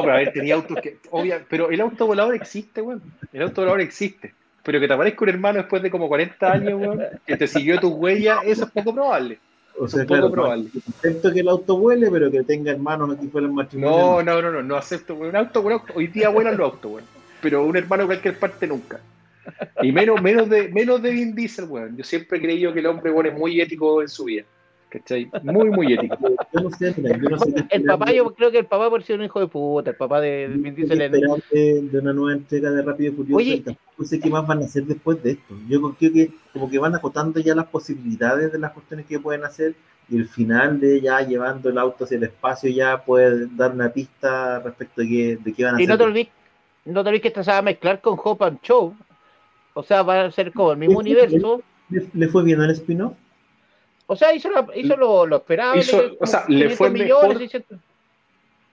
pero 0.03 0.13
a 0.13 0.17
ver, 0.17 0.33
tenía 0.35 0.57
autos 0.57 0.79
que. 0.83 0.99
Obvia, 1.11 1.43
pero 1.49 1.71
el 1.71 1.81
auto 1.81 2.07
volador 2.07 2.35
existe, 2.35 2.83
weón. 2.83 3.03
El 3.33 3.43
auto 3.43 3.63
volador 3.63 3.81
existe. 3.81 4.35
Pero 4.65 4.79
que 4.81 4.87
te 4.87 4.95
aparezca 4.95 5.25
un 5.25 5.29
hermano 5.31 5.59
después 5.59 5.83
de 5.83 5.91
como 5.91 6.09
40 6.09 6.53
años, 6.53 6.81
weón, 6.81 7.01
que 7.27 7.37
te 7.37 7.47
siguió 7.49 7.81
tus 7.81 7.93
huellas, 7.93 8.39
eso 8.45 8.65
es 8.65 8.71
poco 8.71 8.95
probable. 8.95 9.39
O 9.79 9.89
sea, 9.89 10.03
Un 10.03 10.07
poco 10.07 10.31
probable. 10.31 10.69
acepto 10.99 11.33
que 11.33 11.41
el 11.41 11.49
auto 11.49 11.79
vuele, 11.79 12.11
pero 12.11 12.31
que 12.31 12.43
tenga 12.43 12.71
hermanos 12.73 13.17
aquí 13.17 13.27
fuera 13.29 13.47
el 13.47 13.53
matrimonio. 13.53 13.97
No, 13.99 14.23
no, 14.23 14.43
no, 14.43 14.53
no, 14.53 14.63
no 14.63 14.77
acepto. 14.77 15.15
weón. 15.15 15.31
Un 15.31 15.37
auto, 15.37 15.61
un 15.63 15.73
auto- 15.73 15.93
hoy 15.97 16.07
día 16.09 16.29
vuelan 16.29 16.57
los 16.57 16.73
autos, 16.73 16.93
weón. 16.93 17.05
Pero 17.41 17.65
un 17.65 17.77
hermano 17.77 18.03
de 18.03 18.07
cualquier 18.09 18.39
parte 18.39 18.67
nunca. 18.67 19.01
Y 19.83 19.91
menos, 19.91 20.23
menos 20.23 20.49
de, 20.49 20.69
menos 20.69 21.03
de 21.03 21.11
Vin 21.11 21.35
Diesel, 21.35 21.65
weón. 21.65 21.97
Yo 21.97 22.05
siempre 22.05 22.39
he 22.39 22.41
creído 22.43 22.73
que 22.73 22.79
el 22.81 22.87
hombre, 22.87 23.11
weón, 23.11 23.27
es 23.27 23.35
muy 23.35 23.61
ético 23.61 24.01
en 24.03 24.09
su 24.09 24.25
vida. 24.25 24.45
¿Cachai? 24.93 25.31
Muy, 25.43 25.71
muy 25.71 25.95
ético. 25.95 26.17
No 26.53 26.71
sé, 26.79 26.95
yo 26.95 27.31
no 27.31 27.39
sé 27.39 27.65
El 27.71 27.85
papá, 27.85 28.13
yo 28.13 28.35
creo 28.35 28.51
que 28.51 28.59
el 28.59 28.67
papá 28.67 28.91
por 28.91 29.03
ser 29.03 29.19
un 29.19 29.25
hijo 29.25 29.41
de 29.41 29.47
puta, 29.47 29.91
el 29.91 29.97
papá 29.97 30.21
de 30.21 30.49
no 30.51 30.63
Vin 30.63 30.75
Diesel 30.75 30.99
de, 30.99 31.83
de 31.91 31.99
una 31.99 32.13
nueva 32.13 32.33
entrega 32.35 32.71
de 32.71 32.83
Rápido 32.83 33.11
y 33.13 33.17
Furioso 33.17 33.37
Oye. 33.39 33.63
tampoco 33.65 34.05
sé 34.05 34.21
qué 34.21 34.29
más 34.29 34.47
van 34.47 34.61
a 34.61 34.67
hacer 34.67 34.85
después 34.85 35.23
de 35.23 35.31
esto. 35.33 35.55
Yo 35.67 35.81
creo 35.81 36.13
que 36.13 36.31
como 36.53 36.69
que 36.69 36.79
van 36.79 36.95
acotando 36.95 37.41
ya 37.41 37.55
las 37.55 37.69
posibilidades 37.69 38.53
de 38.53 38.59
las 38.59 38.73
cuestiones 38.73 39.07
que 39.07 39.19
pueden 39.19 39.45
hacer 39.45 39.75
y 40.11 40.17
el 40.19 40.29
final 40.29 40.79
de 40.79 41.01
ya 41.01 41.23
llevando 41.23 41.71
el 41.71 41.79
auto 41.79 42.05
hacia 42.05 42.19
el 42.19 42.25
espacio 42.25 42.69
ya 42.71 43.03
puede 43.03 43.47
dar 43.57 43.73
una 43.73 43.89
pista 43.91 44.59
respecto 44.61 45.01
de 45.01 45.09
qué, 45.09 45.39
de 45.43 45.53
qué 45.55 45.65
van 45.65 45.77
a 45.77 45.83
Y 45.83 45.87
no 45.87 45.97
te 45.97 46.03
hacer. 46.03 46.07
olvides, 46.09 46.29
no 46.85 47.03
te 47.03 47.09
olvides 47.09 47.23
que 47.23 47.29
esta 47.29 47.45
se 47.45 47.51
va 47.51 47.59
a 47.59 47.63
mezclar 47.63 48.03
con 48.03 48.19
Hope 48.23 48.45
and 48.45 48.61
Show. 48.61 48.95
O 49.73 49.83
sea, 49.83 50.03
va 50.03 50.25
a 50.25 50.31
ser 50.31 50.53
como 50.53 50.73
el 50.73 50.79
mismo 50.79 50.99
universo. 50.99 51.63
¿Le, 51.89 52.07
le 52.13 52.29
fue 52.29 52.43
bien 52.45 52.61
el 52.61 52.71
spin-off? 52.73 53.15
O 54.13 54.17
sea, 54.17 54.35
hizo, 54.35 54.51
la- 54.51 54.67
hizo 54.75 54.97
lo, 54.97 55.27
lo 55.27 55.37
esperable. 55.37 55.81
Hizo- 55.81 56.17
o 56.21 56.27
sea, 56.27 56.45
le 56.49 56.67
500 56.69 56.77
fue 56.79 56.91
mejor. 56.91 57.39
600. 57.39 57.79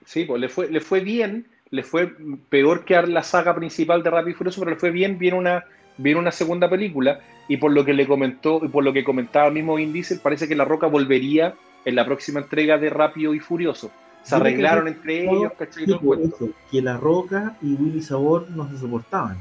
Sí, 0.04 0.24
pues 0.24 0.40
le 0.40 0.48
fue, 0.48 0.68
le 0.70 0.80
fue 0.80 1.00
bien, 1.00 1.46
le 1.70 1.82
fue 1.82 2.12
peor 2.48 2.84
que 2.84 3.00
la 3.02 3.22
saga 3.22 3.54
principal 3.54 4.02
de 4.02 4.10
Rápido 4.10 4.30
y 4.30 4.34
Furioso, 4.34 4.60
pero 4.60 4.72
le 4.72 4.76
fue 4.76 4.90
bien, 4.90 5.18
viene 5.18 5.38
una, 5.38 5.64
viene 5.96 6.18
una 6.20 6.32
segunda 6.32 6.68
película, 6.68 7.20
y 7.48 7.56
por 7.58 7.72
lo 7.72 7.84
que 7.84 7.92
le 7.92 8.06
comentó, 8.06 8.60
y 8.64 8.68
por 8.68 8.82
lo 8.84 8.92
que 8.92 9.04
comentaba 9.04 9.48
el 9.48 9.54
mismo 9.54 9.76
Vin 9.76 9.92
Diesel, 9.92 10.20
parece 10.20 10.48
que 10.48 10.54
La 10.56 10.64
Roca 10.64 10.86
volvería 10.88 11.54
en 11.84 11.94
la 11.94 12.04
próxima 12.04 12.40
entrega 12.40 12.76
de 12.78 12.90
Rápido 12.90 13.34
y 13.34 13.40
Furioso. 13.40 13.90
Se 14.22 14.34
arreglaron 14.34 14.86
entre 14.88 15.22
ellos, 15.24 15.52
¿cachai? 15.58 15.84
Sí, 15.84 15.86
Todo 15.86 15.94
el 15.94 16.00
por 16.06 16.16
cuento. 16.18 16.36
eso, 16.36 16.48
que 16.70 16.82
La 16.82 16.96
Roca 16.96 17.56
y 17.62 17.72
Willy 17.74 18.02
Sabor 18.02 18.50
no 18.50 18.68
se 18.68 18.76
soportaban. 18.78 19.38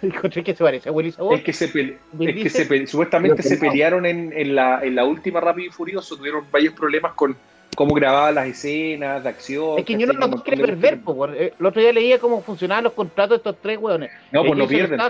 Encontré 0.14 0.42
que 0.44 0.54
se 0.54 0.64
parece 0.64 0.88
a 0.88 0.92
Willy 0.92 1.12
Sabor. 1.12 1.34
Es 1.34 1.42
que 1.42 1.52
se 1.52 1.68
pele- 1.72 1.96
es 2.12 2.18
que 2.18 2.32
Diesel. 2.32 2.50
se 2.50 2.66
pe- 2.66 2.86
supuestamente 2.86 3.42
se 3.42 3.54
no. 3.56 3.60
pelearon 3.60 4.06
en, 4.06 4.32
en 4.34 4.54
la, 4.54 4.80
en 4.82 4.94
la 4.94 5.04
última 5.04 5.40
Rápido 5.40 5.68
y 5.68 5.70
Furioso, 5.70 6.16
tuvieron 6.16 6.44
varios 6.50 6.74
problemas 6.74 7.12
con 7.14 7.36
cómo 7.76 7.94
grababan 7.94 8.34
las 8.34 8.46
escenas 8.48 9.22
de 9.22 9.28
acción. 9.28 9.78
Es 9.78 9.84
que 9.84 9.96
yo 9.96 10.06
no 10.06 10.12
lo 10.14 10.28
montón 10.28 10.54
de 10.56 10.64
perder, 10.66 11.00
po, 11.00 11.14
por- 11.16 11.34
eh, 11.36 11.52
El 11.58 11.66
otro 11.66 11.80
día 11.80 11.92
leía 11.92 12.18
cómo 12.18 12.42
funcionaban 12.42 12.84
los 12.84 12.92
contratos 12.94 13.30
de 13.30 13.36
estos 13.36 13.56
tres 13.62 13.78
hueones. 13.78 14.10
No, 14.32 14.40
pues 14.40 14.52
Eh, 14.52 14.56
no 14.56 14.66
pierden, 14.68 15.00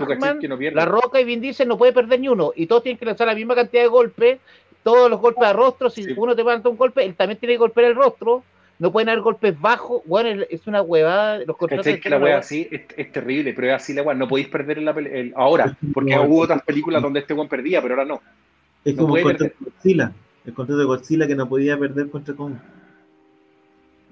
que 0.40 0.48
no. 0.48 0.56
La 0.72 0.84
Roca 0.84 1.20
y 1.20 1.24
Vin 1.24 1.40
Diesel 1.40 1.68
no 1.68 1.78
puede 1.78 1.92
perder 1.92 2.20
ni 2.20 2.28
uno. 2.28 2.52
Y 2.54 2.66
todos 2.66 2.82
tienen 2.82 2.98
que 2.98 3.06
lanzar 3.06 3.26
la 3.26 3.34
misma 3.34 3.54
cantidad 3.54 3.82
de 3.82 3.88
golpes. 3.88 4.38
Todos 4.82 5.10
los 5.10 5.20
golpes 5.20 5.44
a 5.44 5.52
rostro. 5.52 5.90
Si 5.90 6.02
Sí. 6.04 6.12
uno 6.16 6.34
te 6.34 6.42
manda 6.44 6.68
un 6.70 6.76
golpe, 6.76 7.04
él 7.04 7.14
también 7.14 7.38
tiene 7.38 7.54
que 7.54 7.58
golpear 7.58 7.86
el 7.88 7.94
rostro. 7.94 8.42
No 8.80 8.90
pueden 8.90 9.10
haber 9.10 9.20
golpes 9.22 9.60
bajos. 9.60 10.02
Bueno, 10.06 10.30
es- 10.42 10.48
es 10.50 10.66
una 10.66 10.82
huevada. 10.82 11.38
Los 11.46 11.56
contratos 11.56 11.84
de 11.86 12.00
Que 12.00 12.10
la 12.10 12.18
hueá- 12.18 12.38
así 12.38 12.66
es, 12.70 12.80
es 12.96 13.12
terrible, 13.12 13.52
pero 13.52 13.68
es 13.68 13.74
así 13.74 13.92
la 13.92 14.02
wea. 14.02 14.14
No 14.16 14.26
podéis 14.26 14.48
perder 14.48 14.78
en 14.78 14.86
la 14.86 14.94
pele- 14.94 15.20
el- 15.20 15.32
ahora, 15.36 15.76
porque 15.94 16.16
No. 16.16 16.22
hubo 16.24 16.40
otras 16.40 16.62
películas 16.62 17.00
donde 17.02 17.20
este 17.20 17.34
weón 17.34 17.48
perdía, 17.48 17.80
pero 17.82 17.94
ahora 17.94 18.06
no. 18.06 18.20
Es 18.84 18.96
No 18.96 19.02
como 19.02 19.16
el 19.18 19.22
contrato 19.22 19.44
de 19.44 19.70
Godzilla. 19.70 20.12
El 20.46 20.54
contrato 20.54 20.78
de 20.78 20.84
Godzilla 20.86 21.26
que 21.26 21.34
no 21.36 21.48
podía 21.48 21.78
perder 21.78 22.08
contra 22.10 22.34
Kong. 22.34 22.54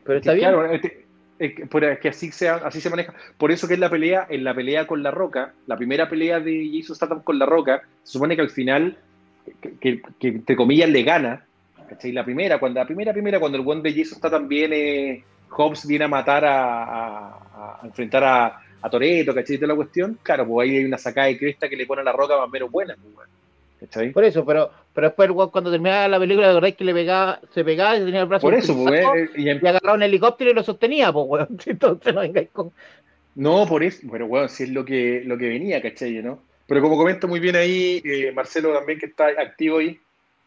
Pero 0.04 0.18
está 0.18 0.32
bien. 0.32 0.50
Claro, 0.50 0.64
este- 0.70 1.04
es 1.38 1.54
que, 1.54 1.66
por- 1.66 1.84
es 1.84 1.98
que 2.00 2.08
así, 2.08 2.30
se, 2.32 2.48
así 2.48 2.80
se 2.80 2.90
maneja. 2.90 3.14
Por 3.36 3.50
eso 3.52 3.66
que 3.68 3.74
es 3.74 3.80
la 3.80 3.88
pelea, 3.90 4.26
en 4.28 4.44
la 4.44 4.54
pelea 4.54 4.86
con 4.86 5.02
La 5.02 5.10
Roca, 5.10 5.54
la 5.66 5.76
primera 5.76 6.08
pelea 6.08 6.40
de 6.40 6.70
Jason 6.74 6.96
Statham 6.96 7.22
con 7.22 7.38
La 7.38 7.46
Roca, 7.46 7.82
se 8.02 8.12
supone 8.12 8.34
que 8.36 8.42
al 8.42 8.50
final, 8.50 8.98
que, 9.62 9.72
que- 9.78 10.02
que, 10.18 10.28
entre 10.28 10.56
comillas 10.56 10.90
le 10.90 11.02
gana, 11.04 11.44
¿cachai? 11.88 12.12
La 12.12 12.24
primera, 12.24 12.58
cuando 12.58 12.80
la 12.80 12.86
primera, 12.86 13.12
primera, 13.12 13.40
cuando 13.40 13.58
el 13.58 13.64
buen 13.64 13.82
de 13.82 13.92
Jason 13.92 14.18
Statham 14.18 14.46
viene, 14.48 15.24
Hobbs 15.50 15.86
viene 15.86 16.04
a 16.04 16.08
matar 16.08 16.44
a, 16.44 16.84
a- 17.34 17.78
a 17.82 17.86
enfrentar 17.86 18.22
a, 18.24 18.60
a 18.82 18.90
Toreto, 18.90 19.34
¿cachai? 19.34 19.56
Toda 19.56 19.68
la 19.68 19.74
cuestión, 19.76 20.18
claro, 20.22 20.46
pues 20.46 20.68
ahí 20.68 20.76
hay 20.76 20.84
una 20.84 20.98
sacada 20.98 21.26
de 21.28 21.38
cresta 21.38 21.68
que 21.68 21.76
le 21.76 21.86
pone 21.86 22.02
a 22.02 22.04
La 22.04 22.12
Roca 22.12 22.36
más 22.36 22.46
o 22.46 22.50
menos 22.50 22.70
buena, 22.70 22.94
pues, 23.00 23.14
weón. 23.16 23.28
¿cachai? 23.80 24.10
Por 24.12 24.24
eso, 24.24 24.44
pero, 24.44 24.70
pero 24.92 25.08
después 25.08 25.30
weón 25.30 25.50
cuando 25.50 25.70
terminaba 25.70 26.06
la 26.08 26.18
película, 26.18 26.52
verdad 26.52 26.74
que 26.74 26.84
le 26.84 26.94
pegaba, 26.94 27.40
se 27.54 27.64
pegaba 27.64 27.96
y 27.96 28.04
tenía 28.04 28.20
el 28.20 28.26
brazo 28.26 28.42
Por 28.42 28.54
eso, 28.54 28.74
pues, 28.76 29.00
eh, 29.04 29.30
y 29.36 29.48
em- 29.48 29.60
y 29.62 29.66
agarraba 29.66 29.94
un 29.94 30.02
helicóptero 30.02 30.50
y 30.50 30.54
lo 30.54 30.62
sostenía, 30.62 31.12
pues 31.12 31.26
weón. 31.28 31.48
Entonces 31.66 32.14
no 32.14 32.20
vengáis 32.20 32.48
con. 32.50 32.72
No, 33.34 33.66
por 33.66 33.84
eso, 33.84 34.06
pero 34.10 34.26
bueno, 34.26 34.48
si 34.48 34.64
es 34.64 34.70
lo 34.70 34.84
que, 34.84 35.22
lo 35.24 35.38
que 35.38 35.48
venía, 35.48 35.80
¿cachai? 35.80 36.14
¿no? 36.22 36.42
Pero 36.66 36.82
como 36.82 36.96
comenta 36.98 37.26
muy 37.26 37.38
bien 37.40 37.54
ahí, 37.56 38.02
eh, 38.04 38.32
Marcelo 38.32 38.74
también 38.74 38.98
que 38.98 39.06
está 39.06 39.28
activo 39.28 39.78
ahí, 39.78 39.98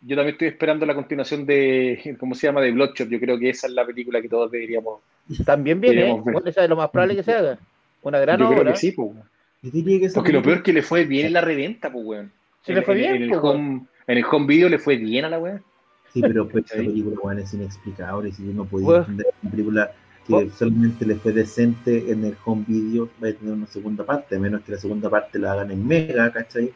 yo 0.01 0.15
también 0.15 0.33
estoy 0.35 0.47
esperando 0.49 0.85
la 0.85 0.95
continuación 0.95 1.45
de, 1.45 2.15
¿cómo 2.19 2.33
se 2.35 2.47
llama? 2.47 2.61
De 2.61 2.71
Bloodshot, 2.71 3.07
yo 3.09 3.19
creo 3.19 3.37
que 3.37 3.49
esa 3.49 3.67
es 3.67 3.73
la 3.73 3.85
película 3.85 4.21
que 4.21 4.29
todos 4.29 4.49
deberíamos, 4.51 4.99
También 5.45 5.79
viene, 5.79 5.95
¿eh? 5.95 5.99
Deberíamos 5.99 6.25
ver. 6.25 6.33
Bueno, 6.33 6.49
es 6.49 6.69
lo 6.69 6.75
más 6.75 6.89
probable 6.89 7.15
que 7.15 7.23
se 7.23 7.33
haga. 7.33 7.57
Una 8.01 8.19
gran 8.19 8.39
yo 8.39 8.47
creo 8.47 8.61
obra. 8.61 8.71
que 8.73 8.77
sí, 8.79 8.91
pues, 8.93 9.09
weón. 9.11 9.23
Yo 9.61 9.69
diría 9.71 9.99
que 9.99 10.05
esa 10.05 10.15
porque 10.15 10.33
lo 10.33 10.41
peor 10.41 10.63
que 10.63 10.73
le 10.73 10.81
fue 10.81 11.05
bien 11.05 11.27
en 11.27 11.33
la 11.33 11.41
reventa, 11.41 11.91
pues, 11.91 12.03
weón. 12.05 12.31
Se 12.65 12.73
le 12.73 12.79
En- 12.79 12.85
fue 12.85 12.93
en- 12.95 12.99
bien, 12.99 13.15
en 13.15 13.21
el, 13.23 13.29
pues, 13.29 13.41
home, 13.43 13.81
en 14.07 14.17
el 14.17 14.25
home 14.29 14.47
video 14.47 14.69
le 14.69 14.79
fue 14.79 14.97
bien 14.97 15.25
a 15.25 15.29
la 15.29 15.37
weón. 15.39 15.63
Sí, 16.11 16.21
pero 16.21 16.47
pues, 16.49 16.65
esa 16.65 16.75
película 16.77 17.15
weón, 17.21 17.39
es 17.39 17.53
inexplicable. 17.53 18.31
Si 18.31 18.45
yo 18.45 18.53
no 18.53 18.65
podía 18.65 18.85
Bueno. 18.87 19.01
entender 19.03 19.27
una 19.43 19.51
película 19.51 19.91
que 20.25 20.33
Bueno. 20.33 20.51
solamente 20.51 21.05
le 21.05 21.15
fue 21.15 21.31
decente 21.31 22.11
en 22.11 22.25
el 22.25 22.35
home 22.43 22.63
video, 22.67 23.07
va 23.23 23.27
a 23.29 23.33
tener 23.33 23.53
una 23.53 23.67
segunda 23.67 24.03
parte, 24.03 24.35
a 24.35 24.39
menos 24.39 24.61
que 24.61 24.71
la 24.71 24.77
segunda 24.79 25.09
parte 25.09 25.37
la 25.39 25.51
hagan 25.53 25.69
en 25.71 25.87
Mega, 25.87 26.31
¿cachai? 26.31 26.71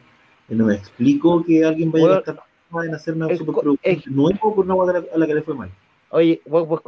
Y 0.48 0.54
no 0.54 0.66
me 0.66 0.74
explico 0.76 1.44
que 1.44 1.64
alguien 1.64 1.90
vaya 1.90 2.04
Bueno, 2.04 2.14
a 2.14 2.22
gastar 2.22 2.44
en 2.84 2.94
hacer 2.94 3.14
una 3.14 3.28
es- 3.28 3.38
superproducción 3.38 3.96
es- 3.96 4.06
nuevo 4.06 4.54
por 4.54 4.64
una 4.64 4.74
hueá 4.74 5.02
a 5.12 5.18
la, 5.18 5.26
que 5.26 5.34
le 5.34 5.42
fue 5.42 5.54
mal. 5.54 5.70
Oye, 6.10 6.40
vos, 6.46 6.66
vos 6.68 6.80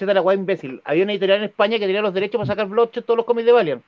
la 0.00 0.20
weá 0.22 0.36
imbécil. 0.36 0.80
Había 0.84 1.04
una 1.04 1.12
editorial 1.12 1.38
en 1.38 1.44
España 1.44 1.78
que 1.78 1.86
tenía 1.86 2.02
los 2.02 2.12
derechos 2.14 2.38
para 2.38 2.46
sacar 2.46 2.66
Bloodshot 2.66 3.04
todos 3.06 3.16
los 3.16 3.26
cómics 3.26 3.46
de 3.46 3.52
Valiant. 3.52 3.82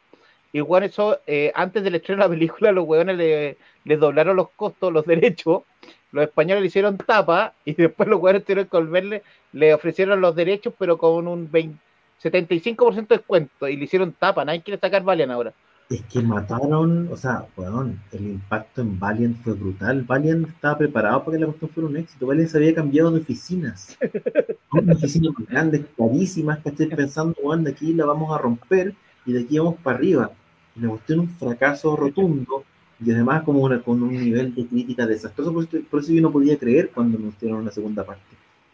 Y 0.52 0.60
weón, 0.62 0.84
eso, 0.84 1.18
eh, 1.26 1.52
antes 1.54 1.82
del 1.84 1.94
estreno 1.96 2.22
de 2.22 2.28
la 2.28 2.34
película, 2.34 2.72
los 2.72 2.86
weones 2.86 3.16
le, 3.18 3.58
les 3.84 4.00
doblaron 4.00 4.34
los 4.36 4.48
costos, 4.50 4.92
los 4.92 5.04
derechos. 5.04 5.62
Los 6.10 6.24
españoles 6.24 6.62
le 6.62 6.68
hicieron 6.68 6.96
tapa 6.96 7.52
y 7.66 7.74
después 7.74 8.08
los 8.08 8.18
weones 8.20 8.44
tuvieron 8.44 8.64
que 8.64 8.76
volverle, 8.78 9.22
le 9.52 9.74
ofrecieron 9.74 10.20
los 10.22 10.34
derechos, 10.34 10.72
pero 10.78 10.96
con 10.96 11.28
un 11.28 11.50
20 11.50 11.78
75% 12.22 13.06
de 13.08 13.16
descuento 13.18 13.68
y 13.68 13.76
le 13.76 13.84
hicieron 13.84 14.12
tapa. 14.12 14.44
Nadie 14.44 14.62
quiere 14.62 14.80
sacar 14.80 15.02
Valiant 15.04 15.30
ahora. 15.32 15.52
Es 15.90 16.02
que 16.02 16.20
mataron, 16.20 17.08
o 17.10 17.16
sea, 17.16 17.46
weón, 17.56 17.98
el 18.12 18.26
impacto 18.26 18.82
en 18.82 18.98
Valiant 18.98 19.42
fue 19.42 19.54
brutal. 19.54 20.02
Valiant 20.02 20.46
estaba 20.46 20.76
preparado 20.76 21.24
para 21.24 21.36
que 21.36 21.40
la 21.40 21.46
cuestión 21.46 21.70
fuera 21.70 21.88
un 21.88 21.96
éxito. 21.96 22.26
Valiant 22.26 22.50
se 22.50 22.58
había 22.58 22.74
cambiado 22.74 23.10
de 23.10 23.20
oficinas. 23.20 23.96
Una 24.72 24.92
oficina 24.92 25.30
más 25.30 25.48
grande, 25.48 25.86
carísimas, 25.96 26.58
que 26.58 26.68
estoy 26.68 26.86
pensando, 26.88 27.34
bueno, 27.42 27.62
de 27.62 27.70
aquí 27.70 27.94
la 27.94 28.04
vamos 28.04 28.34
a 28.34 28.38
romper 28.38 28.94
y 29.24 29.32
de 29.32 29.40
aquí 29.40 29.58
vamos 29.58 29.76
para 29.82 29.96
arriba. 29.96 30.30
Y 30.76 30.80
la 30.80 30.88
cuestión 30.90 31.20
un 31.20 31.30
fracaso 31.30 31.96
rotundo 31.96 32.64
y 33.02 33.10
además 33.10 33.42
como 33.44 33.60
una, 33.60 33.80
con 33.80 34.02
un 34.02 34.12
nivel 34.12 34.54
de 34.54 34.66
crítica 34.66 35.06
desastroso. 35.06 35.54
Por 35.54 35.64
eso, 35.64 35.78
por 35.90 36.00
eso 36.00 36.12
yo 36.12 36.20
no 36.20 36.32
podía 36.32 36.58
creer 36.58 36.90
cuando 36.90 37.16
anunciaron 37.16 37.60
una 37.60 37.70
segunda 37.70 38.04
parte. 38.04 38.22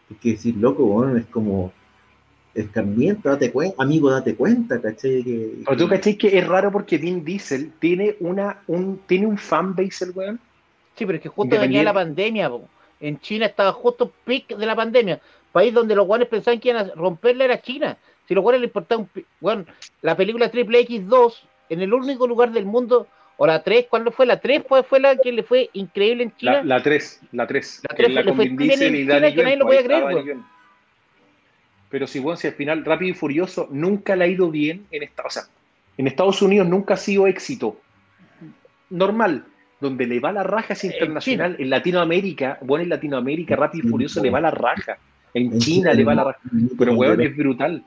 Es 0.09 0.17
que 0.17 0.31
decir, 0.31 0.57
loco, 0.57 0.83
bueno, 0.85 1.15
es 1.15 1.25
como 1.27 1.71
escarmiento, 2.55 3.29
date 3.29 3.51
cuenta, 3.51 3.83
amigo, 3.83 4.09
date 4.09 4.35
cuenta, 4.35 4.81
¿cachai? 4.81 5.23
Que, 5.23 5.51
Pero 5.65 5.77
tú 5.77 5.87
cachai 5.87 6.17
que 6.17 6.37
es 6.37 6.47
raro 6.47 6.71
porque 6.71 6.97
Vin 6.97 7.23
Diesel 7.23 7.71
tiene 7.79 8.15
una 8.21 8.61
un 8.67 8.99
tiene 9.05 9.27
un 9.27 9.37
fanbase 9.37 10.05
el 10.05 10.11
weón. 10.11 10.39
Sí, 10.95 11.05
pero 11.05 11.17
es 11.17 11.21
que 11.21 11.29
justo 11.29 11.59
venía 11.59 11.83
la 11.83 11.93
pandemia, 11.93 12.49
po. 12.49 12.67
En 13.01 13.19
China 13.19 13.45
estaba 13.45 13.73
justo 13.73 14.11
pic 14.23 14.55
de 14.55 14.65
la 14.65 14.75
pandemia. 14.75 15.19
País 15.51 15.73
donde 15.73 15.95
los 15.95 16.07
guanes 16.07 16.29
pensaban 16.29 16.59
que 16.59 16.69
iban 16.69 16.89
a 16.89 16.93
romperla 16.95 17.45
era 17.45 17.61
China. 17.61 17.97
Si 18.27 18.33
los 18.33 18.41
guanes 18.41 18.61
le 18.61 18.67
importaba 18.67 19.01
un... 19.01 19.09
Bueno, 19.39 19.65
la 20.01 20.15
película 20.15 20.49
Triple 20.49 20.87
X2, 20.87 21.33
en 21.69 21.81
el 21.81 21.93
único 21.93 22.25
lugar 22.25 22.51
del 22.51 22.65
mundo, 22.65 23.07
o 23.37 23.45
la 23.45 23.61
3, 23.61 23.87
¿cuándo 23.89 24.11
fue? 24.11 24.25
La 24.25 24.39
3 24.39 24.63
fue, 24.67 24.83
fue 24.83 24.99
la 24.99 25.17
que 25.17 25.31
le 25.31 25.43
fue 25.43 25.69
increíble 25.73 26.23
en 26.23 26.35
China. 26.35 26.63
La, 26.63 26.77
la 26.77 26.83
3, 26.83 27.21
la 27.33 27.47
3. 27.47 27.81
La 27.89 27.95
tres 27.95 28.13
la 28.13 28.21
le 28.21 28.27
con 28.27 28.35
fue 28.37 28.45
bien 28.45 28.57
Diesel 28.57 28.87
en 28.87 28.95
y 28.95 28.97
China 28.99 29.19
Danny 29.19 29.35
que 29.35 29.43
nadie 29.43 29.55
Glover, 29.57 29.59
lo 29.59 29.85
podía 29.85 30.07
ahí 30.07 30.23
creer, 30.23 30.37
Pero 31.95 32.07
si, 32.07 32.19
bueno, 32.19 32.35
si 32.35 32.47
al 32.47 32.55
final 32.55 32.83
Rápido 32.83 33.11
y 33.11 33.13
Furioso 33.13 33.69
nunca 33.71 34.17
le 34.17 34.25
ha 34.25 34.27
ido 34.27 34.51
bien 34.51 34.85
en 34.91 35.01
esta, 35.01 35.23
o 35.23 35.29
sea, 35.29 35.43
en 35.97 36.07
Estados 36.07 36.41
Unidos 36.41 36.67
nunca 36.67 36.95
ha 36.95 36.97
sido 36.97 37.25
éxito. 37.25 37.79
Normal, 38.89 39.45
donde 39.79 40.05
le 40.05 40.19
va 40.19 40.33
la 40.33 40.43
raja 40.43 40.73
es 40.73 40.83
internacional. 40.83 41.55
En 41.57 41.69
Latinoamérica, 41.69 42.57
bueno, 42.63 42.83
en 42.83 42.89
Latinoamérica 42.89 43.55
Rápido 43.55 43.87
y 43.87 43.91
Furioso 43.91 44.21
le 44.21 44.29
va 44.29 44.41
la 44.41 44.51
raja. 44.51 44.97
En, 45.33 45.43
En 45.43 45.51
China 45.51 45.61
China 45.61 45.93
le 45.93 46.03
va 46.03 46.15
la 46.15 46.23
raja. 46.25 46.39
Pero, 46.77 46.95
weón, 46.95 47.21
es 47.21 47.37
brutal. 47.37 47.81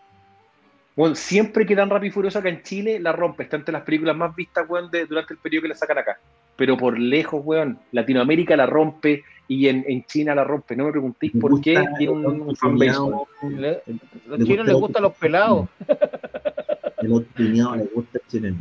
Weón, 0.96 1.14
siempre 1.14 1.66
que 1.66 1.74
dan 1.74 1.90
Rápido 1.90 2.08
y 2.08 2.12
Furioso 2.12 2.38
acá 2.38 2.48
en 2.48 2.62
Chile, 2.62 3.00
la 3.00 3.12
rompe. 3.12 3.42
Está 3.42 3.56
entre 3.56 3.72
las 3.72 3.82
películas 3.82 4.16
más 4.16 4.34
vistas, 4.34 4.64
weón, 4.70 4.90
de, 4.90 5.04
durante 5.04 5.34
el 5.34 5.38
periodo 5.38 5.64
que 5.64 5.68
la 5.68 5.74
sacan 5.74 5.98
acá. 5.98 6.18
Pero 6.56 6.78
por 6.78 6.98
lejos, 6.98 7.42
weón, 7.44 7.78
Latinoamérica 7.92 8.56
la 8.56 8.64
rompe 8.64 9.22
y 9.48 9.68
en, 9.68 9.84
en 9.88 10.04
China 10.04 10.34
la 10.34 10.44
rompe. 10.44 10.76
No 10.76 10.84
me 10.84 10.92
preguntéis 10.92 11.34
Me 11.34 11.40
por 11.40 11.60
qué 11.60 11.82
tiene 11.96 12.12
un, 12.12 12.26
un 12.26 12.56
fanbase. 12.56 12.98
los 12.98 14.38
le 14.38 14.44
chinos 14.44 14.66
les 14.66 14.74
gustan 14.76 15.02
los 15.02 15.14
pelados. 15.14 15.68
El 16.98 17.12
otro 17.12 17.28
le 17.38 17.84
gusta 17.94 18.18
el 18.18 18.26
chileno. 18.28 18.58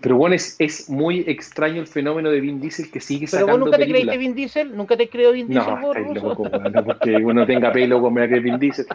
Pero 0.00 0.16
bueno, 0.16 0.36
es, 0.36 0.54
es 0.60 0.88
muy 0.88 1.20
extraño 1.26 1.80
el 1.80 1.88
fenómeno 1.88 2.30
de 2.30 2.40
Vin 2.40 2.60
Diesel 2.60 2.90
que 2.90 3.00
sigue 3.00 3.26
Pero 3.30 3.46
vos 3.46 3.54
sacando 3.56 3.66
nunca 3.66 3.78
te 3.78 3.86
películas. 3.86 4.02
creíste 4.02 4.18
Vin 4.18 4.34
Diesel, 4.36 4.76
nunca 4.76 4.96
te 4.96 5.08
creo 5.08 5.32
Vin 5.32 5.48
Diesel, 5.48 5.74
No, 5.74 5.92
estáis 5.92 6.22
loco, 6.22 6.48
no 6.48 6.84
porque 6.84 7.16
uno 7.16 7.44
tenga 7.46 7.72
pelo 7.72 8.00
como 8.00 8.16
que 8.20 8.38
Vin 8.40 8.58
Diesel. 8.58 8.86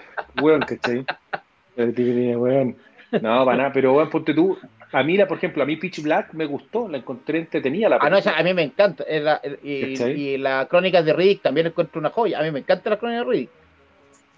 Weón, 0.41 0.61
¿cachai? 0.61 1.05
Pero 1.75 1.93
tiene, 1.93 2.38
weón. 2.38 2.75
No, 3.21 3.45
para 3.45 3.57
nada, 3.57 3.73
pero 3.73 3.93
weón, 3.93 4.09
ponte 4.09 4.33
tú. 4.33 4.57
A 4.93 5.03
mí, 5.03 5.17
la, 5.17 5.27
por 5.27 5.38
ejemplo, 5.38 5.63
a 5.63 5.65
mí 5.65 5.75
Pitch 5.75 6.01
Black 6.01 6.33
me 6.33 6.45
gustó, 6.45 6.88
la 6.88 6.97
encontré 6.97 7.39
entretenida. 7.39 7.89
La 7.89 7.97
Ah, 7.99 8.09
no, 8.09 8.17
esa 8.17 8.38
a 8.38 8.43
mí 8.43 8.53
me 8.53 8.63
encanta. 8.63 9.03
Es 9.03 9.21
la- 9.21 9.41
el- 9.43 9.59
y, 9.61 10.01
y 10.01 10.38
la 10.38 10.65
crónica 10.69 11.01
de 11.03 11.11
Riddick 11.13 11.41
también 11.41 11.67
encuentro 11.67 11.99
una 11.99 12.09
joya. 12.09 12.39
A 12.39 12.43
mí 12.43 12.51
me 12.51 12.59
encanta 12.59 12.89
la 12.89 12.97
crónica 12.97 13.23
de 13.25 13.29
Riddick. 13.29 13.49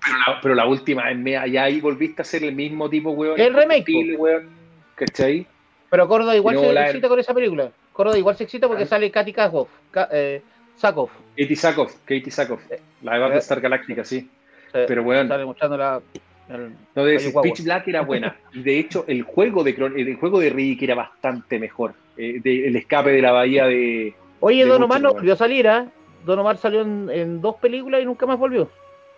pero, 0.01 0.17
la, 0.17 0.41
pero 0.41 0.55
la 0.55 0.65
última, 0.65 1.11
en 1.11 1.21
mea- 1.23 1.45
ya 1.45 1.65
ahí 1.65 1.79
volviste 1.79 2.21
a 2.23 2.25
ser 2.25 2.43
el 2.43 2.55
mismo 2.55 2.89
tipo, 2.89 3.11
weón. 3.11 3.39
El 3.39 3.53
remake, 3.53 4.15
weón. 4.17 4.49
¿Cachai? 4.95 5.45
Pero 5.89 6.07
Córdoba 6.07 6.35
igual 6.35 6.55
No, 6.55 6.61
se 6.61 6.73
la- 6.73 6.85
excita 6.87 7.07
con 7.09 7.19
esa 7.19 7.33
película. 7.33 7.71
Córdoba 7.93 8.17
igual 8.17 8.35
se 8.35 8.45
excita 8.45 8.67
porque 8.67 8.83
Ah. 8.83 8.87
sale 8.87 9.11
Katy 9.11 9.33
Sackhoff. 9.33 9.69
Ka- 9.91 10.09
eh. 10.11 10.41
Katie 10.81 11.55
Sackhoff, 11.55 11.93
Katie 12.05 12.31
Sackhoff. 12.31 12.61
La 13.01 13.13
de 13.15 13.19
Battlestar 13.19 13.59
Galactica, 13.61 14.03
sí. 14.05 14.29
Eh, 14.73 14.85
Pero, 14.87 15.03
weón, 15.03 15.27
Sale 15.27 15.45
mostrando 15.45 15.77
la. 15.77 16.01
Guagua. 16.49 17.41
Pitch 17.43 17.63
Black 17.63 17.87
era 17.87 18.01
buena. 18.01 18.35
Y 18.53 18.61
de 18.63 18.79
hecho, 18.79 19.05
el 19.07 19.23
juego 19.23 19.63
de 19.63 19.71
el 19.71 20.15
juego 20.15 20.39
de 20.39 20.49
Riddick 20.49 20.81
era 20.83 20.95
bastante 20.95 21.59
mejor. 21.59 21.93
Eh, 22.17 22.39
de- 22.43 22.67
el 22.67 22.75
escape 22.75 23.11
de 23.11 23.21
la 23.21 23.31
bahía 23.31 23.65
de. 23.65 24.13
Oye, 24.39 24.63
De 24.63 24.69
Don 24.69 24.83
Omar 24.83 25.01
no 25.01 25.13
volvió 25.13 25.33
a 25.33 25.37
salir, 25.37 25.67
¿ah? 25.67 25.87
Don 26.25 26.39
Omar 26.39 26.57
salió 26.57 26.81
en, 26.81 27.09
en 27.09 27.41
dos 27.41 27.55
películas 27.57 28.01
y 28.01 28.05
nunca 28.05 28.25
más 28.25 28.37
volvió. 28.37 28.69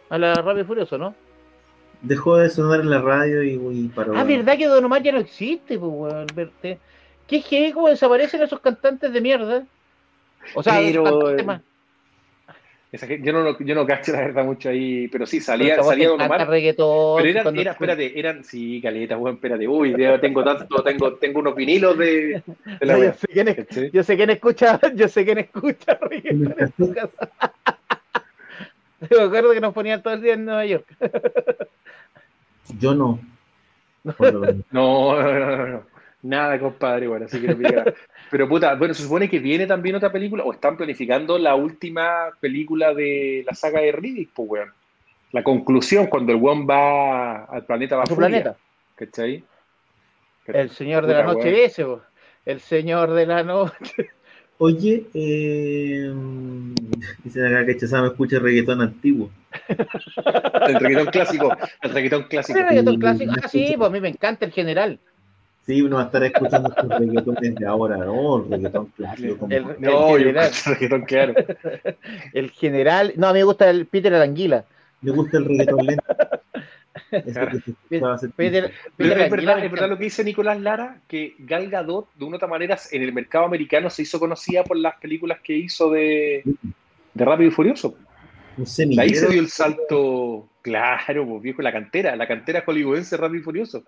A 0.09 0.17
la 0.17 0.55
y 0.59 0.63
Furioso, 0.63 0.97
¿no? 0.97 1.15
Dejó 2.01 2.37
de 2.37 2.49
sonar 2.49 2.81
en 2.81 2.89
la 2.89 2.99
radio 3.01 3.43
y, 3.43 3.53
y 3.53 3.87
paró. 3.87 4.13
Ah, 4.15 4.23
¿verdad 4.23 4.57
que 4.57 4.67
Don 4.67 4.83
Omar 4.83 5.01
ya 5.01 5.11
no 5.11 5.19
existe, 5.19 5.79
pues. 5.79 6.49
Qué 7.27 7.41
heavy 7.41 7.71
cómo 7.71 7.87
desaparecen 7.87 8.41
esos 8.41 8.59
cantantes 8.59 9.13
de 9.13 9.21
mierda. 9.21 9.63
O 10.53 10.61
sea, 10.61 10.79
Pero, 10.79 11.03
esos 11.03 11.19
cantantes 11.19 11.43
eh, 11.43 11.47
más. 11.47 11.61
Esa 12.91 13.07
gente- 13.07 13.25
yo, 13.25 13.31
no, 13.33 13.57
yo 13.59 13.73
no 13.75 13.85
cacho 13.87 14.11
la 14.11 14.19
verdad 14.19 14.43
mucho 14.43 14.67
ahí, 14.69 15.07
pero 15.07 15.25
sí, 15.25 15.37
Pero 15.37 15.45
salía, 15.45 15.77
voz 15.77 15.87
salía 15.87 16.09
Don 16.09 16.21
Omar. 16.21 16.47
Pero 17.17 17.29
eran, 17.29 17.57
era, 17.59 17.71
espérate, 17.71 18.19
eran, 18.19 18.43
sí, 18.43 18.81
caleta, 18.81 19.17
weón, 19.17 19.35
espérate, 19.35 19.67
uy, 19.67 19.95
ya 19.97 20.19
tengo 20.19 20.43
tanto, 20.43 20.83
tengo, 20.83 21.13
tengo 21.13 21.39
unos 21.39 21.55
vinilos 21.55 21.97
de, 21.97 22.41
de 22.79 22.85
la 22.85 22.93
yo, 22.93 22.99
wea, 22.99 23.13
sé 23.13 23.27
quién 23.27 23.47
es- 23.47 23.91
yo 23.93 24.03
sé 24.03 24.15
quién 24.17 24.29
escucha, 24.31 24.79
yo 24.95 25.07
sé 25.07 25.23
quién 25.23 25.37
escucha 25.37 25.97
reggaetón 26.01 26.55
en 26.57 26.73
su 26.75 26.93
casa. 26.93 27.31
Me 29.09 29.21
acuerdo 29.23 29.51
que 29.53 29.61
nos 29.61 29.73
ponían 29.73 30.03
todo 30.03 30.13
el 30.13 30.21
día 30.21 30.33
en 30.33 30.45
Nueva 30.45 30.65
York. 30.65 30.85
Yo 32.79 32.93
no. 32.93 33.19
No, 34.03 34.15
no, 34.19 35.21
no, 35.21 35.55
no, 35.57 35.67
no. 35.67 35.83
Nada, 36.23 36.59
compadre, 36.59 37.07
bueno, 37.07 37.25
así 37.25 37.41
que 37.41 37.47
no 37.47 37.57
me. 37.57 37.69
Pero 38.31 38.47
puta, 38.47 38.75
bueno, 38.75 38.93
se 38.93 39.03
supone 39.03 39.29
que 39.29 39.39
viene 39.39 39.65
también 39.65 39.95
otra 39.95 40.11
película, 40.11 40.43
o 40.43 40.53
están 40.53 40.77
planificando 40.77 41.37
la 41.37 41.55
última 41.55 42.29
película 42.39 42.93
de 42.93 43.43
la 43.47 43.55
saga 43.55 43.81
de 43.81 43.91
Riddick, 43.91 44.29
pues, 44.33 44.49
weón. 44.49 44.69
La 45.31 45.43
conclusión, 45.43 46.07
cuando 46.07 46.31
el 46.31 46.37
weón 46.37 46.67
va 46.69 47.45
al 47.45 47.65
planeta 47.65 48.01
A 48.01 48.05
su 48.05 48.15
planeta. 48.15 48.55
¿cachai? 48.95 49.43
El 50.47 50.69
señor 50.69 51.07
de 51.07 51.13
la 51.13 51.23
noche 51.23 51.49
weón. 51.49 51.65
ese, 51.65 51.85
po. 51.85 52.01
El 52.45 52.59
señor 52.59 53.11
de 53.11 53.25
la 53.25 53.43
noche. 53.43 54.09
Oye, 54.63 55.07
eh, 55.15 56.13
dicen 57.23 57.45
acá 57.45 57.65
que 57.65 57.77
Chazama 57.77 58.07
escucha 58.07 58.37
reggaetón 58.37 58.81
antiguo. 58.81 59.31
El 59.67 60.75
reggaetón 60.75 61.07
clásico, 61.07 61.57
el 61.81 61.91
reggaetón 61.91 62.23
clásico. 62.23 62.59
¿Ese 62.59 62.67
reggaetón 62.69 62.99
clásico? 62.99 63.33
Ah, 63.41 63.47
sí, 63.47 63.73
pues 63.75 63.89
a 63.89 63.91
mí 63.91 63.99
me 63.99 64.09
encanta 64.09 64.45
el 64.45 64.51
general. 64.51 64.99
Sí, 65.65 65.81
uno 65.81 65.97
va 65.97 66.03
a 66.03 66.05
estar 66.05 66.23
escuchando 66.23 66.69
estos 66.69 66.89
reggaetones 66.89 67.55
de 67.55 67.65
ahora, 67.67 67.97
¿no? 67.97 68.37
El 68.43 68.49
reggaetón 68.51 68.87
clásico. 68.97 69.37
como- 69.37 69.53
El- 69.53 69.65
No, 69.79 70.09
yo 70.11 70.17
general. 70.17 70.45
escucho 70.49 70.69
reggaetón, 70.73 71.01
claro. 71.05 71.33
El 72.33 72.49
general. 72.51 73.13
No, 73.15 73.27
a 73.27 73.33
mí 73.33 73.39
me 73.39 73.43
gusta 73.43 73.69
el 73.69 73.85
Peter 73.85 74.13
Aranguila. 74.13 74.65
Me 75.01 75.11
gusta 75.11 75.37
el 75.37 75.45
reggaetón 75.45 75.85
lento. 75.85 76.03
Peter, 78.35 78.71
Peter 78.97 79.19
es 79.21 79.29
verdad, 79.31 79.63
es 79.63 79.71
verdad 79.71 79.89
lo 79.89 79.97
que 79.97 80.05
dice 80.05 80.23
Nicolás 80.23 80.59
Lara, 80.59 80.99
que 81.07 81.35
Gal 81.39 81.69
Gadot, 81.69 82.07
de 82.15 82.25
una 82.25 82.35
u 82.35 82.37
otra 82.37 82.47
manera, 82.47 82.77
en 82.91 83.01
el 83.01 83.13
mercado 83.13 83.45
americano 83.45 83.89
se 83.89 84.01
hizo 84.03 84.19
conocida 84.19 84.63
por 84.63 84.77
las 84.77 84.95
películas 84.99 85.39
que 85.43 85.53
hizo 85.55 85.89
de, 85.91 86.43
de 87.13 87.25
Rápido 87.25 87.49
y 87.49 87.53
Furioso. 87.53 87.95
Un 88.57 88.99
ahí 88.99 89.09
se 89.15 89.27
dio 89.29 89.39
el 89.39 89.47
salto, 89.47 90.47
claro, 90.61 91.25
pues 91.27 91.41
viejo, 91.41 91.61
la 91.61 91.71
cantera, 91.71 92.15
la 92.15 92.27
cantera 92.27 92.63
hollywoodense 92.65 93.15
Rápido 93.17 93.39
y 93.41 93.43
Furioso. 93.43 93.83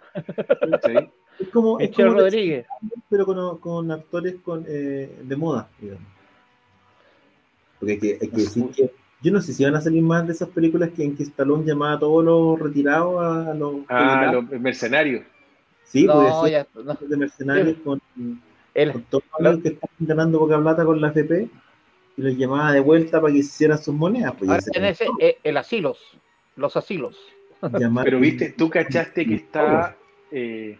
Es 1.39 1.49
como, 1.49 1.79
es 1.79 1.91
como 1.91 2.13
Rodríguez. 2.13 2.65
pero 3.09 3.25
con, 3.25 3.57
con 3.59 3.91
actores 3.91 4.35
con, 4.43 4.65
eh, 4.67 5.09
de 5.23 5.35
moda, 5.35 5.67
digamos. 5.79 6.03
Porque 7.79 7.93
hay 7.93 7.99
que, 7.99 8.17
hay 8.21 8.27
que 8.29 8.37
decir 8.37 8.65
que 8.69 8.91
yo 9.21 9.31
no 9.31 9.41
sé 9.41 9.53
si 9.53 9.63
van 9.63 9.75
a 9.75 9.81
salir 9.81 10.01
más 10.03 10.25
de 10.27 10.33
esas 10.33 10.49
películas 10.49 10.89
que 10.95 11.03
en 11.03 11.15
que 11.15 11.23
Stallone 11.23 11.65
llamaba 11.65 11.93
a 11.93 11.99
todos 11.99 12.23
los 12.23 12.59
retirados 12.59 13.21
a 13.21 13.53
los 13.53 13.75
Ah, 13.89 14.31
los 14.33 14.49
mercenarios. 14.61 15.23
sí, 15.85 16.05
No, 16.05 16.39
pues 16.41 16.51
ya. 16.51 16.67
no. 16.75 16.93
de 16.93 17.17
mercenarios 17.17 17.77
con, 17.83 18.01
El, 18.73 18.91
con 18.93 19.03
todos 19.03 19.23
los 19.39 19.59
que 19.59 19.69
están 19.69 19.89
ganando 19.99 20.39
poca 20.39 20.61
plata 20.61 20.85
con 20.85 20.99
la 21.01 21.09
FP 21.09 21.49
y 22.17 22.21
los 22.21 22.37
llamaba 22.37 22.71
de 22.71 22.79
vuelta 22.79 23.19
para 23.21 23.33
que 23.33 23.39
hicieran 23.39 23.77
sus 23.77 23.93
monedas. 23.93 24.33
Pues 24.37 24.47
ya 24.47 24.53
ahora 24.55 24.61
se 24.61 24.77
en 24.77 24.85
ese, 24.85 25.07
eh, 25.19 25.37
el 25.43 25.57
asilos. 25.57 25.99
Los 26.55 26.75
asilos. 26.77 27.17
Pero 28.03 28.19
viste, 28.19 28.53
tú 28.57 28.69
cachaste 28.69 29.25
que 29.25 29.35
está. 29.35 29.95
Eh, 30.31 30.77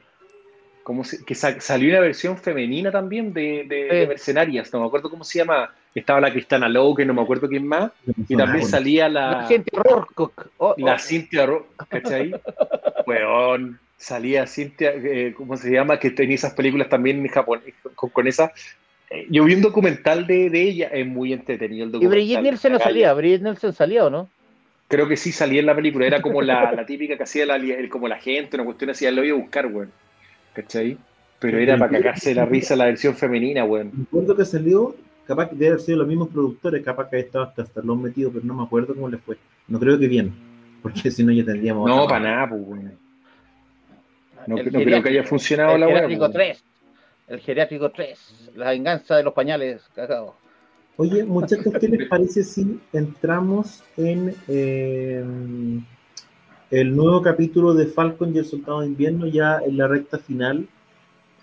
¿cómo 0.84 1.04
se- 1.04 1.24
que 1.24 1.34
sa- 1.34 1.60
salió 1.62 1.90
una 1.90 2.02
versión 2.02 2.38
femenina 2.38 2.92
también 2.92 3.34
de, 3.34 3.66
de- 3.68 4.06
mercenarias, 4.08 4.72
no 4.74 4.82
me 4.82 4.88
acuerdo 4.88 5.10
cómo 5.10 5.24
se 5.24 5.40
llama. 5.40 5.74
Estaba 5.96 6.20
la 6.20 6.32
Cristana 6.32 6.68
Lowe, 6.68 6.96
que 6.96 7.06
no 7.06 7.14
me 7.14 7.22
acuerdo 7.22 7.48
quién 7.48 7.68
más, 7.68 7.92
y 8.28 8.36
también 8.36 8.66
salía 8.66 9.08
la, 9.08 9.32
La 9.32 9.48
gente 9.48 9.72
Rourke. 9.76 10.34
Oh, 10.58 10.74
la 10.78 10.96
oh. 10.96 11.00
Cintia 11.00 11.46
Ro- 11.46 11.68
¿cachai? 11.88 12.34
Weón, 13.06 13.80
salía 13.96 14.48
Cintia, 14.48 14.92
eh, 14.96 15.34
¿cómo 15.38 15.56
se 15.56 15.72
llama? 15.72 16.00
Que 16.00 16.10
tenía 16.10 16.36
esas 16.36 16.54
películas 16.56 16.90
también 16.90 17.20
en 17.20 17.28
japonés, 17.28 17.76
con, 17.96 18.10
con 18.10 18.28
esa. 18.28 18.52
Yo 19.30 19.44
vi 19.46 19.56
un 19.56 19.62
documental 19.62 20.26
de, 20.28 20.50
de 20.50 20.62
ella, 20.62 20.88
es 20.88 21.06
muy 21.06 21.34
entretenido 21.34 21.84
el 21.86 21.90
Y 21.90 21.94
documental. 21.94 22.16
Brigitte 22.18 22.42
Nielsen 22.42 22.72
no 22.74 22.80
salía. 22.80 23.14
Brigitte 23.14 23.44
Nielsen 23.44 23.74
salía, 23.74 24.06
¿o 24.06 24.10
no? 24.10 24.30
Creo 24.88 25.08
que 25.08 25.18
sí 25.18 25.32
salía 25.32 25.60
en 25.60 25.66
la 25.66 25.76
película, 25.76 26.06
era 26.06 26.22
como 26.22 26.42
la, 26.42 26.72
la 26.72 26.86
típica 26.86 27.18
que 27.18 27.24
hacía 27.24 27.46
la, 27.46 27.56
el- 27.56 27.90
como 27.90 28.08
la 28.08 28.18
gente, 28.18 28.58
una 28.58 28.66
cuestión 28.66 28.90
así, 28.92 29.10
lo 29.10 29.24
iba 29.24 29.36
a 29.38 29.40
buscar, 29.42 29.68
weón. 29.68 29.92
¿Cachai? 30.54 30.98
Pero 31.40 31.58
era 31.58 31.78
para 31.78 31.92
cagarse 31.92 32.34
la 32.36 32.46
risa 32.46 32.76
la 32.76 32.86
versión 32.86 33.16
femenina, 33.16 33.66
weón. 33.66 33.92
Me 33.94 34.04
acuerdo 34.04 34.36
que 34.36 34.46
salió, 34.46 34.96
capaz 35.26 35.50
que 35.50 35.56
debe 35.56 35.68
haber 35.72 35.82
sido 35.82 35.98
los 36.00 36.08
mismos 36.08 36.30
productores, 36.30 36.84
capaz 36.84 37.10
que 37.10 37.20
estaba 37.20 37.46
hasta 37.46 37.64
Stallone 37.64 38.04
metido, 38.04 38.32
pero 38.32 38.46
no 38.46 38.54
me 38.54 38.64
acuerdo 38.64 38.94
cómo 38.94 39.10
le 39.10 39.18
fue. 39.18 39.38
No 39.68 39.80
creo 39.80 39.98
que 39.98 40.08
bien. 40.08 40.32
porque 40.82 41.10
si 41.10 41.24
no 41.24 41.32
ya 41.32 41.44
tendríamos. 41.46 41.90
No, 41.90 42.06
para 42.08 42.20
nada, 42.20 42.50
pues, 42.50 42.62
weón. 42.64 42.94
No, 44.46 44.56
creo 44.58 45.02
que 45.02 45.10
haya 45.10 45.24
funcionado 45.24 45.76
el 45.76 45.80
la 45.82 45.88
pues. 45.88 46.32
3. 46.34 46.64
El 47.28 47.40
geriátrico 47.40 47.90
3. 47.92 48.52
La 48.56 48.72
venganza 48.72 49.16
de 49.18 49.24
los 49.24 49.34
pañales 49.34 49.82
cagados. 49.96 50.34
Oye, 50.98 51.24
muchachos, 51.24 51.74
¿qué 51.80 51.88
les 51.88 52.08
parece 52.10 52.44
si 52.44 52.80
entramos 52.92 53.84
en 53.98 54.36
eh, 54.48 55.24
el 56.72 56.96
nuevo 56.96 57.22
capítulo 57.22 57.74
de 57.74 57.88
Falcon 57.88 58.36
y 58.36 58.40
el 58.40 58.46
Soldado 58.46 58.82
de 58.82 58.88
Invierno 58.88 59.26
ya 59.28 59.60
en 59.66 59.78
la 59.78 59.88
recta 59.88 60.18
final 60.20 60.68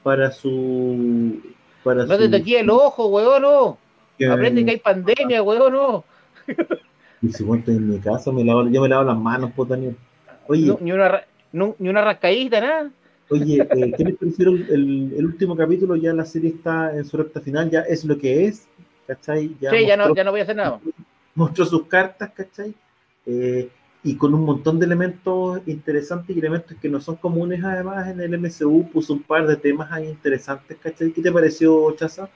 para 0.02 0.30
su. 0.30 1.40
Para 1.82 2.04
No 2.04 2.16
su 2.16 2.30
te 2.30 2.36
aquí 2.36 2.56
el 2.56 2.70
ojo, 2.70 3.06
weón, 3.08 3.42
no. 3.42 3.78
que- 4.18 4.26
Aprende 4.26 4.64
que 4.64 4.72
hay 4.72 4.78
pandemia, 4.78 5.42
weón, 5.42 5.72
no. 5.72 6.04
Y 7.22 7.28
si 7.32 7.42
bueno, 7.42 7.60
estoy 7.60 7.76
en 7.76 7.88
mi 7.88 7.98
casa, 7.98 8.30
me 8.32 8.44
lavo, 8.44 8.68
yo 8.68 8.80
me 8.82 8.88
lavo 8.88 9.04
las 9.04 9.18
manos, 9.18 9.50
pues, 9.56 9.68
Daniel. 9.68 9.96
Oye, 10.46 10.66
No, 10.66 10.78
ni, 10.80 10.92
una, 10.92 11.22
no- 11.52 11.74
ni 11.78 11.88
una 11.88 12.02
rascadita, 12.02 12.60
nada. 12.60 12.90
Oye, 13.30 13.68
eh, 13.72 13.94
¿qué 13.96 14.04
les 14.04 14.16
pareció 14.18 14.48
el, 14.50 15.14
el- 15.16 15.24
último 15.24 15.56
capítulo? 15.56 15.96
Ya 15.96 16.12
la 16.12 16.24
serie 16.26 16.50
está 16.50 16.94
en 16.96 17.04
su 17.04 17.16
recta 17.16 17.40
final, 17.40 17.70
ya 17.70 17.80
es 17.82 18.04
lo 18.04 18.18
que 18.18 18.46
es, 18.46 18.68
¿cachai? 19.06 19.56
Ya, 19.60 19.74
sí, 19.74 19.86
ya 19.86 19.96
no, 19.96 20.10
mostró, 20.10 20.14
ya 20.14 20.24
no 20.24 20.30
voy 20.32 20.40
a 20.40 20.42
hacer 20.44 20.56
nada. 20.56 20.82
mostró 21.34 21.64
sus 21.64 21.86
cartas, 21.86 22.30
¿cachai? 22.34 22.74
Eh, 23.26 23.68
y 24.02 24.16
con 24.16 24.32
un 24.34 24.44
montón 24.44 24.78
de 24.78 24.86
elementos 24.86 25.60
interesantes 25.66 26.34
y 26.34 26.38
elementos 26.38 26.76
que 26.80 26.88
no 26.88 27.00
son 27.00 27.16
comunes 27.16 27.62
además 27.62 28.08
en 28.08 28.20
el 28.20 28.34
MCU, 28.34 28.88
puso 28.90 29.12
un 29.12 29.22
par 29.22 29.46
de 29.46 29.56
temas 29.56 29.92
ahí 29.92 30.08
interesantes, 30.08 30.78
¿cachai? 30.78 31.12
¿Qué 31.12 31.22
te 31.22 31.32
pareció, 31.32 31.90
Chaza? 31.96 32.30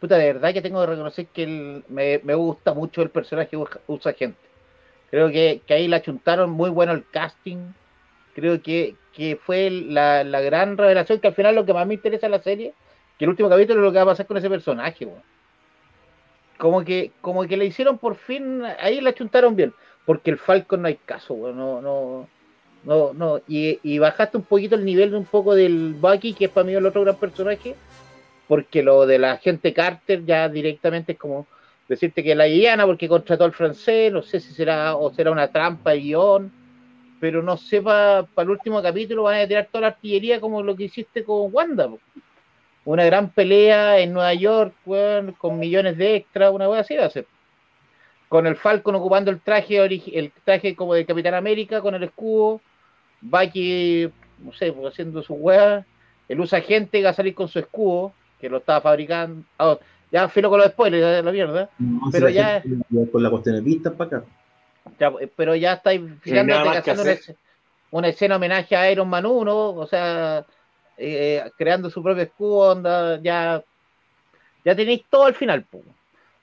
Puta, 0.00 0.16
de 0.18 0.32
verdad 0.32 0.52
que 0.52 0.62
tengo 0.62 0.80
que 0.80 0.86
reconocer 0.86 1.28
que 1.28 1.44
el- 1.44 1.84
me, 1.88 2.18
me 2.24 2.34
gusta 2.34 2.74
mucho 2.74 3.02
el 3.02 3.10
personaje 3.10 3.50
que 3.50 3.56
usa, 3.56 3.80
usa 3.86 4.12
gente. 4.14 4.38
Creo 5.10 5.30
que, 5.30 5.62
que 5.66 5.74
ahí 5.74 5.88
la 5.88 6.02
chuntaron 6.02 6.50
muy 6.50 6.70
bueno 6.70 6.92
el 6.92 7.08
casting. 7.10 7.74
Creo 8.34 8.62
que, 8.62 9.01
que 9.14 9.36
fue 9.36 9.70
la, 9.70 10.24
la 10.24 10.40
gran 10.40 10.76
revelación, 10.76 11.20
que 11.20 11.28
al 11.28 11.34
final 11.34 11.54
lo 11.54 11.64
que 11.64 11.74
más 11.74 11.86
me 11.86 11.94
interesa 11.94 12.26
en 12.26 12.32
la 12.32 12.42
serie, 12.42 12.74
que 13.18 13.24
el 13.24 13.30
último 13.30 13.48
capítulo 13.48 13.80
es 13.80 13.84
lo 13.84 13.92
que 13.92 13.98
va 13.98 14.02
a 14.02 14.06
pasar 14.06 14.26
con 14.26 14.36
ese 14.36 14.48
personaje. 14.48 15.08
Como 16.58 16.84
que, 16.84 17.12
como 17.20 17.46
que 17.46 17.56
le 17.56 17.66
hicieron 17.66 17.98
por 17.98 18.16
fin, 18.16 18.62
ahí 18.80 19.00
la 19.00 19.14
chuntaron 19.14 19.56
bien, 19.56 19.72
porque 20.06 20.30
el 20.30 20.38
Falcon 20.38 20.82
no 20.82 20.88
hay 20.88 20.96
caso, 20.96 21.34
weón, 21.34 21.56
no, 21.56 21.80
no, 21.80 22.28
no, 22.84 23.12
no, 23.12 23.40
y, 23.48 23.78
y 23.82 23.98
bajaste 23.98 24.36
un 24.36 24.44
poquito 24.44 24.74
el 24.74 24.84
nivel 24.84 25.10
de 25.10 25.16
un 25.16 25.24
poco 25.24 25.54
del 25.54 25.94
Bucky, 25.94 26.34
que 26.34 26.46
es 26.46 26.50
para 26.50 26.66
mí 26.66 26.72
el 26.74 26.86
otro 26.86 27.02
gran 27.02 27.16
personaje, 27.16 27.74
porque 28.48 28.82
lo 28.82 29.06
de 29.06 29.18
la 29.18 29.38
gente 29.38 29.72
Carter 29.72 30.24
ya 30.24 30.48
directamente 30.48 31.12
es 31.12 31.18
como 31.18 31.46
decirte 31.88 32.22
que 32.22 32.34
la 32.34 32.44
Diana 32.44 32.86
porque 32.86 33.08
contrató 33.08 33.44
al 33.44 33.52
francés, 33.52 34.12
no 34.12 34.22
sé 34.22 34.40
si 34.40 34.52
será 34.52 34.96
o 34.96 35.12
será 35.12 35.30
una 35.30 35.48
trampa 35.48 35.92
de 35.92 36.00
guion, 36.00 36.52
pero 37.22 37.40
no 37.40 37.56
sé 37.56 37.80
para 37.80 38.26
el 38.38 38.50
último 38.50 38.82
capítulo 38.82 39.22
van 39.22 39.40
a 39.40 39.46
tirar 39.46 39.68
toda 39.70 39.82
la 39.82 39.86
artillería 39.94 40.40
como 40.40 40.60
lo 40.60 40.74
que 40.74 40.84
hiciste 40.86 41.22
con 41.22 41.54
Wanda. 41.54 41.86
po. 41.88 42.00
Una 42.84 43.04
gran 43.04 43.30
pelea 43.30 44.00
en 44.00 44.12
Nueva 44.12 44.34
York, 44.34 44.74
weón, 44.84 45.30
con 45.38 45.56
millones 45.56 45.96
de 45.96 46.16
extras, 46.16 46.50
una 46.52 46.68
wea 46.68 46.80
así 46.80 46.96
va 46.96 47.04
a 47.04 47.10
ser. 47.10 47.26
Con 48.28 48.48
el 48.48 48.56
Falcon 48.56 48.96
ocupando 48.96 49.30
el 49.30 49.38
traje, 49.40 49.76
el 49.78 50.32
traje 50.44 50.74
como 50.74 50.94
de 50.94 51.06
Capitán 51.06 51.34
América, 51.34 51.80
con 51.80 51.94
el 51.94 52.02
escudo, 52.02 52.60
Bucky, 53.20 54.10
no 54.40 54.52
sé, 54.52 54.72
pues, 54.72 54.92
haciendo 54.92 55.22
su 55.22 55.34
wea, 55.34 55.86
el 56.28 56.40
usa 56.40 56.60
gente 56.60 56.98
que 56.98 57.04
va 57.04 57.10
a 57.10 57.14
salir 57.14 57.36
con 57.36 57.46
su 57.46 57.60
escudo, 57.60 58.12
que 58.40 58.48
lo 58.48 58.56
estaba 58.56 58.80
fabricando. 58.80 59.44
Ah, 59.60 59.78
ya 60.10 60.28
filo 60.28 60.50
con 60.50 60.58
los 60.58 60.70
spoilers, 60.72 61.24
la 61.24 61.30
mierda. 61.30 61.70
No, 61.78 62.00
Pero 62.10 62.28
ya- 62.30 62.64
con 63.12 63.22
la 63.22 63.30
cuestión 63.30 63.54
de 63.54 63.60
vistas 63.60 63.92
para 63.92 64.16
acá. 64.18 64.26
Ya, 64.98 65.12
eh, 65.20 65.30
pero 65.34 65.54
ya 65.54 65.74
estáis 65.74 66.00
que 66.22 66.78
haciendo 66.78 67.02
una, 67.02 67.12
escena- 67.12 67.38
una 67.90 68.08
escena 68.08 68.36
homenaje 68.36 68.76
a 68.76 68.90
Iron 68.90 69.08
Man 69.08 69.26
1, 69.26 69.70
o 69.74 69.86
sea, 69.86 70.44
eh, 70.96 71.42
creando 71.56 71.90
su 71.90 72.02
propio 72.02 72.24
escudo, 72.24 72.72
onda, 72.72 73.20
ya, 73.22 73.62
ya 74.64 74.74
tenéis 74.76 75.04
todo 75.08 75.24
al 75.24 75.34
final. 75.34 75.64
po. 75.64 75.82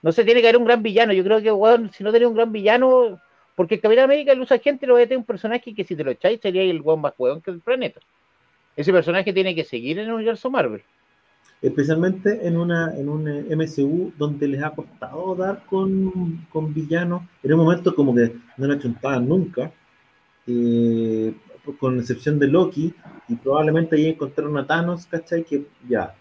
No 0.01 0.11
se 0.11 0.23
tiene 0.23 0.41
que 0.41 0.47
haber 0.47 0.57
un 0.57 0.65
gran 0.65 0.81
villano. 0.81 1.11
Yo 1.11 1.23
creo 1.23 1.41
que, 1.41 1.89
si 1.93 2.03
no 2.03 2.11
tenéis 2.11 2.29
un 2.29 2.35
gran 2.35 2.51
villano, 2.51 3.19
porque 3.55 3.75
el 3.75 3.81
Capitán 3.81 4.05
América, 4.05 4.31
el 4.31 4.41
usa 4.41 4.57
gente, 4.59 4.87
lo 4.87 4.93
va 4.93 5.01
a 5.01 5.03
tener 5.03 5.17
un 5.17 5.25
personaje 5.25 5.75
que 5.75 5.83
si 5.83 5.95
te 5.95 6.03
lo 6.03 6.11
echáis 6.11 6.39
sería 6.39 6.63
el 6.63 6.81
weón 6.81 7.01
más 7.01 7.13
weón 7.17 7.41
que 7.41 7.51
el 7.51 7.59
planeta. 7.59 7.99
Ese 8.77 8.93
personaje 8.93 9.33
tiene 9.33 9.53
que 9.53 9.65
seguir 9.65 9.99
en 9.99 10.05
el 10.05 10.13
universo 10.13 10.49
Marvel. 10.49 10.81
Especialmente 11.61 12.47
en 12.47 12.57
una 12.57 12.95
en 12.97 13.09
un 13.09 13.27
eh, 13.27 13.55
MCU 13.55 14.13
donde 14.17 14.47
les 14.47 14.63
ha 14.63 14.71
costado 14.71 15.35
dar 15.35 15.65
con, 15.65 16.45
con 16.51 16.73
villanos 16.73 17.23
en 17.43 17.53
un 17.53 17.59
momento 17.59 17.93
como 17.93 18.15
que 18.15 18.33
no 18.57 18.67
la 18.67 18.79
chuntaban 18.79 19.27
nunca 19.27 19.71
eh, 20.47 21.33
con 21.77 21.99
excepción 21.99 22.39
de 22.39 22.47
Loki 22.47 22.93
y 23.27 23.35
probablemente 23.35 23.97
ahí 23.97 24.07
encontraron 24.07 24.57
a 24.57 24.65
Thanos 24.65 25.05
¿cachai? 25.05 25.43
que 25.43 25.65
ya 25.87 26.15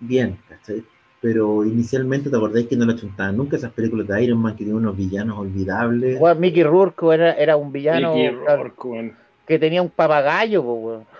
bien 0.00 0.38
¿cachai? 0.48 0.82
pero 1.20 1.64
inicialmente 1.64 2.28
te 2.28 2.36
acordáis 2.36 2.66
que 2.66 2.76
no 2.76 2.84
la 2.84 2.96
chuntaban 2.96 3.36
nunca 3.36 3.56
esas 3.56 3.72
películas 3.72 4.08
de 4.08 4.24
Iron 4.24 4.40
Man 4.40 4.54
que 4.54 4.64
tienen 4.64 4.76
unos 4.76 4.96
villanos 4.96 5.38
olvidables 5.38 6.20
Weón, 6.20 6.40
Mickey 6.40 6.64
Rourke 6.64 7.06
era, 7.14 7.32
era 7.34 7.56
un 7.56 7.70
villano 7.70 8.16
Mickey 8.16 8.30
Rourke, 8.30 8.88
weón. 8.88 9.12
que 9.46 9.60
tenía 9.60 9.80
un 9.80 9.90
papagayo, 9.90 10.62
po, 10.64 10.74
weón. 10.74 11.11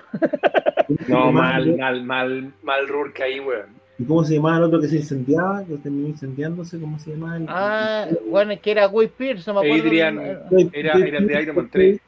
No, 1.09 1.33
mal, 1.33 1.77
mal, 1.77 2.03
mal, 2.05 2.53
mal 2.63 2.89
Rourke 2.89 3.23
ahí, 3.23 3.41
weón. 3.41 3.67
¿Y 3.99 4.05
cómo 4.05 4.25
se 4.25 4.35
llamaba 4.37 4.57
el 4.59 4.63
otro 4.65 4.81
que 4.81 4.89
se 4.89 4.97
incendiaba? 4.97 5.65
que 5.65 5.77
terminó 5.77 6.09
incendiándose, 6.09 6.79
¿cómo 6.81 6.99
se 6.99 7.11
llamaba? 7.11 7.37
El- 7.37 7.47
Ah, 7.49 8.09
bueno, 8.29 8.53
que 8.61 8.71
era 8.71 8.87
Guy 8.87 9.09
Pierce, 9.09 9.45
no 9.51 9.61
me 9.61 9.67
acuerdo. 9.67 9.85
Adrian- 9.89 10.19
el- 10.51 10.71
Era, 10.73 10.93
era 10.95 11.21
de 11.21 11.43
Iron 11.43 11.57
Man 11.57 11.69
3. 11.71 12.01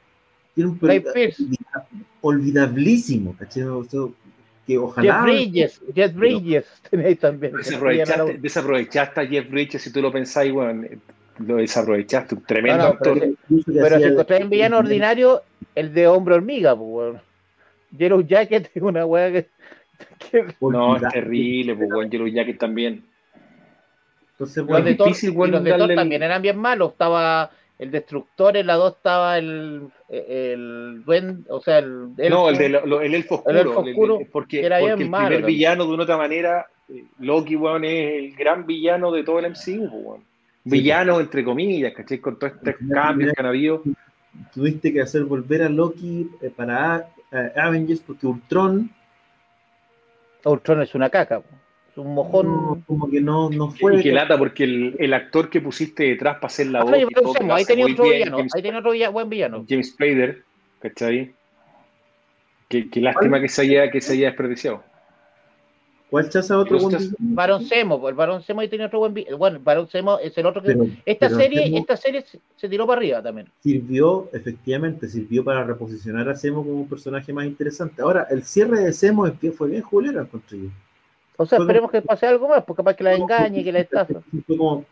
Tiene 0.55 0.71
un 0.71 0.79
Guy 0.79 1.01
Pierce. 1.13 1.45
olvidablísimo, 2.21 3.37
¿cachai? 3.39 3.65
O 3.65 3.85
sea, 3.85 4.01
que 4.67 4.73
Jeff 4.73 4.83
ojalá. 4.83 5.23
Bridges, 5.23 5.81
Jeff 5.95 6.15
Bridges 6.15 6.65
tenéis 6.91 7.19
también. 7.19 7.53
Desaprovechaste, 7.55 8.39
desaprovechaste 8.39 9.21
a 9.21 9.27
Jeff 9.27 9.51
Bridges, 9.51 9.83
si 9.83 9.93
tú 9.93 10.01
lo 10.01 10.11
pensáis, 10.11 10.53
weón. 10.53 10.85
eh, 10.85 10.99
Lo 11.47 11.57
desaprovechaste, 11.57 12.37
un 12.37 12.43
tremendo 12.43 12.79
No, 12.79 12.85
no, 12.85 12.91
actor. 12.95 13.19
pero- 13.21 13.35
Pero 13.67 13.99
si 13.99 14.05
encontráis 14.05 14.45
un 14.45 14.51
villano 14.51 14.79
ordinario, 14.79 15.43
el 15.75 15.93
de 15.93 16.07
hombre 16.07 16.35
hormiga, 16.37 16.75
pues, 16.77 16.89
weón. 16.89 17.21
Yellow 17.97 18.21
Jacket 18.23 18.71
es 18.75 18.83
una 18.83 19.05
weá 19.07 19.31
que. 19.33 19.47
que- 20.31 20.47
No, 20.61 20.97
es 20.97 21.03
terrible, 21.13 21.75
pues, 21.77 21.91
weón. 21.91 22.11
Yellow 22.11 22.27
Jacket 22.29 22.59
también. 22.59 23.05
Entonces, 24.33 24.65
los 24.67 24.85
de 24.85 24.95
Thor, 24.95 25.07
difícil, 25.09 25.33
y 25.33 25.37
weón, 25.37 25.51
los 25.53 25.65
de 25.65 25.73
Thor 25.75 25.91
el- 25.91 25.97
también 25.97 26.23
eran 26.23 26.43
bien 26.43 26.59
malos. 26.59 26.93
Estaba 26.93 27.51
el 27.79 27.91
Destructor, 27.91 28.57
en 28.57 28.67
la 28.67 28.75
2 28.75 28.97
estaba 28.97 29.39
el. 29.39 29.89
El 30.09 31.03
duende, 31.05 31.45
o 31.49 31.61
sea, 31.61 31.79
el. 31.79 32.11
no, 32.17 32.49
elfo. 32.49 32.49
el, 32.51 32.59
de 32.59 32.69
lo- 32.69 32.87
lo- 32.87 33.01
el 33.01 33.15
elfo 33.15 33.37
oscuro. 33.37 33.53
El 33.61 33.67
elfo 33.67 33.81
oscuro, 33.81 34.19
porque 34.33 34.61
que 34.61 34.67
era 34.67 34.79
bien 34.79 34.91
porque 34.91 35.03
el 35.05 35.11
malo 35.11 35.27
primer 35.27 35.41
también. 35.43 35.57
villano, 35.59 35.87
de 35.87 35.95
una 35.95 36.03
otra 36.05 36.17
manera, 36.17 36.67
eh, 36.89 37.05
Loki, 37.21 37.57
weón, 37.57 37.85
es 37.85 38.15
el 38.25 38.35
gran 38.37 38.67
villano 38.67 39.11
de 39.13 39.23
todo 39.25 39.39
el 39.39 39.47
MCU, 39.47 39.89
pues, 39.91 40.05
weón. 40.05 40.25
Villano, 40.67 41.21
entre 41.21 41.45
comillas, 41.45 41.93
¿cachai? 41.93 42.19
Con 42.19 42.39
todos 42.39 42.55
estos 42.55 42.75
cambios 42.91 43.33
que 43.35 43.41
han 43.41 43.47
habido. 43.47 43.83
tuviste 44.53 44.93
que 44.93 45.01
hacer 45.01 45.25
volver 45.25 45.63
a 45.63 45.69
Loki 45.69 46.29
eh, 46.43 46.51
para 46.55 47.09
A- 47.35 47.67
Avengers 47.67 48.01
porque 48.01 48.27
Ultron 48.27 48.91
Ultron 50.45 50.83
es 50.83 50.95
una 50.95 51.09
caca, 51.11 51.43
es 51.91 51.97
un 51.99 52.15
mojón. 52.15 52.47
no, 52.47 52.83
como 52.87 53.11
que 53.11 53.21
no, 53.21 53.49
no 53.51 53.71
fue. 53.71 53.97
Y 53.99 54.03
que 54.03 54.13
lata, 54.13 54.37
porque 54.39 54.65
el, 54.65 54.97
el 54.99 55.15
actor 55.15 55.49
que 55.49 55.61
pusiste 55.61 56.05
detrás 56.05 56.35
para 56.37 56.47
hacer 56.47 56.67
la 56.67 56.81
Ah, 56.81 56.85
voz. 56.85 56.93
ahí 56.93 57.05
hace 57.51 57.67
tenía 57.67 57.87
otro 57.87 58.05
bien, 58.05 58.17
villano, 58.19 58.37
James, 58.39 58.55
ahí 58.55 58.63
tenía 58.63 58.79
otro 58.79 58.91
villa- 58.93 59.09
buen 59.11 59.29
villano. 59.31 59.65
James 59.69 59.91
Spader, 59.93 60.45
¿cachai? 60.81 61.35
Qué, 62.69 62.91
qué 62.91 63.01
lástima 63.01 63.41
que 63.41 63.49
se 63.49 63.63
haya, 63.63 63.91
que 63.91 64.01
se 64.01 64.13
haya 64.15 64.27
desperdiciado. 64.29 64.85
¿Cuál 66.15 66.31
chaza 66.31 66.57
otro? 66.57 66.79
Barón 67.19 67.65
Semo, 67.67 68.01
pues, 68.01 68.13
el 68.13 68.17
Barón 68.17 68.41
Semo 68.45 68.61
ahí 68.61 68.69
tenía 68.69 68.87
otro 68.87 69.01
buen 69.01 69.13
villano. 69.15 69.37
Bueno, 69.37 69.57
el 69.57 69.63
Barón 69.65 69.89
Semo 69.89 70.21
es 70.21 70.39
el 70.39 70.47
otro 70.47 70.63
que. 70.63 70.69
Pero- 70.69 70.85
esta 71.05 71.27
pero 71.27 71.41
serie, 71.41 71.77
esta 71.77 71.97
serie 71.97 72.25
se, 72.57 72.69
tiró 72.69 72.87
para 72.87 73.01
arriba 73.01 73.21
también. 73.21 73.49
sirvió, 73.65 74.29
efectivamente, 74.33 75.09
sirvió 75.09 75.43
para 75.43 75.65
reposicionar 75.65 76.29
a 76.29 76.37
Zemo 76.37 76.63
como 76.63 76.77
un 76.83 76.89
personaje 76.89 77.33
más 77.33 77.47
interesante. 77.47 78.01
Ahora, 78.01 78.29
el 78.31 78.45
cierre 78.45 78.79
de 78.83 78.93
bien- 78.93 79.53
fue 79.53 79.71
bien 79.71 79.83
julero, 79.83 80.21
encontré 80.21 80.57
yo. 80.59 80.69
O 81.37 81.47
sea, 81.47 81.57
Fue 81.57 81.65
esperemos 81.65 81.91
que 81.91 82.01
pase 82.01 82.27
algo 82.29 82.47
más, 82.47 82.63
porque 82.63 82.77
capaz 82.77 82.95
que 82.95 83.03
la 83.03 83.17
engañe, 83.17 83.65
que 83.65 83.73
la 83.73 83.81
estafa. 83.81 84.23
Como- 84.47 84.85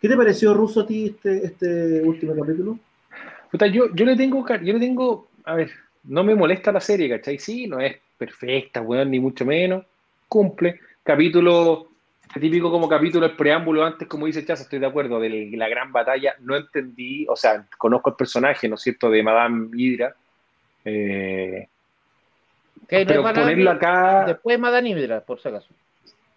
¿Qué 0.00 0.08
te 0.08 0.16
pareció, 0.16 0.52
Russo, 0.52 0.80
a 0.80 0.86
ti 0.88 1.06
este, 1.06 1.46
este 1.46 2.02
último 2.02 2.34
capítulo? 2.34 2.76
Puta, 3.52 3.68
yo, 3.68 3.84
yo 3.94 4.04
le 4.04 4.16
tengo, 4.16 4.44
yo 4.48 4.72
le 4.72 4.80
tengo, 4.80 5.28
a 5.44 5.54
ver, 5.54 5.70
no 6.02 6.24
me 6.24 6.34
molesta 6.34 6.72
la 6.72 6.80
serie, 6.80 7.08
¿cachai? 7.08 7.38
Sí, 7.38 7.68
no 7.68 7.78
es 7.78 7.98
perfecta, 8.18 8.80
weón, 8.82 9.12
ni 9.12 9.20
mucho 9.20 9.44
menos. 9.46 9.84
Cumple. 10.32 10.80
Capítulo, 11.02 11.88
típico 12.40 12.70
como 12.70 12.88
capítulo, 12.88 13.26
el 13.26 13.36
preámbulo 13.36 13.84
antes, 13.84 14.08
como 14.08 14.24
dice 14.24 14.46
Chaza, 14.46 14.62
estoy 14.62 14.78
de 14.78 14.86
acuerdo, 14.86 15.20
de 15.20 15.50
la 15.54 15.68
gran 15.68 15.92
batalla. 15.92 16.34
No 16.40 16.56
entendí, 16.56 17.26
o 17.28 17.36
sea, 17.36 17.66
conozco 17.76 18.08
el 18.08 18.16
personaje, 18.16 18.66
¿no 18.66 18.76
es 18.76 18.80
cierto?, 18.80 19.10
de 19.10 19.22
Madame 19.22 19.68
Hydra. 19.74 20.14
Eh, 20.86 21.68
Que 22.88 23.00
no 23.00 23.06
pero 23.08 23.22
Madame- 23.22 23.50
ponerlo 23.52 23.70
acá. 23.72 24.24
Después 24.26 24.58
Madame 24.58 24.88
Hydra, 24.88 25.20
por 25.20 25.38
si 25.38 25.48
acaso. 25.48 25.68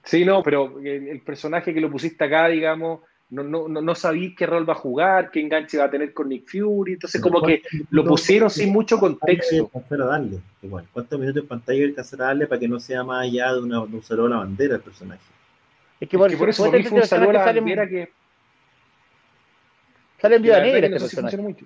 Sí, 0.03 0.25
no, 0.25 0.43
pero 0.43 0.77
el, 0.79 1.07
el 1.07 1.21
personaje 1.21 1.73
que 1.73 1.79
lo 1.79 1.89
pusiste 1.89 2.25
acá, 2.25 2.47
digamos, 2.49 2.99
no, 3.35 3.43
no, 3.43 3.67
no, 3.67 3.81
no 3.81 3.95
sabí 3.95 4.33
qué 4.33 4.45
rol 4.45 4.67
va 4.67 4.73
a 4.73 4.77
jugar, 4.77 5.29
qué 5.29 5.41
enganche 5.41 5.77
va 5.77 5.85
a 5.85 5.89
tener 5.91 6.13
con 6.13 6.29
Nick 6.29 6.49
Fury, 6.49 6.93
entonces 6.93 7.21
como 7.21 7.41
que 7.41 7.61
lo 7.89 8.03
pusieron 8.05 8.49
sin 8.49 8.71
mucho 8.71 8.97
contexto. 8.97 9.69
Darle, 9.89 10.39
igual, 10.61 10.85
¿cuántos 10.93 11.19
minutos 11.19 11.43
de 11.43 11.47
pantalla 11.47 11.77
hay 11.77 11.83
que 11.85 11.89
alcanzar 11.89 12.21
a 12.21 12.25
darle 12.25 12.47
para 12.47 12.59
que 12.59 12.67
no 12.67 12.79
sea 12.79 13.03
más 13.03 13.23
allá 13.23 13.53
de, 13.53 13.59
una, 13.61 13.85
de 13.85 13.95
un 13.95 14.03
saludo 14.03 14.27
a 14.27 14.29
la 14.29 14.37
bandera 14.37 14.75
el 14.75 14.81
personaje? 14.81 15.21
Es 15.99 16.09
que 16.09 16.17
por, 16.17 16.27
Es 16.27 16.33
que 16.33 16.39
por 16.39 16.49
eso 16.49 16.63
por 16.63 16.73
mí 16.77 16.83
fue 16.83 16.99
un 16.99 17.05
saludo 17.05 17.29
a 17.29 17.33
la 17.33 17.45
bandera 17.45 17.87
que... 17.87 18.09
Sale 20.19 20.35
en 20.37 20.41
verdad 20.41 20.63
Negra 20.63 20.77
este 20.87 20.99
personaje. 20.99 21.21
funciona 21.37 21.43
mucho. 21.43 21.65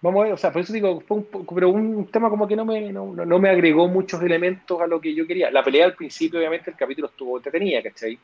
Vamos 0.00 0.20
a 0.20 0.24
ver, 0.24 0.32
o 0.34 0.36
sea, 0.36 0.52
por 0.52 0.62
eso 0.62 0.72
digo, 0.72 1.00
fue 1.00 1.16
un 1.16 1.24
poco- 1.24 1.54
pero 1.54 1.70
un 1.70 2.06
tema 2.08 2.28
como 2.28 2.46
que 2.46 2.54
no 2.56 2.64
me, 2.64 2.92
no, 2.92 3.14
no- 3.14 3.24
no 3.24 3.38
me 3.38 3.48
agregó 3.48 3.88
muchos 3.88 4.22
elementos 4.22 4.80
a 4.80 4.86
lo 4.86 5.00
que 5.00 5.14
yo 5.14 5.26
quería. 5.26 5.50
La 5.50 5.64
pelea 5.64 5.86
al 5.86 5.94
principio, 5.94 6.38
obviamente, 6.38 6.70
el 6.70 6.76
capítulo 6.76 7.08
estuvo 7.08 7.36
entretenida, 7.38 7.82
¿cachai? 7.82 8.18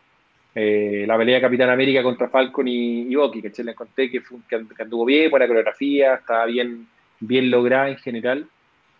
Eh, 0.55 1.05
la 1.07 1.17
pelea 1.17 1.37
de 1.37 1.41
Capitán 1.41 1.71
América 1.71 2.03
contra 2.03 2.29
Falcon 2.29 2.67
y, 2.67 3.03
y 3.03 3.15
Bucky, 3.15 3.43
¿cachai? 3.43 3.65
Le 3.65 3.75
conté 3.75 4.11
que, 4.11 4.21
fue, 4.21 4.39
que, 4.49 4.65
que 4.75 4.83
anduvo 4.83 5.05
bien, 5.05 5.31
buena 5.31 5.47
coreografía, 5.47 6.15
estaba 6.15 6.47
bien, 6.47 6.87
bien 7.21 7.51
lograda 7.51 7.89
en 7.89 7.97
general. 7.97 8.47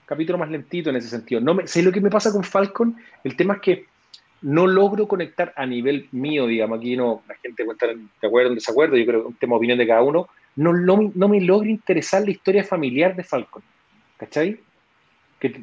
Capítulo 0.07 0.39
más 0.39 0.51
lentito 0.51 0.91
en 0.91 0.97
ese 0.97 1.09
sentido. 1.09 1.41
No 1.41 1.55
me, 1.55 1.67
¿Sabes 1.67 1.87
lo 1.87 1.93
que 1.93 2.01
me 2.01 2.11
pasa 2.11 2.33
con 2.33 2.45
Falcon? 2.45 2.97
El 3.25 3.37
tema 3.37 3.55
es 3.55 3.61
que 3.61 3.85
no 4.43 4.67
logro 4.67 5.07
conectar 5.07 5.53
a 5.57 5.67
nivel 5.67 6.09
mío, 6.13 6.47
digamos, 6.47 6.79
aquí 6.79 6.97
no, 6.97 7.23
la 7.29 7.35
gente 7.37 7.63
estar 7.63 7.95
de 7.95 8.27
acuerdo 8.27 8.49
en 8.49 8.55
desacuerdo, 8.55 8.97
yo 8.97 9.05
creo 9.05 9.23
que 9.23 9.29
un 9.29 9.35
tema 9.35 9.53
de 9.53 9.59
opinión 9.59 9.79
de 9.79 9.87
cada 9.87 10.03
uno, 10.03 10.29
no, 10.57 10.73
no, 10.73 11.13
no 11.15 11.29
me 11.29 11.41
logra 11.41 11.69
interesar 11.69 12.23
la 12.25 12.31
historia 12.31 12.65
familiar 12.65 13.15
de 13.15 13.23
Falcon, 13.23 13.63
¿cachai? 14.17 14.59
Que, 15.39 15.61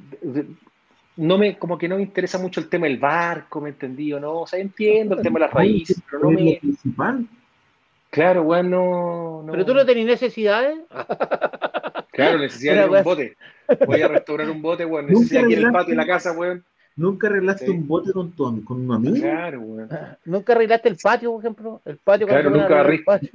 no 1.17 1.37
me, 1.37 1.57
como 1.57 1.77
que 1.77 1.87
no 1.87 1.97
me 1.97 2.03
interesa 2.03 2.37
mucho 2.37 2.59
el 2.59 2.69
tema 2.69 2.87
del 2.87 2.97
barco, 2.97 3.59
¿me 3.61 3.69
entendí 3.69 4.13
o 4.13 4.19
no? 4.19 4.41
O 4.41 4.47
sea, 4.47 4.59
entiendo 4.59 5.15
el 5.15 5.21
tema 5.21 5.39
de 5.39 5.45
las 5.45 5.53
raíces, 5.53 6.01
pero 6.09 6.23
no 6.23 6.31
me... 6.31 6.57
principal. 6.61 7.25
Claro, 8.09 8.43
weón, 8.43 8.69
no, 8.69 9.43
no- 9.43 9.51
Pero 9.51 9.65
tú 9.65 9.73
no 9.73 9.85
tenés 9.85 10.05
necesidades. 10.05 10.77
Claro, 12.11 12.39
necesidad 12.39 12.89
de 12.89 12.97
un 12.97 13.03
bote. 13.03 13.37
Voy 13.85 14.01
a 14.01 14.07
restaurar 14.07 14.49
un 14.49 14.59
bote, 14.59 14.83
weón, 14.85 15.05
Nunca 15.05 15.19
necesidad 15.19 15.43
aquí 15.43 15.53
en 15.53 15.59
el 15.59 15.65
arreglaste- 15.65 15.73
patio 15.73 15.91
de 15.91 15.95
la 15.97 16.05
casa, 16.07 16.31
weón. 16.31 16.63
¿Nunca 16.95 17.27
arreglaste 17.27 17.65
Sí. 17.65 17.71
un 17.71 17.87
bote 17.87 18.11
con, 18.11 18.31
tu, 18.31 18.63
con 18.65 18.81
un 18.81 18.91
amigo? 18.91 19.15
Claro, 19.17 19.61
weón. 19.61 19.89
Nunca 20.25 20.53
arreglaste 20.53 20.89
el 20.89 20.97
patio, 20.97 21.31
por 21.33 21.41
ejemplo. 21.43 21.81
El 21.85 21.97
patio 21.97 22.25
Claro, 22.25 22.49
nunca 22.49 22.83
patio. 23.05 23.29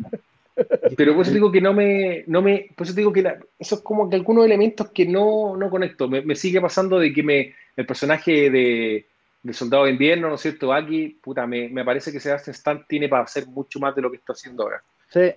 Pero 0.97 1.15
por 1.15 1.23
eso 1.23 1.33
digo 1.33 1.51
que 1.51 1.61
no 1.61 1.73
me, 1.73 2.25
no 2.27 2.43
me, 2.43 2.69
por 2.77 2.87
eso 2.87 2.95
digo 2.95 3.13
que 3.13 3.23
la- 3.23 3.39
eso 3.59 3.77
es 3.77 3.81
como 3.83 4.09
que 4.09 4.17
algunos 4.17 4.45
elementos 4.45 4.91
que 4.91 5.07
no, 5.07 5.57
no 5.57 5.71
conecto. 5.71 6.09
Me, 6.09 6.23
me 6.23 6.35
sigue 6.35 6.61
pasando 6.61 6.99
de 6.99 7.13
que 7.13 7.23
me, 7.23 7.55
el 7.77 7.87
personaje 7.87 8.51
de, 8.51 9.07
de 9.43 9.53
Soldado 9.53 9.85
de 9.85 9.93
Invierno, 9.93 10.29
¿no 10.29 10.35
es 10.35 10.41
cierto? 10.41 10.73
Aquí, 10.73 11.19
puta, 11.23 11.47
me, 11.47 11.69
me 11.69 11.85
parece 11.85 12.13
que 12.13 12.21
Sebastian 12.21 12.55
Stan 12.55 12.85
tiene 12.87 13.09
para 13.09 13.25
hacer 13.25 13.47
mucho 13.47 13.79
más 13.81 13.95
de 13.95 14.03
lo 14.03 14.11
que 14.11 14.19
está 14.19 14.33
haciendo 14.33 14.65
ahora. 14.65 14.83
Sí, 15.09 15.21
Eh, 15.21 15.37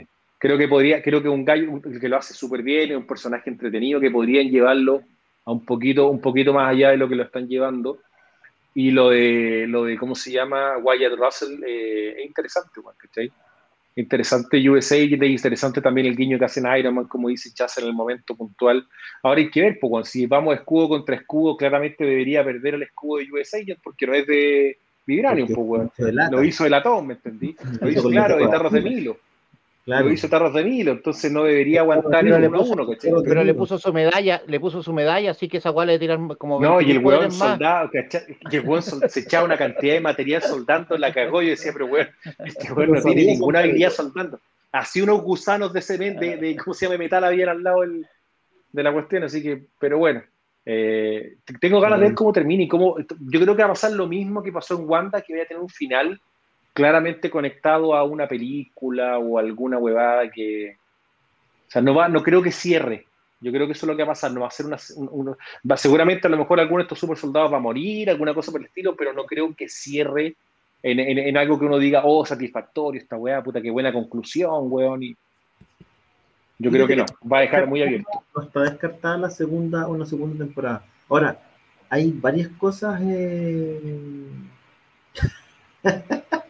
sí. 0.00 0.08
Creo 0.40 0.56
que 0.56 0.68
podría, 0.68 1.02
creo 1.02 1.20
que 1.20 1.28
un 1.28 1.44
gallo 1.44 1.70
un- 1.72 1.82
que 1.82 2.08
lo 2.08 2.16
hace 2.16 2.32
súper 2.32 2.62
bien, 2.62 2.90
es 2.92 2.96
un 2.96 3.06
personaje 3.06 3.50
entretenido 3.50 4.00
que 4.00 4.10
podrían 4.10 4.48
llevarlo 4.48 5.02
a 5.44 5.52
un 5.52 5.64
poquito, 5.64 6.08
un 6.08 6.20
poquito 6.20 6.52
más 6.52 6.70
allá 6.70 6.90
de 6.90 6.96
lo 6.96 7.08
que 7.08 7.16
lo 7.16 7.24
están 7.24 7.48
llevando. 7.48 7.98
Y 8.74 8.92
lo 8.92 9.10
de, 9.10 9.66
lo 9.66 9.84
de 9.84 9.98
¿cómo 9.98 10.14
se 10.14 10.30
llama? 10.30 10.78
Wyatt 10.78 11.14
Russell 11.18 11.60
eh, 11.66 12.20
es 12.20 12.26
interesante, 12.26 12.80
¿cachai? 12.96 13.32
Interesante 13.98 14.70
USA 14.70 14.96
y 14.96 15.12
es 15.14 15.22
interesante 15.30 15.80
también 15.80 16.06
el 16.06 16.16
guiño 16.16 16.38
que 16.38 16.44
hacen 16.44 16.66
a 16.66 16.78
Iron 16.78 16.94
Man, 16.94 17.06
como 17.08 17.28
dice 17.28 17.50
Chaz 17.52 17.78
en 17.78 17.86
el 17.86 17.92
momento 17.92 18.36
puntual. 18.36 18.86
Ahora 19.24 19.40
hay 19.40 19.50
que 19.50 19.60
ver, 19.60 19.78
pues, 19.80 20.08
si 20.08 20.26
vamos 20.26 20.54
escudo 20.54 20.88
contra 20.88 21.16
escudo, 21.16 21.56
claramente 21.56 22.04
debería 22.04 22.44
perder 22.44 22.74
el 22.74 22.84
escudo 22.84 23.18
de 23.18 23.26
USA 23.32 23.58
porque 23.82 24.06
no 24.06 24.14
es 24.14 24.24
de 24.26 24.78
Vibranium, 25.04 25.48
pues. 25.52 25.90
Lo 26.30 26.44
hizo 26.44 26.62
de 26.64 26.70
latón, 26.70 27.08
¿me 27.08 27.14
entendí? 27.14 27.56
Lo 27.80 27.90
hizo, 27.90 28.08
claro, 28.08 28.38
la- 28.38 28.46
de 28.46 28.52
tarros 28.52 28.72
de 28.72 28.80
Milo. 28.82 29.16
Claro. 29.88 30.04
Lo 30.08 30.12
hizo 30.12 30.28
Tarros 30.28 30.52
de 30.52 30.64
Milo, 30.64 30.92
entonces 30.92 31.32
no 31.32 31.44
debería 31.44 31.80
aguantar 31.80 32.22
Pero 32.22 32.36
el 32.36 32.42
le 32.42 32.48
1 32.48 32.58
puso- 32.58 32.72
uno, 32.74 32.86
¿cachai? 32.86 33.10
pero- 33.10 33.22
Pero 33.22 33.42
le 33.44 33.54
puso 33.54 33.78
su 33.78 33.90
medalla, 33.90 34.42
le 34.46 34.60
puso 34.60 34.82
su 34.82 34.92
medalla, 34.92 35.30
así 35.30 35.48
que 35.48 35.56
esa 35.56 35.70
guay 35.70 35.86
le 35.86 35.98
tiran 35.98 36.28
como 36.34 36.60
No, 36.60 36.78
y 36.82 36.90
el 36.90 36.98
25 36.98 37.08
weón 37.08 37.30
soldado, 37.32 37.90
¿cachai? 37.90 38.36
Y 38.50 38.56
el 38.56 38.68
weón 38.68 38.82
sol- 38.82 39.00
se 39.08 39.20
echaba 39.20 39.46
una 39.46 39.56
cantidad 39.56 39.94
de 39.94 40.00
material 40.00 40.42
soldando, 40.42 40.98
la 40.98 41.10
cagó. 41.10 41.40
Yo 41.40 41.48
decía, 41.48 41.72
pero 41.72 41.86
weón, 41.86 42.08
este 42.44 42.70
weón 42.70 42.92
no 42.92 43.00
tiene 43.02 43.24
ninguna 43.24 43.60
habilidad 43.60 43.88
soldando. 43.90 44.38
Así 44.72 45.00
unos 45.00 45.22
gusanos 45.22 45.72
de 45.72 45.80
cemento, 45.80 46.20
de, 46.20 46.36
de 46.36 46.54
¿cómo 46.56 46.74
se 46.74 46.84
llama? 46.84 46.98
metal 46.98 47.24
habían 47.24 47.48
al 47.48 47.62
lado 47.62 47.80
del- 47.80 48.06
de 48.70 48.82
la 48.82 48.92
cuestión, 48.92 49.24
así 49.24 49.42
que, 49.42 49.62
pero 49.80 49.96
bueno. 49.96 50.22
eh, 50.66 51.36
tengo 51.62 51.80
ganas 51.80 51.98
de 51.98 52.04
ver 52.08 52.14
cómo 52.14 52.30
termina 52.30 52.62
y 52.62 52.68
cómo. 52.68 52.98
Yo 52.98 53.40
creo 53.40 53.56
que 53.56 53.62
va 53.62 53.68
a 53.68 53.72
pasar 53.72 53.92
lo 53.92 54.06
mismo 54.06 54.42
que 54.42 54.52
pasó 54.52 54.74
en 54.78 54.86
Wanda, 54.86 55.22
que 55.22 55.32
voy 55.32 55.40
a 55.40 55.46
tener 55.46 55.62
un 55.62 55.70
final 55.70 56.20
claramente 56.78 57.28
conectado 57.28 57.94
a 57.94 58.04
una 58.04 58.28
película 58.28 59.18
o 59.18 59.36
alguna 59.38 59.78
huevada 59.78 60.30
que. 60.30 60.76
O 61.66 61.70
sea, 61.70 61.82
no, 61.82 61.92
va, 61.94 62.08
no 62.08 62.22
creo 62.22 62.40
que 62.40 62.52
cierre. 62.52 63.04
Yo 63.40 63.50
creo 63.52 63.66
que 63.66 63.72
eso 63.72 63.84
es 63.84 63.88
lo 63.90 63.96
que 63.96 64.02
va 64.04 64.12
a 64.12 64.14
pasar. 64.14 64.32
No 64.32 64.40
va 64.42 64.46
a 64.46 64.50
ser 64.52 64.66
una. 64.66 64.76
un- 64.96 65.08
un- 65.28 65.36
va, 65.70 65.76
seguramente 65.76 66.26
a 66.26 66.30
lo 66.30 66.38
mejor 66.38 66.60
alguno 66.60 66.78
de 66.78 66.82
estos 66.84 66.98
super 67.00 67.16
soldados 67.16 67.52
va 67.52 67.56
a 67.56 67.60
morir, 67.60 68.08
alguna 68.08 68.32
cosa 68.32 68.52
por 68.52 68.60
el 68.60 68.66
estilo, 68.68 68.94
pero 68.96 69.12
no 69.12 69.24
creo 69.24 69.54
que 69.56 69.68
cierre 69.68 70.36
en, 70.82 71.00
en- 71.00 71.18
en 71.18 71.36
algo 71.36 71.58
que 71.58 71.64
uno 71.66 71.78
diga, 71.78 72.02
oh, 72.04 72.24
satisfactorio, 72.24 73.00
esta 73.00 73.16
weá, 73.16 73.42
puta, 73.42 73.60
qué 73.60 73.70
buena 73.70 73.92
conclusión, 73.92 74.50
weón. 74.72 75.02
Y 75.02 75.16
yo 76.58 76.70
creo 76.70 76.86
que 76.86 76.96
no. 76.96 77.04
Va 77.30 77.38
a 77.38 77.40
dejar 77.42 77.66
muy 77.66 77.82
abierto. 77.82 78.08
no 78.36 78.42
está 78.42 78.62
descartada 78.62 79.18
la 79.18 79.30
segunda, 79.30 79.86
una 79.88 80.06
segunda 80.06 80.44
temporada. 80.44 80.84
Ahora, 81.08 81.38
hay 81.90 82.12
varias 82.12 82.48
cosas. 82.50 83.00
eh, 83.02 83.80
Eh, 85.84 86.02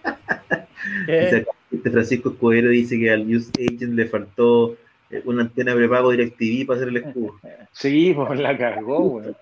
dice 1.06 1.36
acá, 1.36 1.50
este 1.70 1.90
Francisco 1.90 2.30
Escudero 2.30 2.70
dice 2.70 2.98
que 2.98 3.10
al 3.10 3.26
News 3.26 3.50
Agent 3.59 3.94
le 3.94 4.06
faltó 4.06 4.76
eh, 5.10 5.22
una 5.24 5.42
antena 5.42 5.74
prepago 5.74 6.10
DirecTV 6.10 6.66
para 6.66 6.76
hacer 6.76 6.88
el 6.88 6.96
escudo. 6.98 7.34
Sí, 7.72 8.12
pues 8.14 8.40
la 8.40 8.56
cagó, 8.56 8.98
weón. 8.98 9.36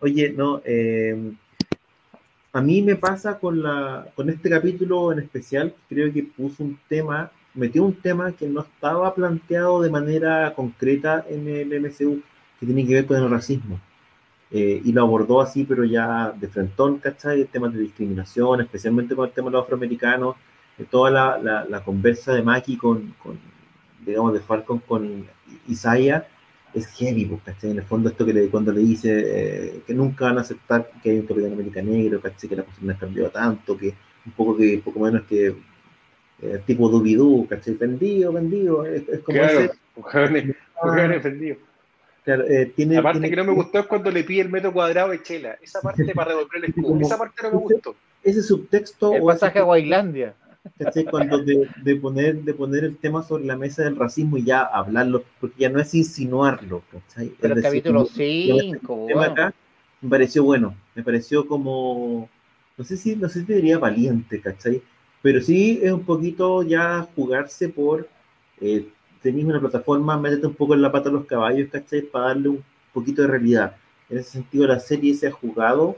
Oye, 0.00 0.34
no, 0.36 0.60
eh, 0.64 1.32
a 2.52 2.60
mí 2.60 2.82
me 2.82 2.96
pasa 2.96 3.38
con, 3.38 3.62
la, 3.62 4.06
con 4.14 4.28
este 4.28 4.50
capítulo 4.50 5.12
en 5.12 5.20
especial, 5.20 5.74
creo 5.88 6.12
que 6.12 6.24
puso 6.24 6.64
un 6.64 6.78
tema, 6.88 7.30
metió 7.54 7.84
un 7.84 7.94
tema 7.94 8.32
que 8.32 8.46
no 8.46 8.62
estaba 8.62 9.14
planteado 9.14 9.80
de 9.80 9.90
manera 9.90 10.52
concreta 10.54 11.24
en 11.28 11.48
el 11.48 11.80
MCU, 11.80 12.20
que 12.58 12.66
tiene 12.66 12.86
que 12.86 12.94
ver 12.94 13.06
con 13.06 13.16
el 13.16 13.30
racismo. 13.30 13.80
Eh, 14.54 14.82
y 14.84 14.92
lo 14.92 15.02
abordó 15.02 15.40
así, 15.40 15.64
pero 15.64 15.82
ya 15.84 16.30
de 16.30 16.46
frentón, 16.46 16.98
¿cachai? 16.98 17.40
El 17.40 17.48
tema 17.48 17.70
de 17.70 17.80
discriminación, 17.80 18.60
especialmente 18.60 19.16
con 19.16 19.26
el 19.26 19.32
tema 19.32 19.48
de 19.48 19.52
los 19.52 19.64
afroamericanos, 19.64 20.36
de 20.76 20.84
toda 20.84 21.10
la, 21.10 21.38
la, 21.38 21.64
la 21.64 21.82
conversa 21.82 22.34
de 22.34 22.42
Maki 22.42 22.76
con, 22.76 23.14
con, 23.22 23.38
digamos, 24.04 24.34
de 24.34 24.40
Falcon 24.40 24.80
con 24.80 25.24
Isaiah, 25.68 26.26
es 26.74 26.86
heavy, 26.88 27.24
pues, 27.24 27.40
¿cachai? 27.44 27.70
En 27.70 27.78
el 27.78 27.84
fondo 27.84 28.10
esto 28.10 28.26
que 28.26 28.34
le, 28.34 28.48
cuando 28.48 28.72
le 28.72 28.80
dice 28.80 29.22
eh, 29.24 29.82
que 29.86 29.94
nunca 29.94 30.26
van 30.26 30.36
a 30.38 30.42
aceptar 30.42 30.90
que 31.02 31.10
hay 31.10 31.18
un 31.20 31.26
Capitán 31.26 31.52
América 31.54 31.80
negro, 31.80 32.20
¿cachai? 32.20 32.50
Que 32.50 32.56
la 32.56 32.64
cosa 32.64 32.78
no 32.82 32.92
ha 32.92 32.98
cambiado 32.98 33.30
tanto, 33.30 33.76
que 33.78 33.94
un 34.26 34.32
poco 34.32 34.56
que, 34.56 34.82
poco 34.84 35.00
menos 35.00 35.22
que 35.22 35.56
eh, 36.42 36.62
tipo 36.66 36.90
Dubidú, 36.90 37.46
¿cachai? 37.48 37.74
Vendido, 37.74 38.32
vendido, 38.32 38.84
es, 38.84 39.08
es 39.08 39.20
como 39.20 39.38
Claro, 39.38 39.60
ese, 39.60 39.72
weón, 39.96 40.56
weón 40.82 41.10
defendido. 41.10 41.56
Claro, 42.24 42.44
eh, 42.48 42.72
tiene, 42.74 42.96
La 42.96 43.02
parte 43.02 43.20
tiene- 43.20 43.30
que 43.30 43.36
no 43.42 43.44
me 43.44 43.54
gustó 43.54 43.78
es 43.80 43.86
cuando 43.86 44.10
le 44.10 44.24
pide 44.24 44.42
el 44.42 44.48
metro 44.50 44.72
cuadrado 44.72 45.10
de 45.10 45.22
Chela. 45.22 45.56
Esa 45.62 45.80
parte 45.80 46.12
para 46.14 46.30
revolver 46.30 46.64
el 46.64 46.70
escudo. 46.70 47.00
Esa 47.00 47.18
parte 47.18 47.42
no 47.42 47.50
me 47.52 47.56
gustó. 47.58 47.94
ese 48.24 48.42
subtexto 48.42 49.14
el 49.14 49.22
o 49.22 49.30
ese 49.30 49.40
pasaje 49.40 49.58
a 49.58 49.62
Guaylandia. 49.62 50.34
¿cachai? 50.78 51.04
Cuando 51.06 51.38
de, 51.38 51.68
de 51.82 51.96
poner, 51.96 52.36
de 52.42 52.54
poner 52.54 52.84
el 52.84 52.96
tema 52.96 53.24
sobre 53.24 53.44
la 53.44 53.56
mesa 53.56 53.82
del 53.82 53.96
racismo 53.96 54.36
y 54.38 54.44
ya 54.44 54.62
hablarlo, 54.62 55.24
porque 55.40 55.56
ya 55.62 55.68
no 55.68 55.80
es 55.80 55.92
insinuarlo, 55.92 56.84
¿cachai? 56.92 57.32
Pero 57.40 57.54
el 57.54 57.62
decir, 57.62 57.82
capítulo 57.82 58.04
como- 58.04 58.14
5, 58.14 59.00
el 59.02 59.08
tema 59.08 59.24
acá 59.26 59.54
me 60.00 60.08
pareció 60.10 60.44
bueno, 60.44 60.76
me 60.94 61.02
pareció 61.02 61.46
como, 61.48 62.28
no 62.76 62.84
sé 62.84 62.96
si, 62.96 63.16
no 63.16 63.28
sé 63.28 63.40
si 63.40 63.46
te 63.46 63.54
diría 63.56 63.78
valiente, 63.78 64.40
¿cachai? 64.40 64.80
Pero 65.20 65.40
sí 65.40 65.80
es 65.82 65.90
un 65.92 66.04
poquito 66.04 66.62
ya 66.62 67.08
jugarse 67.16 67.68
por, 67.68 68.08
eh, 68.60 68.86
tenés 69.22 69.44
una 69.44 69.60
plataforma, 69.60 70.18
métete 70.18 70.46
un 70.46 70.54
poco 70.54 70.74
en 70.74 70.82
la 70.82 70.92
pata 70.92 71.08
a 71.08 71.12
los 71.12 71.26
caballos, 71.26 71.68
¿cachai? 71.70 72.02
Para 72.02 72.26
darle 72.28 72.48
un 72.50 72.64
poquito 72.92 73.22
de 73.22 73.28
realidad. 73.28 73.76
En 74.10 74.18
ese 74.18 74.30
sentido, 74.30 74.66
la 74.66 74.80
serie 74.80 75.14
se 75.14 75.28
ha 75.28 75.32
jugado 75.32 75.96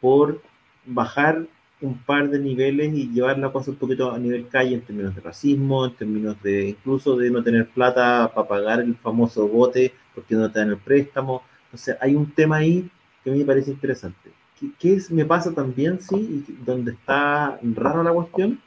por 0.00 0.40
bajar 0.84 1.46
un 1.80 1.98
par 1.98 2.30
de 2.30 2.38
niveles 2.38 2.94
y 2.94 3.10
llevar 3.10 3.38
la 3.38 3.52
cosa 3.52 3.70
un 3.70 3.76
poquito 3.76 4.10
a 4.10 4.18
nivel 4.18 4.48
calle 4.48 4.74
en 4.74 4.80
términos 4.82 5.14
de 5.14 5.20
racismo, 5.20 5.84
en 5.86 5.94
términos 5.94 6.42
de 6.42 6.70
incluso 6.70 7.16
de 7.16 7.30
no 7.30 7.42
tener 7.42 7.68
plata 7.68 8.30
para 8.34 8.48
pagar 8.48 8.80
el 8.80 8.96
famoso 8.96 9.46
bote 9.48 9.92
porque 10.14 10.34
no 10.34 10.50
te 10.50 10.58
dan 10.60 10.70
el 10.70 10.78
préstamo. 10.78 11.42
O 11.72 11.76
sea, 11.76 11.98
hay 12.00 12.14
un 12.14 12.30
tema 12.32 12.56
ahí 12.56 12.90
que 13.22 13.30
a 13.30 13.32
mí 13.32 13.40
me 13.40 13.44
parece 13.44 13.70
interesante. 13.70 14.30
¿Qué, 14.58 14.70
qué 14.78 14.94
es, 14.94 15.10
me 15.10 15.26
pasa 15.26 15.52
también, 15.52 16.00
sí, 16.00 16.44
y 16.48 16.52
donde 16.64 16.92
está 16.92 17.58
raro 17.74 18.02
la 18.02 18.12
cuestión? 18.12 18.58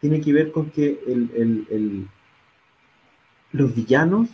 Tiene 0.00 0.20
que 0.20 0.32
ver 0.32 0.52
con 0.52 0.70
que 0.70 1.00
el, 1.06 1.30
el- 1.36 1.66
el- 1.70 2.08
los 3.54 3.74
villanos 3.74 4.28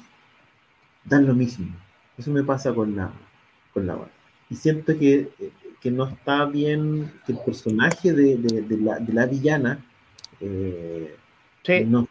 dan 1.04 1.26
lo 1.26 1.34
mismo. 1.34 1.66
Eso 2.16 2.30
me 2.30 2.44
pasa 2.44 2.74
con 2.74 2.94
la, 2.96 3.10
con 3.72 3.86
la 3.86 3.94
banda. 3.94 4.12
Y 4.48 4.56
siento 4.56 4.98
que, 4.98 5.28
que 5.80 5.90
no 5.90 6.06
está 6.06 6.44
bien 6.46 7.10
que 7.26 7.32
el 7.32 7.38
personaje 7.38 8.12
de, 8.12 8.36
de- 8.36 8.62
de 8.62 8.76
la, 8.78 8.98
de 8.98 9.12
la 9.12 9.26
villana, 9.26 9.84
eh, 10.40 11.16
Sí. 11.64 11.84
No 11.84 12.08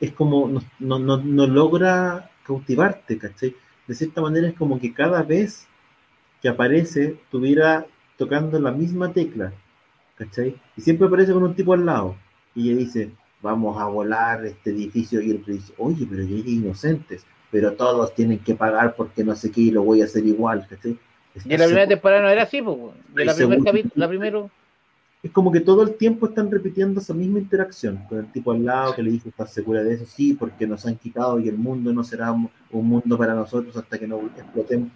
es 0.00 0.12
como, 0.12 0.48
no, 0.48 0.62
no, 0.80 0.98
no, 0.98 1.16
no 1.18 1.46
logra 1.46 2.30
cautivarte, 2.44 3.18
¿cachai? 3.18 3.56
De 3.88 3.94
cierta 3.94 4.20
manera 4.22 4.48
es 4.48 4.54
como 4.54 4.80
que 4.80 4.92
cada 4.94 5.22
vez 5.22 5.68
que 6.42 6.48
aparece 6.48 7.04
estuviera 7.24 7.86
tocando 8.16 8.58
la 8.60 8.72
misma 8.72 9.12
tecla, 9.12 9.52
¿cachai? 10.16 10.56
Y 10.76 10.82
siempre 10.82 11.06
aparece 11.06 11.32
con 11.32 11.42
un 11.44 11.54
tipo 11.54 11.74
al 11.74 11.86
lado. 11.86 12.16
Y 12.54 12.70
ella 12.70 12.78
dice, 12.80 13.12
vamos 13.42 13.80
a 13.80 13.86
volar 13.86 14.44
este 14.44 14.70
edificio. 14.70 15.20
Y 15.20 15.30
el 15.30 15.38
otro 15.38 15.52
dice, 15.52 15.72
oye, 15.78 16.06
pero 16.08 16.22
yo 16.22 16.36
llegué 16.36 16.52
inocentes, 16.52 17.24
pero 17.50 17.72
todos 17.72 18.14
tienen 18.14 18.38
que 18.38 18.54
pagar 18.54 18.94
porque 18.94 19.24
no 19.24 19.34
sé 19.34 19.50
qué 19.50 19.62
y 19.62 19.70
lo 19.70 19.82
voy 19.82 20.02
a 20.02 20.04
hacer 20.04 20.24
igual, 20.26 20.66
¿cachai? 20.68 20.98
Y 21.44 21.54
en 21.54 21.60
la 21.60 21.66
primera 21.66 21.88
temporada 21.88 22.22
no 22.22 22.28
era 22.28 22.42
así, 22.42 22.60
pues. 22.60 22.76
en 23.16 23.26
la 23.26 23.34
primer 23.34 23.62
capítulo, 23.62 23.92
la 23.94 24.08
primero. 24.08 24.50
es 25.22 25.30
como 25.30 25.52
que 25.52 25.60
todo 25.60 25.82
el 25.84 25.94
tiempo 25.94 26.26
están 26.26 26.50
repitiendo 26.50 27.00
esa 27.00 27.14
misma 27.14 27.38
interacción 27.38 28.04
con 28.08 28.18
el 28.18 28.32
tipo 28.32 28.50
al 28.50 28.64
lado 28.64 28.94
que 28.94 29.02
le 29.02 29.12
dice, 29.12 29.28
¿estás 29.28 29.52
segura 29.52 29.84
de 29.84 29.94
eso? 29.94 30.06
Sí, 30.06 30.34
porque 30.34 30.66
nos 30.66 30.86
han 30.86 30.96
quitado 30.96 31.38
y 31.38 31.48
el 31.48 31.56
mundo 31.56 31.92
no 31.92 32.02
será 32.02 32.32
un 32.32 32.50
un 32.72 32.88
mundo 32.88 33.18
para 33.18 33.34
nosotros 33.34 33.76
hasta 33.76 33.98
que 33.98 34.06
no 34.06 34.20
explotemos. 34.36 34.90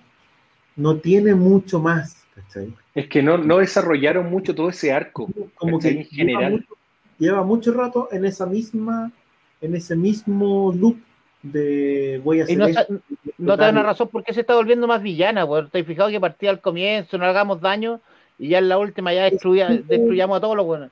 No 0.76 0.96
tiene 0.96 1.34
mucho 1.34 1.80
más, 1.80 2.24
¿cachai? 2.34 2.74
Es 2.94 3.08
que 3.08 3.22
no, 3.22 3.38
no 3.38 3.58
desarrollaron 3.58 4.30
mucho 4.30 4.54
todo 4.54 4.70
ese 4.70 4.92
arco. 4.92 5.28
Como 5.54 5.78
que 5.78 5.88
en 5.88 6.04
general. 6.04 6.52
Mucho, 6.52 6.76
lleva 7.18 7.42
mucho 7.44 7.72
rato 7.72 8.08
en 8.12 8.24
esa 8.24 8.46
misma, 8.46 9.12
en 9.60 9.74
ese 9.74 9.96
mismo 9.96 10.72
loop 10.76 10.96
de 11.42 12.20
voy 12.24 12.38
a 12.38 12.40
Y 12.40 12.42
hacer 12.44 12.58
no, 12.58 12.66
esto, 12.66 12.94
no 13.38 13.56
te 13.56 13.62
dan 13.62 13.74
la 13.74 13.82
razón 13.82 14.08
por 14.08 14.24
qué 14.24 14.32
se 14.32 14.40
está 14.40 14.54
volviendo 14.54 14.86
más 14.86 15.02
villana, 15.02 15.44
weón. 15.44 15.66
Estoy 15.66 15.84
fijado 15.84 16.10
que 16.10 16.20
partía 16.20 16.50
al 16.50 16.60
comienzo, 16.60 17.18
no 17.18 17.26
hagamos 17.26 17.60
daño, 17.60 18.00
y 18.38 18.48
ya 18.48 18.58
en 18.58 18.68
la 18.68 18.78
última 18.78 19.12
ya 19.12 19.24
destruía, 19.24 19.68
destruyamos 19.68 20.38
a 20.38 20.40
todos 20.40 20.56
los 20.56 20.66
buenos. 20.66 20.90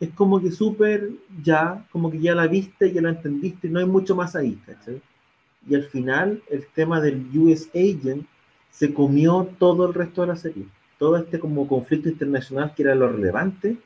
es 0.00 0.10
como 0.10 0.40
que 0.40 0.50
súper 0.50 1.08
ya, 1.42 1.84
como 1.90 2.10
que 2.10 2.20
ya 2.20 2.34
la 2.34 2.46
viste, 2.46 2.92
ya 2.92 3.00
la 3.00 3.10
entendiste, 3.10 3.68
no 3.68 3.78
hay 3.78 3.86
mucho 3.86 4.14
más 4.14 4.36
ahí, 4.36 4.58
¿cachai? 4.66 5.00
Y 5.68 5.74
al 5.74 5.84
final, 5.84 6.42
el 6.50 6.66
tema 6.74 7.00
del 7.00 7.26
US 7.34 7.70
Agent 7.74 8.26
se 8.70 8.92
comió 8.92 9.48
todo 9.58 9.86
el 9.86 9.94
resto 9.94 10.20
de 10.22 10.26
la 10.26 10.36
serie. 10.36 10.66
Todo 10.98 11.16
este 11.16 11.38
como 11.38 11.66
conflicto 11.66 12.08
internacional 12.08 12.74
que 12.74 12.82
era 12.82 12.94
lo 12.94 13.08
relevante, 13.08 13.76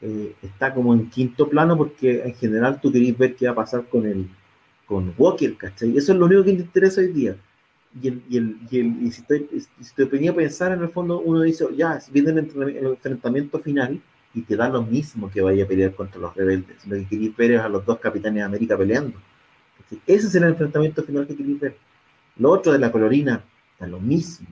eh, 0.00 0.34
está 0.42 0.72
como 0.72 0.94
en 0.94 1.10
quinto 1.10 1.48
plano 1.48 1.76
porque 1.76 2.22
en 2.22 2.34
general 2.34 2.80
tú 2.80 2.92
querías 2.92 3.18
ver 3.18 3.34
qué 3.34 3.46
va 3.46 3.52
a 3.52 3.56
pasar 3.56 3.88
con 3.88 4.06
el 4.06 4.28
con 4.86 5.14
Walker, 5.18 5.54
¿cachai? 5.56 5.96
Eso 5.96 6.12
es 6.12 6.18
lo 6.18 6.24
único 6.24 6.44
que 6.44 6.54
te 6.54 6.62
interesa 6.62 7.02
hoy 7.02 7.08
día. 7.08 7.36
Y, 8.00 8.08
el, 8.08 8.22
y, 8.28 8.36
el, 8.38 8.58
y, 8.70 8.78
el, 8.78 9.02
y 9.02 9.12
si, 9.12 9.22
te, 9.22 9.46
si 9.58 9.94
te 9.94 10.06
ponía 10.06 10.30
a 10.30 10.34
pensar, 10.34 10.72
en 10.72 10.80
el 10.80 10.88
fondo 10.88 11.20
uno 11.20 11.42
dice, 11.42 11.66
ya, 11.76 12.00
viene 12.10 12.30
el, 12.30 12.86
enfrentamiento 12.86 13.58
final 13.58 14.00
y 14.32 14.42
te 14.42 14.56
da 14.56 14.68
lo 14.70 14.82
mismo 14.82 15.30
que 15.30 15.42
vaya 15.42 15.64
a 15.64 15.66
pelear 15.66 15.94
contra 15.94 16.20
los 16.20 16.34
rebeldes. 16.34 16.86
Lo 16.86 16.96
que 16.96 17.06
queréis 17.06 17.36
ver 17.36 17.52
es 17.52 17.60
a 17.60 17.68
los 17.68 17.84
dos 17.84 17.98
capitanes 17.98 18.36
de 18.36 18.42
América 18.42 18.78
peleando. 18.78 19.18
Ese 20.06 20.26
es 20.26 20.34
el 20.34 20.44
enfrentamiento 20.44 21.02
final 21.02 21.26
que 21.26 21.36
queréis 21.36 21.60
ver. 21.60 21.76
Lo 22.36 22.50
otro 22.50 22.72
de 22.72 22.78
la 22.78 22.90
colorina, 22.90 23.42
da 23.78 23.86
lo 23.86 24.00
mismo. 24.00 24.46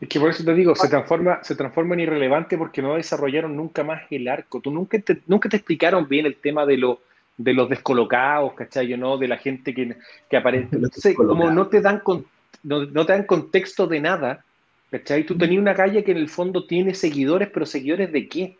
Es 0.00 0.08
que 0.08 0.20
por 0.20 0.30
eso 0.30 0.44
te 0.44 0.54
digo, 0.54 0.74
se 0.74 0.88
transforma, 0.88 1.42
se 1.42 1.54
transforma 1.54 1.94
en 1.94 2.00
irrelevante 2.00 2.58
porque 2.58 2.82
no 2.82 2.96
desarrollaron 2.96 3.56
nunca 3.56 3.84
más 3.84 4.02
el 4.10 4.26
arco. 4.28 4.60
Tú 4.60 4.70
nunca 4.70 4.98
te, 4.98 5.20
nunca 5.26 5.48
te 5.48 5.56
explicaron 5.56 6.08
bien 6.08 6.26
el 6.26 6.36
tema 6.36 6.66
de, 6.66 6.76
lo, 6.76 7.00
de 7.36 7.52
los 7.52 7.68
descolocados, 7.68 8.54
¿cachai? 8.54 8.92
¿O 8.94 8.96
¿no? 8.96 9.18
De 9.18 9.28
la 9.28 9.36
gente 9.38 9.74
que, 9.74 9.96
que 10.28 10.36
aparece. 10.36 10.68
Entonces, 10.76 11.14
como 11.14 11.50
no 11.50 11.68
te 11.68 11.80
dan 11.80 12.00
con- 12.00 12.26
no, 12.62 12.84
no 12.84 13.06
te 13.06 13.12
dan 13.12 13.24
contexto 13.24 13.86
de 13.86 14.00
nada, 14.00 14.44
¿cachai? 14.90 15.24
Tú 15.24 15.36
tenías 15.38 15.60
una 15.60 15.74
calle 15.74 16.02
que 16.02 16.12
en 16.12 16.18
el 16.18 16.28
fondo 16.28 16.66
tiene 16.66 16.94
seguidores, 16.94 17.48
pero 17.52 17.64
seguidores 17.66 18.10
de 18.10 18.28
qué? 18.28 18.56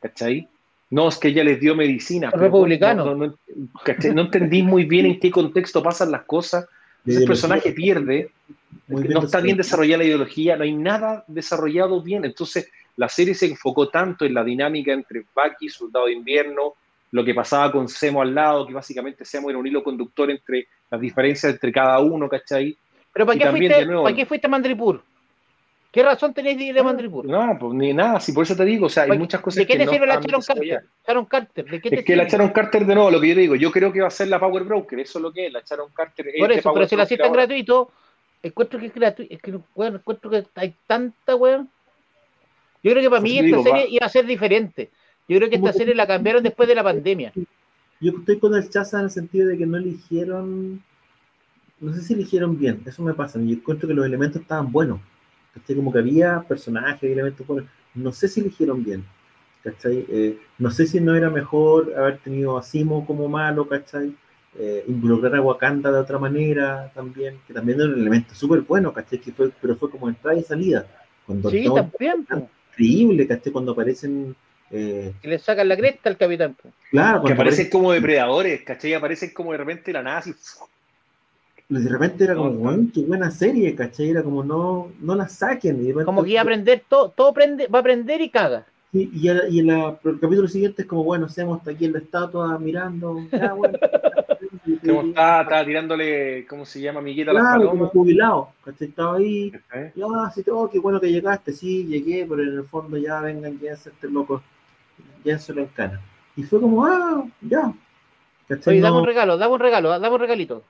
¿Cachai? 0.00 0.48
No, 0.90 1.08
es 1.08 1.18
que 1.18 1.28
ella 1.28 1.44
les 1.44 1.60
dio 1.60 1.74
medicina. 1.74 2.30
pero 2.30 2.44
Republicanos. 2.44 3.06
No, 3.06 3.14
no, 3.14 3.34
no 4.14 4.20
entendí 4.22 4.62
muy 4.62 4.84
bien 4.84 5.06
en 5.06 5.20
qué 5.20 5.30
contexto 5.30 5.82
pasan 5.82 6.10
las 6.10 6.22
cosas. 6.22 6.66
Entonces, 7.04 7.22
el 7.22 7.28
personaje 7.28 7.72
pierde 7.72 8.30
Muy 8.88 9.04
no 9.08 9.20
está 9.22 9.40
bien 9.40 9.56
desarrollada 9.56 9.98
la 9.98 10.04
ideología, 10.04 10.56
no 10.56 10.64
hay 10.64 10.72
nada 10.72 11.24
desarrollado 11.28 12.02
bien. 12.02 12.24
Entonces, 12.24 12.70
la 12.96 13.08
serie 13.08 13.34
se 13.34 13.46
enfocó 13.46 13.88
tanto 13.88 14.24
en 14.24 14.34
la 14.34 14.44
dinámica 14.44 14.92
entre 14.92 15.24
Bucky, 15.34 15.68
Soldado 15.68 16.06
de 16.06 16.12
Invierno, 16.12 16.74
lo 17.12 17.24
que 17.24 17.34
pasaba 17.34 17.70
con 17.70 17.88
Semo 17.88 18.22
al 18.22 18.34
lado, 18.34 18.66
que 18.66 18.74
básicamente 18.74 19.24
Semo 19.24 19.50
era 19.50 19.58
un 19.58 19.66
hilo 19.66 19.82
conductor 19.84 20.30
entre 20.30 20.66
las 20.90 21.00
diferencias 21.00 21.52
entre 21.52 21.72
cada 21.72 21.98
uno, 22.00 22.28
¿cachai? 22.28 22.76
Pero 23.12 23.26
¿para 23.26 23.38
qué, 23.38 23.44
también, 23.44 23.70
fuiste, 23.72 23.86
nuevo- 23.86 24.02
¿para 24.04 24.16
qué 24.16 24.26
fuiste 24.26 24.46
a 24.46 24.50
Mandripur? 24.50 25.02
¿Qué 25.90 26.02
razón 26.02 26.32
tenéis 26.32 26.56
de 26.56 26.64
ir 26.64 26.78
a 26.78 26.82
Mandripur? 26.82 27.26
No, 27.26 27.54
pues 27.60 27.74
ni 27.74 27.92
nada, 27.92 28.18
si 28.18 28.32
por 28.32 28.44
eso 28.44 28.56
te 28.56 28.64
digo, 28.64 28.86
o 28.86 28.88
sea, 28.88 29.02
hay 29.02 29.18
muchas 29.18 29.42
cosas 29.42 29.58
¿De 29.58 29.66
qué 29.66 29.74
que 29.74 29.78
te 29.80 29.84
no 29.84 29.92
sirve 29.92 30.06
la 30.06 30.14
Sharon. 30.20 30.40
Carter? 30.42 30.84
Sharon 31.06 31.24
Carter, 31.26 31.64
¿de 31.66 31.80
qué 31.82 31.90
te 31.90 31.96
Es 31.96 32.04
que 32.06 32.16
la 32.16 32.22
sirve? 32.24 32.30
Sharon 32.38 32.48
Carter, 32.54 32.86
de 32.86 32.94
nuevo, 32.94 33.10
lo 33.10 33.20
que 33.20 33.28
yo 33.28 33.34
te 33.34 33.40
digo, 33.42 33.54
yo 33.56 33.70
creo 33.70 33.92
que 33.92 34.00
va 34.00 34.06
a 34.06 34.10
ser 34.10 34.28
la 34.28 34.40
Power 34.40 34.64
Broker, 34.64 34.98
eso 35.00 35.18
es 35.18 35.22
lo 35.22 35.30
que 35.30 35.46
es, 35.48 35.52
la 35.52 35.60
Sharon 35.60 35.90
Carter. 35.92 36.26
Por 36.38 36.50
este 36.50 36.60
eso, 36.60 36.72
pero 36.72 36.88
si 36.88 36.96
la 36.96 37.02
Broker 37.02 37.12
hiciste 37.12 37.22
en 37.24 37.28
ahora. 37.28 37.42
gratuito, 37.42 37.90
encuentro 38.42 38.78
que 38.78 38.86
es 38.86 38.94
gratuito, 38.94 39.34
es 39.34 39.40
que 39.40 39.58
weón, 39.74 39.96
encuentro 39.96 40.30
que 40.30 40.44
hay 40.54 40.74
tanta 40.86 41.36
weón. 41.36 41.68
Yo 42.82 42.90
creo 42.90 43.02
que 43.02 43.10
para 43.10 43.22
mí 43.22 43.38
esta 43.38 43.62
serie 43.62 43.82
va- 43.84 43.88
iba 43.88 44.06
a 44.06 44.08
ser 44.08 44.26
diferente. 44.26 44.90
Yo 45.28 45.36
creo 45.38 45.48
que 45.48 45.56
¿Cómo 45.56 45.68
esta 45.68 45.78
serie 45.78 45.94
la 45.94 46.06
cambiaron 46.06 46.42
después 46.42 46.68
de 46.68 46.74
la 46.74 46.82
pandemia. 46.82 47.32
Yo 48.00 48.12
estoy 48.18 48.38
con 48.40 48.54
el 48.54 48.68
Chaza 48.68 48.98
en 48.98 49.04
el 49.04 49.10
sentido 49.10 49.48
de 49.48 49.56
que 49.56 49.66
no 49.66 49.76
eligieron, 49.76 50.82
no 51.80 51.94
sé 51.94 52.02
si 52.02 52.14
eligieron 52.14 52.58
bien, 52.58 52.82
eso 52.84 53.02
me 53.02 53.14
pasa, 53.14 53.38
yo 53.40 53.54
encuentro 53.54 53.86
que 53.88 53.94
los 53.94 54.04
elementos 54.04 54.42
estaban 54.42 54.72
buenos, 54.72 55.00
¿cachai? 55.54 55.76
Como 55.76 55.92
que 55.92 56.00
había 56.00 56.40
personajes 56.40 57.08
y 57.08 57.12
elementos 57.12 57.46
buenos, 57.46 57.70
no 57.94 58.10
sé 58.10 58.26
si 58.26 58.40
eligieron 58.40 58.82
bien, 58.82 59.04
¿cachai? 59.62 60.04
Eh, 60.08 60.38
no 60.58 60.72
sé 60.72 60.88
si 60.88 61.00
no 61.00 61.14
era 61.14 61.30
mejor 61.30 61.94
haber 61.96 62.18
tenido 62.18 62.58
a 62.58 62.62
Simo 62.64 63.06
como 63.06 63.28
malo, 63.28 63.68
¿cachai? 63.68 64.12
Eh, 64.58 64.84
involucrar 64.86 65.34
a 65.34 65.40
Wakanda 65.40 65.90
de 65.90 65.98
otra 65.98 66.18
manera 66.18 66.90
también, 66.94 67.38
que 67.46 67.54
también 67.54 67.80
era 67.80 67.88
un 67.88 67.98
elemento 68.00 68.34
súper 68.34 68.60
bueno, 68.60 68.92
¿cachai? 68.92 69.18
Que 69.18 69.32
fue, 69.32 69.50
pero 69.60 69.76
fue 69.76 69.90
como 69.90 70.08
entrada 70.10 70.38
y 70.38 70.42
salida, 70.42 70.86
cuando 71.26 71.48
Sí, 71.48 71.64
todo 71.64 71.76
también, 71.76 72.26
increíble, 72.70 73.26
¿cachai? 73.26 73.50
Cuando 73.50 73.72
aparecen... 73.72 74.36
eh, 74.70 75.14
Que 75.22 75.28
le 75.28 75.38
sacan 75.38 75.68
la 75.68 75.76
cresta 75.76 76.10
al 76.10 76.18
capitán. 76.18 76.54
claro, 76.90 77.24
Que 77.24 77.32
aparecen 77.32 77.70
como 77.70 77.92
depredadores, 77.92 78.60
¿cachai? 78.62 78.92
Aparecen 78.92 79.30
como 79.32 79.52
de 79.52 79.58
repente 79.58 79.90
la 79.90 80.02
nada 80.02 80.18
así. 80.18 80.34
De 81.70 81.88
repente 81.88 82.24
era 82.24 82.34
como, 82.34 82.50
No, 82.50 82.58
"Weón, 82.58 82.90
qué 82.94 83.00
buena 83.00 83.30
serie, 83.30 83.74
¿cachai? 83.74 84.10
Era 84.10 84.22
como, 84.22 84.44
no, 84.44 84.92
no 85.00 85.14
la 85.14 85.28
saquen. 85.30 85.76
Y 85.82 85.88
repente- 85.88 86.04
Como 86.04 86.22
que 86.24 86.30
iba 86.30 86.40
a 86.40 86.42
aprender, 86.42 86.82
todo, 86.86 87.08
todo 87.08 87.32
prende, 87.32 87.68
va 87.68 87.78
a 87.78 87.80
aprender 87.80 88.20
y 88.20 88.28
caga. 88.28 88.66
Y, 88.92 89.08
y, 89.18 89.28
el, 89.28 89.42
y 89.54 89.60
el- 89.60 89.70
el 89.70 90.20
capítulo 90.20 90.46
siguiente 90.48 90.82
es 90.82 90.88
como, 90.88 91.02
bueno, 91.04 91.26
seamos 91.30 91.58
hasta 91.58 91.70
aquí 91.70 91.86
en 91.86 91.92
la 91.94 92.00
estatua 92.00 92.58
mirando. 92.58 93.16
Ya, 93.32 93.54
bueno. 93.54 93.78
Y- 94.64 94.76
Como 94.76 95.02
y- 95.02 95.08
está, 95.08 95.42
está 95.42 95.64
tirándole, 95.64 96.46
¿cómo 96.46 96.64
se 96.64 96.80
llama? 96.80 97.00
Miguel 97.00 97.28
a 97.30 97.32
las 97.32 97.42
claro, 97.42 97.70
como 97.70 97.86
jubilado, 97.88 98.50
¿cachai? 98.64 98.88
Estaba 98.88 99.16
ahí. 99.16 99.50
¿cachai? 99.50 99.92
Ya, 99.96 100.30
sí, 100.34 100.44
oh, 100.50 100.70
qué 100.70 100.78
bueno 100.78 101.00
que 101.00 101.10
llegaste. 101.10 101.52
Sí, 101.52 101.84
llegué, 101.86 102.26
pero 102.28 102.42
en 102.42 102.48
el 102.58 102.64
fondo 102.64 102.96
ya 102.96 103.20
vengan, 103.20 103.58
ya 103.58 103.72
este 103.72 104.08
loco. 104.08 104.42
Ya 105.24 105.38
se 105.38 105.52
lo 105.52 105.62
encana. 105.62 106.00
Y 106.36 106.42
fue 106.44 106.60
como, 106.60 106.84
ah, 106.86 107.24
ya. 107.40 107.72
¿Cachai? 108.48 108.74
Oye, 108.74 108.82
dame 108.82 108.98
un 108.98 109.06
regalo, 109.06 109.36
dame 109.36 109.54
un 109.54 109.60
regalo, 109.60 109.88
dame 109.90 110.08
un 110.14 110.20
regalito. 110.20 110.62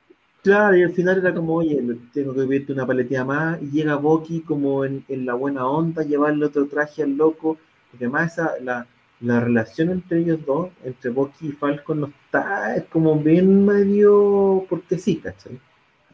Claro, 0.43 0.77
y 0.77 0.83
al 0.83 0.93
final 0.93 1.19
era 1.19 1.33
como, 1.33 1.55
oye, 1.55 1.81
tengo 2.13 2.35
que 2.35 2.41
pedirte 2.43 2.73
una 2.73 2.87
paletilla 2.87 3.25
más, 3.25 3.63
y 3.63 3.71
llega 3.71 3.95
Boki 3.95 4.41
como 4.41 4.85
en, 4.85 5.05
en 5.09 5.25
la 5.25 5.35
buena 5.35 5.67
onda, 5.69 6.03
llevarle 6.03 6.47
otro 6.47 6.67
traje 6.67 7.05
al 7.05 7.17
loco, 7.17 7.59
porque 7.91 8.07
además 8.07 8.33
esa, 8.33 8.55
la, 8.61 8.87
la 9.23 9.41
relación 9.41 9.91
entre 9.91 10.19
ellos 10.21 10.45
dos, 10.45 10.71
entre 10.85 11.11
Boki 11.11 11.49
y 11.49 11.53
Falcon, 11.53 12.01
no 12.01 12.07
está, 12.09 12.77
es 12.77 12.85
como 12.85 13.17
bien 13.19 13.65
medio, 13.65 14.67
porque 14.69 14.99
sí, 14.99 15.17
¿cachai? 15.17 15.59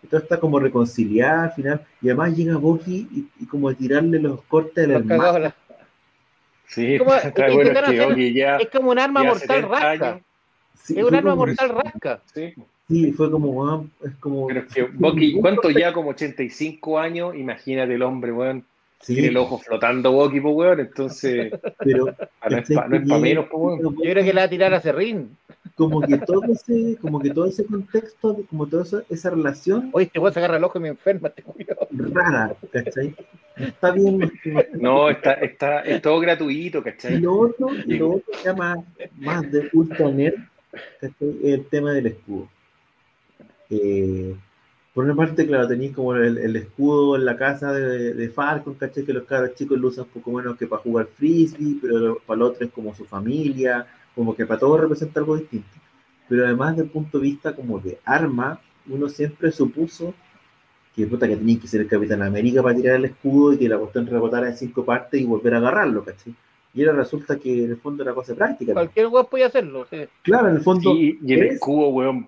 Y 0.02 0.06
todo 0.06 0.20
está 0.20 0.38
como 0.38 0.60
reconciliada 0.60 1.44
al 1.44 1.52
final, 1.52 1.86
y 2.02 2.08
además 2.08 2.36
llega 2.36 2.56
Boki 2.56 3.08
y, 3.10 3.28
y 3.42 3.46
como 3.46 3.68
a 3.68 3.74
tirarle 3.74 4.18
los 4.20 4.42
cortes 4.42 4.86
cagados 5.06 5.40
la- 5.40 5.54
Sí, 6.66 6.98
Como- 6.98 7.14
está 7.14 7.50
bueno 7.50 7.70
es 7.70 7.78
que 7.80 8.00
hacer- 8.00 8.32
ya, 8.34 8.56
Es 8.58 8.68
como 8.68 8.90
un 8.90 8.98
arma 8.98 9.24
mortal 9.24 9.40
70 9.62 9.68
rasca. 9.68 10.20
Sí, 10.74 10.98
Es 10.98 11.04
un 11.04 11.14
arma 11.14 11.30
como- 11.30 11.46
mortal 11.46 11.68
rasca. 11.70 12.22
sí. 12.34 12.54
Sí, 12.90 13.12
fue 13.12 13.30
como, 13.30 13.86
es 14.02 14.14
como... 14.16 14.46
Pero 14.46 14.60
es 14.60 14.72
que 14.72 14.82
Bucky, 14.94 15.38
¿cuánto 15.40 15.68
ya? 15.70 15.92
Como 15.92 16.08
85 16.10 16.98
años, 16.98 17.34
imagínate 17.34 17.94
el 17.94 18.02
hombre, 18.02 18.32
weón. 18.32 18.64
Sí, 19.00 19.14
Tiene 19.14 19.28
el 19.28 19.36
ojo 19.36 19.58
flotando 19.58 20.10
Bucky, 20.12 20.40
pues, 20.40 20.54
weón. 20.54 20.80
Entonces, 20.80 21.52
pero... 21.78 22.06
no 22.06 22.56
es 22.58 22.68
para 22.68 22.88
no 22.88 22.96
es 22.96 23.08
pa 23.08 23.18
menos, 23.18 23.46
pues, 23.50 23.62
weón. 23.80 23.80
Yo 23.96 24.10
creo 24.10 24.24
que 24.24 24.32
la 24.32 24.40
va 24.42 24.46
a 24.46 24.50
tirar 24.50 24.74
a 24.74 24.80
Serrín. 24.80 25.36
como 25.76 26.00
que 26.00 26.18
todo 26.18 26.42
ese, 26.50 26.96
como 27.00 27.20
que 27.20 27.30
todo 27.30 27.46
ese 27.46 27.64
contexto, 27.64 28.38
como 28.50 28.66
toda 28.66 28.82
esa, 28.82 29.02
esa 29.08 29.30
relación 29.30 29.90
Oye, 29.92 30.06
te 30.06 30.18
voy 30.18 30.30
a 30.30 30.34
sacar 30.34 30.52
el 30.54 30.64
ojo 30.64 30.78
y 30.78 30.82
me 30.82 30.88
enferma, 30.88 31.30
te 31.30 31.42
cuidado. 31.42 31.86
rara, 31.92 32.56
¿cachai? 32.72 33.14
Está 33.56 33.92
bien, 33.92 34.30
no- 34.74 35.08
está, 35.10 35.34
está, 35.34 35.80
es 35.80 36.02
todo 36.02 36.18
gratuito, 36.20 36.78
y 36.78 36.82
¿cachai? 36.82 37.20
lo 37.20 37.38
otro, 37.38 37.68
y 37.86 37.96
lo 37.98 38.10
otro 38.14 38.32
ya 38.44 38.52
más, 38.54 38.78
más 39.16 39.50
de 39.52 39.68
ultra 39.72 40.10
nerd, 40.10 40.40
¿cachai? 41.00 41.36
El 41.44 41.64
tema 41.66 41.92
del 41.92 42.06
escudo. 42.08 42.48
Eh, 43.70 44.34
por 44.98 45.04
una 45.04 45.14
parte, 45.14 45.46
claro, 45.46 45.68
tenéis 45.68 45.92
como 45.94 46.12
el, 46.16 46.38
el 46.38 46.56
escudo 46.56 47.14
en 47.14 47.24
la 47.24 47.36
casa 47.36 47.72
de, 47.72 48.14
de 48.14 48.28
Falcon, 48.30 48.74
¿cachai? 48.74 49.04
Que 49.04 49.12
los 49.12 49.22
cabros 49.22 49.54
chicos 49.54 49.78
lo 49.78 49.86
usan 49.88 50.06
poco 50.06 50.32
menos 50.32 50.56
que 50.56 50.66
para 50.66 50.82
jugar 50.82 51.06
frisbee, 51.14 51.76
pero 51.80 52.18
para 52.26 52.36
el 52.38 52.42
otro 52.42 52.66
es 52.66 52.72
como 52.72 52.92
su 52.96 53.04
familia, 53.04 53.86
como 54.16 54.34
que 54.34 54.44
para 54.44 54.58
todos 54.58 54.80
representa 54.80 55.20
algo 55.20 55.36
distinto. 55.36 55.68
pero 56.28 56.44
además 56.46 56.76
del 56.76 56.88
punto 56.90 57.18
de 57.18 57.22
vista 57.22 57.54
como 57.54 57.78
de 57.78 58.00
arma, 58.04 58.60
uno 58.88 59.08
siempre 59.08 59.52
supuso 59.52 60.14
que 60.96 61.06
puta 61.06 61.28
que 61.28 61.36
tenía 61.36 61.60
que 61.60 61.68
ser 61.68 61.82
el 61.82 61.86
Capitán 61.86 62.22
América 62.22 62.60
para 62.60 62.74
tirar 62.74 62.96
el 62.96 63.04
escudo 63.04 63.52
y 63.52 63.58
que 63.58 63.68
la 63.68 63.78
cuestión 63.78 64.04
rebotara 64.04 64.48
en 64.48 64.56
cinco 64.56 64.84
partes 64.84 65.20
y 65.20 65.24
volver 65.24 65.54
a 65.54 65.58
agarrarlo, 65.58 66.02
¿cachai? 66.04 66.34
Y 66.74 66.84
ahora 66.84 66.98
resulta 66.98 67.38
que 67.38 67.64
en 67.64 67.70
el 67.70 67.76
fondo 67.76 68.02
era 68.02 68.12
cosa 68.14 68.34
práctica. 68.34 68.72
¿no? 68.72 68.74
Cualquier 68.74 69.06
weón 69.06 69.26
podía 69.30 69.46
hacerlo. 69.46 69.86
sí. 69.88 69.98
Claro, 70.22 70.48
en 70.48 70.56
el 70.56 70.60
fondo. 70.60 70.92
Sí, 70.92 71.18
y 71.24 71.32
el 71.34 71.42
es- 71.44 71.54
escudo, 71.54 71.88
weón, 71.88 72.26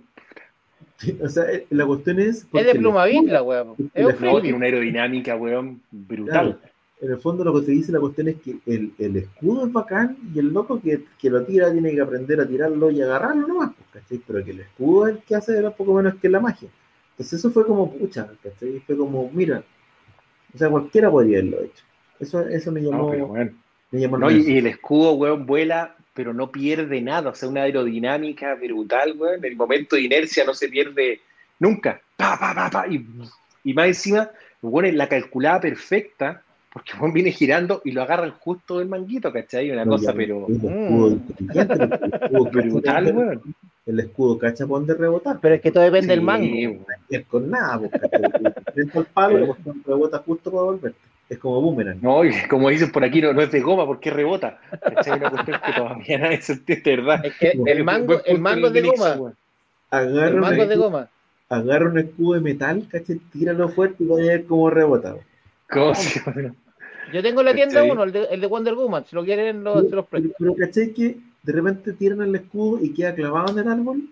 O 1.22 1.28
sea, 1.28 1.50
eh, 1.50 1.66
la 1.70 1.86
cuestión 1.86 2.20
es. 2.20 2.46
Es 2.52 2.66
de 2.66 2.74
plumavit 2.74 3.24
la 3.28 3.42
weá. 3.42 3.64
po. 3.64 3.76
Es 3.94 4.04
un 4.06 4.20
No, 4.20 4.32
no, 4.32 4.40
tiene 4.40 4.56
una 4.56 4.66
aerodinámica, 4.66 5.36
weón, 5.36 5.80
brutal. 5.90 6.58
Claro. 6.58 6.58
En 7.02 7.10
el 7.12 7.16
fondo 7.18 7.42
lo 7.44 7.54
que 7.58 7.64
te 7.64 7.72
dice 7.72 7.92
la 7.92 8.00
cuestión 8.00 8.28
es 8.28 8.36
que 8.42 8.58
el, 8.66 8.92
el 8.98 9.16
escudo 9.16 9.66
es 9.66 9.72
bacán 9.72 10.18
y 10.34 10.38
el 10.38 10.52
loco 10.52 10.78
que, 10.82 11.04
que 11.18 11.30
lo 11.30 11.42
tira 11.46 11.72
tiene 11.72 11.92
que 11.92 12.00
aprender 12.02 12.38
a 12.40 12.46
tirarlo 12.46 12.90
y 12.90 13.00
agarrarlo 13.00 13.48
nomás, 13.48 13.70
pues, 13.74 14.02
¿cachai? 14.04 14.20
Pero 14.26 14.44
que 14.44 14.50
el 14.50 14.60
escudo 14.60 15.06
es 15.06 15.14
el 15.16 15.22
que 15.22 15.34
hace 15.34 15.64
un 15.64 15.72
poco 15.72 15.94
menos 15.94 16.16
que 16.16 16.28
la 16.28 16.40
magia. 16.40 16.68
Entonces 17.12 17.38
eso 17.38 17.50
fue 17.50 17.64
como, 17.64 17.90
pucha, 17.90 18.30
¿cachai? 18.42 18.80
Fue 18.80 18.98
como, 18.98 19.30
mira, 19.32 19.64
o 20.54 20.58
sea, 20.58 20.68
cualquiera 20.68 21.10
podría 21.10 21.38
haberlo 21.38 21.62
hecho. 21.62 21.84
Eso, 22.18 22.40
eso 22.46 22.70
me 22.70 22.82
No, 22.82 22.90
llamó, 22.90 23.10
pero, 23.10 23.26
weón. 23.28 23.56
me 23.92 24.00
llamó 24.00 24.18
la 24.18 24.26
No, 24.26 24.32
y, 24.36 24.40
y 24.52 24.58
el 24.58 24.66
escudo, 24.66 25.14
weón, 25.14 25.46
vuela, 25.46 25.96
pero 26.14 26.32
no 26.34 26.50
pierde 26.50 27.00
nada. 27.00 27.30
O 27.30 27.34
sea, 27.34 27.48
una 27.48 27.62
aerodinámica 27.62 28.54
brutal, 28.54 29.14
weón. 29.16 29.44
El 29.44 29.56
momento 29.56 29.96
de 29.96 30.02
inercia 30.02 30.44
no 30.44 30.54
se 30.54 30.68
pierde 30.68 31.20
nunca. 31.58 32.00
Pa, 32.16 32.38
pa, 32.38 32.54
pa, 32.54 32.70
pa. 32.70 32.86
Y, 32.88 33.04
y 33.64 33.74
más 33.74 33.86
encima, 33.88 34.30
weón, 34.62 34.96
la 34.96 35.08
calculada 35.08 35.60
perfecta, 35.60 36.42
porque 36.72 36.92
viene 37.12 37.32
girando 37.32 37.80
y 37.84 37.92
lo 37.92 38.02
agarran 38.02 38.32
justo 38.38 38.78
del 38.78 38.88
manguito, 38.88 39.32
¿cachai? 39.32 39.70
Una 39.70 39.84
No, 39.84 39.92
cosa, 39.92 40.12
ya, 40.12 40.16
pero 40.16 40.46
El 40.48 40.54
escudo 40.54 40.70
Mm. 40.70 41.20
el 41.50 42.22
escudo 42.22 42.44
brutal, 42.52 43.16
weón. 43.16 43.42
El 43.86 43.98
escudo 43.98 44.38
cacha 44.38 44.66
para 44.66 44.78
dónde 44.78 44.94
rebotar. 44.94 45.38
Pero 45.40 45.54
es 45.56 45.60
que 45.62 45.72
todo 45.72 45.82
depende 45.82 46.08
del 46.08 46.20
Sí, 46.20 46.24
mango. 46.24 46.46
weón. 46.54 46.84
es 47.08 47.26
con 47.26 47.50
nada, 47.50 47.88
¿cachai? 47.88 48.20
Frente 48.74 48.98
al 48.98 49.06
palo, 49.06 49.56
rebota 49.86 50.18
justo 50.18 50.50
para 50.50 50.62
volverte. 50.64 50.98
Es 51.30 51.38
como 51.38 51.60
boomerang. 51.62 51.98
No, 52.02 52.24
y 52.24 52.32
como 52.48 52.68
dicen 52.68 52.90
por 52.92 53.04
aquí, 53.04 53.22
no, 53.22 53.32
no 53.32 53.40
es 53.40 53.50
de 53.52 53.60
goma 53.60 53.86
porque 53.86 54.10
rebota. 54.10 54.58
¿Cachai? 54.82 55.18
Una 55.18 55.30
cuestión 55.30 55.60
que 55.64 55.72
todavía 55.72 56.18
nadie 56.18 56.42
se 56.42 56.52
entiende, 56.54 56.96
¿verdad? 56.96 57.24
Es 57.24 57.34
que 57.38 57.52
el 57.66 57.84
mango, 57.84 58.20
el 58.24 58.38
mango 58.40 58.66
es 58.66 58.72
de 58.72 58.82
goma. 58.82 59.32
Agarra, 59.90 60.26
El 60.28 60.34
un 60.34 60.40
mango 60.40 60.62
es 60.62 60.68
de 60.68 60.74
escudo- 60.74 60.82
goma. 60.90 61.08
agarra 61.48 61.88
un 61.88 61.98
escudo 61.98 62.34
de 62.34 62.40
metal, 62.40 62.86
¿cachai? 62.90 63.16
Tíralo 63.32 63.68
fuerte 63.70 64.02
y 64.04 64.06
va 64.08 64.16
a 64.16 64.18
ver 64.22 64.44
cómo 64.44 64.70
rebota. 64.70 65.16
¿Cómo 65.70 65.94
se 65.94 66.18
llama? 66.20 66.54
Yo 67.12 67.22
tengo 67.22 67.40
en 67.40 67.46
la 67.46 67.54
tienda 67.54 67.74
¿Cachai? 67.76 67.90
uno, 67.90 68.02
el 68.04 68.12
de, 68.12 68.24
el 68.24 68.40
de 68.40 68.46
Wonder 68.46 68.74
Woman. 68.74 69.04
Si 69.08 69.14
lo 69.16 69.24
quieren, 69.24 69.62
lo, 69.64 69.74
se 69.76 69.82
los 69.82 69.90
Pero, 69.90 70.06
presto. 70.06 70.28
pero 70.38 70.54
¿cachai 70.56 70.92
que 70.92 71.16
de 71.44 71.52
repente 71.52 71.92
tiran 71.92 72.22
el 72.22 72.34
escudo 72.34 72.84
y 72.84 72.92
queda 72.92 73.14
clavado 73.14 73.52
en 73.52 73.58
el 73.66 73.72
árbol? 73.72 74.02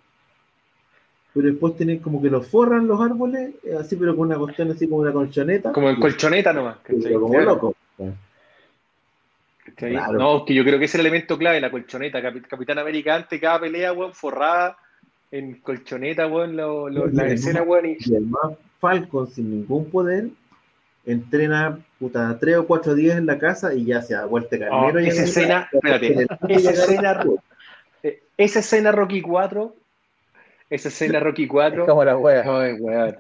Pero 1.39 1.51
después 1.53 1.77
tienen 1.77 2.01
como 2.01 2.21
que 2.21 2.29
lo 2.31 2.43
forran 2.43 2.89
los 2.89 3.01
árboles, 3.01 3.51
eh, 3.65 3.77
así 3.79 3.95
pero 3.97 4.17
con 4.17 4.27
una 4.29 4.37
cuestión 4.39 4.71
así 4.73 4.89
como 4.89 5.03
una 5.03 5.13
colchoneta. 5.13 5.71
Como 5.73 5.89
en 5.91 6.01
colchoneta 6.01 6.53
nomás. 6.53 6.79
Pero 6.85 7.21
como 7.21 7.33
Claro. 7.35 7.47
loco. 7.47 7.75
Claro. 9.77 10.19
No, 10.19 10.45
que 10.45 10.55
yo 10.55 10.65
creo 10.65 10.79
que 10.79 10.87
es 10.87 10.95
el 10.95 11.03
elemento 11.03 11.39
clave, 11.39 11.61
la 11.61 11.71
colchoneta. 11.71 12.21
Capi- 12.21 12.43
Capitán 12.47 12.79
América 12.79 13.15
antes, 13.15 13.41
cada 13.41 13.61
pelea, 13.61 13.93
weón, 13.93 14.13
forrada 14.15 14.77
en 15.31 15.61
colchoneta, 15.61 16.27
weón, 16.27 16.57
lo, 16.57 16.89
lo- 16.89 17.07
la 17.07 17.27
escena, 17.27 17.63
weón, 17.63 17.87
y 17.87 17.97
Y 18.01 18.17
además 18.17 18.59
Falcon 18.81 19.29
sin 19.29 19.51
ningún 19.51 19.91
poder 19.91 20.29
entrena 21.07 21.79
puta 21.99 22.37
tres 22.41 22.57
o 22.57 22.67
cuatro 22.67 22.95
días 22.95 23.17
en 23.19 23.27
la 23.27 23.39
casa 23.39 23.73
y 23.75 23.85
ya 23.85 24.03
se 24.03 24.15
ha 24.15 24.25
vuelto 24.25 24.57
Oh, 24.57 24.59
carnero. 24.59 25.01
y 25.01 25.07
esa 25.09 25.23
escena, 25.25 25.69
espérate, 25.73 26.27
esa 26.49 26.71
escena, 26.71 27.25
eh, 28.03 28.23
esa 28.37 28.59
escena 28.61 28.91
Rocky 28.93 29.21
4, 29.23 29.75
esa 30.71 30.89
escena 30.89 31.21
Rocky 31.21 31.47
4, 31.47 31.83
Es 31.83 31.89
como 31.89 32.05
la 32.05 32.17
wea. 32.17 33.17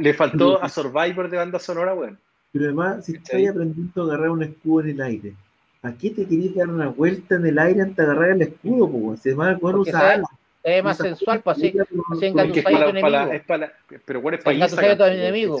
Le 0.00 0.14
faltó 0.14 0.62
a 0.62 0.68
Survivor 0.68 1.28
de 1.30 1.36
banda 1.36 1.58
sonora, 1.58 1.94
weón. 1.94 2.18
Pero 2.52 2.66
además, 2.66 3.06
si 3.06 3.12
estás 3.16 3.40
aprendiendo 3.48 4.02
a 4.02 4.04
agarrar 4.06 4.30
un 4.30 4.42
escudo 4.42 4.82
en 4.84 4.90
el 4.90 5.00
aire, 5.00 5.34
¿a 5.82 5.92
qué 5.92 6.10
te 6.10 6.26
querías 6.26 6.54
dar 6.54 6.68
una 6.68 6.88
vuelta 6.88 7.36
en 7.36 7.46
el 7.46 7.58
aire 7.58 7.82
antes 7.82 7.96
de 7.96 8.02
agarrar 8.02 8.30
el 8.32 8.42
escudo? 8.42 8.90
Po? 8.90 9.16
Se 9.16 9.34
va 9.34 9.50
a 9.52 9.58
poder 9.58 9.76
usar 9.76 10.04
alas. 10.04 10.28
Es 10.62 10.84
más 10.84 11.00
Usa- 11.00 11.08
sensual, 11.08 11.40
pues 11.40 11.56
así. 11.56 11.74
Así 12.12 12.26
engatusar 12.26 12.72
a 12.74 12.78
para, 12.78 12.84
tu 12.84 12.90
enemigo. 12.90 13.32
es 13.32 13.42
para 13.44 13.58
la- 13.66 13.72
pero 14.04 14.20
bueno, 14.20 14.38
es 14.38 14.44
para 14.44 14.54
Engatusar 14.56 14.84
a 14.90 14.96
tu 14.98 15.04
enemigo. 15.04 15.58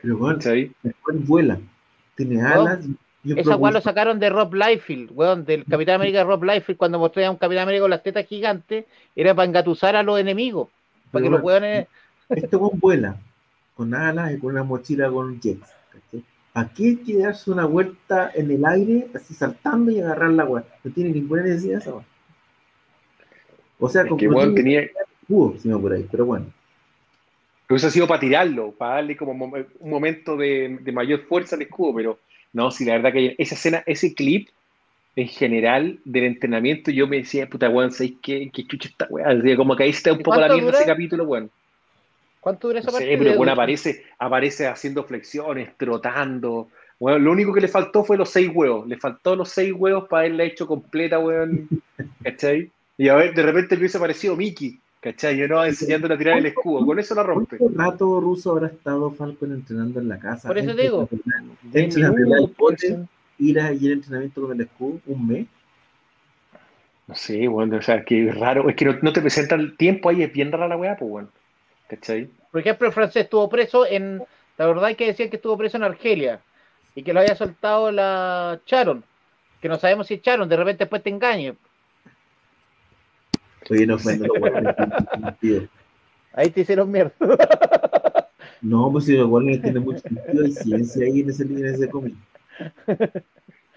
Pero 0.00 0.16
bueno, 0.16 0.38
vuela, 1.26 1.58
tiene 2.16 2.42
alas. 2.42 2.84
y 2.86 2.96
Esa 3.36 3.56
weá 3.56 3.72
lo 3.72 3.80
sacaron 3.80 4.18
de 4.18 4.30
Rob 4.30 4.54
Liefeld, 4.54 5.10
weón, 5.12 5.44
del 5.44 5.64
Capitán 5.64 5.96
América 5.96 6.24
Rob 6.24 6.44
Liefeld, 6.44 6.78
cuando 6.78 6.98
mostré 6.98 7.24
a 7.24 7.30
un 7.30 7.36
Capitán 7.36 7.64
América 7.64 7.82
con 7.82 7.90
las 7.90 8.02
tetas 8.02 8.26
gigantes, 8.26 8.84
era 9.14 9.34
para 9.34 9.46
engatusar 9.46 9.96
a 9.96 10.02
los 10.02 10.18
enemigos. 10.18 10.68
Para 11.10 11.22
que 11.22 11.28
Pero 11.28 11.38
los 11.38 11.42
weones. 11.42 11.86
Este 12.28 12.56
weón 12.56 12.78
vuela 12.78 13.16
con 13.74 13.94
alas 13.94 14.32
y 14.32 14.38
con 14.38 14.52
una 14.52 14.62
mochila 14.62 15.10
con 15.10 15.40
jets. 15.40 15.68
¿cachai? 15.92 16.24
¿A 16.54 16.68
qué 16.72 16.84
hay 16.84 16.96
que 16.96 17.18
darse 17.18 17.50
una 17.50 17.64
vuelta 17.64 18.30
en 18.34 18.50
el 18.50 18.64
aire, 18.64 19.08
así 19.14 19.34
saltando 19.34 19.90
y 19.90 20.00
agarrar 20.00 20.30
la 20.30 20.44
weá? 20.44 20.64
No 20.84 20.92
tiene 20.92 21.10
ninguna 21.10 21.42
necesidad 21.42 21.78
esa 21.78 21.94
weá. 21.94 22.04
O 23.80 23.88
sea, 23.88 24.06
con 24.06 24.18
que, 24.18 24.28
tenía, 24.28 24.80
escudo, 25.22 25.56
si 25.58 25.68
no 25.68 25.80
por 25.80 25.92
ahí, 25.92 26.06
pero 26.10 26.26
bueno. 26.26 26.46
Pero 27.66 27.76
eso 27.76 27.86
ha 27.86 27.90
sido 27.90 28.08
para 28.08 28.20
tirarlo, 28.20 28.72
para 28.72 28.96
darle 28.96 29.16
como 29.16 29.32
un 29.32 29.90
momento 29.90 30.36
de, 30.36 30.78
de 30.80 30.92
mayor 30.92 31.20
fuerza 31.26 31.54
al 31.54 31.62
escudo, 31.62 31.94
pero 31.94 32.18
no, 32.52 32.70
sí, 32.70 32.84
la 32.84 32.94
verdad 32.94 33.12
que 33.12 33.34
esa 33.38 33.54
escena, 33.54 33.82
ese 33.86 34.14
clip 34.14 34.48
en 35.16 35.28
general 35.28 36.00
del 36.04 36.24
entrenamiento, 36.24 36.90
yo 36.90 37.06
me 37.08 37.18
decía, 37.18 37.48
puta 37.48 37.68
weón, 37.70 37.92
¿sabes 37.92 38.14
qué, 38.22 38.50
qué 38.52 38.66
chucha 38.66 38.88
esta 38.88 39.06
weá? 39.10 39.56
Como 39.56 39.76
que 39.76 39.84
ahí 39.84 39.90
está 39.90 40.12
un 40.12 40.20
¿Y 40.20 40.22
poco 40.22 40.40
la 40.40 40.48
mierda 40.48 40.66
dura? 40.66 40.78
ese 40.78 40.86
capítulo, 40.86 41.24
weón. 41.24 41.50
¿Cuánto 42.40 42.68
dura 42.68 42.80
esa 42.80 42.90
No 42.90 42.92
parte? 42.92 43.08
sé, 43.10 43.18
pero 43.18 43.34
bueno, 43.34 43.52
aparece, 43.52 44.04
aparece 44.18 44.66
haciendo 44.66 45.04
flexiones, 45.04 45.76
trotando. 45.76 46.70
Bueno, 46.98 47.18
lo 47.18 47.32
único 47.32 47.52
que 47.52 47.60
le 47.60 47.68
faltó 47.68 48.04
fue 48.04 48.16
los 48.16 48.30
seis 48.30 48.50
huevos. 48.52 48.86
Le 48.88 48.96
faltó 48.98 49.36
los 49.36 49.50
seis 49.50 49.72
huevos 49.76 50.08
para 50.08 50.20
haberla 50.22 50.44
hecho 50.44 50.66
completa, 50.66 51.18
weón. 51.18 51.68
¿Cachai? 52.22 52.72
Y 52.96 53.08
a 53.08 53.16
ver, 53.16 53.34
de 53.34 53.42
repente 53.42 53.74
le 53.76 53.80
hubiese 53.80 53.98
aparecido 53.98 54.36
Mickey, 54.36 54.82
¿cachai? 55.00 55.36
Yo 55.36 55.48
no 55.48 55.64
enseñándole 55.64 56.14
a 56.14 56.18
tirar 56.18 56.38
el 56.38 56.46
escudo. 56.46 56.84
Con 56.86 56.98
eso 56.98 57.14
la 57.14 57.22
rompe. 57.22 57.56
¿Cuánto 57.58 57.78
rato 57.78 58.20
ruso 58.20 58.50
habrá 58.52 58.68
estado 58.68 59.10
Falcon 59.12 59.52
entrenando 59.52 60.00
en 60.00 60.08
la 60.08 60.18
casa? 60.18 60.48
Por 60.48 60.58
eso 60.58 60.70
Entre- 60.70 60.84
digo. 60.84 61.08
Minutos, 61.62 62.56
bote, 62.56 62.98
ir 63.38 63.60
a- 63.60 63.72
y 63.72 63.86
el 63.86 63.92
entrenamiento 63.92 64.42
con 64.42 64.52
el 64.52 64.60
escudo, 64.62 65.00
un 65.06 65.26
mes. 65.28 65.46
No 67.06 67.14
sé, 67.14 67.48
bueno, 67.48 67.76
o 67.78 67.82
sea, 67.82 68.04
que 68.04 68.30
raro. 68.32 68.68
Es 68.68 68.76
que 68.76 68.84
no, 68.84 68.96
no 69.00 69.12
te 69.12 69.20
presentan 69.22 69.60
el 69.60 69.76
tiempo 69.76 70.10
ahí, 70.10 70.22
es 70.22 70.32
bien 70.32 70.52
rara 70.52 70.68
la 70.68 70.76
weá, 70.76 70.96
pues, 70.96 71.10
weón. 71.10 71.30
¿Cachai? 71.88 72.28
Por 72.50 72.60
ejemplo, 72.60 72.86
el 72.86 72.92
francés 72.92 73.24
estuvo 73.24 73.48
preso 73.48 73.86
en. 73.86 74.22
La 74.58 74.66
verdad 74.66 74.90
es 74.90 74.96
que 74.96 75.06
decían 75.06 75.30
que 75.30 75.36
estuvo 75.36 75.56
preso 75.56 75.76
en 75.78 75.84
Argelia 75.84 76.40
y 76.94 77.02
que 77.02 77.12
lo 77.14 77.20
había 77.20 77.34
soltado 77.36 77.90
la 77.92 78.60
Charon. 78.66 79.04
Que 79.62 79.68
no 79.68 79.76
sabemos 79.78 80.06
si 80.08 80.14
es 80.14 80.22
Charon, 80.22 80.48
de 80.48 80.56
repente 80.56 80.84
después 80.84 81.02
te 81.02 81.10
engañe. 81.10 81.54
No 83.70 83.76
tiene 83.76 83.98
sentido. 83.98 85.68
Ahí 86.32 86.50
te 86.50 86.60
hicieron 86.60 86.90
mierda. 86.90 87.12
No, 88.60 88.90
pues 88.92 89.04
si 89.04 89.16
los 89.16 89.28
guardias 89.28 89.62
tiene 89.62 89.80
mucho 89.80 90.00
sentido, 90.00 90.44
hay 90.44 90.52
ciencia 90.52 91.06
ahí 91.06 91.20
en 91.20 91.30
ese, 91.30 91.42
en 91.44 91.66
ese 91.66 91.88
cómic. 91.88 92.14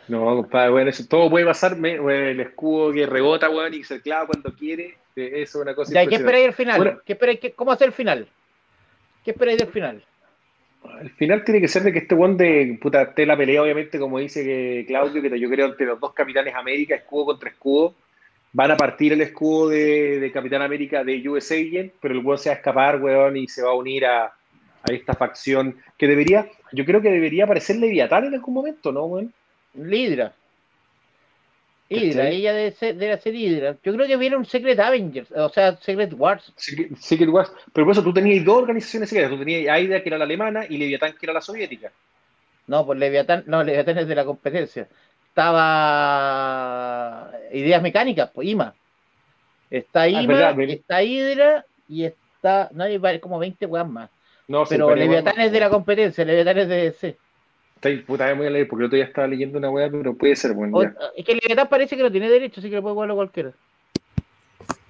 No, 0.07 0.25
compadre, 0.37 0.71
bueno, 0.71 0.89
eso 0.89 1.05
todo 1.07 1.29
puede 1.29 1.45
pasar. 1.45 1.77
me- 1.77 1.99
weón, 1.99 2.23
el 2.23 2.39
escudo 2.39 2.91
que 2.91 3.05
rebota, 3.05 3.49
weón, 3.49 3.73
y 3.73 3.83
se 3.83 4.01
clava 4.01 4.27
cuando 4.27 4.53
quiere. 4.53 4.97
eh, 5.15 5.31
Eso 5.43 5.59
es 5.59 5.63
una 5.63 5.75
cosa 5.75 5.93
Ya, 5.93 6.05
¿qué 6.07 6.15
esperáis 6.15 6.47
al 6.47 6.53
final? 6.53 6.77
Bueno. 6.77 6.99
¿Qué 7.05 7.13
esperáis, 7.13 7.39
qué- 7.39 7.51
¿Cómo 7.53 7.71
hacer 7.71 7.87
el 7.87 7.93
final? 7.93 8.27
¿Qué 9.23 9.31
esperáis 9.31 9.59
del 9.59 9.67
final? 9.67 10.03
Al 10.83 11.11
final 11.11 11.43
tiene 11.43 11.61
que 11.61 11.67
ser 11.67 11.83
de 11.83 11.93
que 11.93 11.99
este 11.99 12.15
one 12.15 12.35
de 12.35 12.79
puta 12.81 13.03
esté 13.03 13.25
la 13.27 13.37
pelea, 13.37 13.61
obviamente, 13.61 13.99
como 13.99 14.17
dice 14.17 14.43
que 14.43 14.83
Claudio, 14.87 15.21
que 15.21 15.39
yo 15.39 15.47
creo 15.49 15.67
entre 15.67 15.85
los 15.85 15.99
dos 15.99 16.11
Capitanes 16.13 16.55
América, 16.55 16.95
escudo 16.95 17.25
contra 17.27 17.49
escudo, 17.51 17.93
van 18.53 18.71
a 18.71 18.77
partir 18.77 19.13
el 19.13 19.21
escudo 19.21 19.69
de, 19.69 20.19
de 20.19 20.31
Capitán 20.31 20.61
América 20.61 21.03
de 21.03 21.27
US 21.29 21.51
Agent, 21.51 21.93
pero 22.01 22.13
el 22.13 22.25
weón 22.25 22.37
se 22.37 22.49
va 22.49 22.55
a 22.55 22.57
escapar, 22.57 23.01
weón, 23.01 23.37
y 23.37 23.47
se 23.47 23.63
va 23.63 23.71
a 23.71 23.75
unir 23.75 24.05
a, 24.05 24.25
a 24.25 24.91
esta 24.91 25.13
facción 25.13 25.77
que 25.97 26.07
debería, 26.07 26.47
yo 26.71 26.85
creo 26.85 27.01
que 27.01 27.09
debería 27.09 27.45
aparecer 27.45 27.77
Leviatán 27.77 28.25
en 28.25 28.33
algún 28.33 28.53
momento, 28.53 28.91
¿no, 28.91 29.05
weón? 29.05 29.33
Hydra. 29.73 30.33
Hydra, 31.89 32.29
ella 32.29 32.53
debe 32.53 32.71
ser, 32.71 32.95
debe 32.95 33.19
ser 33.19 33.35
Hydra. 33.35 33.75
Yo 33.83 33.93
creo 33.93 34.07
que 34.07 34.15
viene 34.15 34.37
un 34.37 34.45
Secret 34.45 34.79
Avengers, 34.79 35.29
o 35.31 35.49
sea, 35.49 35.75
Secret 35.75 36.13
Wars. 36.13 36.53
Secret, 36.55 36.95
Secret 36.95 37.29
Wars. 37.29 37.51
Pero 37.73 37.85
por 37.85 37.91
eso 37.91 38.03
tú 38.03 38.13
tenías 38.13 38.45
dos 38.45 38.61
organizaciones 38.61 39.09
secretas, 39.09 39.31
tú 39.31 39.39
tenías 39.39 39.69
Aida, 39.73 40.01
que 40.01 40.09
era 40.09 40.17
la 40.17 40.23
alemana, 40.23 40.65
y 40.69 40.77
Leviatán, 40.77 41.13
que 41.19 41.25
era 41.25 41.33
la 41.33 41.41
soviética. 41.41 41.91
No, 42.67 42.85
pues 42.85 42.97
Leviatán, 42.97 43.43
no, 43.47 43.63
Leviatán 43.63 43.97
es 43.97 44.07
de 44.07 44.15
la 44.15 44.23
competencia. 44.23 44.87
Estaba 45.31 47.31
Ideas 47.53 47.81
Mecánicas, 47.81 48.29
pues 48.33 48.47
IMA. 48.49 48.73
Está 49.69 50.07
IMA, 50.09 50.19
Ah, 50.21 50.27
verdad, 50.27 50.55
verdad. 50.55 50.75
está 50.75 51.03
Hydra 51.03 51.65
y 51.87 52.03
está, 52.03 52.69
no 52.73 52.83
hay 52.83 53.19
como 53.19 53.39
20 53.39 53.65
weas 53.65 53.87
más. 53.89 54.09
No, 54.47 54.65
Pero 54.67 54.93
Leviatán 54.93 55.39
es 55.39 55.51
de 55.53 55.59
la 55.61 55.69
competencia. 55.69 56.25
Leviatán 56.25 56.57
es 56.57 56.67
de 56.67 56.75
DC. 56.75 57.17
Está 57.75 57.87
ahí, 57.89 57.97
puta, 57.99 58.25
me 58.27 58.33
voy 58.33 58.47
a 58.47 58.49
leer, 58.49 58.67
porque 58.67 58.83
el 58.83 58.87
otro 58.87 58.97
día 58.97 59.05
estaba 59.05 59.27
leyendo 59.27 59.57
una 59.57 59.69
weá, 59.69 59.89
pero 59.89 60.13
puede 60.13 60.35
ser, 60.35 60.53
bueno, 60.53 60.77
es 61.15 61.25
que 61.25 61.33
Leviatán 61.33 61.67
parece 61.69 61.95
que 61.97 62.03
no 62.03 62.11
tiene 62.11 62.29
derecho, 62.29 62.59
así 62.59 62.69
que 62.69 62.75
lo 62.75 62.81
puede 62.81 62.93
jugarlo 62.93 63.15
cualquiera. 63.15 63.51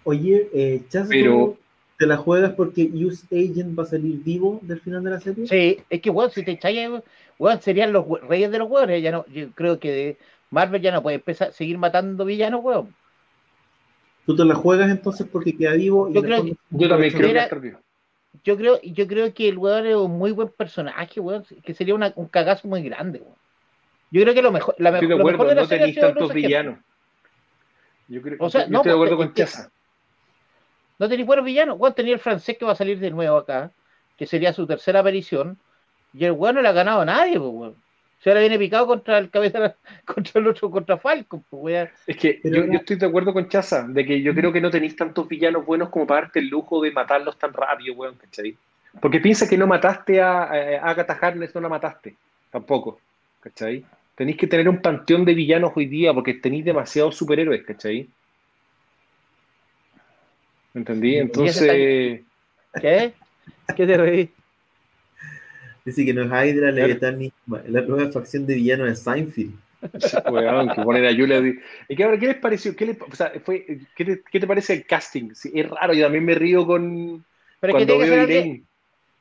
Oye, 0.04 0.50
eh, 0.54 0.82
Chas, 0.90 1.08
Pero- 1.08 1.32
¿tú 1.32 1.58
¿te 2.02 2.08
la 2.08 2.18
juegas 2.18 2.54
porque 2.54 2.90
Use 2.92 3.28
Agent 3.28 3.78
va 3.78 3.84
a 3.84 3.86
salir 3.86 4.24
vivo 4.24 4.58
del 4.64 4.82
final 4.82 5.04
de 5.04 5.12
la 5.12 5.20
serie? 5.20 5.46
Sí, 5.46 5.78
es 5.88 6.02
que, 6.02 6.10
weón, 6.10 6.32
si 6.32 6.44
te 6.44 6.54
echáis, 6.54 6.90
weón, 7.38 7.62
serían 7.62 7.94
los 7.94 8.06
reyes 8.28 8.50
de 8.50 8.58
los 8.58 8.68
weones. 8.68 9.04
Ya 9.04 9.12
no, 9.12 9.24
yo 9.28 9.52
creo 9.52 9.80
que 9.80 9.92
de 9.92 10.18
Marvel 10.50 10.82
ya 10.82 10.92
no 10.92 11.04
puede 11.04 11.18
empezar, 11.18 11.54
seguir 11.54 11.78
matando 11.78 12.26
villanos, 12.26 12.62
weón. 12.64 12.96
¿Tú 14.26 14.36
te 14.36 14.44
la 14.46 14.56
juegas 14.56 14.90
entonces 14.90 15.28
porque 15.32 15.56
queda 15.56 15.74
vivo? 15.74 16.10
y 16.10 16.14
Yo 16.16 16.24
creo 16.24 16.38
fondo- 16.38 16.56
Yo 16.72 16.90
también 16.90 17.12
creo 17.14 17.22
que 17.22 17.28
Mira- 17.28 17.38
va 17.40 17.42
a 17.42 17.46
estar 17.46 17.60
vivo. 17.60 17.80
Yo 18.44 18.58
creo, 18.58 18.82
yo 18.82 19.08
creo 19.08 19.32
que 19.36 19.48
el 19.50 19.60
weón 19.60 19.86
es 19.86 19.96
un 19.96 20.12
muy 20.18 20.32
buen 20.32 20.50
personaje, 20.50 21.20
weón, 21.20 21.44
que 21.64 21.74
sería 21.76 21.94
una- 21.94 22.14
un 22.16 22.26
cagazo 22.30 22.68
muy 22.68 22.82
grande, 22.82 23.20
weón. 23.20 23.36
Yo 24.10 24.24
creo 24.24 24.34
que 24.34 24.42
lo 24.42 24.52
mejor, 24.52 24.74
la 24.80 24.90
de 24.92 25.02
lo 25.04 25.18
mejor 25.18 25.34
acuerdo, 25.36 25.50
de 25.50 25.56
la 25.56 25.62
no 25.62 25.68
serie 25.68 25.86
tenéis 25.94 26.00
tantos 26.00 26.34
villanos. 26.34 26.80
Yo, 28.08 28.24
creo, 28.24 28.38
O 28.40 28.50
sea, 28.50 28.66
yo 28.66 28.72
no, 28.72 28.78
estoy 28.80 28.90
de 28.90 28.96
acuerdo 28.96 29.18
porque- 29.18 29.28
con 29.28 29.36
Chaza. 29.36 29.70
No 31.02 31.10
tenéis 31.10 31.26
buenos 31.26 31.44
villanos. 31.44 31.80
Weón, 31.80 31.96
tenía 31.96 32.14
el 32.14 32.20
francés 32.20 32.60
que 32.60 32.64
va 32.64 32.74
a 32.74 32.76
salir 32.76 33.00
de 33.00 33.10
nuevo 33.10 33.36
acá, 33.36 33.72
que 34.18 34.28
sería 34.28 34.54
su 34.54 34.68
tercera 34.68 35.00
aparición, 35.00 35.58
y 36.14 36.26
el 36.26 36.34
weón 36.34 36.54
no 36.54 36.62
le 36.62 36.68
ha 36.68 36.74
ganado 36.74 37.02
a 37.02 37.06
nadie, 37.06 37.40
pues, 37.40 37.50
weón. 37.52 37.76
Se 38.20 38.30
ahora 38.30 38.42
viene 38.42 38.60
picado 38.60 38.86
contra 38.86 39.18
el 39.18 39.32
cabeza, 39.32 39.76
contra 40.06 40.40
el 40.40 40.48
otro, 40.48 40.70
contra 40.70 41.00
Falcon, 41.00 41.44
pues, 41.50 41.64
weón. 41.64 41.90
Es 42.06 42.18
que 42.18 42.40
yo, 42.44 42.62
estoy 42.72 42.98
de 42.98 43.08
acuerdo 43.08 43.34
con 43.34 43.50
Chaza, 43.50 43.88
de 43.88 44.06
que 44.06 44.22
yo 44.22 44.36
creo 44.36 44.54
que 44.54 44.62
no 44.62 44.70
tenéis 44.70 44.96
tantos 44.96 45.28
villanos 45.28 45.66
buenos 45.66 45.90
como 45.90 46.06
para 46.06 46.22
darte 46.22 46.38
el 46.38 46.50
lujo 46.50 46.80
de 46.84 46.92
matarlos 46.92 47.36
tan 47.40 47.52
rápido, 47.52 47.96
weón, 47.96 48.14
¿cachai? 48.22 48.56
Porque 49.00 49.20
piensa 49.20 49.50
que 49.50 49.58
no 49.58 49.66
mataste 49.66 50.22
a, 50.22 50.44
a 50.44 50.92
Agatha 50.92 51.18
Harkness, 51.20 51.56
no 51.56 51.62
la 51.62 51.70
mataste, 51.70 52.14
tampoco, 52.52 53.00
¿cachai? 53.40 53.84
Tenéis 54.14 54.38
que 54.38 54.46
tener 54.46 54.70
un 54.70 54.84
panteón 54.84 55.26
de 55.26 55.34
villanos 55.34 55.72
hoy 55.76 55.88
día 55.88 56.14
porque 56.14 56.36
tenéis 56.36 56.64
demasiados 56.64 57.16
superhéroes, 57.16 57.64
¿cachai? 57.64 58.08
¿Me 60.74 60.80
entendí? 60.82 61.18
Entonces, 61.18 62.22
¿Qué? 62.82 63.14
¿Qué 63.76 63.86
te 63.88 63.98
reí? 63.98 64.30
Dice 65.84 66.06
que 66.06 66.14
no 66.14 66.22
es 66.22 66.28
Hydra, 66.28 66.72
Leviatán 66.72 67.18
ni 67.20 67.32
la 67.68 67.82
nueva 67.82 68.12
facción 68.12 68.46
de 68.46 68.56
villanos 68.56 68.88
de 68.88 68.96
Seinfeld. 68.96 69.54
weón, 70.32 70.70
que 70.70 70.82
poner 70.84 71.06
a 71.08 71.12
Julia. 71.16 71.40
¿Y 71.90 71.96
qué, 71.96 72.18
qué 72.20 72.28
les 72.28 72.36
pareció? 72.38 72.76
¿Qué, 72.76 72.86
le- 72.86 72.98
o 73.12 73.16
sea, 73.16 73.32
fue, 73.44 73.80
¿qué, 73.96 74.06
te, 74.06 74.22
qué 74.32 74.40
te 74.40 74.46
parece 74.48 74.74
el 74.74 74.86
casting? 74.86 75.32
Sí, 75.34 75.52
es 75.56 75.68
raro, 75.68 75.94
yo 75.94 76.04
también 76.06 76.24
me 76.24 76.36
río 76.36 76.68
con 76.68 77.26
Pero 77.60 77.78
es 77.78 77.86
que 77.86 77.88
cuando 77.88 77.94
tiene 77.94 78.04
que, 78.04 78.10
veo 78.10 78.10
ser 78.10 78.20
a 78.20 78.22
alguien- 78.22 78.46
Irene. 78.48 78.64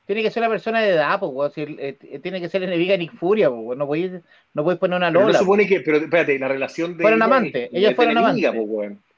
tiene 0.06 0.22
que 0.22 0.30
ser 0.30 0.42
una 0.42 0.50
persona 0.50 0.80
de 0.82 0.90
edad, 0.90 1.18
pues. 1.18 1.52
Si, 1.54 1.62
eh, 1.62 2.20
tiene 2.22 2.42
que 2.42 2.48
ser 2.50 2.62
enemiga 2.62 2.92
de 2.92 2.98
Nick 2.98 3.14
Furia, 3.14 3.48
pues. 3.50 3.78
No 3.78 3.86
podéis 3.86 4.12
no 4.52 4.62
podéis 4.62 4.78
poner 4.80 4.98
una 4.98 5.08
Pero 5.08 5.20
no 5.20 5.26
Lola. 5.28 5.38
supone 5.38 5.66
que, 5.66 5.80
pero 5.80 5.96
espérate, 5.96 6.38
la 6.38 6.48
relación 6.48 6.94
de. 6.98 7.02
Fueron 7.04 7.22
amantes, 7.22 7.70
es- 7.72 7.78
ellas 7.78 7.94
fueron 7.94 8.18
amantes. 8.18 8.50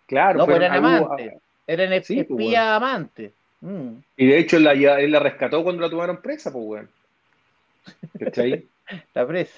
Claro, 0.06 0.38
No, 0.38 0.44
fueron 0.46 0.70
amantes. 0.72 1.32
Eran 1.66 1.92
es- 1.92 2.06
Sí, 2.06 2.24
pues, 2.24 2.40
espía 2.40 2.62
weón. 2.62 2.74
amante. 2.74 3.32
Mm. 3.60 3.88
Y 4.16 4.26
de 4.26 4.38
hecho, 4.38 4.56
él 4.56 4.64
la, 4.64 4.74
ya- 4.74 5.00
él 5.00 5.12
la 5.12 5.20
rescató 5.20 5.62
cuando 5.62 5.82
la 5.82 5.90
tomaron 5.90 6.20
presa, 6.20 6.52
pues, 6.52 6.64
weón. 6.66 6.88
¿Cachai? 8.18 8.66
La 9.14 9.26
presa. 9.26 9.52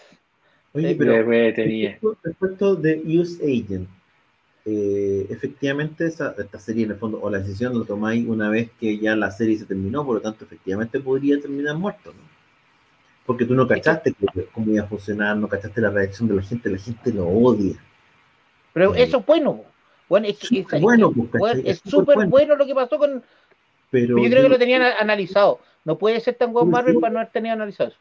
Oye, 0.75 0.95
pero 0.97 1.23
respecto, 1.25 2.17
respecto 2.23 2.77
de 2.77 3.01
Use 3.05 3.43
Agent, 3.43 3.89
eh, 4.65 5.27
efectivamente 5.31 6.07
esa, 6.07 6.35
esta 6.39 6.59
serie 6.59 6.85
en 6.85 6.93
el 6.93 6.97
fondo, 6.97 7.21
o 7.21 7.31
la 7.31 7.39
decisión 7.39 7.77
lo 7.79 7.85
tomáis 7.85 8.27
una 8.27 8.49
vez 8.51 8.71
que 8.81 8.99
ya 8.99 9.15
la 9.17 9.31
serie 9.31 9.57
se 9.59 9.67
terminó, 9.67 10.05
por 10.05 10.17
lo 10.17 10.21
tanto 10.21 10.45
efectivamente 10.45 11.01
podría 11.01 11.41
terminar 11.41 11.77
muerto, 11.77 12.13
¿no? 12.13 12.23
Porque 13.27 13.45
tú 13.45 13.55
no 13.55 13.67
cachaste 13.67 14.15
cómo 14.53 14.71
iba 14.73 14.85
a 14.85 14.87
funcionar, 14.89 15.37
no 15.37 15.49
cachaste 15.49 15.81
la 15.81 15.91
reacción 15.91 16.29
de 16.29 16.35
la 16.37 16.43
gente, 16.43 16.69
la 16.71 16.79
gente 16.79 17.13
lo 17.13 17.27
odia. 17.27 17.77
Pero 18.73 18.95
Eh, 18.95 19.03
eso 19.05 19.19
es 19.19 19.27
bueno. 19.27 19.65
Bueno, 20.09 20.27
es, 20.29 20.39
súper 20.39 20.77
es- 20.77 20.83
bueno, 20.83 21.13
es- 21.65 21.81
pues, 21.83 22.05
bueno. 22.05 22.29
bueno 22.31 22.57
lo 22.57 22.67
que 22.67 22.75
pasó 22.75 22.99
con. 22.99 23.23
Pero 23.91 24.19
Yo 24.19 24.29
creo 24.29 24.43
que 24.43 24.49
lo 24.49 24.59
tenían 24.59 24.83
analizado. 24.83 25.61
No 25.85 25.99
puede 25.99 26.21
ser 26.21 26.35
tan 26.35 26.53
buen 26.53 26.71
Marvel 26.71 26.95
sí. 26.95 27.01
para 27.01 27.13
no 27.13 27.19
haber 27.21 27.33
tenido 27.33 27.55
analizado 27.55 27.91
eso. 27.91 27.99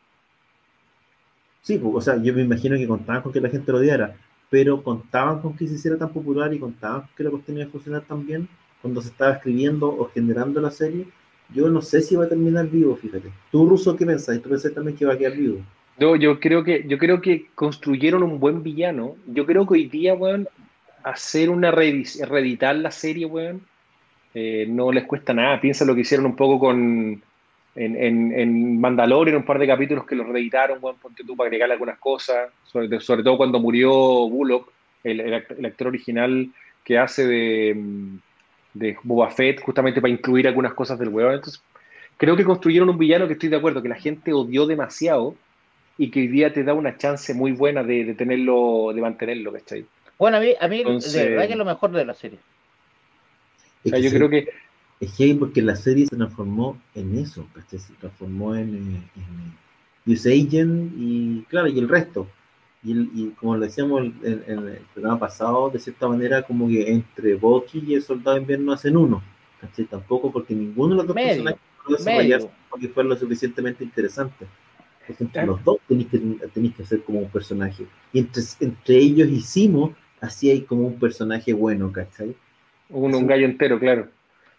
Sí, 1.62 1.78
pues, 1.78 1.96
o 1.96 2.02
sea, 2.02 2.22
yo 2.22 2.34
me 2.34 2.42
imagino 2.42 2.76
que 2.78 2.88
contaban 2.88 3.22
con 3.22 3.32
que 3.32 3.40
la 3.42 3.50
gente 3.50 3.72
lo 3.72 3.78
odiara, 3.78 4.16
pero 4.50 4.84
contaban 4.84 5.42
con 5.42 5.56
que 5.56 5.68
se 5.68 5.76
hiciera 5.76 5.98
tan 5.98 6.12
popular 6.12 6.54
y 6.54 6.60
contaban 6.60 7.02
con 7.02 7.10
que 7.16 7.24
la 7.24 7.30
cuestión 7.30 7.58
iba 7.58 7.68
a 7.68 7.70
funcionar 7.70 8.02
tan 8.04 8.26
bien 8.26 8.48
cuando 8.82 9.02
se 9.02 9.10
estaba 9.10 9.34
escribiendo 9.34 9.88
o 9.88 10.10
generando 10.14 10.60
la 10.62 10.72
serie. 10.72 11.08
Yo 11.54 11.70
no 11.70 11.82
sé 11.82 12.02
si 12.02 12.16
va 12.16 12.26
a 12.26 12.30
terminar 12.30 12.68
vivo, 12.68 12.96
fíjate. 12.96 13.32
¿Tú, 13.52 13.68
Ruso, 13.68 13.96
qué 13.96 14.06
pensás? 14.06 14.42
¿Tú 14.42 14.50
pensás 14.50 14.74
también 14.74 14.98
que 14.98 15.06
va 15.06 15.14
a 15.14 15.18
quedar 15.18 15.34
vivo? 15.38 15.60
No, 16.00 16.16
yo 16.16 16.40
creo 16.40 16.64
que, 16.64 16.86
yo 16.88 16.98
creo 16.98 17.22
que 17.22 17.48
construyeron 17.54 18.24
un 18.24 18.40
buen 18.40 18.64
villano. 18.64 19.16
Yo 19.28 19.46
creo 19.46 19.66
que 19.68 19.74
hoy 19.76 19.88
día, 19.88 20.16
weón, 20.16 20.48
hacer 21.04 21.50
una 21.50 21.72
reedi- 21.72 22.26
reeditar 22.26 22.76
la 22.76 22.92
serie, 22.92 23.26
weón, 23.26 23.62
eh, 24.34 24.66
no 24.68 24.92
les 24.92 25.06
cuesta 25.06 25.34
nada. 25.34 25.60
Piensa 25.62 25.86
lo 25.86 25.94
que 25.96 26.02
hicieron 26.02 26.26
un 26.26 26.36
poco 26.36 26.60
con 26.60 27.22
en, 27.76 27.96
en, 27.96 28.40
en 28.40 28.80
Mandalorian, 28.80 29.38
un 29.38 29.46
par 29.46 29.58
de 29.60 29.68
capítulos 29.68 30.06
que 30.06 30.16
los 30.16 30.28
reeditaron, 30.28 30.78
weón, 30.82 30.98
ponte 31.02 31.24
tú 31.24 31.36
para 31.36 31.48
agregarle 31.48 31.74
algunas 31.74 31.98
cosas, 31.98 32.50
sobre, 32.64 33.24
todo 33.24 33.38
cuando 33.38 33.60
murió 33.60 33.92
Bullock, 33.92 34.72
el, 35.04 35.20
el 35.20 35.66
actor 35.66 35.88
original 35.88 36.50
que 36.84 36.98
hace 36.98 37.26
de, 37.26 37.74
mm, 37.76 38.18
de 38.74 38.98
Boba 39.04 39.32
Fett, 39.32 39.62
justamente 39.62 40.02
para 40.02 40.14
incluir 40.14 40.48
algunas 40.48 40.74
cosas 40.74 41.00
del 41.00 41.10
weón. 41.10 41.34
Entonces, 41.36 41.62
creo 42.18 42.36
que 42.36 42.44
construyeron 42.44 42.90
un 42.90 42.98
villano 42.98 43.28
que 43.28 43.34
estoy 43.34 43.50
de 43.50 43.58
acuerdo, 43.58 43.82
que 43.82 43.90
la 43.90 43.96
gente 43.96 44.34
odió 44.34 44.66
demasiado 44.68 45.36
y 45.98 46.10
que 46.12 46.22
hoy 46.22 46.28
día 46.28 46.54
te 46.54 46.64
da 46.64 46.74
una 46.74 46.98
chance 46.98 47.34
muy 47.34 47.52
buena 47.52 47.84
de, 47.84 48.04
de 48.06 48.14
tenerlo, 48.14 48.92
de 48.94 49.02
mantenerlo, 49.02 49.52
¿cachai? 49.54 49.86
Bueno, 50.20 50.38
a 50.38 50.40
mí, 50.40 50.54
a 50.60 50.68
mí 50.68 50.78
Entonces- 50.80 51.14
de 51.14 51.30
verdad 51.30 51.46
que 51.48 51.52
es 51.54 51.58
lo 51.58 51.66
mejor 51.66 51.92
de 51.92 52.06
la 52.06 52.14
serie. 52.14 52.40
O 53.86 53.90
sea, 53.90 53.98
Es 53.98 54.04
yo 54.06 54.12
que 54.12 54.16
creo 54.18 54.30
que 54.30 54.48
es 55.00 55.16
heavy 55.18 55.34
porque 55.36 55.62
la 55.62 55.76
serie 55.76 56.06
se 56.08 56.16
transformó 56.16 56.78
en 56.96 57.18
eso, 57.18 57.46
¿cachai? 57.54 57.80
Se 57.80 57.94
transformó 57.94 58.56
en, 58.56 58.96
eh, 58.96 59.02
en 60.06 60.14
Use 60.14 60.30
Agent 60.32 60.94
y, 60.98 61.46
claro, 61.50 61.68
y 61.68 61.80
el 61.80 61.90
resto. 61.90 62.28
Y, 62.86 62.92
y 62.94 63.34
como 63.40 63.56
lo 63.56 63.62
decíamos 63.64 64.02
en, 64.02 64.14
en- 64.24 64.68
el 64.68 64.80
programa 64.94 65.20
pasado, 65.20 65.70
de 65.70 65.80
cierta 65.80 66.08
manera, 66.08 66.42
como 66.44 66.68
que 66.68 66.90
entre 66.92 67.36
Bucky 67.36 67.84
y 67.88 67.94
el 67.96 68.04
Soldado 68.04 68.36
de 68.36 68.42
Invierno 68.42 68.72
hacen 68.74 68.96
uno, 68.98 69.22
¿cachai? 69.60 69.86
Tampoco 69.86 70.32
porque 70.32 70.54
ninguno 70.54 70.90
de 70.92 70.96
los 70.98 71.08
dos 71.08 71.16
Medio, 71.16 71.30
personajes 71.30 71.60
pudo 71.86 71.98
desarrollarse 71.98 72.50
porque 72.70 72.88
fue 72.90 73.04
lo 73.04 73.16
suficientemente 73.18 73.84
interesante. 73.84 74.46
Porque 75.06 75.24
entre 75.24 75.42
Claro. 75.42 75.54
los 75.54 75.64
dos 75.66 75.78
tenéis 75.88 76.08
que, 76.10 76.18
tenéis 76.54 76.76
que 76.76 76.84
hacer 76.84 77.04
como 77.04 77.20
un 77.20 77.30
personaje. 77.30 77.86
Y 78.14 78.20
entre, 78.20 78.42
entre 78.62 78.98
ellos 78.98 79.28
hicimos, 79.30 79.92
así 80.24 80.50
hay 80.50 80.62
como 80.62 80.88
un 80.88 81.00
personaje 81.00 81.54
bueno, 81.54 81.92
¿cachai? 81.92 82.36
un, 82.90 83.14
un 83.16 83.28
gallo 83.28 83.46
entero, 83.46 83.80
claro. 83.80 84.08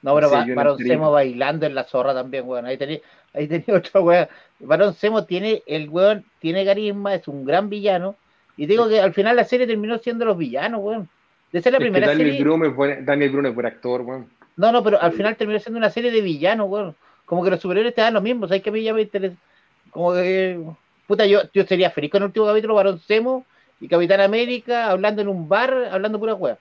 No, 0.02 0.14
pero 0.14 0.28
Sí, 0.28 0.34
Ba- 0.34 0.44
Barón 0.54 0.78
Semo 0.78 1.10
bailando 1.12 1.66
en 1.66 1.74
la 1.74 1.84
zorra 1.84 2.12
también, 2.12 2.44
weón. 2.46 2.66
Ahí 2.66 2.76
tenía, 2.76 2.98
ahí 3.32 3.46
tenía 3.48 3.66
otra 3.78 4.00
weón. 4.00 4.28
Barón 4.60 4.94
Semo 4.94 5.24
tiene, 5.24 5.62
el 5.66 5.88
weón 5.88 6.24
tiene 6.40 6.64
carisma, 6.64 7.14
es 7.14 7.26
un 7.28 7.44
gran 7.44 7.68
villano. 7.70 8.16
Y 8.56 8.66
digo 8.66 8.88
que 8.88 9.00
al 9.00 9.14
final 9.14 9.36
la 9.36 9.44
serie 9.44 9.66
terminó 9.66 9.98
siendo 9.98 10.24
los 10.24 10.36
villanos, 10.36 10.80
weón. 10.82 11.08
De 11.52 11.62
ser 11.62 11.72
la 11.72 11.78
Es 11.78 11.82
primera 11.84 12.06
Daniel 12.08 12.28
serie. 12.28 12.44
Brum 12.44 12.64
es 12.64 12.74
buen, 12.74 13.04
Daniel 13.04 13.30
Brum 13.30 13.46
es 13.46 13.54
buen 13.54 13.66
actor, 13.66 14.02
weón. 14.02 14.26
No, 14.56 14.70
no, 14.72 14.82
pero 14.84 15.00
al 15.00 15.12
final 15.12 15.36
terminó 15.36 15.58
siendo 15.58 15.78
una 15.78 15.90
serie 15.90 16.10
de 16.10 16.20
villanos, 16.20 16.68
weón. 16.68 16.94
Como 17.24 17.42
que 17.42 17.50
los 17.50 17.60
superiores 17.60 17.94
te 17.94 18.02
dan 18.02 18.14
lo 18.14 18.20
mismo, 18.20 18.46
¿sabes 18.46 18.62
que 18.62 18.68
a 18.70 18.72
mí 18.72 18.82
ya 18.82 18.92
me 18.92 19.02
interesa? 19.02 19.36
Como 19.90 20.12
que, 20.12 20.60
puta, 21.06 21.24
yo, 21.26 21.40
yo 21.54 21.64
sería 21.64 21.90
feliz 21.90 22.10
con 22.10 22.22
el 22.22 22.26
último 22.26 22.46
capítulo, 22.46 22.74
Barón 22.74 22.98
Semo 23.00 23.46
y 23.84 23.88
Capitán 23.88 24.22
América 24.22 24.90
hablando 24.90 25.20
en 25.20 25.28
un 25.28 25.46
bar, 25.46 25.72
hablando 25.92 26.18
pura 26.18 26.34
weá. 26.34 26.56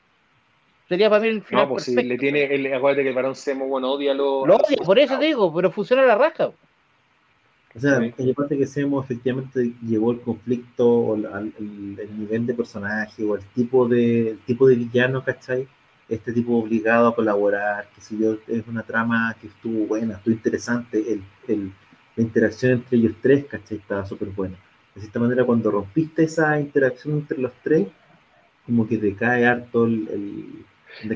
Sería 0.90 1.10
para 1.10 1.22
mí 1.22 1.30
el 1.30 1.42
final 1.42 1.64
No, 1.64 1.70
pues 1.70 1.86
si 1.86 1.96
le 1.96 2.18
tiene, 2.18 2.44
el, 2.54 2.74
acuérdate 2.74 3.04
que 3.04 3.10
el 3.10 3.16
varón 3.16 3.34
Semo, 3.36 3.66
bueno, 3.68 3.92
odia. 3.94 4.14
Lo 4.14 4.44
a 4.44 4.48
los 4.48 4.58
odio, 4.60 4.78
por 4.86 5.00
eso 5.00 5.18
te 5.18 5.26
digo, 5.26 5.54
pero 5.54 5.72
funciona 5.72 6.04
la 6.04 6.16
raja. 6.16 6.52
O 7.76 7.80
sea, 7.80 8.00
Sí. 8.00 8.14
el 8.18 8.36
parte 8.36 8.58
que 8.58 8.68
Semo 8.68 9.02
efectivamente 9.02 9.72
llevó 9.88 10.12
el 10.12 10.20
conflicto 10.20 10.88
o 10.88 11.18
la- 11.18 11.40
el, 11.40 11.98
el 11.98 12.20
nivel 12.20 12.46
de 12.46 12.54
personaje 12.54 13.24
o 13.24 13.36
el 13.36 13.42
tipo 13.56 13.88
de 13.88 14.32
el 14.32 14.40
tipo 14.40 14.68
de 14.68 14.76
villano, 14.76 15.24
¿cachai? 15.24 15.66
Este 16.10 16.34
tipo 16.34 16.58
obligado 16.58 17.08
a 17.08 17.16
colaborar, 17.16 17.88
que 17.96 18.02
si 18.02 18.20
yo, 18.20 18.36
es 18.48 18.68
una 18.68 18.84
trama 18.84 19.34
que 19.40 19.48
estuvo 19.48 19.88
buena, 19.88 20.16
estuvo 20.16 20.34
interesante, 20.34 20.98
el, 21.14 21.24
el- 21.48 21.72
la 22.18 22.24
interacción 22.24 22.74
entre 22.74 22.98
ellos 22.98 23.14
tres, 23.22 23.46
¿cachai? 23.46 23.78
Estaba 23.78 24.06
súper 24.06 24.28
buena. 24.28 24.58
De 24.96 25.02
cierta 25.02 25.20
manera, 25.20 25.46
cuando 25.46 25.72
rompiste 25.72 26.24
esa 26.24 26.60
interacción 26.60 27.16
entre 27.16 27.38
los 27.40 27.52
tres, 27.64 27.88
como 28.66 28.88
que 28.88 28.98
te 28.98 29.16
cae 29.16 29.46
harto 29.46 29.86
el... 29.86 30.08
el- 30.10 30.66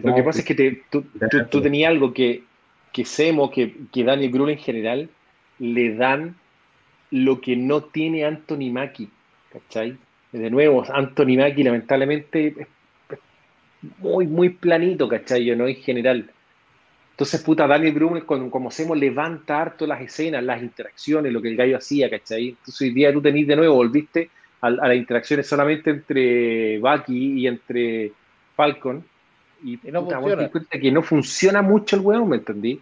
Lo 0.03 0.15
que 0.15 0.23
pasa 0.23 0.39
es 0.39 0.45
que 0.45 0.55
te- 0.55 0.83
tú, 0.89 1.03
tú- 1.29 1.45
tú 1.49 1.61
tenías 1.61 1.89
algo 1.91 2.13
que, 2.13 2.43
que 2.91 3.05
Semo, 3.05 3.51
que, 3.51 3.75
que 3.91 4.03
Daniel 4.03 4.31
Brühl 4.31 4.49
en 4.51 4.57
general, 4.57 5.09
le 5.59 5.95
dan 5.95 6.35
lo 7.11 7.39
que 7.41 7.55
no 7.55 7.83
tiene 7.83 8.25
Anthony 8.25 8.71
Mackie, 8.71 9.09
¿cachai? 9.51 9.97
De 10.31 10.49
nuevo, 10.49 10.83
Anthony 10.91 11.37
Mackie 11.37 11.63
lamentablemente 11.63 12.47
es 12.47 12.67
es 13.09 13.19
muy, 13.99 14.27
muy 14.27 14.49
planito, 14.49 15.07
¿cachai? 15.07 15.45
Yo, 15.45 15.55
¿no? 15.55 15.67
En 15.67 15.75
general. 15.77 16.31
Entonces, 17.17 17.41
puta, 17.41 17.65
Daniel 17.65 17.93
Brühl, 17.93 18.25
como, 18.27 18.51
como 18.51 18.69
Semo, 18.69 18.93
levanta 18.93 19.59
harto 19.59 19.87
las 19.87 19.99
escenas, 20.01 20.43
las 20.43 20.61
interacciones, 20.61 21.33
lo 21.33 21.41
que 21.41 21.47
el 21.47 21.55
gallo 21.57 21.77
hacía, 21.77 22.11
¿cachai? 22.11 22.49
Entonces, 22.49 22.79
hoy 22.81 22.91
día 22.91 23.11
tú 23.11 23.23
tenés 23.23 23.47
de 23.47 23.55
nuevo, 23.55 23.73
volviste 23.73 24.29
a, 24.61 24.67
a 24.67 24.87
las 24.87 24.95
interacciones 24.95 25.47
solamente 25.47 25.89
entre 25.89 26.77
Bucky 26.77 27.39
y 27.39 27.47
entre 27.47 28.11
Falcon, 28.55 29.03
y, 29.65 29.79
Y 29.83 29.91
no 29.91 30.03
puta, 30.03 30.19
funciona. 30.19 30.49
cuenta 30.49 30.79
que 30.79 30.91
no 30.91 31.01
funciona 31.01 31.63
mucho 31.63 31.95
el 31.95 32.03
weón, 32.03 32.29
¿me 32.29 32.35
entendí? 32.37 32.79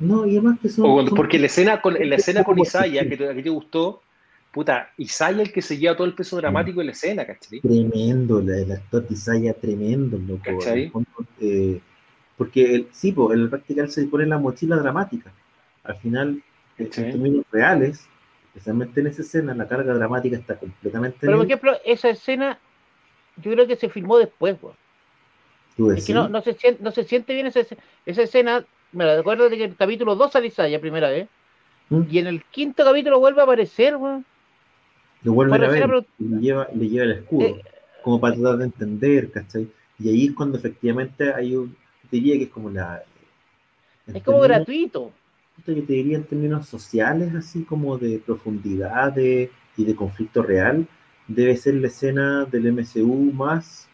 No, 0.00 0.26
y 0.26 0.32
además 0.32 0.58
que 0.60 0.68
son. 0.68 0.90
O 0.90 1.06
son- 1.06 1.14
porque 1.14 1.38
la 1.38 1.46
escena 1.46 1.80
con, 1.80 1.96
en 1.96 2.10
la 2.10 2.16
escena 2.16 2.42
con 2.42 2.58
Isaiah, 2.58 3.08
que 3.08 3.16
ti 3.16 3.42
te 3.44 3.50
gustó, 3.50 4.02
puta, 4.50 4.90
Isaiah 4.98 5.42
el 5.42 5.52
que 5.52 5.62
se 5.62 5.78
lleva 5.78 5.96
todo 5.96 6.08
el 6.08 6.14
peso 6.14 6.36
dramático 6.38 6.80
de 6.80 6.86
la 6.86 6.92
escena, 6.92 7.24
¿cachai? 7.24 7.60
Tremendo, 7.60 8.42
la- 8.42 8.58
el 8.58 8.72
actor 8.72 9.06
de 9.06 9.14
Isaiah, 9.14 9.54
tremendo, 9.54 10.18
loco. 10.18 10.40
¿Cachai? 10.42 10.90
Eh, 11.40 11.80
porque 12.36 12.74
el, 12.74 12.88
sí, 12.92 13.12
po, 13.12 13.32
el 13.32 13.48
practical 13.48 13.90
se 13.90 14.04
pone 14.06 14.26
la 14.26 14.38
mochila 14.38 14.76
dramática. 14.76 15.32
Al 15.84 15.96
final, 15.96 16.42
eh, 16.78 16.84
¿Cachai? 16.84 17.04
en 17.04 17.10
términos 17.12 17.44
reales, 17.50 18.06
especialmente 18.48 19.00
en 19.00 19.06
esa 19.08 19.22
escena, 19.22 19.54
la 19.54 19.66
carga 19.68 19.94
dramática 19.94 20.36
está 20.36 20.58
completamente. 20.58 21.18
Pero 21.20 21.32
por 21.32 21.44
en 21.44 21.50
ejemplo, 21.50 21.72
esa 21.84 22.10
escena, 22.10 22.58
yo 23.36 23.52
creo 23.52 23.66
que 23.66 23.76
se 23.76 23.88
filmó 23.88 24.18
después. 24.18 24.56
Tú 25.76 25.90
Es 25.90 26.06
que 26.06 26.14
no, 26.14 26.28
no, 26.28 26.40
se 26.42 26.54
siente, 26.54 26.82
no 26.82 26.90
se 26.90 27.04
siente 27.04 27.34
bien 27.34 27.46
esa, 27.46 27.60
esa 28.06 28.22
escena. 28.22 28.64
Me 28.92 29.16
recuerdo 29.16 29.48
de 29.50 29.56
que 29.58 29.64
en 29.64 29.70
el 29.70 29.76
capítulo 29.76 30.14
2 30.16 30.32
sale 30.32 30.46
Isaiah 30.46 30.80
primera 30.80 31.10
vez. 31.10 31.28
¿Mm? 31.90 32.02
Y 32.10 32.18
en 32.18 32.26
el 32.26 32.42
quinto 32.44 32.84
capítulo 32.84 33.18
vuelve 33.20 33.40
a 33.40 33.44
aparecer, 33.44 33.96
weón. 33.96 34.24
lo 35.22 35.32
vuelven 35.34 35.62
a 35.64 35.68
ver 35.68 35.82
sí, 35.82 35.84
pero- 35.86 36.04
le 36.18 36.40
lleva, 36.40 36.68
le 36.74 36.88
lleva 36.88 37.04
el 37.04 37.12
escudo, 37.12 37.46
Eh. 37.46 37.62
como 38.02 38.20
para 38.20 38.34
tratar 38.34 38.56
de 38.58 38.64
entender, 38.64 39.30
¿cachai? 39.30 39.68
Y 39.98 40.08
ahí 40.08 40.26
es 40.26 40.32
cuando 40.32 40.58
efectivamente 40.58 41.32
hay 41.32 41.56
un, 41.56 41.76
diría 42.10 42.36
que 42.36 42.44
es 42.44 42.50
como 42.50 42.70
la... 42.70 43.02
en 44.06 44.16
Es 44.16 44.22
como 44.22 44.40
términos- 44.42 44.58
gratuito. 44.66 45.12
Yo 45.58 45.64
te 45.84 45.92
diría 45.94 46.16
en 46.18 46.24
términos 46.24 46.66
sociales, 46.68 47.34
así 47.34 47.64
como 47.64 47.96
de 47.98 48.18
profundidad 48.18 49.12
de- 49.12 49.50
y 49.76 49.84
de 49.84 49.94
conflicto 49.94 50.42
real, 50.42 50.86
debe 51.28 51.56
ser 51.56 51.74
la 51.74 51.86
escena 51.88 52.44
del 52.44 52.66
MCU 52.72 53.32
más, 53.32 53.88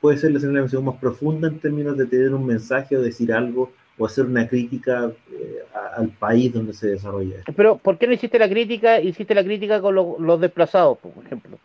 puede 0.00 0.18
ser 0.18 0.32
la 0.32 0.38
escena 0.38 0.54
del 0.54 0.64
MCU 0.64 0.82
más 0.82 0.96
profunda 0.96 1.48
en 1.48 1.58
términos 1.60 1.96
de 1.96 2.06
tener 2.06 2.34
un 2.34 2.44
mensaje 2.46 2.96
o 2.96 3.00
decir 3.02 3.32
algo 3.32 3.72
o 3.98 4.06
hacer 4.06 4.26
una 4.26 4.46
crítica 4.46 5.10
eh, 5.32 5.62
al 5.96 6.08
país 6.10 6.52
donde 6.52 6.72
se 6.74 6.88
desarrolla. 6.88 7.38
esto. 7.38 7.52
Pero, 7.56 7.78
¿por 7.78 7.96
qué 7.96 8.06
no 8.06 8.12
hiciste 8.12 8.38
la 8.38 8.48
crítica? 8.48 9.00
Hiciste 9.00 9.34
la 9.34 9.42
crítica 9.44 9.80
con 9.80 9.94
lo- 9.94 10.16
los 10.18 10.40
desplazados, 10.40 10.98
por 10.98 11.12
ejemplo. 11.24 11.58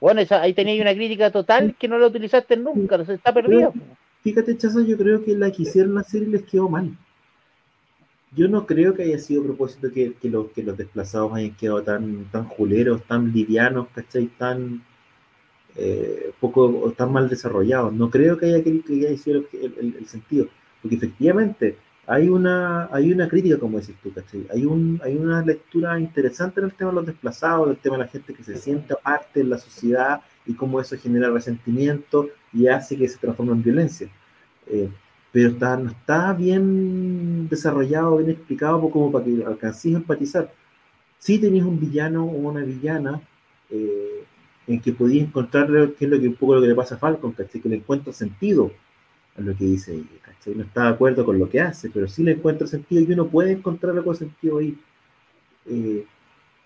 Bueno, 0.00 0.20
esa, 0.20 0.42
ahí 0.42 0.52
tenías 0.54 0.80
una 0.80 0.94
crítica 0.94 1.30
total 1.30 1.74
que 1.78 1.88
no 1.88 1.98
la 1.98 2.06
utilizaste 2.08 2.56
nunca, 2.56 3.02
se 3.04 3.14
está 3.14 3.32
perdida. 3.32 3.70
po. 3.70 3.78
Fíjate, 4.22 4.56
Chaza, 4.56 4.82
yo 4.82 4.96
creo 4.96 5.24
que 5.24 5.36
la 5.36 5.50
quisieron 5.50 5.98
hacer 5.98 6.22
y 6.22 6.26
les 6.26 6.42
quedó 6.44 6.68
mal. 6.68 6.96
Yo 8.32 8.48
no 8.48 8.64
creo 8.66 8.94
que 8.94 9.02
haya 9.02 9.18
sido 9.18 9.42
propósito 9.42 9.90
que, 9.92 10.14
los, 10.22 10.46
desplazados 10.76 11.32
hayan 11.34 11.56
quedado 11.56 11.82
tan, 11.82 12.26
juleros, 12.48 13.02
tan 13.04 13.32
livianos, 13.32 13.88
¿cachai? 13.94 14.26
Tan 14.38 14.82
eh, 15.76 16.32
poco 16.40 16.66
o 16.66 16.92
tan 16.92 17.12
mal 17.12 17.28
desarrollados. 17.28 17.92
No 17.92 18.10
creo 18.10 18.38
que 18.38 18.46
haya, 18.46 18.62
que, 18.64 19.16
sido 19.18 19.44
el, 19.52 19.74
el- 19.80 19.96
el 19.98 20.06
sentido. 20.06 20.48
Porque 20.82 20.96
efectivamente 20.96 21.76
hay 22.06 22.28
una, 22.28 22.86
hay 22.92 23.12
una 23.12 23.28
crítica, 23.28 23.58
como 23.58 23.78
decís 23.80 23.96
tú, 24.02 24.12
¿cachai? 24.12 24.46
Hay, 24.52 24.64
un, 24.66 25.00
hay 25.04 25.16
una 25.16 25.42
lectura 25.42 25.98
interesante 26.00 26.60
en 26.60 26.66
el 26.66 26.74
tema 26.74 26.90
de 26.90 26.96
los 26.96 27.06
desplazados, 27.06 27.68
del 27.68 27.78
tema 27.78 27.96
de 27.98 28.04
la 28.04 28.08
gente 28.10 28.34
que 28.34 28.44
se 28.44 28.56
siente 28.56 28.94
aparte 28.94 29.40
en 29.40 29.50
la 29.50 29.58
sociedad 29.58 30.20
y 30.50 30.54
cómo 30.54 30.80
eso 30.80 30.96
genera 30.98 31.30
resentimiento 31.30 32.28
y 32.52 32.66
hace 32.68 32.96
que 32.96 33.08
se 33.08 33.18
transforme 33.18 33.52
en 33.52 33.62
violencia. 33.62 34.08
Eh, 34.66 34.88
pero 35.32 35.50
está, 35.50 35.76
no 35.76 35.90
está 35.90 36.32
bien 36.32 37.48
desarrollado, 37.48 38.16
bien 38.18 38.30
explicado 38.30 38.80
po- 38.80 38.90
como 38.90 39.12
para 39.12 39.24
que 39.24 39.44
alcancéis 39.46 39.94
a 39.94 39.98
empatizar. 39.98 40.52
Si 41.18 41.38
tenéis 41.38 41.64
un 41.64 41.78
villano 41.78 42.24
o 42.24 42.48
una 42.50 42.62
villana 42.64 43.20
eh, 43.70 44.24
en 44.66 44.80
que 44.80 44.92
podéis 44.92 45.22
encontrar 45.24 45.68
qué 45.98 46.04
es 46.06 46.10
lo 46.10 46.18
que 46.20 46.28
un 46.28 46.34
poco 46.34 46.54
lo 46.56 46.60
que 46.62 46.68
le 46.68 46.74
pasa 46.74 46.96
a 46.96 46.98
Falcon, 46.98 47.32
¿cachai? 47.32 47.60
que 47.60 47.68
le 47.68 47.76
encuentra 47.76 48.12
sentido 48.12 48.72
a 49.36 49.40
lo 49.40 49.56
que 49.56 49.64
dice 49.64 49.94
ella, 49.94 50.18
¿cachai? 50.22 50.54
no 50.54 50.64
está 50.64 50.84
de 50.84 50.88
acuerdo 50.90 51.24
con 51.24 51.38
lo 51.38 51.48
que 51.48 51.60
hace, 51.60 51.90
pero 51.90 52.08
sí 52.08 52.22
le 52.24 52.32
encuentra 52.32 52.66
sentido 52.66 53.02
y 53.02 53.12
uno 53.12 53.28
puede 53.28 53.52
encontrar 53.52 53.96
algo 53.96 54.12
de 54.12 54.18
sentido 54.18 54.58
ahí. 54.58 54.76
Eh, 55.66 56.04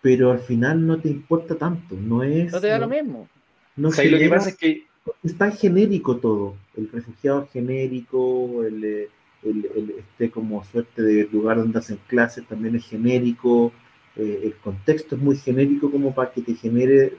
pero 0.02 0.30
al 0.32 0.38
final 0.40 0.86
no 0.86 0.98
te 1.00 1.08
importa 1.08 1.54
tanto, 1.54 1.96
no 1.96 2.22
es... 2.22 2.52
No 2.52 2.60
te 2.60 2.68
da 2.68 2.78
no- 2.78 2.86
lo 2.86 2.90
mismo. 2.94 3.28
No 3.76 3.88
O 3.88 3.92
sea, 3.92 4.04
lo 4.10 4.18
que 4.18 4.28
pasa 4.28 4.50
es 4.50 4.56
que 4.56 4.86
es 5.22 5.36
tan 5.36 5.52
genérico 5.52 6.16
todo. 6.18 6.56
El 6.76 6.90
refugiado 6.90 7.46
genérico, 7.52 8.64
el, 8.64 8.84
eh, 8.84 9.08
el, 9.42 9.66
el- 9.76 9.94
este 9.98 10.30
como 10.30 10.64
suerte 10.64 11.02
de 11.02 11.28
lugar 11.30 11.58
donde 11.58 11.78
hacen 11.78 11.98
clases 12.06 12.46
también 12.46 12.76
es 12.76 12.86
genérico, 12.86 13.72
eh, 14.16 14.40
el 14.44 14.54
contexto 14.56 15.16
es 15.16 15.22
muy 15.22 15.36
genérico 15.36 15.90
como 15.90 16.14
para 16.14 16.32
que 16.32 16.42
te 16.42 16.54
genere 16.54 17.04
eh, 17.06 17.14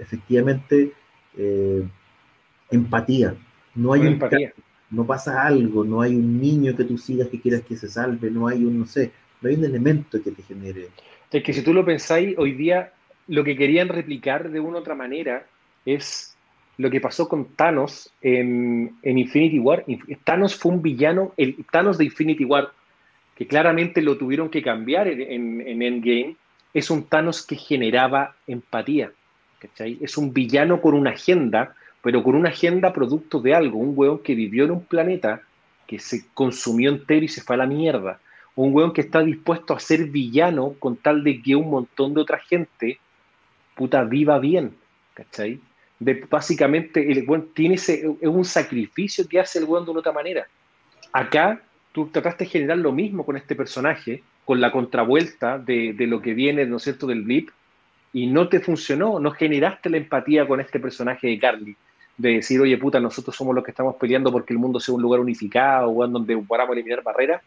efectivamente 0.00 0.92
eh, 1.36 1.82
empatía. 2.70 3.34
No 3.74 3.92
hay 3.92 4.06
empatía. 4.06 4.52
no 4.90 5.06
pasa 5.06 5.46
algo, 5.46 5.84
no 5.84 6.02
hay 6.02 6.14
un 6.16 6.40
niño 6.40 6.76
que 6.76 6.84
tú 6.84 6.98
sigas 6.98 7.28
que 7.28 7.40
quieras 7.40 7.62
que 7.62 7.76
se 7.76 7.88
salve, 7.88 8.30
no 8.30 8.48
hay 8.48 8.64
un, 8.64 8.80
no 8.80 8.86
sé, 8.86 9.12
no 9.40 9.48
hay 9.48 9.54
un 9.56 9.64
elemento 9.64 10.22
que 10.22 10.32
te 10.32 10.42
genere. 10.42 10.88
Es 11.30 11.42
que 11.44 11.52
si 11.52 11.62
tú 11.62 11.72
lo 11.72 11.84
pensáis, 11.84 12.36
hoy 12.38 12.52
día 12.52 12.92
lo 13.28 13.44
que 13.44 13.56
querían 13.56 13.88
replicar 13.88 14.50
de 14.50 14.60
una 14.60 14.78
u 14.78 14.80
otra 14.80 14.94
manera 14.94 15.46
es 15.84 16.36
lo 16.78 16.90
que 16.90 17.00
pasó 17.00 17.28
con 17.28 17.54
Thanos 17.56 18.10
en, 18.22 18.96
en 19.02 19.18
Infinity 19.18 19.58
War. 19.58 19.84
Thanos 20.24 20.54
fue 20.56 20.72
un 20.72 20.82
villano, 20.82 21.32
el 21.36 21.56
Thanos 21.70 21.98
de 21.98 22.04
Infinity 22.06 22.44
War, 22.44 22.70
que 23.36 23.46
claramente 23.46 24.02
lo 24.02 24.16
tuvieron 24.16 24.48
que 24.50 24.62
cambiar 24.62 25.08
en, 25.08 25.20
en- 25.20 25.60
en 25.66 25.82
Endgame, 25.82 26.36
es 26.72 26.90
un 26.90 27.04
Thanos 27.04 27.44
que 27.44 27.56
generaba 27.56 28.34
empatía. 28.46 29.12
Es 30.00 30.16
un 30.16 30.32
villano 30.32 30.80
con 30.80 30.94
una 30.94 31.10
agenda, 31.10 31.74
pero 32.02 32.22
con 32.22 32.34
una 32.34 32.48
agenda 32.48 32.92
producto 32.92 33.40
de 33.40 33.54
algo. 33.54 33.78
Un 33.78 33.92
hueón 33.94 34.20
que 34.22 34.34
vivió 34.34 34.64
en 34.64 34.70
un 34.70 34.84
planeta 34.84 35.42
que 35.86 35.98
se 35.98 36.26
consumió 36.32 36.90
entero 36.90 37.24
y 37.24 37.28
se 37.28 37.42
fue 37.42 37.56
a 37.56 37.58
la 37.58 37.66
mierda 37.66 38.20
un 38.56 38.74
weón 38.74 38.92
que 38.92 39.00
está 39.00 39.22
dispuesto 39.22 39.74
a 39.74 39.80
ser 39.80 40.04
villano 40.06 40.74
con 40.78 40.96
tal 40.96 41.22
de 41.24 41.40
que 41.40 41.54
un 41.56 41.70
montón 41.70 42.12
de 42.14 42.20
otra 42.20 42.38
gente, 42.38 42.98
puta, 43.74 44.04
viva 44.04 44.38
bien, 44.38 44.76
¿cachai? 45.14 45.60
De, 46.00 46.24
básicamente, 46.28 47.12
el 47.12 47.28
weón 47.28 47.50
tiene 47.54 47.76
ese, 47.76 48.10
es 48.20 48.28
un 48.28 48.44
sacrificio 48.44 49.28
que 49.28 49.38
hace 49.38 49.60
el 49.60 49.66
weón 49.66 49.84
de 49.84 49.92
una 49.92 50.00
otra 50.00 50.12
manera. 50.12 50.46
Acá, 51.12 51.60
tú 51.92 52.08
trataste 52.08 52.44
de 52.44 52.50
generar 52.50 52.78
lo 52.78 52.90
mismo 52.90 53.24
con 53.24 53.36
este 53.36 53.54
personaje, 53.54 54.22
con 54.44 54.60
la 54.60 54.72
contravuelta 54.72 55.58
de, 55.58 55.92
de 55.92 56.06
lo 56.06 56.20
que 56.20 56.34
viene, 56.34 56.64
¿no 56.66 56.78
es 56.78 56.82
cierto?, 56.84 57.06
del 57.06 57.22
blip, 57.22 57.50
y 58.12 58.26
no 58.26 58.48
te 58.48 58.60
funcionó, 58.60 59.20
no 59.20 59.30
generaste 59.30 59.90
la 59.90 59.98
empatía 59.98 60.46
con 60.48 60.60
este 60.60 60.80
personaje 60.80 61.28
de 61.28 61.38
Carly, 61.38 61.76
de 62.16 62.34
decir, 62.36 62.60
oye, 62.60 62.76
puta, 62.76 62.98
nosotros 62.98 63.36
somos 63.36 63.54
los 63.54 63.62
que 63.62 63.70
estamos 63.70 63.96
peleando 63.96 64.32
porque 64.32 64.52
el 64.52 64.58
mundo 64.58 64.80
sea 64.80 64.94
un 64.94 65.02
lugar 65.02 65.20
unificado, 65.20 65.92
donde 66.08 66.36
podamos 66.38 66.74
eliminar 66.74 67.02
barreras, 67.02 67.42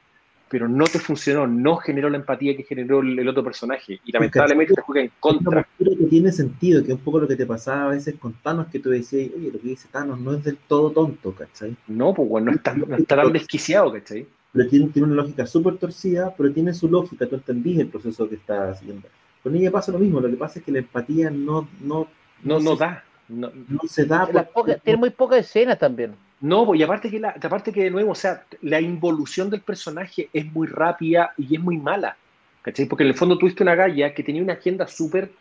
pero 0.54 0.68
no 0.70 0.84
te 0.86 1.00
funcionó, 1.00 1.48
no 1.48 1.78
generó 1.78 2.12
la 2.12 2.18
empatía 2.18 2.56
que 2.56 2.62
generó 2.62 3.00
el, 3.00 3.18
el 3.18 3.28
otro 3.28 3.44
personaje. 3.44 4.00
Y 4.06 4.12
lamentablemente 4.12 4.76
te 4.76 4.82
juega 4.82 5.02
en 5.02 5.12
contra. 5.20 5.64
postura 5.64 5.98
que 5.98 6.06
tiene 6.06 6.32
sentido, 6.32 6.84
que 6.84 6.92
es 6.92 6.98
un 7.00 7.04
poco 7.04 7.22
lo 7.22 7.28
que 7.28 7.36
te 7.36 7.48
pasaba 7.48 7.86
a 7.86 7.88
veces 7.88 8.14
con 8.20 8.34
Thanos, 8.34 8.68
que 8.68 8.78
tú 8.78 8.92
decías, 8.92 9.32
oye, 9.36 9.52
lo 9.52 9.60
que 9.60 9.68
dice 9.70 9.88
Thanos 9.92 10.20
no 10.20 10.34
es 10.36 10.44
del 10.44 10.58
todo 10.68 10.92
tonto, 10.92 11.32
¿cachai? 11.34 11.76
No, 11.88 12.14
pues 12.14 12.30
bueno, 12.30 12.52
no 12.52 12.58
está, 12.58 12.76
no 12.76 12.96
está 12.96 13.16
tan 13.16 13.34
desquiciado, 13.34 13.92
¿cachai? 13.92 14.28
Pero 14.52 14.70
tiene, 14.70 14.88
tiene 14.90 15.08
una 15.08 15.16
lógica 15.24 15.48
súper 15.48 15.78
torcida, 15.78 16.32
pero 16.38 16.54
tiene 16.54 16.72
su 16.76 16.88
lógica, 16.88 17.26
tú 17.26 17.34
entendís 17.34 17.80
el 17.80 17.88
proceso 17.88 18.30
que 18.30 18.36
está 18.36 18.76
siguiendo. 18.76 19.08
Con 19.42 19.56
ella 19.56 19.72
pasa 19.72 19.92
lo 19.92 19.98
mismo, 19.98 20.22
lo 20.22 20.30
que 20.30 20.36
pasa 20.38 20.60
es 20.60 20.66
que 20.66 20.72
la 20.72 20.78
empatía 20.78 21.32
no, 21.32 21.68
no, 21.82 22.08
No, 22.44 22.60
no 22.60 22.76
se, 22.76 22.80
da. 22.80 23.04
No, 23.28 23.52
no 23.68 23.80
se 23.88 24.06
da. 24.06 24.28
Porque- 24.28 24.50
pocas- 24.54 24.82
tiene 24.84 25.00
muy 25.00 25.10
pocas 25.10 25.40
escenas 25.40 25.80
también. 25.80 26.14
No, 26.44 26.66
pues, 26.66 26.78
y 26.78 26.84
aparte 26.84 27.10
que, 27.10 27.22
la, 27.22 27.30
aparte 27.30 27.72
que 27.72 27.84
de 27.86 27.90
nuevo, 27.90 28.12
o 28.12 28.16
sea, 28.16 28.44
la 28.64 28.82
involución 28.82 29.50
del 29.50 29.62
personaje 29.62 30.28
es 30.34 30.46
muy 30.52 30.68
rápida 30.68 31.32
y 31.38 31.56
es 31.56 31.62
muy 31.62 31.78
mala, 31.78 32.18
¿cachai? 32.62 32.86
Porque 32.86 33.06
en 33.06 33.12
el 33.12 33.16
fondo 33.16 33.38
tuviste 33.38 33.64
una 33.64 33.76
galla 33.76 34.14
que 34.14 34.24
tenía 34.24 34.44
una 34.44 34.52
agenda 34.52 34.86
súper 34.86 35.32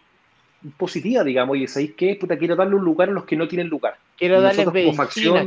positiva, 0.76 1.24
digamos, 1.24 1.56
y 1.56 1.66
¿sabéis 1.66 1.94
qué? 1.96 2.14
Puta, 2.14 2.38
quiero 2.38 2.54
darle 2.54 2.76
un 2.76 2.84
lugar 2.84 3.08
a 3.08 3.12
los 3.12 3.24
que 3.24 3.36
no 3.36 3.48
tienen 3.48 3.66
lugar. 3.66 3.96
Quiero 4.16 4.38
Y 4.38 4.42
darles 4.42 4.68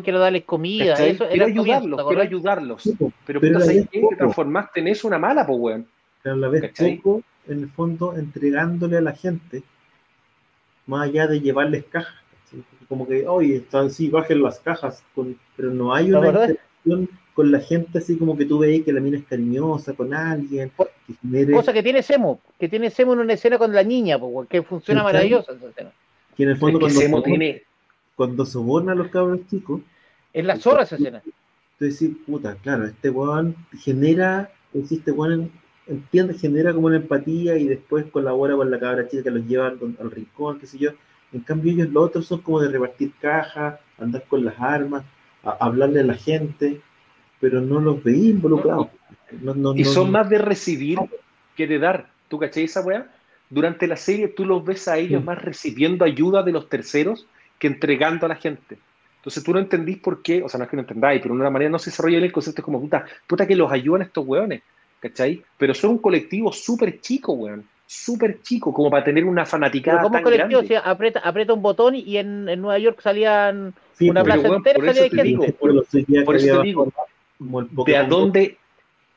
quiero 0.03 0.19
darles 0.19 0.43
comida. 0.43 1.07
Eso 1.07 1.25
quiero 1.29 1.45
ayudarlos, 1.45 1.99
¿te 2.01 2.05
quiero 2.05 2.21
ayudarlos. 2.21 2.83
Pero, 3.25 3.39
Pero 3.39 3.53
puta, 3.53 3.59
¿sabéis 3.65 3.87
qué? 3.89 4.01
Te 4.09 4.15
transformaste 4.17 4.79
en 4.81 4.87
eso 4.89 5.07
una 5.07 5.19
mala, 5.19 5.47
pues, 5.47 5.57
weón. 5.57 5.87
pero 6.21 6.35
a 6.35 6.37
la 6.37 6.49
vez 6.49 6.63
¿Cachai? 6.63 6.97
poco, 6.97 7.23
en 7.47 7.61
el 7.61 7.69
fondo, 7.69 8.13
entregándole 8.17 8.97
a 8.97 9.01
la 9.01 9.13
gente, 9.13 9.63
más 10.85 11.07
allá 11.07 11.27
de 11.27 11.39
llevarles 11.39 11.85
cajas. 11.85 12.13
Como 12.89 13.07
que, 13.07 13.25
oye, 13.25 13.55
están 13.55 13.89
sí, 13.89 14.09
bajen 14.09 14.43
las 14.43 14.59
cajas, 14.59 15.01
con- 15.15 15.44
pero 15.55 15.71
no 15.71 15.93
hay 15.93 16.07
¿La 16.07 16.19
una 16.19 16.27
interacción 16.29 17.09
con 17.33 17.51
la 17.51 17.59
gente 17.59 17.97
así 17.97 18.17
como 18.17 18.37
que 18.37 18.45
tú 18.45 18.59
veis 18.59 18.83
que 18.85 18.93
la 18.93 19.01
mina 19.01 19.17
es 19.17 19.25
cariñosa 19.25 19.93
con 19.93 20.13
alguien, 20.13 20.71
que 21.07 21.13
genere, 21.21 21.53
Cosa 21.53 21.73
que 21.73 21.83
tiene 21.83 22.01
Semo, 22.01 22.39
que 22.59 22.69
tiene 22.69 22.89
Semo 22.89 23.13
en 23.13 23.19
una 23.19 23.33
escena 23.33 23.57
con 23.57 23.73
la 23.73 23.83
niña, 23.83 24.17
que 24.49 24.61
funciona 24.63 25.03
maravillosa 25.03 25.51
esa 25.53 25.67
escena. 25.67 25.91
que 26.37 26.43
en 26.43 26.49
el 26.49 26.55
Es 26.55 26.59
fondo 26.61 26.79
que 26.79 26.85
cuando, 26.85 26.99
Semo 27.01 27.17
soborna- 27.17 27.23
tiene... 27.25 27.63
cuando 28.15 28.45
soborna 28.45 28.91
a 28.93 28.95
los 28.95 29.07
cabros 29.09 29.39
chicos, 29.49 29.81
Es 30.33 30.45
la 30.45 30.55
zorra 30.57 30.83
esa 30.83 30.95
escena. 30.95 31.21
tú 31.77 31.85
decís, 31.85 32.11
puta, 32.25 32.55
claro, 32.63 32.85
este 32.85 33.09
weón 33.09 33.55
genera, 33.79 34.49
este 34.73 35.11
weón 35.11 35.51
entiende, 35.87 36.33
genera 36.35 36.73
como 36.73 36.87
una 36.87 36.95
empatía 36.97 37.57
y 37.57 37.67
después 37.67 38.05
colabora 38.11 38.55
con 38.55 38.71
la 38.71 38.79
cabra 38.79 39.07
chica 39.09 39.23
que 39.23 39.31
los 39.31 39.45
lleva 39.45 39.67
al, 39.67 39.77
al 39.99 40.09
rincón, 40.11 40.57
qué 40.59 40.67
sé 40.67 40.77
yo. 40.77 40.91
En 41.33 41.41
cambio, 41.41 41.73
ellos 41.73 41.89
los 41.89 42.05
otros 42.05 42.25
son 42.25 42.39
como 42.41 42.61
de 42.61 42.69
repartir 42.69 43.11
cajas, 43.19 43.77
andar 43.99 44.23
con 44.23 44.45
las 44.45 44.55
armas. 44.57 45.03
A 45.45 45.57
hablarle 45.65 46.01
a 46.01 46.03
la 46.03 46.15
gente, 46.15 46.81
pero 47.39 47.61
no 47.61 47.79
los 47.79 48.03
veía 48.03 48.31
involucrados. 48.31 48.87
No, 49.41 49.53
no, 49.53 49.75
Y 49.75 49.83
no- 49.83 49.89
son 49.89 50.11
más 50.11 50.29
de 50.29 50.37
recibir 50.39 50.99
que 51.55 51.67
de 51.67 51.79
dar. 51.79 52.07
¿Tú 52.27 52.39
cachai 52.39 52.63
esa 52.63 52.81
weá? 52.81 53.07
Durante 53.49 53.87
la 53.87 53.95
serie 53.95 54.27
tú 54.29 54.43
los 54.45 54.65
ves 54.65 54.87
a 54.87 54.97
ellos 54.97 55.21
Sí. 55.21 55.25
más 55.25 55.41
recibiendo 55.41 56.03
ayuda 56.03 56.41
de 56.43 56.51
los 56.51 56.67
terceros 56.67 57.27
que 57.59 57.67
entregando 57.67 58.25
a 58.25 58.29
la 58.29 58.35
gente. 58.35 58.77
Entonces 59.17 59.43
tú 59.43 59.53
no 59.53 59.59
entendís 59.59 59.97
por 59.99 60.21
qué, 60.21 60.43
o 60.43 60.49
sea, 60.49 60.57
no 60.57 60.65
es 60.65 60.69
que 60.69 60.75
no 60.75 60.81
entendáis, 60.81 61.21
pero 61.21 61.33
de 61.35 61.41
una 61.41 61.49
manera 61.49 61.69
no 61.71 61.79
se 61.79 61.89
desarrolla 61.89 62.17
bien 62.17 62.25
el 62.25 62.31
concepto, 62.31 62.61
es 62.61 62.65
como, 62.65 62.81
puta, 62.81 63.05
puta 63.27 63.47
que 63.47 63.55
los 63.55 63.71
ayudan 63.71 64.03
estos 64.03 64.25
weones, 64.27 64.61
¿cachai? 64.99 65.41
Pero 65.57 65.73
son 65.73 65.91
un 65.91 65.97
colectivo 65.99 66.51
súper 66.51 66.99
chico, 67.01 67.33
weón, 67.33 67.65
súper 67.87 68.41
chico, 68.41 68.73
como 68.73 68.89
para 68.91 69.03
tener 69.03 69.23
una 69.25 69.43
Pero 69.43 69.51
fanaticada 69.51 70.01
como 70.01 70.13
tan 70.15 70.23
colectivo, 70.23 70.59
grande. 70.61 70.65
o 70.65 70.67
sea, 70.81 70.91
aprieta, 70.91 71.19
aprieta 71.21 71.53
un 71.53 71.61
botón 71.61 71.95
y 71.95 72.17
en, 72.17 72.49
en 72.49 72.61
Nueva 72.61 72.77
York 72.79 72.99
salían 73.01 73.73
Sí, 73.97 74.09
una 74.09 74.23
plaza 74.23 74.41
weón, 74.41 74.55
entera 74.57 74.93
de 74.93 75.09
gente. 75.09 75.23
digo, 75.23 75.45
por, 75.59 75.73
los 75.73 75.89
días 75.91 76.23
por 76.25 76.37
que 76.37 76.43
eso 76.45 76.59
te 76.61 76.67
digo, 76.67 76.91
de 77.39 77.97
a 77.97 78.03
dónde 78.03 78.57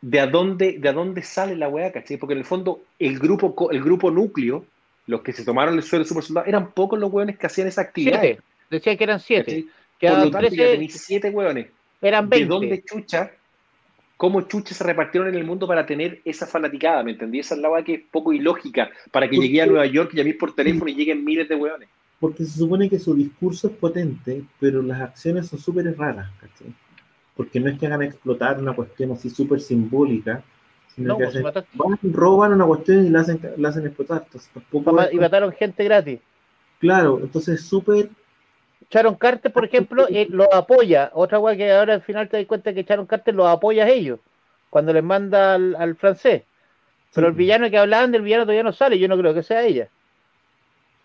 de 0.01 0.21
a 0.21 0.27
dónde 0.29 0.79
de 0.79 0.89
a 0.89 0.93
dónde 0.93 1.23
sale 1.23 1.57
la 1.57 1.69
weá, 1.69 1.91
¿cachai? 1.91 2.17
Porque 2.17 2.35
en 2.35 2.39
el 2.39 2.45
fondo 2.45 2.83
el 2.99 3.19
grupo 3.19 3.55
co- 3.55 3.71
el 3.73 3.83
grupo 3.83 4.11
núcleo, 4.11 4.65
los 5.07 5.23
que 5.23 5.33
se 5.33 5.45
tomaron 5.45 5.75
el 5.75 5.83
suelo 5.83 6.05
de 6.05 6.09
super 6.09 6.23
soldado, 6.23 6.47
eran 6.47 6.71
pocos 6.73 6.99
los 6.99 7.13
weones 7.13 7.37
que 7.39 7.47
hacían 7.47 7.67
esa 7.67 7.81
actividad. 7.83 8.21
Siete. 8.21 8.43
Decía 8.71 8.97
que 8.97 9.05
eran 9.05 9.19
siete. 9.21 9.67
¿cachai? 10.01 10.17
Por 10.17 10.25
lo 10.27 10.31
tanto, 10.31 10.49
ya 10.49 10.57
13, 10.57 10.73
tenéis 10.73 11.01
siete 11.05 11.31
weones. 11.31 11.67
eran 12.01 12.29
¿De 12.29 12.37
20. 12.39 12.49
dónde 12.55 12.85
chucha? 12.85 13.33
¿Cómo 14.17 14.43
chucha 14.43 14.75
se 14.75 14.83
repartieron 14.85 15.29
en 15.29 15.37
el 15.37 15.45
mundo 15.45 15.67
para 15.69 15.87
tener 15.87 16.21
esa 16.25 16.47
fanaticada? 16.47 17.03
¿Me 17.05 17.13
entendí? 17.13 17.39
Esa 17.39 17.55
es 17.55 17.61
la 17.61 17.71
weá 17.71 17.83
que 17.85 17.95
es 17.95 18.01
poco 18.11 18.33
ilógica 18.33 18.91
para 19.13 19.29
que 19.29 19.37
¿Por 19.37 19.45
llegue 19.45 19.63
a? 19.63 19.67
Nueva 19.67 19.87
York 19.87 20.11
y 20.13 20.17
llamé 20.17 20.35
por 20.35 20.55
teléfono 20.55 20.91
y 20.91 20.95
lleguen 20.95 21.25
miles 21.25 21.49
de 21.49 21.55
weones. 21.55 21.89
Porque 22.21 22.45
se 22.45 22.59
supone 22.59 22.91
que 22.91 22.99
su 22.99 23.15
discurso 23.15 23.69
es 23.69 23.75
potente, 23.77 24.43
pero 24.59 24.83
las 24.83 25.01
acciones 25.01 25.47
son 25.49 25.59
súper 25.59 25.97
raras, 25.97 26.31
¿cachai? 26.41 26.73
Porque 27.37 27.61
no 27.61 27.71
es 27.71 27.79
que 27.79 27.87
hagan 27.87 28.03
explotar 28.03 28.59
una 28.61 28.73
cuestión 28.75 29.13
así 29.13 29.31
súper 29.31 29.61
simbólica, 29.61 30.43
sino 30.95 31.09
No, 31.09 31.19
que 31.19 31.25
pues, 31.27 31.37
hacen, 31.47 31.65
van, 31.75 31.99
roban 32.13 32.53
una 32.55 32.67
cuestión 32.67 33.07
y 33.07 33.11
la 33.11 33.21
hacen, 33.21 33.41
la 33.57 33.69
hacen 33.69 33.87
explotar. 33.87 34.23
Entonces, 34.25 34.51
tampoco 34.53 35.01
es- 35.03 35.13
Y 35.13 35.17
mataron 35.17 35.53
gente 35.53 35.85
gratis. 35.85 36.19
claro, 36.81 37.21
entonces 37.23 37.61
es 37.61 37.67
súper 37.67 38.11
Sharon 38.91 39.15
Carter, 39.17 39.53
por 39.53 39.65
ejemplo, 39.65 40.07
eh, 40.09 40.27
los 40.31 40.49
apoya. 40.53 41.11
Otra 41.15 41.39
weá 41.39 41.57
que 41.57 41.71
ahora 41.71 41.95
al 41.95 42.03
final 42.03 42.29
te 42.29 42.39
das 42.39 42.47
cuenta 42.47 42.73
que 42.73 42.83
Sharon 42.83 43.07
Carter 43.07 43.35
los 43.35 43.47
apoya 43.47 43.85
a 43.85 43.89
ellos 43.89 44.19
cuando 44.71 44.93
les 44.93 45.05
manda 45.05 45.55
al, 45.55 45.77
al 45.77 45.95
francés. 45.95 46.43
Pero 47.15 47.29
Sí. 47.29 47.31
el 47.31 47.37
villano 47.37 47.71
que 47.71 47.79
hablaban 47.79 48.11
del 48.13 48.23
villano 48.23 48.43
todavía 48.45 48.63
no 48.65 48.73
sale. 48.73 48.99
Yo 48.99 49.07
no 49.09 49.17
creo 49.17 49.35
que 49.35 49.43
sea 49.43 49.65
ella. 49.65 49.89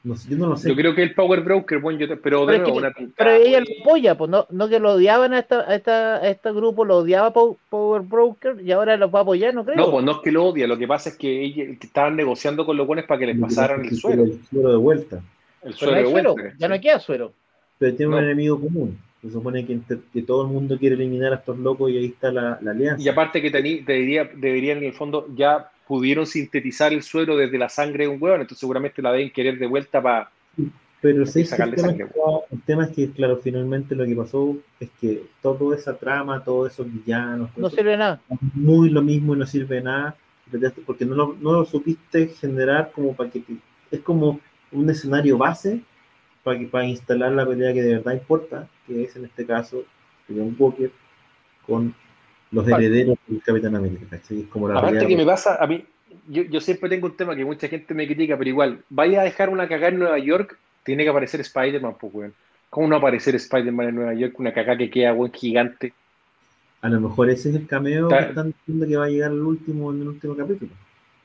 No 0.03 0.15
sé, 0.15 0.29
yo 0.31 0.37
no 0.37 0.47
lo 0.47 0.57
sé. 0.57 0.67
Yo 0.69 0.75
creo 0.75 0.93
que 0.93 1.03
el 1.03 1.13
Power 1.15 1.41
Broker, 1.41 1.79
bueno, 1.79 1.97
yo 1.99 2.07
te- 2.07 2.17
pero 2.17 2.45
Pero, 2.45 2.51
es 2.53 2.59
nuevo, 2.61 2.73
que- 2.73 3.03
una 3.03 3.11
pero 3.17 3.31
ella 3.31 3.59
lo 3.61 3.65
apoya, 3.81 4.17
pues 4.17 4.29
no, 4.29 4.45
no 4.49 4.67
que 4.67 4.79
lo 4.79 4.93
odiaban 4.93 5.33
a, 5.33 5.39
esta, 5.39 5.61
a, 5.61 5.75
esta, 5.75 6.15
a 6.17 6.27
este 6.27 6.51
grupo, 6.51 6.83
lo 6.85 6.97
odiaba 6.97 7.31
Pow- 7.33 7.57
Power 7.69 8.01
Broker 8.01 8.57
y 8.61 8.71
ahora 8.71 8.97
los 8.97 9.13
va 9.13 9.19
a 9.19 9.21
apoyar, 9.21 9.53
no 9.53 9.63
creo. 9.63 9.77
No, 9.77 9.91
pues 9.91 10.03
no 10.05 10.11
es 10.13 10.17
que 10.23 10.31
lo 10.31 10.45
odia, 10.45 10.67
lo 10.67 10.77
que 10.77 10.87
pasa 10.87 11.09
es 11.09 11.17
que, 11.17 11.43
ella, 11.43 11.65
que 11.79 11.87
estaban 11.87 12.15
negociando 12.15 12.65
con 12.65 12.75
los 12.77 12.85
buenos 12.85 13.05
para 13.05 13.19
que 13.19 13.27
les 13.27 13.39
pasaran 13.39 13.85
el 13.85 13.95
suelo. 13.95 14.23
El 14.23 14.39
suelo 14.49 14.69
de 14.71 14.75
vuelta. 14.77 15.15
El 15.17 15.23
Pero 15.61 15.73
suelo 15.77 15.95
de 15.97 16.05
suero, 16.11 16.33
vuelta. 16.33 16.53
ya 16.57 16.67
no 16.67 16.81
queda 16.81 16.99
suero. 16.99 17.33
Pero 17.79 17.95
tiene 17.95 18.11
No. 18.11 18.17
un 18.17 18.23
enemigo 18.25 18.59
común. 18.59 18.97
Se 19.21 19.31
supone 19.31 19.65
que, 19.65 19.79
que 20.11 20.21
todo 20.23 20.41
el 20.41 20.49
mundo 20.49 20.77
quiere 20.77 20.95
eliminar 20.95 21.31
a 21.31 21.37
estos 21.37 21.57
locos 21.57 21.89
y 21.89 21.97
ahí 21.97 22.05
está 22.07 22.29
la, 22.29 22.59
la 22.61 22.71
alianza. 22.71 23.01
Y 23.01 23.07
aparte 23.07 23.41
que 23.41 23.49
tení- 23.53 23.85
debería, 23.85 24.25
deberían 24.35 24.79
en 24.79 24.83
el 24.83 24.93
fondo 24.93 25.27
ya 25.33 25.69
pudieron 25.87 26.25
sintetizar 26.25 26.93
el 26.93 27.03
suelo 27.03 27.35
desde 27.37 27.57
la 27.57 27.69
sangre 27.69 28.05
de 28.05 28.09
un 28.09 28.21
hueón, 28.21 28.41
entonces 28.41 28.59
seguramente 28.59 29.01
la 29.01 29.11
deben 29.11 29.31
querer 29.31 29.57
de 29.59 29.67
vuelta 29.67 30.01
para... 30.01 30.31
Pero 31.01 31.25
sí, 31.25 31.41
el, 31.41 31.47
sacarle 31.47 31.75
tema 31.75 31.87
sangre. 31.89 32.05
es 32.05 32.51
el 32.53 32.61
tema 32.61 32.85
es 32.85 32.91
que, 32.91 33.11
claro, 33.11 33.37
finalmente 33.43 33.93
lo 33.93 34.05
que 34.05 34.15
pasó 34.15 34.55
es 34.79 34.89
que 35.01 35.23
toda 35.41 35.75
esa 35.75 35.97
trama, 35.97 36.41
todos 36.43 36.71
esos 36.71 36.87
villanos, 36.91 37.51
todo 37.51 37.61
No 37.61 37.67
eso, 37.67 37.75
sirve 37.75 37.91
de 37.91 37.97
nada. 37.97 38.21
muy 38.53 38.89
lo 38.89 39.01
mismo 39.01 39.35
y 39.35 39.39
no 39.39 39.45
sirve 39.45 39.75
de 39.75 39.81
nada, 39.83 40.15
porque 40.85 41.03
no 41.05 41.15
lo, 41.15 41.35
no 41.41 41.51
lo 41.51 41.65
supiste 41.65 42.27
generar 42.27 42.91
como 42.93 43.13
para 43.15 43.29
que 43.29 43.41
te- 43.41 43.57
es 43.91 43.99
como 43.99 44.39
un 44.71 44.89
escenario 44.89 45.37
base 45.37 45.81
para, 46.43 46.57
que, 46.57 46.67
para 46.67 46.85
instalar 46.85 47.33
la 47.33 47.45
pelea 47.45 47.73
que 47.73 47.81
de 47.81 47.95
verdad 47.95 48.13
importa, 48.13 48.69
que 48.87 49.03
es 49.03 49.15
en 49.17 49.25
este 49.25 49.45
caso 49.45 49.83
John 50.29 50.55
Walker 50.57 50.89
con 51.67 51.93
los 52.53 52.67
herederos 52.67 53.17
del 53.27 53.41
Capitán 53.41 53.75
América. 53.75 54.15
Es 54.15 54.47
como 54.49 54.69
la 54.69 54.79
Aparte 54.79 55.07
que 55.07 55.17
me 55.17 55.25
pasa, 55.25 55.57
a 55.61 55.67
mí, 55.67 55.83
yo, 56.27 56.43
yo 56.43 56.61
siempre 56.61 56.89
tengo 56.89 57.07
un 57.07 57.17
tema 57.17 57.35
que 57.35 57.43
mucha 57.43 57.67
gente 57.67 57.93
me 57.93 58.05
critica, 58.05 58.37
pero 58.37 58.49
igual, 58.49 58.79
vaya 58.89 59.21
a 59.21 59.23
dejar 59.23 59.49
una 59.49 59.67
cagada 59.67 59.89
en 59.89 59.99
Nueva 59.99 60.19
York, 60.19 60.57
tiene 60.83 61.03
que 61.03 61.09
aparecer 61.09 61.41
Spider-Man, 61.41 61.95
pues, 61.99 62.13
weón. 62.13 62.33
¿Cómo 62.69 62.87
no 62.87 62.95
aparecer 62.95 63.35
Spider-Man 63.35 63.89
en 63.89 63.95
Nueva 63.95 64.13
York? 64.13 64.39
Una 64.39 64.53
cagada 64.53 64.77
que 64.77 64.89
queda, 64.89 65.13
weón, 65.13 65.31
gigante. 65.31 65.93
A 66.81 66.89
lo 66.89 66.99
mejor 66.99 67.29
ese 67.29 67.49
es 67.49 67.55
el 67.55 67.67
cameo 67.67 68.09
que 68.09 68.19
están 68.19 68.47
diciendo 68.47 68.87
que 68.87 68.97
va 68.97 69.05
a 69.05 69.09
llegar 69.09 69.31
al 69.31 69.41
último, 69.41 69.91
en 69.91 70.01
el 70.01 70.07
último 70.09 70.35
capítulo. 70.35 70.71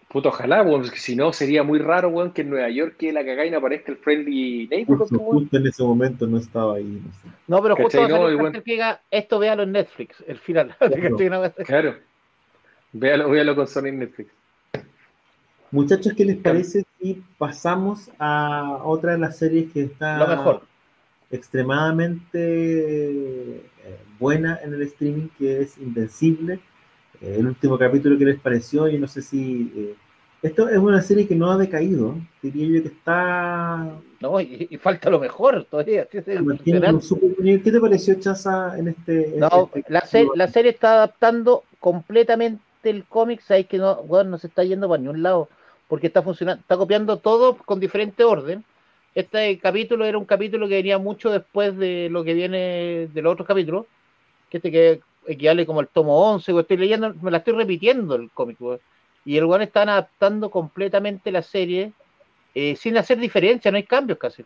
Puto, 0.08 0.30
ojalá, 0.30 0.62
weón, 0.62 0.82
porque 0.82 0.98
si 0.98 1.14
no 1.14 1.32
sería 1.34 1.62
muy 1.62 1.78
raro, 1.78 2.08
weón, 2.08 2.32
que 2.32 2.40
en 2.40 2.48
Nueva 2.50 2.70
York 2.70 2.96
quede 2.98 3.12
la 3.12 3.24
cagada 3.24 3.44
y 3.44 3.50
no 3.50 3.58
aparezca 3.58 3.92
el 3.92 3.98
Friendly 3.98 4.66
Neighborhood, 4.70 5.00
Justo, 5.00 5.16
pues, 5.16 5.28
weón. 5.28 5.40
justo 5.42 5.56
en 5.58 5.66
ese 5.66 5.82
momento 5.82 6.26
no 6.26 6.38
estaba 6.38 6.76
ahí. 6.76 7.02
No 7.04 7.12
sé. 7.12 7.28
No, 7.46 7.62
pero 7.62 7.76
justo 7.76 8.00
¿Cachai? 8.00 8.12
va 8.12 8.30
No, 8.30 8.52
que 8.52 8.62
diga, 8.64 9.02
esto 9.10 9.38
véalo 9.38 9.64
en 9.64 9.72
Netflix, 9.72 10.24
el 10.26 10.38
final. 10.38 10.74
Claro. 11.66 11.96
Véalo, 12.92 13.28
véalo 13.28 13.54
con 13.54 13.66
Sony 13.66 13.88
en 13.88 13.98
Netflix. 13.98 14.30
Muchachos, 15.70 16.14
¿qué 16.16 16.24
les 16.24 16.36
parece 16.38 16.84
si 16.98 17.22
pasamos 17.36 18.10
a 18.18 18.80
otra 18.84 19.12
de 19.12 19.18
las 19.18 19.36
series 19.36 19.70
que 19.70 19.82
está 19.82 20.16
Lo 20.18 20.26
mejor. 20.26 20.62
extremadamente 21.30 22.38
eh, 22.40 23.62
buena 24.18 24.58
en 24.62 24.72
el 24.72 24.80
streaming, 24.82 25.28
que 25.38 25.60
es 25.60 25.76
Invencible? 25.76 26.60
Eh, 27.20 27.36
el 27.38 27.46
último 27.46 27.78
capítulo 27.78 28.18
que 28.18 28.24
les 28.24 28.40
pareció, 28.40 28.88
y 28.88 28.98
no 28.98 29.06
sé 29.06 29.22
si... 29.22 29.72
eh, 29.76 29.94
esto 30.40 30.68
es 30.68 30.78
una 30.78 31.02
serie 31.02 31.26
que 31.26 31.34
no 31.34 31.50
ha 31.50 31.56
decaído, 31.58 32.14
diría 32.40 32.76
yo 32.76 32.82
que 32.82 32.88
está 32.94 33.90
No, 34.20 34.40
y, 34.40 34.68
y 34.70 34.76
falta 34.76 35.10
lo 35.10 35.18
mejor 35.18 35.64
todavía. 35.64 36.06
¿Qué 36.06 36.22
te 36.22 37.80
pareció, 37.80 38.14
Chaza, 38.20 38.78
en 38.78 38.88
este... 38.88 39.34
en 39.34 39.40
No, 39.40 39.68
este 39.74 39.92
la, 39.92 40.00
se- 40.02 40.28
la 40.36 40.46
serie 40.46 40.70
está 40.70 40.92
adaptando 40.92 41.64
completamente 41.80 42.60
el 42.84 43.04
cómic, 43.04 43.40
sabéis 43.40 43.66
que 43.66 43.78
no, 43.78 43.96
bueno, 44.04 44.30
no 44.30 44.38
se 44.38 44.46
está 44.46 44.62
yendo 44.62 44.88
para 44.88 45.00
ningún 45.02 45.22
lado, 45.24 45.48
porque 45.88 46.06
está 46.06 46.22
funcionando, 46.22 46.60
está 46.60 46.76
copiando 46.76 47.18
todo 47.18 47.56
con 47.56 47.80
diferente 47.80 48.22
orden. 48.22 48.64
Este 49.16 49.58
capítulo 49.58 50.04
era 50.04 50.18
un 50.18 50.24
capítulo 50.24 50.68
que 50.68 50.76
venía 50.76 50.98
mucho 50.98 51.30
después 51.30 51.76
de 51.76 52.08
lo 52.10 52.22
que 52.22 52.34
viene 52.34 53.08
de 53.12 53.22
los 53.22 53.32
otros 53.32 53.48
capítulos, 53.48 53.86
que 54.50 54.58
este 54.58 54.70
que 54.70 55.00
equivale 55.28 55.66
como 55.66 55.80
el 55.80 55.88
tomo 55.88 56.18
11, 56.32 56.52
o 56.52 56.60
estoy 56.60 56.78
leyendo, 56.78 57.14
me 57.22 57.30
la 57.30 57.38
estoy 57.38 57.54
repitiendo 57.54 58.14
el 58.16 58.30
cómic, 58.30 58.58
y 59.24 59.36
el 59.36 59.44
weón 59.44 59.62
están 59.62 59.88
adaptando 59.88 60.50
completamente 60.50 61.30
la 61.30 61.42
serie 61.42 61.92
eh, 62.54 62.76
sin 62.76 62.96
hacer 62.96 63.18
diferencia, 63.18 63.70
no 63.70 63.76
hay 63.76 63.84
cambios 63.84 64.18
casi. 64.18 64.44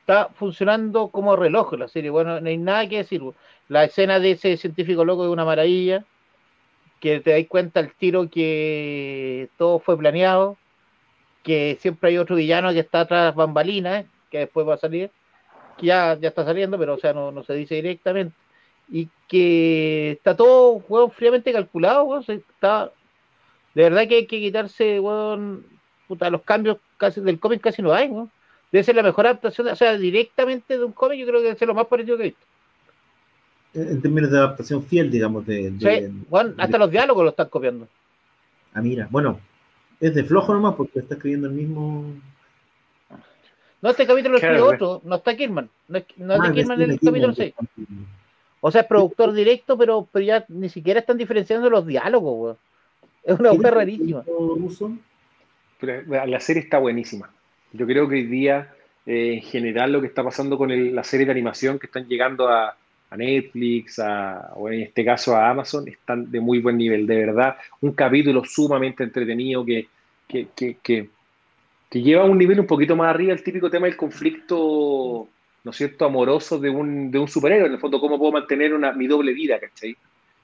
Está 0.00 0.28
funcionando 0.34 1.08
como 1.08 1.34
reloj 1.34 1.72
la 1.74 1.88
serie, 1.88 2.10
bueno, 2.10 2.40
no 2.40 2.48
hay 2.48 2.58
nada 2.58 2.86
que 2.88 2.98
decir. 2.98 3.22
La 3.68 3.84
escena 3.84 4.20
de 4.20 4.32
ese 4.32 4.56
científico 4.58 5.04
loco 5.04 5.24
es 5.24 5.30
una 5.30 5.46
maravilla, 5.46 6.04
que 7.00 7.20
te 7.20 7.30
das 7.32 7.48
cuenta 7.48 7.80
el 7.80 7.94
tiro 7.94 8.28
que 8.28 9.48
todo 9.56 9.78
fue 9.78 9.96
planeado, 9.96 10.58
que 11.42 11.78
siempre 11.80 12.10
hay 12.10 12.18
otro 12.18 12.36
villano 12.36 12.72
que 12.72 12.80
está 12.80 13.00
atrás 13.00 13.34
bambalinas, 13.34 14.04
que 14.30 14.40
después 14.40 14.68
va 14.68 14.74
a 14.74 14.78
salir, 14.78 15.10
que 15.78 15.86
ya, 15.86 16.18
ya 16.20 16.28
está 16.28 16.44
saliendo, 16.44 16.78
pero 16.78 16.94
o 16.94 16.98
sea, 16.98 17.14
no, 17.14 17.32
no 17.32 17.42
se 17.44 17.54
dice 17.54 17.76
directamente, 17.76 18.36
y 18.88 19.08
que 19.28 20.12
está 20.12 20.36
todo 20.36 20.82
weón, 20.88 21.10
fríamente 21.10 21.52
calculado, 21.52 22.04
weón, 22.04 22.22
se- 22.24 22.34
está, 22.34 22.90
de 23.74 23.82
verdad 23.84 24.06
que 24.08 24.16
hay 24.16 24.26
que 24.26 24.40
quitarse, 24.40 25.00
weón, 25.00 25.64
puta, 26.06 26.28
los 26.30 26.42
cambios 26.42 26.78
casi 26.96 27.20
del 27.20 27.38
cómic 27.40 27.60
casi 27.60 27.82
no 27.82 27.92
hay, 27.92 28.08
weón. 28.08 28.30
Debe 28.70 28.84
ser 28.84 28.96
la 28.96 29.02
mejor 29.04 29.26
adaptación, 29.26 29.68
o 29.68 29.76
sea, 29.76 29.96
directamente 29.96 30.76
de 30.76 30.84
un 30.84 30.92
cómic, 30.92 31.18
yo 31.20 31.26
creo 31.26 31.38
que 31.40 31.44
debe 31.46 31.58
ser 31.58 31.68
lo 31.68 31.74
más 31.74 31.86
parecido 31.86 32.16
que 32.16 32.22
he 32.24 32.26
visto. 32.26 32.44
en 33.74 34.00
términos 34.02 34.30
de 34.30 34.38
adaptación 34.38 34.82
fiel, 34.84 35.10
digamos, 35.10 35.46
de... 35.46 35.70
de- 35.70 36.08
Sí, 36.10 36.24
weón, 36.30 36.54
hasta 36.58 36.72
de- 36.72 36.78
los 36.78 36.90
diálogos 36.90 37.24
lo 37.24 37.30
están 37.30 37.48
copiando. 37.48 37.88
Ah, 38.72 38.82
mira, 38.82 39.06
bueno, 39.10 39.38
es 40.00 40.14
de 40.14 40.24
flojo 40.24 40.52
nomás 40.52 40.74
porque 40.74 40.98
está 40.98 41.14
escribiendo 41.14 41.46
el 41.48 41.54
mismo... 41.54 42.04
No, 43.80 43.90
este 43.90 44.06
capítulo 44.06 44.30
lo 44.32 44.36
escribe 44.38 44.56
Claro, 44.56 44.74
otro, 44.74 45.00
no 45.08 45.16
está 45.16 45.36
Kirman. 45.36 45.68
No 45.88 45.98
es, 45.98 46.04
no 46.16 46.34
es 46.34 46.40
Ah, 46.40 46.48
de 46.48 46.54
Kirman 46.54 46.80
el 46.82 46.90
capítulo 46.98 47.34
King, 47.34 47.34
6. 47.36 47.54
O 48.66 48.70
sea, 48.70 48.80
es 48.80 48.86
productor 48.86 49.34
directo, 49.34 49.76
pero, 49.76 50.08
pero 50.10 50.24
ya 50.24 50.46
ni 50.48 50.70
siquiera 50.70 51.00
están 51.00 51.18
diferenciando 51.18 51.68
los 51.68 51.86
diálogos, 51.86 52.34
weón. 52.40 52.56
Es 53.22 53.38
una 53.38 53.50
¿Qué 53.50 53.56
mujer 53.56 53.72
te 53.72 53.76
rarísima. 53.76 54.24
Pero 55.78 56.26
la 56.26 56.40
serie 56.40 56.62
está 56.62 56.78
buenísima. 56.78 57.28
Yo 57.74 57.84
creo 57.84 58.08
que 58.08 58.14
hoy 58.14 58.26
día, 58.26 58.72
eh, 59.04 59.34
en 59.34 59.42
general, 59.42 59.92
lo 59.92 60.00
que 60.00 60.06
está 60.06 60.24
pasando 60.24 60.56
con 60.56 60.70
el- 60.70 60.94
la 60.94 61.04
serie 61.04 61.26
de 61.26 61.32
animación 61.32 61.78
que 61.78 61.88
están 61.88 62.06
llegando 62.08 62.48
a, 62.48 62.74
a 63.10 63.16
Netflix, 63.18 63.98
a, 63.98 64.52
o 64.54 64.70
en 64.70 64.80
este 64.80 65.04
caso 65.04 65.36
a 65.36 65.50
Amazon, 65.50 65.86
están 65.86 66.30
de 66.30 66.40
muy 66.40 66.60
buen 66.60 66.78
nivel. 66.78 67.06
De 67.06 67.16
verdad, 67.16 67.56
un 67.82 67.92
capítulo 67.92 68.44
sumamente 68.46 69.04
entretenido 69.04 69.62
que, 69.62 69.88
que, 70.26 70.48
que, 70.56 70.78
que, 70.82 71.10
que 71.90 72.00
lleva 72.00 72.22
a 72.22 72.30
un 72.30 72.38
nivel 72.38 72.60
un 72.60 72.66
poquito 72.66 72.96
más 72.96 73.10
arriba 73.10 73.34
el 73.34 73.42
típico 73.42 73.68
tema 73.68 73.84
del 73.88 73.96
conflicto 73.98 75.28
¿no 75.64 75.70
es 75.70 75.76
cierto?, 75.76 76.04
amoroso 76.04 76.58
de 76.58 76.70
un, 76.70 77.10
de 77.10 77.18
un 77.18 77.28
superhéroe, 77.28 77.66
en 77.66 77.74
el 77.74 77.80
fondo, 77.80 78.00
cómo 78.00 78.18
puedo 78.18 78.32
mantener 78.32 78.74
una, 78.74 78.92
mi 78.92 79.06
doble 79.06 79.32
vida, 79.32 79.58
¿cachai? 79.58 79.96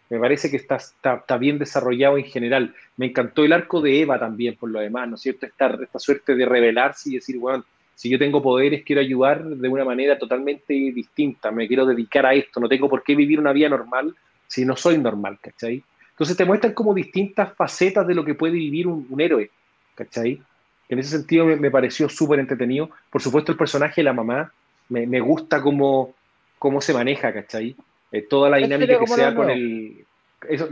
Me 0.08 0.18
parece 0.18 0.50
que 0.50 0.56
está, 0.56 0.76
está, 0.76 1.38
bien 1.38 1.58
desarrollado 1.58 2.18
en 2.18 2.24
general. 2.24 2.74
Me 2.96 3.06
encantó 3.06 3.44
el 3.44 3.52
arco 3.52 3.80
de 3.80 4.00
Eva 4.00 4.18
también, 4.18 4.56
por 4.56 4.68
lo 4.70 4.80
demás, 4.80 5.08
¿no 5.08 5.14
es 5.14 5.20
cierto? 5.20 5.46
Esta, 5.46 5.78
esta 5.80 5.98
suerte 6.00 6.34
de 6.34 6.44
revelarse 6.44 7.10
y 7.10 7.14
decir, 7.14 7.38
bueno, 7.38 7.64
si 7.94 8.08
yo 8.08 8.18
tengo 8.18 8.42
poderes, 8.42 8.82
quiero 8.82 9.02
ayudar 9.02 9.44
de 9.44 9.68
una 9.68 9.84
manera 9.84 10.18
totalmente 10.18 10.72
distinta, 10.72 11.50
me 11.50 11.68
quiero 11.68 11.84
dedicar 11.84 12.26
a 12.26 12.34
esto, 12.34 12.58
no 12.58 12.68
tengo 12.68 12.88
por 12.88 13.02
qué 13.02 13.14
vivir 13.14 13.38
una 13.38 13.52
vida 13.52 13.68
normal 13.68 14.16
si 14.48 14.64
no 14.64 14.74
soy 14.74 14.98
normal, 14.98 15.38
¿cachai? 15.40 15.84
Entonces 16.12 16.36
te 16.36 16.44
muestran 16.44 16.72
como 16.72 16.92
distintas 16.92 17.54
facetas 17.54 18.06
de 18.06 18.14
lo 18.14 18.24
que 18.24 18.34
puede 18.34 18.54
vivir 18.54 18.86
un, 18.86 19.20
héroe, 19.20 19.50
¿cachai? 19.94 20.42
En 20.88 20.98
ese 20.98 21.10
sentido 21.10 21.44
me, 21.44 21.70
pareció 21.70 22.08
súper 22.08 22.40
entretenido. 22.40 22.90
Por 23.10 23.22
supuesto, 23.22 23.52
el 23.52 23.58
personaje 23.58 24.00
de 24.00 24.04
la 24.04 24.12
mamá 24.12 24.52
me, 24.90 25.20
gusta 25.20 25.62
cómo, 25.62 26.14
cómo 26.58 26.80
se 26.80 26.92
maneja, 26.92 27.32
¿cachai? 27.32 27.76
Eh, 28.12 28.22
toda 28.22 28.50
la 28.50 28.56
dinámica 28.58 28.98
que 28.98 29.06
sea 29.06 29.34
con 29.34 29.50
el. 29.50 30.04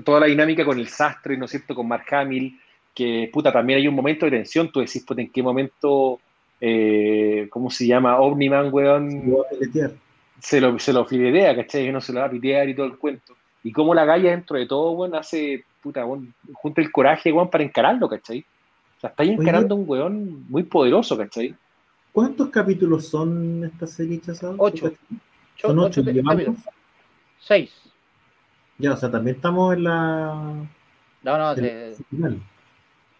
toda 0.04 0.20
la 0.20 0.26
dinámica 0.26 0.64
con 0.64 0.78
el 0.78 0.88
sastre, 0.88 1.36
¿no 1.36 1.44
es 1.44 1.52
cierto? 1.52 1.74
Con 1.74 1.88
Mark 1.88 2.06
Hamill, 2.10 2.58
que 2.94 3.30
puta, 3.32 3.52
también 3.52 3.78
hay 3.78 3.88
un 3.88 3.94
momento 3.94 4.26
de 4.26 4.32
tensión. 4.32 4.70
Tú 4.70 4.80
decís, 4.80 5.04
pues, 5.06 5.18
en 5.18 5.30
qué 5.30 5.42
momento. 5.42 6.20
Eh, 6.60 7.46
¿Cómo 7.50 7.70
se 7.70 7.86
llama? 7.86 8.18
Omniman, 8.18 8.72
weón. 8.72 9.36
Se 10.40 10.60
lo, 10.60 10.78
se 10.78 10.92
lo 10.92 11.04
fidea, 11.04 11.54
¿cachai? 11.54 11.86
Que 11.86 11.92
no 11.92 12.00
se 12.00 12.12
lo 12.12 12.20
va 12.20 12.26
a 12.26 12.30
pitear 12.30 12.68
y 12.68 12.74
todo 12.74 12.86
el 12.86 12.96
cuento. 12.96 13.36
Y 13.62 13.72
cómo 13.72 13.94
la 13.94 14.04
galla 14.04 14.30
dentro 14.30 14.56
de 14.58 14.66
todo, 14.66 14.92
weón, 14.92 15.14
hace, 15.14 15.64
puta, 15.80 16.04
weón, 16.04 16.34
junta 16.52 16.80
el 16.80 16.90
coraje, 16.90 17.32
weón, 17.32 17.50
para 17.50 17.64
encararlo, 17.64 18.08
¿cachai? 18.08 18.44
O 18.96 19.00
sea, 19.00 19.10
está 19.10 19.22
ahí 19.22 19.30
encarando 19.30 19.76
un 19.76 19.84
weón 19.88 20.44
muy 20.48 20.64
poderoso, 20.64 21.16
¿cachai? 21.16 21.54
¿Cuántos 22.18 22.48
capítulos 22.48 23.06
son 23.06 23.62
esta 23.62 23.86
serie, 23.86 24.20
Chazado? 24.20 24.56
Ocho. 24.58 24.92
Son 25.54 25.78
ocho, 25.78 26.00
ocho 26.00 26.56
Seis. 27.38 27.72
Ya, 28.76 28.94
o 28.94 28.96
sea, 28.96 29.08
también 29.08 29.36
estamos 29.36 29.76
en 29.76 29.84
la. 29.84 30.66
No, 31.22 31.38
no, 31.38 31.54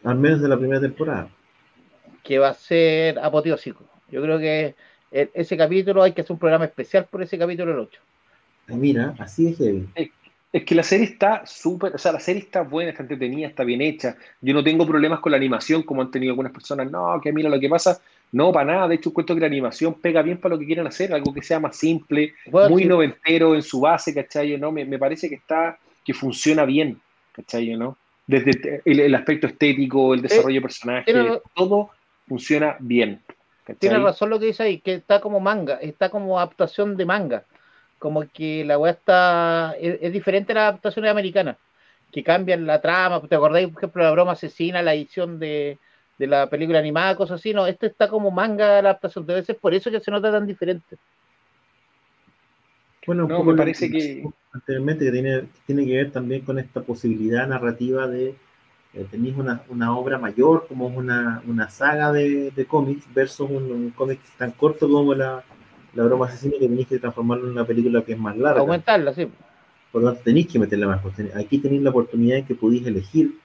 Al 0.03 0.19
menos 0.19 0.41
de 0.41 0.49
la 0.49 0.59
primera 0.59 0.81
temporada. 0.81 1.29
Que 2.25 2.41
va 2.41 2.49
a 2.49 2.55
ser 2.55 3.21
apoteósico. 3.21 3.85
Yo 4.11 4.21
creo 4.21 4.37
que 4.41 4.75
e, 5.13 5.31
ese 5.33 5.57
capítulo 5.57 6.03
hay 6.03 6.13
que 6.13 6.23
hacer 6.23 6.33
un 6.33 6.41
programa 6.41 6.65
especial 6.65 7.07
por 7.09 7.23
ese 7.23 7.39
capítulo 7.39 7.71
el 7.71 7.79
8. 7.79 8.01
mira, 8.67 9.15
así 9.21 9.47
es 9.47 9.59
heavy. 9.59 9.89
Es 10.53 10.65
que 10.65 10.75
la 10.75 10.83
serie 10.83 11.07
está 11.07 11.47
súper, 11.47 11.95
o 11.95 11.99
sea, 11.99 12.11
la 12.11 12.21
serie 12.21 12.43
está 12.43 12.63
buena, 12.63 12.91
está 12.91 13.05
entretenida, 13.05 13.47
está 13.47 13.63
bien 13.63 13.81
hecha. 13.81 14.17
Yo 14.41 14.53
no 14.55 14.65
tengo 14.65 14.85
problemas 14.89 15.21
con 15.21 15.31
la 15.31 15.39
animación 15.39 15.85
como 15.85 16.03
han 16.03 16.11
tenido 16.11 16.33
algunas 16.33 16.51
personas. 16.51 16.91
No, 16.91 17.21
que 17.23 17.33
mira 17.33 17.49
lo 17.49 17.61
que 17.61 17.69
pasa. 17.69 18.01
No, 18.33 18.53
para 18.53 18.73
nada. 18.73 18.89
De 18.89 18.97
hecho, 18.97 19.13
cuento 19.13 19.35
que 19.35 19.41
la 19.41 19.47
animación 19.47 19.95
pega 19.95 20.23
bien 20.23 20.39
para 20.39 20.55
lo 20.55 20.59
que 20.59 20.67
quieren 20.67 20.87
hacer, 20.87 21.13
algo 21.13 21.33
que 21.33 21.43
sea 21.43 21.61
más 21.61 21.77
simple, 21.77 22.35
muy 22.69 22.85
noventero 22.85 23.55
en 23.55 23.63
su 23.63 23.81
base, 23.81 24.15
¿cachai? 24.15 24.57
¿no? 24.59 24.71
Me, 24.73 24.99
parece 24.99 25.29
que 25.29 25.37
está, 25.37 25.79
que 26.05 26.15
funciona 26.15 26.65
bien, 26.65 27.01
¿cachai? 27.33 27.77
¿no? 27.77 27.97
Desde 28.27 28.83
el, 28.85 29.15
aspecto 29.15 29.47
estético, 29.47 30.13
el 30.15 30.23
desarrollo 30.23 30.57
de 30.57 30.63
personajes, 30.63 31.17
todo 31.55 31.91
funciona 32.27 32.77
bien. 32.79 33.21
Tiene 33.79 33.99
razón 33.99 34.31
lo 34.31 34.39
que 34.39 34.47
dice 34.47 34.63
ahí, 34.63 34.81
que 34.81 34.95
está 34.95 35.21
como 35.21 35.41
manga, 35.41 35.75
está 35.77 36.11
como 36.11 36.39
adaptación 36.39 36.97
de 36.97 37.05
manga 37.07 37.45
como 37.99 38.29
que 38.29 38.65
la 38.65 38.79
weá 38.79 38.93
está. 38.93 39.75
Es, 39.79 40.13
diferente 40.13 40.53
a 40.53 40.55
las 40.55 40.63
adaptaciones 40.65 41.11
americanas, 41.11 41.57
que 42.13 42.23
cambian 42.23 42.67
la 42.67 42.81
trama. 42.81 43.21
¿Te 43.23 43.35
acordáis, 43.35 43.69
por 43.69 43.83
ejemplo, 43.83 44.05
la 44.05 44.11
broma 44.11 44.33
asesina, 44.33 44.83
la 44.83 44.95
edición 44.95 45.39
de, 45.39 45.79
la 46.27 46.49
película 46.49 46.79
animada, 46.79 47.17
cosas 47.17 47.41
así? 47.41 47.53
No, 47.53 47.67
este 47.67 47.87
está 47.87 48.09
como 48.09 48.31
manga 48.31 48.83
la 48.83 48.91
adaptación. 48.91 49.27
Debe 49.27 49.45
ser 49.45 49.57
por 49.57 49.75
eso 49.75 49.91
que 49.91 50.01
se 50.01 50.11
nota 50.11 50.33
tan 50.33 50.47
diferente. 50.47 50.97
Bueno, 53.07 53.27
no, 53.27 53.43
me 53.43 53.55
parece 53.55 53.91
que. 53.91 54.25
Anteriormente, 54.53 55.05
que 55.05 55.13
tiene, 55.13 55.45
tiene 55.67 55.87
que 55.87 55.97
ver 55.97 56.11
también 56.11 56.43
con 56.43 56.59
esta 56.59 56.83
posibilidad 56.83 57.47
narrativa 57.47 58.07
de. 58.07 58.35
Eh, 58.95 59.07
tenéis 59.11 59.37
una, 59.37 59.97
obra 59.97 60.19
mayor, 60.19 60.67
como 60.67 60.87
una, 60.87 61.43
una 61.47 61.69
saga 61.69 62.11
de, 62.11 62.67
cómics, 62.67 63.07
versus 63.15 63.49
un, 63.49 63.71
un 63.71 63.91
cómic 63.91 64.21
tan 64.39 64.51
corto 64.53 64.89
como 64.89 65.15
la, 65.15 65.45
la 65.95 66.05
broma 66.05 66.27
asesina 66.27 66.55
que 66.59 66.69
tenéis 66.69 66.87
que 66.87 66.99
transformarlo 66.99 67.47
en 67.47 67.53
una 67.53 67.65
película 67.65 68.03
que 68.03 68.13
es 68.13 68.19
más 68.19 68.37
larga. 68.37 68.61
Aumentarla, 68.61 69.13
sí. 69.15 69.29
Por 69.91 70.03
lo 70.03 70.09
tanto, 70.09 70.25
tenéis 70.25 70.49
que 70.49 70.59
meterla 70.59 70.87
más. 70.87 71.01
Aquí 71.35 71.59
tenéis 71.59 71.83
la 71.83 71.91
oportunidad 71.91 72.39
en 72.39 72.47
que 72.47 72.55
podéis 72.55 72.87
elegir 72.87 73.39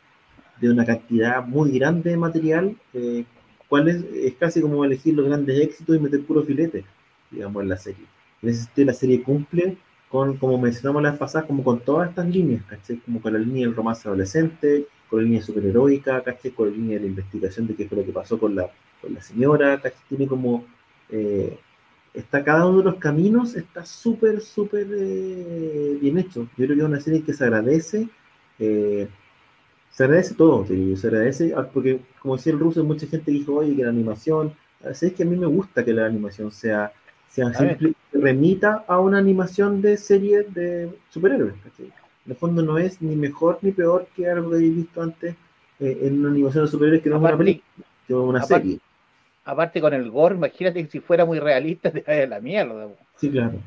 de 0.59 0.69
una 0.69 0.85
cantidad 0.85 1.45
muy 1.45 1.71
grande 1.77 2.11
de 2.11 2.17
material, 2.17 2.75
eh, 2.93 3.25
cuál 3.67 3.87
es, 3.89 4.03
es 4.13 4.33
casi 4.35 4.61
como 4.61 4.83
elegir 4.85 5.15
los 5.15 5.25
grandes 5.25 5.59
éxitos 5.59 5.95
y 5.95 5.99
meter 5.99 6.23
puro 6.23 6.43
filete, 6.43 6.85
digamos, 7.31 7.63
en 7.63 7.69
la 7.69 7.77
serie. 7.77 8.05
En 8.41 8.49
ese 8.49 8.63
sentido, 8.63 8.87
la 8.87 8.93
serie 8.93 9.23
cumple 9.23 9.77
con, 10.09 10.37
como 10.37 10.57
mencionamos 10.59 11.01
la 11.01 11.11
vez 11.11 11.19
pasada, 11.19 11.47
como 11.47 11.63
con 11.63 11.79
todas 11.79 12.09
estas 12.09 12.27
líneas, 12.27 12.63
¿caché? 12.65 12.99
Como 13.05 13.21
con 13.21 13.33
la 13.33 13.39
línea 13.39 13.65
del 13.65 13.75
romance 13.75 14.07
adolescente, 14.07 14.85
con 15.09 15.19
la 15.19 15.25
línea 15.25 15.41
superheroica, 15.41 16.21
¿caché? 16.21 16.51
Con 16.51 16.69
la 16.69 16.75
línea 16.75 16.97
de 16.97 17.01
la 17.01 17.07
investigación 17.07 17.67
de 17.67 17.75
qué 17.75 17.87
fue 17.87 17.97
lo 17.97 18.05
que 18.05 18.11
pasó 18.11 18.37
con 18.37 18.55
la, 18.55 18.69
con 19.01 19.13
la 19.13 19.21
señora, 19.21 19.81
¿caché? 19.81 19.97
Tiene 20.07 20.27
como 20.27 20.65
eh, 21.09 21.57
está 22.13 22.43
cada 22.43 22.65
uno 22.67 22.79
de 22.79 22.83
los 22.85 22.95
caminos 22.95 23.55
está 23.55 23.85
súper, 23.85 24.41
súper 24.41 24.87
eh, 24.91 25.97
bien 25.99 26.17
hecho. 26.17 26.47
Yo 26.57 26.65
creo 26.65 26.75
que 26.75 26.81
es 26.81 26.87
una 26.87 26.99
serie 26.99 27.23
que 27.23 27.33
se 27.33 27.43
agradece, 27.43 28.07
eh, 28.59 29.07
se 29.93 30.03
agradece 30.03 30.33
todo, 30.33 30.65
se 30.65 31.07
agradece, 31.07 31.53
ah, 31.55 31.67
porque 31.71 31.99
como 32.19 32.35
decía 32.35 32.51
el 32.51 32.59
ruso, 32.59 32.83
mucha 32.83 33.07
gente 33.07 33.31
dijo, 33.31 33.55
oye, 33.55 33.75
que 33.75 33.83
la 33.83 33.89
animación, 33.89 34.53
es 34.83 35.13
que 35.13 35.23
a 35.23 35.25
mí 35.25 35.37
me 35.37 35.45
gusta 35.45 35.85
que 35.85 35.93
la 35.93 36.05
animación 36.05 36.51
sea, 36.51 36.91
sea 37.29 37.53
simple, 37.53 37.93
remita 38.11 38.83
a 38.87 38.99
una 38.99 39.19
animación 39.19 39.81
de 39.81 39.97
serie 39.97 40.43
de 40.43 40.89
superhéroes. 41.09 41.53
En 41.79 42.31
el 42.31 42.35
fondo 42.35 42.61
no 42.61 42.77
es 42.77 43.01
ni 43.01 43.15
mejor 43.15 43.59
ni 43.61 43.71
peor 43.71 44.07
que 44.15 44.29
algo 44.29 44.49
que 44.49 44.55
habéis 44.57 44.75
visto 44.75 45.01
antes 45.01 45.35
eh, 45.79 45.99
en 46.01 46.19
una 46.19 46.29
animación 46.29 46.65
de 46.65 46.71
superhéroes 46.71 47.01
que 47.01 47.09
no 47.09 47.17
es 47.17 47.21
una 47.21 47.37
película, 47.37 47.85
que 48.07 48.13
es 48.13 48.19
una 48.19 48.43
serie 48.43 48.79
aparte 49.45 49.81
con 49.81 49.93
el 49.93 50.09
gore, 50.09 50.35
imagínate 50.35 50.83
que 50.83 50.89
si 50.89 50.99
fuera 50.99 51.25
muy 51.25 51.39
realista 51.39 51.91
te 51.91 52.03
vaya 52.05 52.27
la 52.27 52.39
mierda. 52.39 52.89
Sí, 53.17 53.29
claro. 53.29 53.59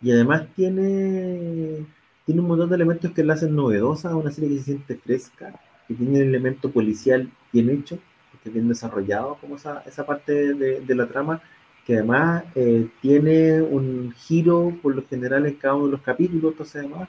Y 0.00 0.12
además 0.12 0.46
tiene, 0.54 1.84
tiene 2.24 2.40
un 2.40 2.46
montón 2.46 2.68
de 2.68 2.76
elementos 2.76 3.10
que 3.12 3.24
la 3.24 3.34
hacen 3.34 3.54
novedosa, 3.54 4.14
una 4.14 4.30
serie 4.30 4.50
que 4.50 4.58
se 4.58 4.64
siente 4.64 4.96
fresca, 4.96 5.54
que 5.88 5.94
tiene 5.94 6.20
un 6.20 6.28
elemento 6.28 6.70
policial 6.70 7.28
bien 7.52 7.70
hecho, 7.70 7.98
que 8.44 8.50
bien 8.50 8.68
desarrollado 8.68 9.36
como 9.40 9.56
esa, 9.56 9.82
esa 9.86 10.06
parte 10.06 10.54
de, 10.54 10.94
la 10.94 11.08
trama, 11.08 11.42
que 11.84 11.94
además 11.94 12.44
eh, 12.54 12.86
tiene 13.00 13.60
un 13.62 14.12
giro 14.12 14.78
por 14.80 14.94
lo 14.94 15.04
general 15.06 15.46
en 15.46 15.54
cada 15.54 15.74
uno 15.74 15.86
de 15.86 15.92
los 15.92 16.02
capítulos, 16.02 16.52
entonces 16.52 16.76
además 16.76 17.08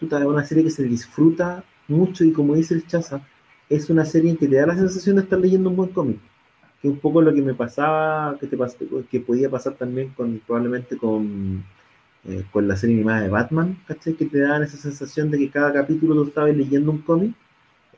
es 0.00 0.12
una 0.12 0.44
serie 0.44 0.64
que 0.64 0.70
se 0.70 0.84
disfruta 0.84 1.64
mucho 1.88 2.24
y 2.24 2.32
como 2.32 2.54
dice 2.54 2.74
el 2.74 2.86
Chaza, 2.86 3.26
es 3.68 3.90
una 3.90 4.04
serie 4.04 4.36
que 4.36 4.46
te 4.46 4.56
da 4.56 4.66
la 4.66 4.76
sensación 4.76 5.16
de 5.16 5.22
estar 5.22 5.38
leyendo 5.38 5.70
un 5.70 5.76
buen 5.76 5.90
cómic 5.90 6.18
que 6.84 6.90
un 6.90 6.98
poco 6.98 7.22
lo 7.22 7.32
que 7.32 7.40
me 7.40 7.54
pasaba, 7.54 8.36
que, 8.38 8.46
te 8.46 8.58
que 9.10 9.20
podía 9.20 9.48
pasar 9.48 9.72
también 9.72 10.10
con 10.10 10.38
probablemente 10.46 10.98
con, 10.98 11.64
eh, 12.26 12.44
con 12.52 12.68
la 12.68 12.76
serie 12.76 12.96
animada 12.96 13.22
de 13.22 13.30
Batman, 13.30 13.78
¿cachai? 13.86 14.12
Que 14.12 14.26
te 14.26 14.40
dan 14.40 14.62
esa 14.62 14.76
sensación 14.76 15.30
de 15.30 15.38
que 15.38 15.48
cada 15.48 15.72
capítulo 15.72 16.14
tú 16.14 16.28
estabas 16.28 16.54
leyendo 16.54 16.90
un 16.90 16.98
cómic, 16.98 17.34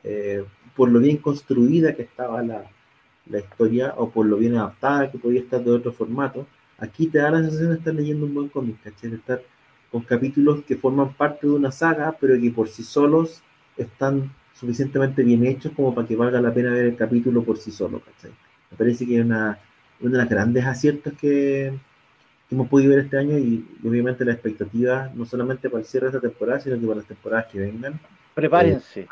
eh, 0.07 0.45
por 0.75 0.89
lo 0.89 0.99
bien 0.99 1.17
construida 1.17 1.95
que 1.95 2.03
estaba 2.03 2.41
la, 2.41 2.63
la, 3.25 3.39
historia 3.39 3.93
o 3.97 4.09
por 4.09 4.25
lo 4.25 4.37
bien 4.37 4.55
adaptada 4.55 5.11
que 5.11 5.17
podía 5.17 5.41
estar 5.41 5.61
de 5.63 5.71
otro 5.71 5.91
formato. 5.91 6.47
Aquí 6.77 7.07
te 7.07 7.17
da 7.17 7.31
la 7.31 7.41
sensación 7.41 7.71
de 7.71 7.77
estar 7.77 7.93
leyendo 7.93 8.25
un 8.25 8.33
buen 8.33 8.49
cómic, 8.49 8.81
¿cachai? 8.83 9.09
De 9.09 9.17
estar 9.17 9.41
con 9.91 10.03
capítulos 10.03 10.63
que 10.65 10.77
forman 10.77 11.13
parte 11.13 11.47
de 11.47 11.53
una 11.53 11.71
saga, 11.71 12.15
pero 12.19 12.39
que 12.39 12.51
por 12.51 12.69
sí 12.69 12.83
solos 12.83 13.41
están 13.75 14.31
suficientemente 14.53 15.23
bien 15.23 15.45
hechos 15.45 15.71
como 15.75 15.93
para 15.93 16.07
que 16.07 16.15
valga 16.15 16.39
la 16.39 16.53
pena 16.53 16.71
ver 16.71 16.85
el 16.85 16.95
capítulo 16.95 17.43
por 17.43 17.57
sí 17.57 17.71
solo, 17.71 17.99
¿cachai? 17.99 18.31
Me 18.71 18.77
parece 18.77 19.05
que 19.05 19.19
es 19.19 19.25
una, 19.25 19.59
uno 19.99 20.11
de 20.11 20.17
los 20.17 20.29
grandes 20.29 20.65
aciertos 20.65 21.13
que, 21.13 21.73
hemos 22.49 22.69
podido 22.69 22.91
ver 22.91 22.99
este 22.99 23.17
año 23.17 23.37
y, 23.37 23.65
obviamente 23.85 24.23
la 24.23 24.31
expectativa 24.31 25.11
no 25.13 25.25
solamente 25.25 25.69
para 25.69 25.81
el 25.81 25.85
cierre 25.85 26.05
de 26.05 26.17
esta 26.17 26.29
temporada, 26.29 26.61
sino 26.61 26.79
que 26.79 26.85
para 26.85 26.97
las 26.99 27.07
temporadas 27.07 27.47
que 27.51 27.59
vengan. 27.59 27.99
Prepárense. 28.33 29.01
Eh, 29.01 29.07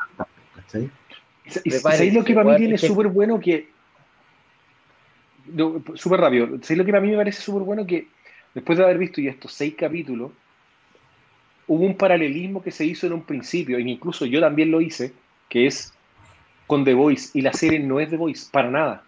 ¿Sabéis 0.66 2.14
lo 2.14 2.24
que 2.24 2.34
para 2.34 2.50
mí 2.50 2.56
tiene 2.56 2.78
súper 2.78 3.08
bueno 3.08 3.38
que... 3.40 3.68
Súper 5.94 6.20
rápido. 6.20 6.46
¿Sabéis 6.62 6.78
lo 6.78 6.84
que 6.84 6.92
para 6.92 7.02
mí 7.02 7.10
me 7.10 7.16
parece 7.16 7.40
súper 7.40 7.62
bueno 7.62 7.86
que 7.86 8.08
después 8.54 8.78
de 8.78 8.84
haber 8.84 8.98
visto 8.98 9.20
ya 9.20 9.30
estos 9.30 9.52
seis 9.52 9.74
capítulos, 9.76 10.32
hubo 11.66 11.84
un 11.84 11.96
paralelismo 11.96 12.62
que 12.62 12.70
se 12.70 12.84
hizo 12.84 13.06
en 13.06 13.12
un 13.12 13.22
principio, 13.22 13.78
e 13.78 13.82
incluso 13.82 14.24
yo 14.24 14.40
también 14.40 14.70
lo 14.70 14.80
hice, 14.80 15.12
que 15.48 15.66
es 15.66 15.92
con 16.66 16.84
The 16.84 16.94
Voice, 16.94 17.38
y 17.38 17.42
la 17.42 17.52
serie 17.52 17.78
no 17.78 18.00
es 18.00 18.10
The 18.10 18.16
Voice, 18.16 18.48
para 18.50 18.70
nada. 18.70 19.02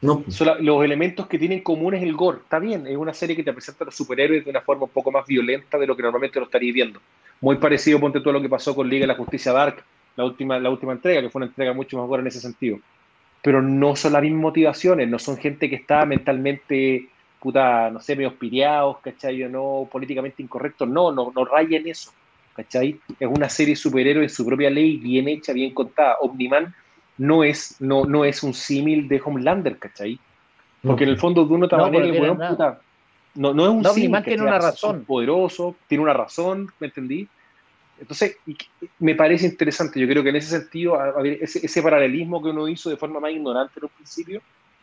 No. 0.00 0.24
los 0.60 0.84
elementos 0.84 1.26
que 1.26 1.38
tienen 1.38 1.60
comunes 1.60 2.02
el 2.02 2.14
gore. 2.14 2.38
Está 2.38 2.58
bien, 2.60 2.86
es 2.86 2.96
una 2.96 3.12
serie 3.12 3.34
que 3.34 3.42
te 3.42 3.52
presenta 3.52 3.82
a 3.84 3.86
los 3.86 3.96
superhéroes 3.96 4.44
de 4.44 4.50
una 4.50 4.60
forma 4.60 4.84
un 4.84 4.90
poco 4.90 5.10
más 5.10 5.26
violenta 5.26 5.76
de 5.76 5.86
lo 5.86 5.96
que 5.96 6.02
normalmente 6.02 6.38
lo 6.38 6.46
estarías 6.46 6.74
viendo. 6.74 7.00
Muy 7.40 7.56
parecido, 7.56 7.98
ponte 7.98 8.20
todo 8.20 8.32
lo 8.32 8.42
que 8.42 8.48
pasó 8.48 8.74
con 8.74 8.88
Liga 8.88 9.02
de 9.02 9.08
la 9.08 9.14
Justicia 9.14 9.52
Dark, 9.52 9.84
la 10.18 10.24
última, 10.24 10.58
la 10.58 10.68
última 10.68 10.92
entrega, 10.92 11.22
que 11.22 11.30
fue 11.30 11.38
una 11.38 11.46
entrega 11.46 11.72
mucho 11.72 12.04
buena 12.06 12.22
en 12.22 12.26
ese 12.26 12.40
sentido. 12.40 12.78
Pero 13.40 13.62
no 13.62 13.94
son 13.94 14.14
las 14.14 14.22
mismas 14.22 14.42
motivaciones, 14.42 15.08
no 15.08 15.18
son 15.20 15.36
gente 15.36 15.70
que 15.70 15.76
está 15.76 16.04
mentalmente 16.06 17.08
puta, 17.38 17.88
no 17.88 18.00
sé, 18.00 18.16
medio 18.16 18.36
piriados, 18.36 18.96
¿cachai? 19.00 19.44
O 19.44 19.48
no 19.48 19.88
políticamente 19.90 20.42
incorrectos. 20.42 20.88
No, 20.88 21.12
no, 21.12 21.30
no 21.32 21.44
rayen 21.44 21.86
eso, 21.86 22.10
¿cachai? 22.52 23.00
Es 23.20 23.28
una 23.28 23.48
serie 23.48 23.76
superhéroe 23.76 24.24
en 24.24 24.28
su 24.28 24.44
propia 24.44 24.70
ley, 24.70 24.98
bien 24.98 25.28
hecha, 25.28 25.52
bien 25.52 25.72
contada. 25.72 26.16
Omniman 26.20 26.74
no 27.18 27.44
es, 27.44 27.76
no, 27.78 28.04
no 28.04 28.24
es 28.24 28.42
un 28.42 28.54
símil 28.54 29.06
de 29.06 29.22
Homelander, 29.24 29.78
¿cachai? 29.78 30.18
Porque 30.82 31.04
en 31.04 31.10
el 31.10 31.18
fondo 31.18 31.44
de 31.44 31.54
una 31.54 31.68
No, 31.68 31.78
manera 31.84 32.04
el 32.06 32.14
era 32.16 32.48
puta, 32.48 32.80
no, 33.36 33.54
no 33.54 33.64
es 33.66 33.70
un 33.70 33.82
No, 33.84 33.90
símil, 33.90 34.06
Omniman 34.06 34.24
tiene 34.24 34.42
una 34.42 34.58
Es 34.58 34.64
razón. 34.64 35.04
poderoso, 35.04 35.76
tiene 35.86 36.02
una 36.02 36.12
razón, 36.12 36.66
¿me 36.80 36.88
entendí? 36.88 37.28
Entonces, 38.00 38.36
me 39.00 39.14
parece 39.14 39.46
interesante. 39.46 39.98
Yo 40.00 40.06
creo 40.08 40.22
que 40.22 40.28
en 40.30 40.36
ese 40.36 40.58
sentido, 40.60 40.94
a- 41.00 41.20
ver, 41.22 41.38
ese, 41.42 41.64
ese 41.64 41.82
paralelismo 41.82 42.42
que 42.42 42.50
uno 42.50 42.68
hizo 42.68 42.90
de 42.90 42.96
forma 42.96 43.20
más 43.20 43.32
ignorante 43.32 43.74
en 43.78 43.84
un 43.84 43.90
principio, 43.90 44.40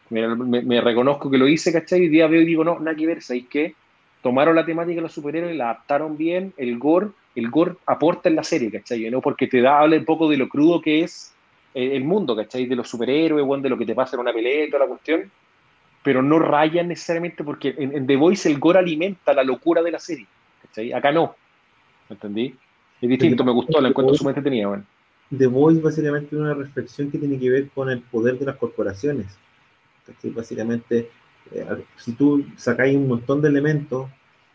me, 0.10 0.28
me- 0.36 0.62
me 0.62 0.82
reconozco 0.82 1.30
que 1.32 1.38
lo 1.38 1.48
hice, 1.48 1.72
¿cachai? 1.72 2.04
Y 2.04 2.08
día 2.10 2.28
veo 2.28 2.42
y 2.42 2.46
digo, 2.46 2.64
no, 2.64 2.80
nada 2.80 2.96
que 2.96 3.08
ver, 3.08 3.22
¿sabéis 3.22 3.48
qué? 3.50 3.74
Tomaron 4.22 4.56
la 4.56 4.66
temática 4.66 4.96
de 4.96 5.02
los 5.02 5.14
superhéroes, 5.14 5.56
la 5.56 5.66
adaptaron 5.72 6.18
bien, 6.18 6.54
el 6.58 6.78
gore, 6.78 7.08
el 7.36 7.50
gore 7.50 7.76
aporta 7.86 8.28
en 8.30 8.36
la 8.36 8.44
serie, 8.44 8.72
¿cachai? 8.72 9.10
¿No? 9.10 9.22
Porque 9.22 9.48
te 9.48 9.62
da, 9.62 9.80
habla 9.80 9.98
un 9.98 10.06
poco 10.06 10.30
de 10.30 10.38
lo 10.38 10.50
crudo 10.50 10.82
que 10.82 11.04
es 11.04 11.34
eh, 11.74 11.96
el 11.96 12.04
mundo, 12.04 12.36
¿cachai? 12.36 12.66
De 12.66 12.76
los 12.76 12.90
superhéroes, 12.90 13.46
de 13.62 13.70
lo 13.70 13.78
que 13.78 13.86
te 13.86 13.96
pasa 13.96 14.16
en 14.16 14.22
una 14.22 14.34
pelea 14.34 14.66
y 14.66 14.70
toda 14.70 14.84
la 14.84 14.90
cuestión, 14.90 15.32
pero 16.04 16.22
no 16.22 16.40
rayan 16.40 16.88
necesariamente 16.88 17.44
porque 17.44 17.76
en, 17.78 17.96
en 17.96 18.08
The 18.08 18.16
Voice 18.16 18.50
el 18.50 18.60
gore 18.60 18.80
alimenta 18.80 19.34
la 19.34 19.44
locura 19.44 19.82
de 19.82 19.92
la 19.92 20.00
serie, 20.00 20.28
¿cachai? 20.62 20.92
Acá 20.94 21.12
no, 21.12 21.36
¿me 22.10 22.16
entendí? 22.16 22.56
Es 23.02 23.10
distinto, 23.10 23.44
me 23.44 23.52
gustó, 23.52 23.82
la 23.82 23.90
encuentro 23.90 24.16
sumamente 24.16 24.42
tenida, 24.42 24.68
bueno. 24.68 24.84
The 25.36 25.48
Voice 25.48 25.82
básicamente 25.82 26.36
es 26.36 26.42
una 26.42 26.54
reflexión 26.54 27.12
que 27.12 27.18
tiene 27.18 27.40
que 27.40 27.50
ver 27.50 27.70
con 27.70 27.90
el 27.90 28.02
poder 28.02 28.38
de 28.38 28.46
las 28.46 28.56
corporaciones. 28.58 29.38
¿cachai? 30.06 30.32
Básicamente, 30.32 31.10
eh, 31.52 31.66
si 31.98 32.14
tú 32.14 32.46
sacáis 32.58 32.96
un 32.96 33.08
montón 33.08 33.42
de 33.42 33.50
elementos, 33.50 34.10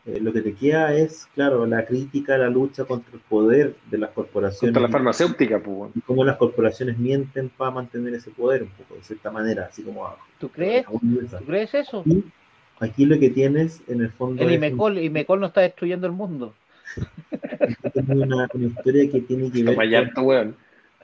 eh, 0.07 0.19
lo 0.21 0.33
que 0.33 0.41
te 0.41 0.55
queda 0.55 0.95
es, 0.95 1.29
claro, 1.35 1.67
la 1.67 1.85
crítica, 1.85 2.39
la 2.39 2.49
lucha 2.49 2.85
contra 2.85 3.13
el 3.15 3.21
poder 3.21 3.75
de 3.91 3.99
las 3.99 4.11
corporaciones. 4.11 4.73
Contra 4.73 4.83
la 4.83 4.89
farmacéutica, 4.89 5.59
pues, 5.59 5.77
bueno. 5.77 5.93
y 5.95 6.01
cómo 6.01 6.25
las 6.25 6.37
corporaciones 6.37 6.99
mienten 6.99 7.51
para 7.51 7.73
mantener 7.73 8.15
ese 8.15 8.31
poder, 8.31 8.63
un 8.63 8.71
poco, 8.71 8.95
de 8.95 9.03
cierta 9.03 9.31
manera, 9.31 9.67
así 9.67 9.83
como... 9.83 10.07
a- 10.07 10.17
¿Tú 10.39 10.49
crees? 10.49 10.87
a 10.87 11.39
¿Tú 11.39 11.45
crees 11.45 11.75
eso? 11.75 12.03
Y 12.07 12.25
aquí 12.79 13.05
lo 13.05 13.19
que 13.19 13.29
tienes, 13.31 13.83
en 13.89 14.01
el 14.01 14.11
fondo, 14.11 14.43
El 14.43 14.53
Imecol, 14.53 14.99
Imecol 14.99 15.41
no 15.41 15.47
está 15.49 15.61
destruyendo 15.61 16.07
el 16.07 16.13
mundo. 16.15 16.55
una, 18.09 18.49
una 18.53 18.67
historia 18.67 19.11
que 19.11 19.21
tiene 19.23 19.51
que 19.51 19.63
ver 19.63 19.75
con- 19.75 19.87
llanto, 19.89 20.55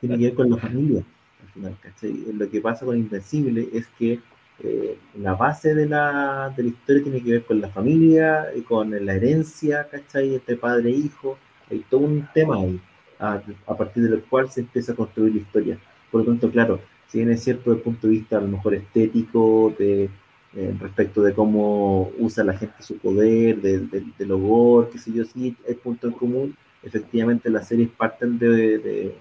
tiene 0.00 0.18
que 0.18 0.24
ver 0.24 0.34
con 0.34 0.50
la 0.50 0.56
familia, 0.56 1.02
al 1.42 1.48
final, 1.52 1.76
¿cachai? 1.80 2.12
Lo 2.32 2.50
que 2.50 2.60
pasa 2.60 2.84
con 2.84 2.96
Invencible 2.96 3.68
es 3.72 3.86
que 3.98 4.20
eh, 4.62 4.96
la 5.18 5.34
base 5.34 5.74
de 5.74 5.86
la, 5.86 6.52
de 6.56 6.62
la 6.62 6.68
historia 6.70 7.02
tiene 7.02 7.22
que 7.22 7.30
ver 7.32 7.44
con 7.44 7.60
la 7.60 7.68
familia, 7.68 8.48
y 8.56 8.62
con 8.62 8.90
la 8.90 9.14
herencia, 9.14 9.86
¿cachai? 9.90 10.34
Entre 10.34 10.56
padre 10.56 10.90
e 10.90 10.96
hijo, 10.96 11.38
hay 11.70 11.84
todo 11.90 12.00
un 12.00 12.26
tema 12.32 12.56
ahí, 12.56 12.80
a, 13.18 13.42
a 13.66 13.76
partir 13.76 14.08
del 14.08 14.22
cual 14.22 14.50
se 14.50 14.60
empieza 14.60 14.92
a 14.92 14.96
construir 14.96 15.34
la 15.34 15.40
historia. 15.40 15.78
Por 16.10 16.20
lo 16.22 16.26
tanto, 16.28 16.50
claro, 16.50 16.80
si 17.08 17.18
bien 17.18 17.30
es 17.30 17.42
cierto 17.42 17.70
desde 17.70 17.78
el 17.78 17.82
punto 17.82 18.06
de 18.06 18.12
vista 18.14 18.38
a 18.38 18.40
lo 18.40 18.48
mejor 18.48 18.74
estético, 18.74 19.74
de, 19.78 20.08
eh, 20.56 20.74
respecto 20.80 21.22
de 21.22 21.34
cómo 21.34 22.10
usa 22.18 22.44
la 22.44 22.54
gente 22.56 22.82
su 22.82 22.96
poder, 22.98 23.60
de, 23.60 23.80
de, 23.80 24.04
del 24.18 24.32
horror, 24.32 24.90
qué 24.90 24.98
sé 24.98 25.12
yo, 25.12 25.24
sí, 25.24 25.56
hay 25.68 25.74
puntos 25.74 26.12
en 26.12 26.18
común, 26.18 26.56
efectivamente 26.82 27.50
las 27.50 27.68
series 27.68 27.90
parten 27.90 28.38
de- 28.38 28.78
de 28.78 29.14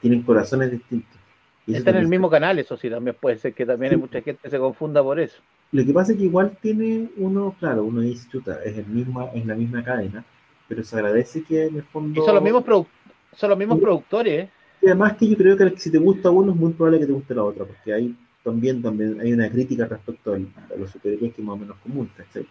tienen 0.00 0.22
corazones 0.22 0.70
distintos. 0.70 1.18
Y 1.66 1.74
Está 1.74 1.90
en 1.90 1.96
el 1.96 2.08
mismo 2.08 2.30
canal, 2.30 2.58
eso 2.58 2.76
sí, 2.76 2.90
también 2.90 3.16
puede 3.20 3.38
ser 3.38 3.54
que 3.54 3.66
también 3.66 3.92
hay 3.92 3.96
Sí. 3.96 4.02
mucha 4.02 4.20
gente 4.20 4.40
que 4.42 4.50
se 4.50 4.58
confunda 4.58 5.02
por 5.02 5.18
eso. 5.18 5.40
Lo 5.72 5.84
que 5.84 5.92
pasa 5.92 6.12
es 6.12 6.18
que 6.18 6.24
igual 6.24 6.56
tiene 6.62 7.08
uno, 7.16 7.54
claro, 7.58 7.84
uno 7.84 8.00
dice, 8.00 8.28
chuta, 8.30 8.62
es, 8.64 8.78
el 8.78 8.86
misma, 8.86 9.26
es 9.34 9.44
la 9.44 9.54
misma 9.54 9.82
cadena, 9.82 10.24
pero 10.68 10.84
se 10.84 10.96
agradece 10.96 11.42
que 11.42 11.66
en 11.66 11.76
el 11.76 11.82
Y 11.82 11.86
fondo... 11.86 12.24
son 12.24 12.34
los 12.36 12.44
mismos, 12.44 12.64
produ- 12.64 12.86
son 13.32 13.50
los 13.50 13.58
mismos 13.58 13.78
Sí. 13.78 13.82
productores, 13.84 14.44
¿eh? 14.44 14.50
Y 14.82 14.86
además 14.86 15.16
que 15.16 15.28
yo 15.28 15.36
creo 15.36 15.56
que 15.56 15.70
si 15.78 15.90
te 15.90 15.98
gusta 15.98 16.30
uno 16.30 16.52
es 16.52 16.58
muy 16.58 16.72
probable 16.74 17.00
que 17.00 17.06
te 17.06 17.12
guste 17.12 17.34
la 17.34 17.42
otra, 17.42 17.64
porque 17.64 17.92
hay 17.92 18.14
también, 18.44 18.82
también 18.82 19.20
hay 19.20 19.32
una 19.32 19.50
crítica 19.50 19.86
respecto 19.86 20.34
al- 20.34 20.46
a 20.72 20.76
los 20.78 20.90
superhéroes 20.90 21.34
que 21.34 21.40
es 21.40 21.46
más 21.46 21.54
o 21.54 21.58
menos 21.58 21.76
común, 21.78 22.08
¿cachai? 22.16 22.46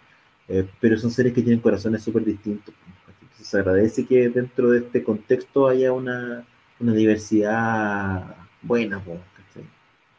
Eh, 0.49 0.67
pero 0.81 0.97
son 0.97 1.11
seres 1.11 1.31
que 1.33 1.41
tienen 1.41 1.61
corazones 1.61 2.03
súper 2.03 2.25
distintos. 2.25 2.73
se 3.39 3.57
agradece 3.57 4.05
que 4.05 4.29
dentro 4.29 4.69
de 4.71 4.79
este 4.79 5.03
contexto 5.03 5.67
haya 5.67 5.91
una, 5.91 6.45
una 6.79 6.93
diversidad 6.93 8.35
buena. 8.61 9.01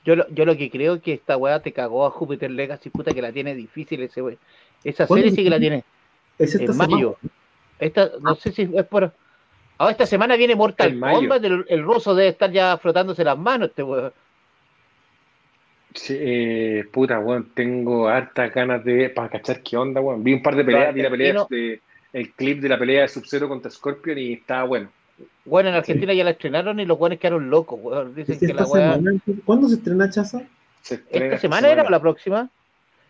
Yo 0.05 0.17
lo, 0.17 0.29
yo 0.29 0.45
lo 0.45 0.55
que 0.57 0.71
creo 0.71 0.95
es 0.95 1.03
que 1.03 1.15
esta 1.15 1.37
weá 1.39 1.61
te 1.61 1.73
cagó 1.73 2.05
a 2.05 2.11
Jupiter 2.11 2.51
Legacy, 2.51 2.91
puta 2.91 3.13
que 3.13 3.23
la 3.23 3.33
tiene 3.33 3.55
difícil 3.55 4.03
ese 4.03 4.21
we- 4.21 4.39
Esa 4.85 5.07
¿Cuándo 5.07 5.23
serie 5.25 5.37
sí 5.37 5.45
que 5.45 5.51
la 5.51 5.59
tiene 5.59 5.85
Es 6.39 6.51
esta 6.55 6.65
en 6.65 6.73
semana. 6.73 6.95
mayo. 6.95 7.17
Esta, 7.79 8.11
no 8.21 8.35
sé 8.35 8.53
si 8.53 8.69
es 8.75 8.87
por. 8.87 9.13
Ahora 9.79 9.93
esta 9.93 10.07
semana 10.07 10.37
viene 10.37 10.55
Mortal. 10.55 11.01
Kombat, 11.01 11.43
el, 11.45 11.65
el 11.69 11.83
ruso 11.83 12.15
debe 12.15 12.29
estar 12.29 12.51
ya 12.53 12.77
frotándose 12.77 13.25
las 13.25 13.39
manos, 13.39 13.71
este 13.71 13.83
weón. 13.83 14.13
Sí, 15.95 16.17
eh, 16.19 16.85
puta, 16.93 17.21
weón, 17.21 17.51
tengo 17.55 18.09
hartas 18.09 18.53
ganas 18.53 18.85
de 18.85 19.11
para 19.11 19.29
cachar 19.29 19.63
qué 19.63 19.77
onda, 19.77 20.01
weón. 20.01 20.25
Vi 20.25 20.33
un 20.35 20.43
par 20.43 20.57
de 20.57 20.65
peleas, 20.65 20.93
vi 20.93 21.03
la 21.03 21.11
pelea 21.11 21.31
argentino- 21.35 21.47
de, 21.49 21.81
el 22.13 22.33
clip 22.33 22.61
de 22.61 22.69
la 22.69 22.79
pelea 22.79 23.03
de 23.03 23.09
Sub-Zero 23.09 23.49
contra 23.49 23.71
Scorpion 23.71 24.19
y 24.19 24.33
estaba 24.35 24.65
bueno. 24.65 24.89
Bueno, 25.45 25.69
en 25.69 25.77
Argentina 25.77 26.13
ya 26.13 26.25
la 26.25 26.31
estrenaron 26.31 26.81
y 26.81 26.85
los 26.85 26.99
weones 26.99 27.21
quedaron 27.21 27.49
locos, 27.49 27.79
weón. 27.81 28.13
Dicen 28.15 28.39
que 28.41 28.53
la 28.53 28.65
weá. 28.67 28.95
semana, 28.95 29.19
¿Cuándo 29.45 29.69
se 29.69 29.77
estrena 29.77 30.11
Chaza? 30.11 30.43
Se 30.83 30.97
estrena 30.97 31.27
¿Esta 31.27 31.39
semana 31.39 31.71
era 31.71 31.83
o 31.85 31.91
la 31.91 32.01
próxima? 32.01 32.51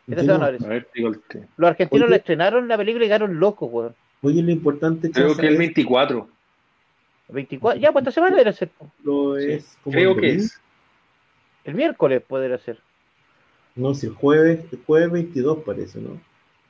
Esta 0.07 0.21
semana 0.21 0.51
no-. 0.53 0.67
A 0.67 0.69
ver, 0.69 0.89
digo 0.95 1.09
el 1.09 1.21
te- 1.21 1.47
Los 1.57 1.71
argentinos 1.71 2.03
Oye. 2.05 2.11
la 2.11 2.17
estrenaron 2.17 2.69
la 2.69 2.77
película 2.77 3.05
y 3.07 3.09
quedaron 3.09 3.41
locos, 3.41 3.71
weón. 3.73 3.95
Oye, 4.21 4.43
lo 4.43 4.51
importante, 4.51 5.11
Creo 5.11 5.29
Chaza, 5.31 5.41
que 5.41 5.47
el 5.49 5.53
es- 5.55 5.59
24, 5.59 6.29
24, 7.29 7.81
ya, 7.81 7.93
pues 7.93 8.03
esta 8.03 8.13
semana 8.13 8.37
debe 8.37 8.53
ser. 8.53 8.69
lo 9.03 9.41
sí. 9.41 9.53
es 9.53 9.79
como 9.83 9.95
creo 9.95 10.17
que 10.17 10.31
es. 10.35 10.61
El 11.65 11.75
miércoles 11.75 12.23
podría 12.27 12.59
ser. 12.59 12.79
No, 13.75 13.95
si 13.95 14.07
el 14.07 14.13
jueves, 14.15 14.61
el 14.73 14.79
jueves 14.87 15.11
22 15.11 15.59
parece, 15.65 16.01
¿no? 16.01 16.21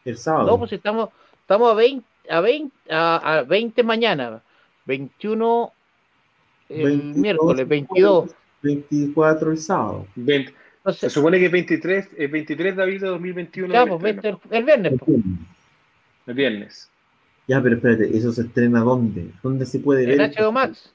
El 0.04 0.16
sábado. 0.16 0.46
No, 0.46 0.58
pues 0.58 0.72
estamos, 0.72 1.10
estamos 1.40 1.70
a 1.70 1.74
20, 1.74 2.06
a 2.30 2.40
20, 2.40 2.76
a, 2.90 3.38
a 3.38 3.42
20 3.42 3.82
mañana. 3.82 4.42
21 4.86 5.72
el 6.68 6.84
22, 6.86 7.16
miércoles, 7.16 7.68
22. 7.68 8.30
24 8.62 9.50
el 9.50 9.58
sábado. 9.58 10.06
Veinte- 10.14 10.54
Se 10.92 11.10
supone 11.10 11.38
que 11.38 11.48
23, 11.48 12.08
el 12.16 12.28
23 12.28 12.76
de 12.76 12.82
abril 12.82 13.00
de 13.00 13.06
2021 13.08 13.72
ya, 13.72 13.82
el 13.82 13.88
pues, 13.98 14.14
estreno, 14.16 14.40
20 14.44 14.48
el, 14.48 14.58
el 14.58 14.64
viernes. 14.64 15.00
pues. 15.04 15.18
el 16.26 16.34
viernes. 16.34 16.90
Ya, 17.46 17.62
pero 17.62 17.76
espérate, 17.76 18.16
¿eso 18.16 18.32
se 18.32 18.42
estrena 18.42 18.80
dónde? 18.80 19.30
¿Dónde 19.42 19.66
se 19.66 19.78
puede 19.80 20.06
ver? 20.06 20.20
En 20.20 20.32
HBO 20.32 20.52
Max. 20.52 20.93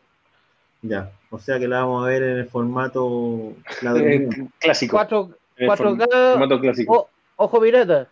Ya, 0.81 1.11
o 1.29 1.39
sea 1.39 1.59
que 1.59 1.67
la 1.67 1.79
vamos 1.81 2.05
a 2.05 2.07
ver 2.07 2.23
en 2.23 2.37
el 2.37 2.45
formato 2.45 3.53
clásico. 4.59 4.95
4, 4.95 5.29
en 5.57 5.63
el 5.63 5.69
4K. 5.69 6.31
formato 6.31 6.59
clásico. 6.59 6.93
o- 6.95 7.09
ojo 7.43 7.61
pirata. 7.61 8.07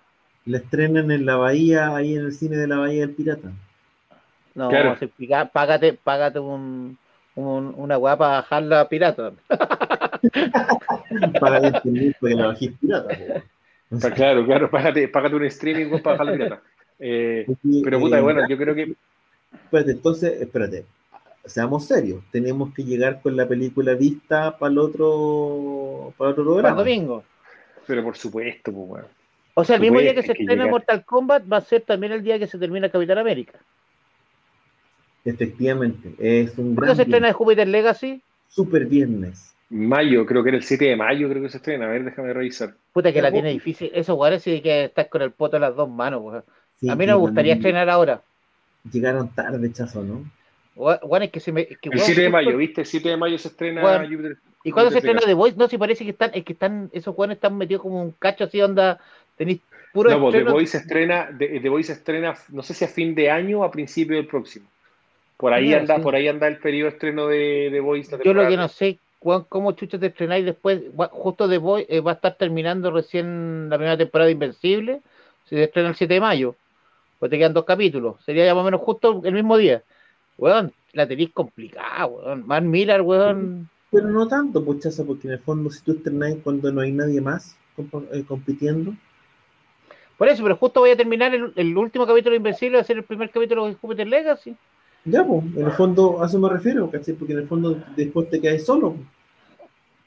la 0.45 0.57
estrenan 0.57 1.11
en 1.11 1.25
la 1.25 1.35
bahía, 1.37 1.95
ahí 1.95 2.15
en 2.15 2.25
el 2.25 2.33
cine 2.33 2.55
de 2.57 2.67
la 2.67 2.77
Bahía 2.77 3.01
del 3.01 3.11
Pirata. 3.15 3.51
No, 4.55 4.69
Claro. 4.69 4.97
si 4.97 5.07
págate, 5.51 5.93
págate 5.93 6.39
un, 6.39 6.97
un- 7.35 7.73
una 7.77 7.97
weá 7.97 8.17
para 8.17 8.31
bajarla 8.37 8.87
pirata. 8.89 9.31
Para 11.39 11.57
entender 11.67 12.15
porque 12.19 12.35
la 12.35 12.47
Bahía 12.47 12.69
es 12.69 12.77
pirata. 12.79 13.17
sea, 13.99 14.11
claro, 14.13 14.45
claro, 14.45 14.69
págate, 14.71 15.07
págate 15.07 15.35
un 15.35 15.45
streaming 15.45 15.89
para 16.01 16.17
bajar 16.17 16.25
la 16.25 16.31
pirata. 16.33 16.61
Eh, 16.99 17.45
pero 17.83 17.99
puta, 17.99 18.17
eh, 18.17 18.21
bueno, 18.21 18.47
yo 18.49 18.57
creo 18.57 18.73
que 18.73 18.95
Espérate, 19.53 19.91
entonces, 19.91 20.41
espérate. 20.41 20.83
Seamos 21.47 21.85
serios. 21.85 22.23
Tenemos 22.31 22.73
que 22.73 22.83
llegar 22.83 23.21
con 23.21 23.35
la 23.35 23.47
película 23.47 23.93
vista 23.93 24.57
para 24.57 24.71
el 24.71 24.77
otro, 24.79 26.13
para 26.17 26.31
otro 26.31 26.43
Para 26.43 26.43
el 26.43 26.45
programa. 26.45 26.77
domingo. 26.77 27.23
Pero 27.85 28.03
por 28.03 28.17
supuesto, 28.17 28.71
pues, 28.71 28.89
weón. 28.89 29.05
O 29.53 29.63
sea, 29.63 29.77
el 29.77 29.81
mismo 29.81 29.99
día 29.99 30.13
que 30.13 30.21
se 30.23 30.33
estrena. 30.33 30.67
Mortal 30.67 31.03
Kombat 31.03 31.43
va 31.51 31.57
a 31.57 31.61
ser 31.61 31.81
también 31.81 32.11
el 32.11 32.21
día 32.21 32.37
que 32.37 32.47
se 32.47 32.59
termina 32.59 32.89
Capitán 32.89 33.17
América. 33.17 33.59
Efectivamente, 35.25 36.13
es 36.19 36.57
un 36.57 36.75
¿Cuándo 36.75 36.95
se 36.95 37.01
estrena 37.01 37.33
Jupiter 37.33 37.67
Legacy? 37.67 38.21
super 38.49 38.85
viernes. 38.85 39.53
Mayo, 39.69 40.25
creo 40.25 40.41
que 40.41 40.49
era 40.49 40.57
el 40.57 40.63
7 40.63 40.85
de 40.85 40.95
mayo, 40.95 41.27
creo 41.29 41.43
que 41.43 41.49
se 41.49 41.57
estrena. 41.57 41.85
A 41.85 41.89
ver, 41.89 42.05
déjame 42.05 42.31
revisar. 42.33 42.73
Puta 42.93 43.11
que 43.11 43.21
la 43.21 43.31
tiene 43.31 43.49
difícil. 43.49 43.91
Esos 43.93 44.17
weones 44.17 44.41
sí 44.41 44.61
que 44.61 44.85
estás 44.85 45.07
con 45.09 45.21
el 45.21 45.31
poto 45.31 45.57
en 45.57 45.63
las 45.63 45.75
dos 45.75 45.89
manos, 45.89 46.21
weón. 46.23 46.43
Sí, 46.79 46.89
A 46.89 46.95
mí 46.95 47.05
no 47.05 47.13
me 47.13 47.19
gustaría 47.19 47.55
estrenar 47.55 47.89
ahora. 47.89 48.21
Llegaron 48.89 49.27
tarde, 49.29 49.71
chazo, 49.73 50.03
¿no? 50.03 50.23
Es 51.21 51.31
que 51.31 51.39
se 51.39 51.51
me. 51.51 51.65
que, 51.65 51.77
El 51.83 51.91
weón, 51.95 52.05
7 52.05 52.21
de 52.21 52.29
mayo, 52.29 52.57
¿viste? 52.57 52.81
El 52.81 52.87
7 52.87 53.09
de 53.09 53.17
mayo 53.17 53.37
se 53.37 53.47
estrena 53.47 53.81
Bueno, 53.81 54.05
Jupiter- 54.07 54.37
¿Y 54.63 54.71
cuándo 54.71 54.91
se 54.91 54.97
estrena 54.97 55.21
The 55.21 55.33
Voice? 55.33 55.57
No, 55.57 55.67
si 55.67 55.77
parece 55.77 56.03
que 56.03 56.11
están, 56.11 56.31
es 56.33 56.43
que 56.43 56.53
están, 56.53 56.89
esos 56.91 57.17
weones 57.17 57.37
están 57.37 57.57
metidos 57.57 57.81
como 57.81 58.01
un 58.01 58.11
cacho 58.11 58.43
así, 58.43 58.61
onda. 58.61 58.99
Tenéis 59.37 59.59
puro 59.93 60.09
No, 60.09 60.19
pues 60.19 60.33
The 60.33 60.43
Voice 60.43 60.71
se 60.71 60.77
estrena, 60.79 61.29
The, 61.37 61.59
The 61.61 61.69
Voice 61.69 61.87
se 61.87 61.93
estrena, 61.93 62.35
no 62.49 62.63
sé 62.63 62.73
si 62.73 62.83
a 62.85 62.87
fin 62.87 63.15
de 63.15 63.31
año 63.31 63.61
o 63.61 63.63
a 63.63 63.71
principio 63.71 64.17
del 64.17 64.27
próximo. 64.27 64.67
Por 65.37 65.53
ahí 65.53 65.69
Ya, 65.69 65.79
anda, 65.79 65.95
sí. 65.95 66.01
por 66.01 66.15
ahí 66.15 66.27
anda 66.27 66.47
el 66.47 66.57
periodo 66.57 66.89
de 66.89 66.95
estreno 66.95 67.27
de 67.27 67.69
The 67.71 67.79
Voice. 67.79 68.17
Yo 68.23 68.33
lo 68.33 68.47
que 68.47 68.57
no 68.57 68.67
sé, 68.67 68.97
weón, 69.21 69.45
cómo 69.47 69.71
chucha 69.71 69.97
te 69.99 70.07
estrenáis 70.07 70.43
después. 70.43 70.81
Justo 71.11 71.47
The 71.47 71.57
Voice 71.59 71.87
eh, 71.95 72.01
va 72.01 72.11
a 72.11 72.15
estar 72.15 72.35
terminando 72.35 72.91
recién 72.91 73.69
la 73.69 73.77
primera 73.77 73.97
temporada 73.97 74.25
de 74.25 74.33
Invencible. 74.33 75.01
Se 75.45 75.63
estrena 75.63 75.89
el 75.89 75.95
7 75.95 76.13
de 76.13 76.19
mayo. 76.19 76.55
Pues 77.19 77.31
te 77.31 77.37
quedan 77.37 77.53
dos 77.53 77.65
capítulos. 77.65 78.15
Sería 78.25 78.45
ya 78.45 78.53
más 78.53 78.61
o 78.63 78.65
menos 78.65 78.81
justo 78.81 79.21
el 79.23 79.33
mismo 79.33 79.55
día. 79.57 79.81
Weón, 80.37 80.71
la 80.93 81.07
tenéis 81.07 81.31
complicada, 81.33 82.05
weón. 82.05 82.45
Mark 82.47 82.65
Miller, 82.65 83.01
weón. 83.01 83.69
Pero 83.91 84.09
no 84.09 84.27
tanto, 84.27 84.63
puchaza, 84.63 85.03
porque 85.03 85.27
en 85.27 85.33
el 85.35 85.39
fondo 85.39 85.69
si 85.71 85.81
tú 85.81 85.93
estrenas 85.93 86.35
cuando 86.43 86.71
no 86.71 86.81
hay 86.81 86.91
nadie 86.91 87.21
más 87.21 87.55
comp- 87.75 88.07
eh, 88.11 88.23
compitiendo, 88.27 88.93
Por 90.17 90.27
eso, 90.27 90.43
pero 90.43 90.55
justo 90.57 90.79
voy 90.81 90.89
a 90.91 90.97
terminar 90.97 91.33
el, 91.33 91.53
el 91.55 91.77
último 91.77 92.05
capítulo 92.05 92.31
de 92.31 92.37
Invencible, 92.37 92.77
va 92.77 92.81
a 92.81 92.85
ser 92.85 92.97
el 92.97 93.03
primer 93.03 93.29
capítulo 93.29 93.65
de 93.67 93.75
Jupiter 93.75 94.07
Legacy. 94.07 94.55
ya, 95.05 95.23
pues, 95.25 95.43
en 95.55 95.65
el 95.65 95.71
fondo 95.71 96.21
a 96.21 96.25
eso 96.25 96.39
me 96.39 96.49
refiero, 96.49 96.89
¿cachai? 96.91 97.13
Porque 97.13 97.33
en 97.33 97.39
el 97.39 97.47
fondo 97.47 97.81
después 97.95 98.29
te 98.29 98.41
quedas 98.41 98.65
solo. 98.65 98.93
po. 98.93 98.99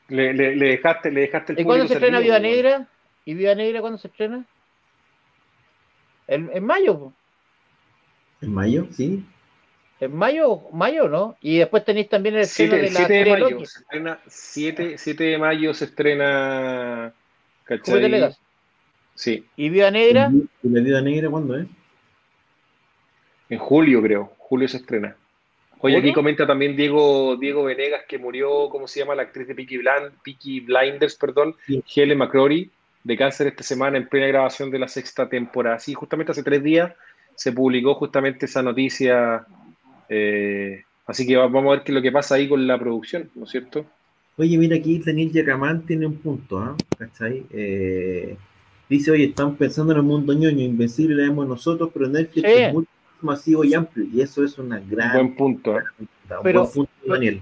Le, 0.08 0.34
le- 0.34 0.56
le 0.56 0.66
dejaste, 0.66 1.10
le 1.12 1.20
dejaste 1.22 1.52
el 1.52 1.60
¿Y 1.60 1.64
cuándo 1.64 1.86
se 1.86 1.94
estrena 1.94 2.18
servido, 2.18 2.34
weón. 2.34 2.42
Negra? 2.42 2.88
¿Y 3.24 3.34
Viva 3.34 3.54
Negra 3.54 3.80
cuándo 3.80 3.98
se 3.98 4.08
estrena? 4.08 4.44
En, 6.26 6.50
en 6.52 6.64
mayo, 6.64 6.98
po. 6.98 7.12
En 8.42 8.52
mayo, 8.52 8.86
sí. 8.90 9.24
En 10.00 10.16
mayo, 10.16 10.62
mayo, 10.72 11.08
¿no? 11.08 11.36
Y 11.42 11.58
después 11.58 11.84
tenéis 11.84 12.08
también 12.08 12.36
el 12.36 12.42
estreno 12.42 12.72
7, 12.72 12.86
de 12.86 12.90
la 12.90 12.98
7 13.00 13.12
de 13.12 13.30
mayo 13.30 13.50
Loki, 13.50 13.66
se 13.66 13.78
estrena 13.80 14.18
7, 14.26 14.98
7 14.98 15.24
de 15.24 15.38
mayo 15.38 15.74
se 15.74 15.84
estrena 15.84 17.12
¿cachai? 17.64 18.34
Sí, 19.14 19.44
Y 19.56 19.68
Viva 19.68 19.90
Negra, 19.90 20.30
¿Y 20.62 20.68
la 20.68 20.80
vida 20.80 21.00
negra 21.02 21.28
cuándo 21.28 21.58
es? 21.58 21.66
en 23.50 23.58
julio 23.58 24.00
creo, 24.00 24.32
julio 24.38 24.68
se 24.68 24.78
estrena. 24.78 25.16
Oye, 25.80 25.96
aquí 25.96 26.12
comenta 26.12 26.46
también 26.46 26.76
Diego, 26.76 27.36
Diego 27.36 27.64
Venegas 27.64 28.02
que 28.06 28.18
murió, 28.18 28.68
¿cómo 28.70 28.86
se 28.86 29.00
llama? 29.00 29.14
La 29.14 29.22
actriz 29.22 29.48
de 29.48 29.54
Peaky, 29.54 29.78
Blind, 29.78 30.12
Peaky 30.22 30.60
Blinders, 30.60 31.16
perdón, 31.16 31.56
Sí. 31.66 31.82
Helen 31.96 32.18
McCrory, 32.18 32.70
de 33.02 33.16
cáncer 33.16 33.46
esta 33.48 33.62
semana 33.62 33.96
en 33.96 34.06
plena 34.06 34.26
grabación 34.26 34.70
de 34.70 34.78
la 34.78 34.88
sexta 34.88 35.28
temporada. 35.28 35.78
Sí, 35.78 35.94
justamente 35.94 36.32
hace 36.32 36.42
tres 36.42 36.62
días 36.62 36.92
se 37.34 37.52
publicó 37.52 37.94
justamente 37.94 38.44
esa 38.46 38.62
noticia. 38.62 39.46
Eh, 40.10 40.82
así 41.06 41.26
que 41.26 41.36
va- 41.36 41.46
vamos 41.48 41.68
a 41.72 41.76
ver 41.76 41.84
qué 41.84 41.92
es 41.92 41.96
lo 41.96 42.02
que 42.02 42.12
pasa 42.12 42.34
ahí 42.34 42.48
con 42.48 42.66
la 42.66 42.78
producción, 42.78 43.30
¿no 43.34 43.44
es 43.44 43.50
cierto? 43.50 43.86
Oye, 44.36 44.58
mira 44.58 44.76
aquí 44.76 44.98
Daniel 44.98 45.32
Yacamán 45.32 45.82
tiene 45.86 46.06
un 46.06 46.16
punto, 46.16 46.58
¿ah? 46.58 46.76
¿Cachai? 46.98 47.44
Eh, 47.50 48.36
dice, 48.88 49.10
oye, 49.10 49.24
están 49.24 49.54
pensando 49.56 49.92
en 49.92 49.98
el 49.98 50.04
mundo 50.04 50.32
ñoño, 50.32 50.60
invencible 50.64 51.14
la 51.16 51.28
vemos 51.28 51.46
nosotros, 51.48 51.90
pero 51.94 52.08
Netflix 52.08 52.46
Sí. 52.48 52.54
es 52.54 52.74
más 52.74 52.84
masivo 53.22 53.64
y 53.64 53.74
amplio, 53.74 54.06
y 54.12 54.20
eso 54.20 54.44
es 54.44 54.58
una 54.58 54.80
gran... 54.80 55.12
Buen 55.14 55.34
punto. 55.36 55.78
¿eh? 55.78 55.82
un 56.00 56.08
Pero- 56.42 56.60
buen 56.62 56.72
punto, 56.72 56.92
Daniel. 57.06 57.40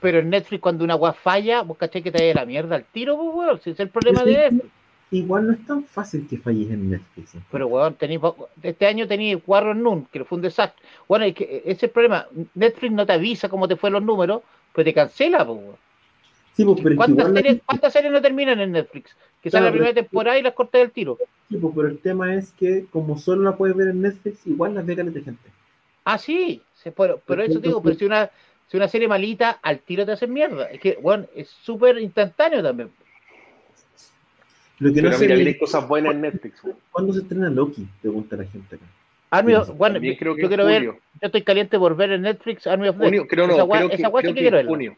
pero 0.00 0.18
en 0.18 0.30
Netflix 0.30 0.60
cuando 0.60 0.82
una 0.84 0.96
weá 0.96 1.12
falla, 1.12 1.62
vos 1.62 1.76
cachai 1.78 2.02
que 2.02 2.10
te 2.10 2.26
da 2.28 2.34
la 2.40 2.46
mierda 2.46 2.74
al 2.76 2.84
tiro, 2.84 3.16
pues 3.16 3.28
weón, 3.34 3.60
si 3.60 3.70
es 3.70 3.80
el 3.80 3.88
problema 3.90 4.24
de 4.24 4.32
Netflix. 4.50 4.64
Igual 5.10 5.46
no 5.48 5.52
es 5.52 5.66
tan 5.66 5.84
fácil 5.84 6.26
que 6.28 6.38
falles 6.38 6.70
en 6.70 6.90
Netflix. 6.90 7.32
Pero 7.50 7.66
weón, 7.66 7.94
tenéis, 7.94 8.20
este 8.62 8.86
año 8.86 9.08
tenéis 9.08 9.38
Warren 9.46 9.82
Noon, 9.82 10.06
que 10.06 10.24
fue 10.24 10.36
un 10.36 10.42
desastre. 10.42 10.84
Bueno, 11.08 11.24
es 11.24 11.34
que 11.34 11.62
ese 11.64 11.70
es 11.72 11.82
el 11.84 11.90
problema, 11.90 12.26
Netflix 12.54 12.92
no 12.92 13.04
te 13.06 13.12
avisa 13.14 13.48
cómo 13.48 13.66
te 13.66 13.76
fue 13.76 13.90
los 13.90 14.02
números, 14.02 14.42
pues 14.72 14.84
te 14.84 14.94
cancela, 14.94 15.44
pues 15.44 15.58
weón. 15.58 15.76
Sí, 16.54 16.64
pues, 16.64 16.78
pero 16.82 16.94
¿Cuántas 16.94 17.26
igual 17.26 17.34
series, 17.34 17.58
¿Cuántas 17.66 17.92
series 17.92 18.12
no 18.12 18.22
terminan 18.22 18.60
en 18.60 18.72
Netflix? 18.72 19.16
Que 19.42 19.50
sale 19.50 19.62
Claro, 19.62 19.66
la 19.66 19.72
primera 19.72 19.94
temporada 19.94 20.38
y 20.38 20.42
las 20.42 20.54
cortas 20.54 20.80
del 20.80 20.92
tiro. 20.92 21.18
sí, 21.48 21.56
pues, 21.56 21.72
pero 21.74 21.88
el 21.88 21.98
tema 21.98 22.34
es 22.34 22.52
que 22.52 22.86
como 22.92 23.18
solo 23.18 23.42
la 23.42 23.56
puedes 23.56 23.76
ver 23.76 23.88
en 23.88 24.02
Netflix, 24.02 24.46
igual 24.46 24.74
las 24.74 24.86
ve 24.86 24.94
de 24.94 25.22
gente. 25.22 25.50
Ah, 26.04 26.18
sí, 26.18 26.62
se- 26.74 26.92
pero, 26.92 27.20
pero 27.26 27.42
eso 27.42 27.60
te 27.60 27.68
digo, 27.68 27.82
pero 27.82 27.94
si 27.94 28.04
una, 28.04 28.30
si 28.68 28.76
una 28.76 28.88
serie 28.88 29.08
malita, 29.08 29.58
al 29.62 29.80
tiro 29.80 30.04
te 30.06 30.12
hacen 30.12 30.32
mierda. 30.32 30.66
Es 30.70 30.80
que, 30.80 30.98
bueno, 31.00 31.26
es 31.34 31.48
súper 31.48 31.98
instantáneo 31.98 32.62
también. 32.62 32.90
Lo 34.80 34.92
que 34.92 35.02
no 35.02 35.08
Pero 35.08 35.18
sé 35.18 35.24
mira, 35.26 35.36
ni- 35.36 35.46
hay 35.46 35.58
cosas 35.58 35.86
buenas 35.86 36.14
en 36.14 36.20
Netflix. 36.22 36.62
güey. 36.62 36.74
¿Cuándo 36.90 37.12
se 37.12 37.20
estrena 37.20 37.50
Loki? 37.50 37.86
Pregunta 38.00 38.36
la 38.36 38.44
gente 38.44 38.76
acá. 38.76 38.84
Army 39.30 39.54
of- 39.54 39.76
bueno, 39.76 40.00
creo 40.18 40.34
que 40.34 40.42
yo 40.42 40.48
quiero 40.48 40.64
ver, 40.66 40.82
yo 40.84 40.96
estoy 41.20 41.42
caliente 41.42 41.78
por 41.78 41.94
ver 41.94 42.12
en 42.12 42.22
Netflix 42.22 42.66
Army 42.66 42.88
of. 42.88 42.96
Junio, 42.96 43.26
creo 43.28 43.46
no, 43.46 43.52
esa 43.52 43.62
guay, 43.62 43.78
creo 43.80 43.90
que, 43.90 43.96
esa 43.96 44.08
guay 44.08 44.22
creo 44.22 44.30
sí 44.32 44.34
que 44.38 44.44
que 44.44 44.50
quiero 44.50 44.68
junio. 44.68 44.96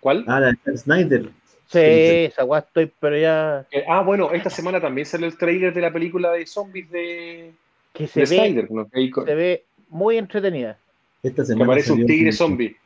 ¿Cuál? 0.00 0.24
Ah, 0.26 0.40
la 0.40 0.54
de 0.64 0.76
Snyder. 0.78 1.30
Sí, 1.66 1.78
esa 1.80 2.42
guay 2.42 2.60
estoy, 2.66 2.92
pero 3.00 3.16
ya 3.16 3.64
Eh, 3.70 3.84
Ah, 3.88 4.02
bueno, 4.02 4.30
esta 4.32 4.50
semana 4.50 4.80
también 4.80 5.06
salió 5.06 5.26
el 5.26 5.38
trailer 5.38 5.72
de 5.72 5.80
la 5.80 5.92
película 5.92 6.30
de 6.32 6.44
zombies 6.46 6.90
de, 6.90 7.52
que 7.94 8.06
se 8.06 8.20
de 8.20 8.26
ve, 8.26 8.36
Snyder, 8.36 8.68
que, 8.92 9.10
se 9.24 9.34
ve 9.34 9.64
muy 9.88 10.18
entretenida. 10.18 10.76
Esta 11.22 11.42
que 11.42 11.46
semana 11.46 11.64
aparece 11.64 11.92
un 11.92 12.04
tigre 12.04 12.32
zombie. 12.32 12.76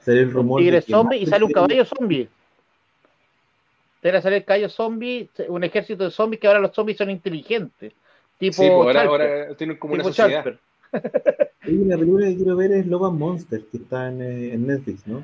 Salió 0.00 0.22
el 0.22 0.28
Un 0.28 0.34
rumor 0.34 0.60
tigre 0.60 0.76
de 0.80 0.82
que 0.86 0.90
zombie 0.92 1.18
y 1.18 1.26
sale 1.26 1.44
un 1.44 1.52
caballo 1.52 1.84
zombie. 1.84 2.28
Debe 4.02 4.22
salir 4.22 4.38
el 4.38 4.44
caballo 4.44 4.68
zombie, 4.68 5.28
un 5.48 5.62
ejército 5.64 6.04
de 6.04 6.10
zombies 6.10 6.40
que 6.40 6.46
ahora 6.46 6.60
los 6.60 6.72
zombies 6.74 6.96
son 6.98 7.10
inteligentes. 7.10 7.92
Tipo 8.38 8.54
Sí, 8.62 8.68
pues 8.70 8.96
ahora, 8.96 9.02
ahora 9.02 9.54
tienen 9.56 9.76
como 9.76 9.94
una 9.94 10.02
tipo 10.02 10.14
sociedad. 10.14 10.42
Charper. 10.44 10.58
Oye, 11.66 11.84
la 11.84 11.98
película 11.98 12.26
que 12.26 12.36
quiero 12.36 12.56
ver 12.56 12.72
es 12.72 12.86
Logan 12.86 13.18
Monster, 13.18 13.60
que 13.70 13.76
está 13.76 14.08
en, 14.08 14.22
eh, 14.22 14.54
en 14.54 14.66
Netflix, 14.66 15.06
¿no? 15.06 15.22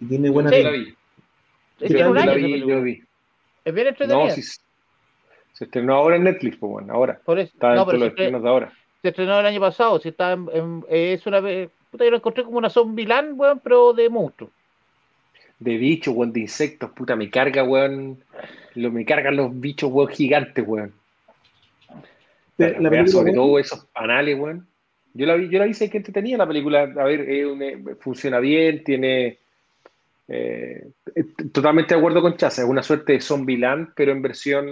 Y 0.00 0.06
tiene 0.06 0.28
buena 0.30 0.50
Sí. 0.50 0.62
La 0.62 0.70
vi. 0.70 0.94
Es 1.80 1.88
que 1.92 1.94
un 1.94 1.98
Yo 1.98 2.04
año 2.06 2.14
la 2.14 2.22
esa 2.22 2.34
vi, 2.34 2.60
yo. 2.60 2.78
Es 3.64 3.74
bien 3.74 3.86
entretenida. 3.86 4.24
No, 4.26 4.30
sí, 4.30 4.42
se 5.52 5.64
estrenó 5.64 5.94
ahora 5.94 6.16
en 6.16 6.24
Netflix, 6.24 6.56
pues 6.58 6.70
bueno, 6.70 6.92
ahora. 6.92 7.20
Por 7.24 7.38
eso, 7.38 7.52
Está 7.54 7.68
no, 7.68 7.74
dentro 7.76 7.86
pero 7.86 7.98
de 7.98 8.04
los 8.04 8.08
estrenos 8.10 8.42
de 8.42 8.48
ahora. 8.48 8.72
se 9.02 9.08
estrenó 9.08 9.40
el 9.40 9.46
año 9.46 9.60
pasado. 9.60 9.98
Si 10.00 10.10
está 10.10 10.32
en- 10.32 10.48
en- 10.52 10.84
es 10.90 11.26
una 11.26 11.40
vez. 11.40 11.70
Puta, 11.90 12.04
yo 12.04 12.10
lo 12.10 12.16
encontré 12.18 12.44
como 12.44 12.58
una 12.58 12.68
zombieland, 12.70 13.38
weón, 13.40 13.60
pero 13.60 13.92
de 13.94 14.08
monstruo. 14.10 14.50
De 15.64 15.76
bichos, 15.78 16.14
weón, 16.14 16.32
de 16.32 16.40
insectos, 16.40 16.90
puta, 16.92 17.16
me 17.16 17.30
carga, 17.30 17.62
weón. 17.64 18.22
Lo, 18.74 18.90
me 18.90 19.04
cargan 19.04 19.36
los 19.36 19.58
bichos, 19.58 19.90
weón, 19.90 20.10
gigantes, 20.10 20.64
weón. 20.66 20.92
La 22.58 22.68
la 22.68 22.74
weá, 22.78 22.90
película, 22.90 23.06
sobre 23.08 23.32
todo 23.32 23.58
esos 23.58 23.86
panales, 23.86 24.38
weón. 24.38 24.66
Yo 25.14 25.26
la 25.26 25.36
vi, 25.36 25.48
yo 25.48 25.58
la 25.58 25.64
vi, 25.64 25.74
sé 25.74 25.88
que 25.88 25.98
entretenía 25.98 26.36
la 26.36 26.46
película. 26.46 26.82
A 26.82 27.04
ver, 27.04 27.46
un- 27.46 27.62
eh, 27.62 27.82
funciona 28.00 28.40
bien, 28.40 28.84
tiene. 28.84 29.38
eh, 30.28 30.88
eh, 31.14 31.24
totalmente 31.52 31.94
de 31.94 31.98
acuerdo 32.00 32.20
con 32.22 32.36
Chaza, 32.36 32.62
es 32.62 32.68
una 32.68 32.82
suerte 32.82 33.12
de 33.14 33.20
Zombieland, 33.20 33.92
pero 33.96 34.12
en 34.12 34.22
versión. 34.22 34.66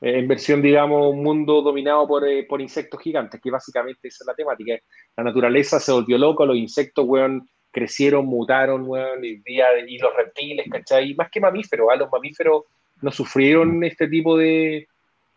eh, 0.00 0.18
en 0.20 0.28
versión, 0.28 0.62
digamos, 0.62 1.12
un 1.12 1.22
mundo 1.24 1.60
dominado 1.60 2.06
por, 2.06 2.26
eh, 2.26 2.44
por 2.48 2.60
insectos 2.60 3.00
gigantes, 3.02 3.40
que 3.40 3.50
básicamente 3.50 4.06
esa 4.08 4.22
es 4.22 4.26
la 4.28 4.34
temática. 4.34 4.74
La 5.16 5.24
naturaleza 5.24 5.80
se 5.80 5.90
volvió 5.92 6.16
loca, 6.18 6.44
los 6.44 6.56
insectos, 6.56 7.04
weón, 7.06 7.48
crecieron, 7.78 8.26
mutaron, 8.26 8.84
weón, 8.86 9.24
y, 9.24 9.40
y 9.46 9.98
los 9.98 10.16
reptiles, 10.16 10.66
¿cachai? 10.70 11.14
Más 11.14 11.30
que 11.30 11.40
mamíferos, 11.40 11.88
¿ah? 11.92 11.96
los 11.96 12.10
mamíferos 12.10 12.64
no 13.00 13.10
sufrieron 13.12 13.84
este 13.84 14.08
tipo 14.08 14.36
de, 14.36 14.88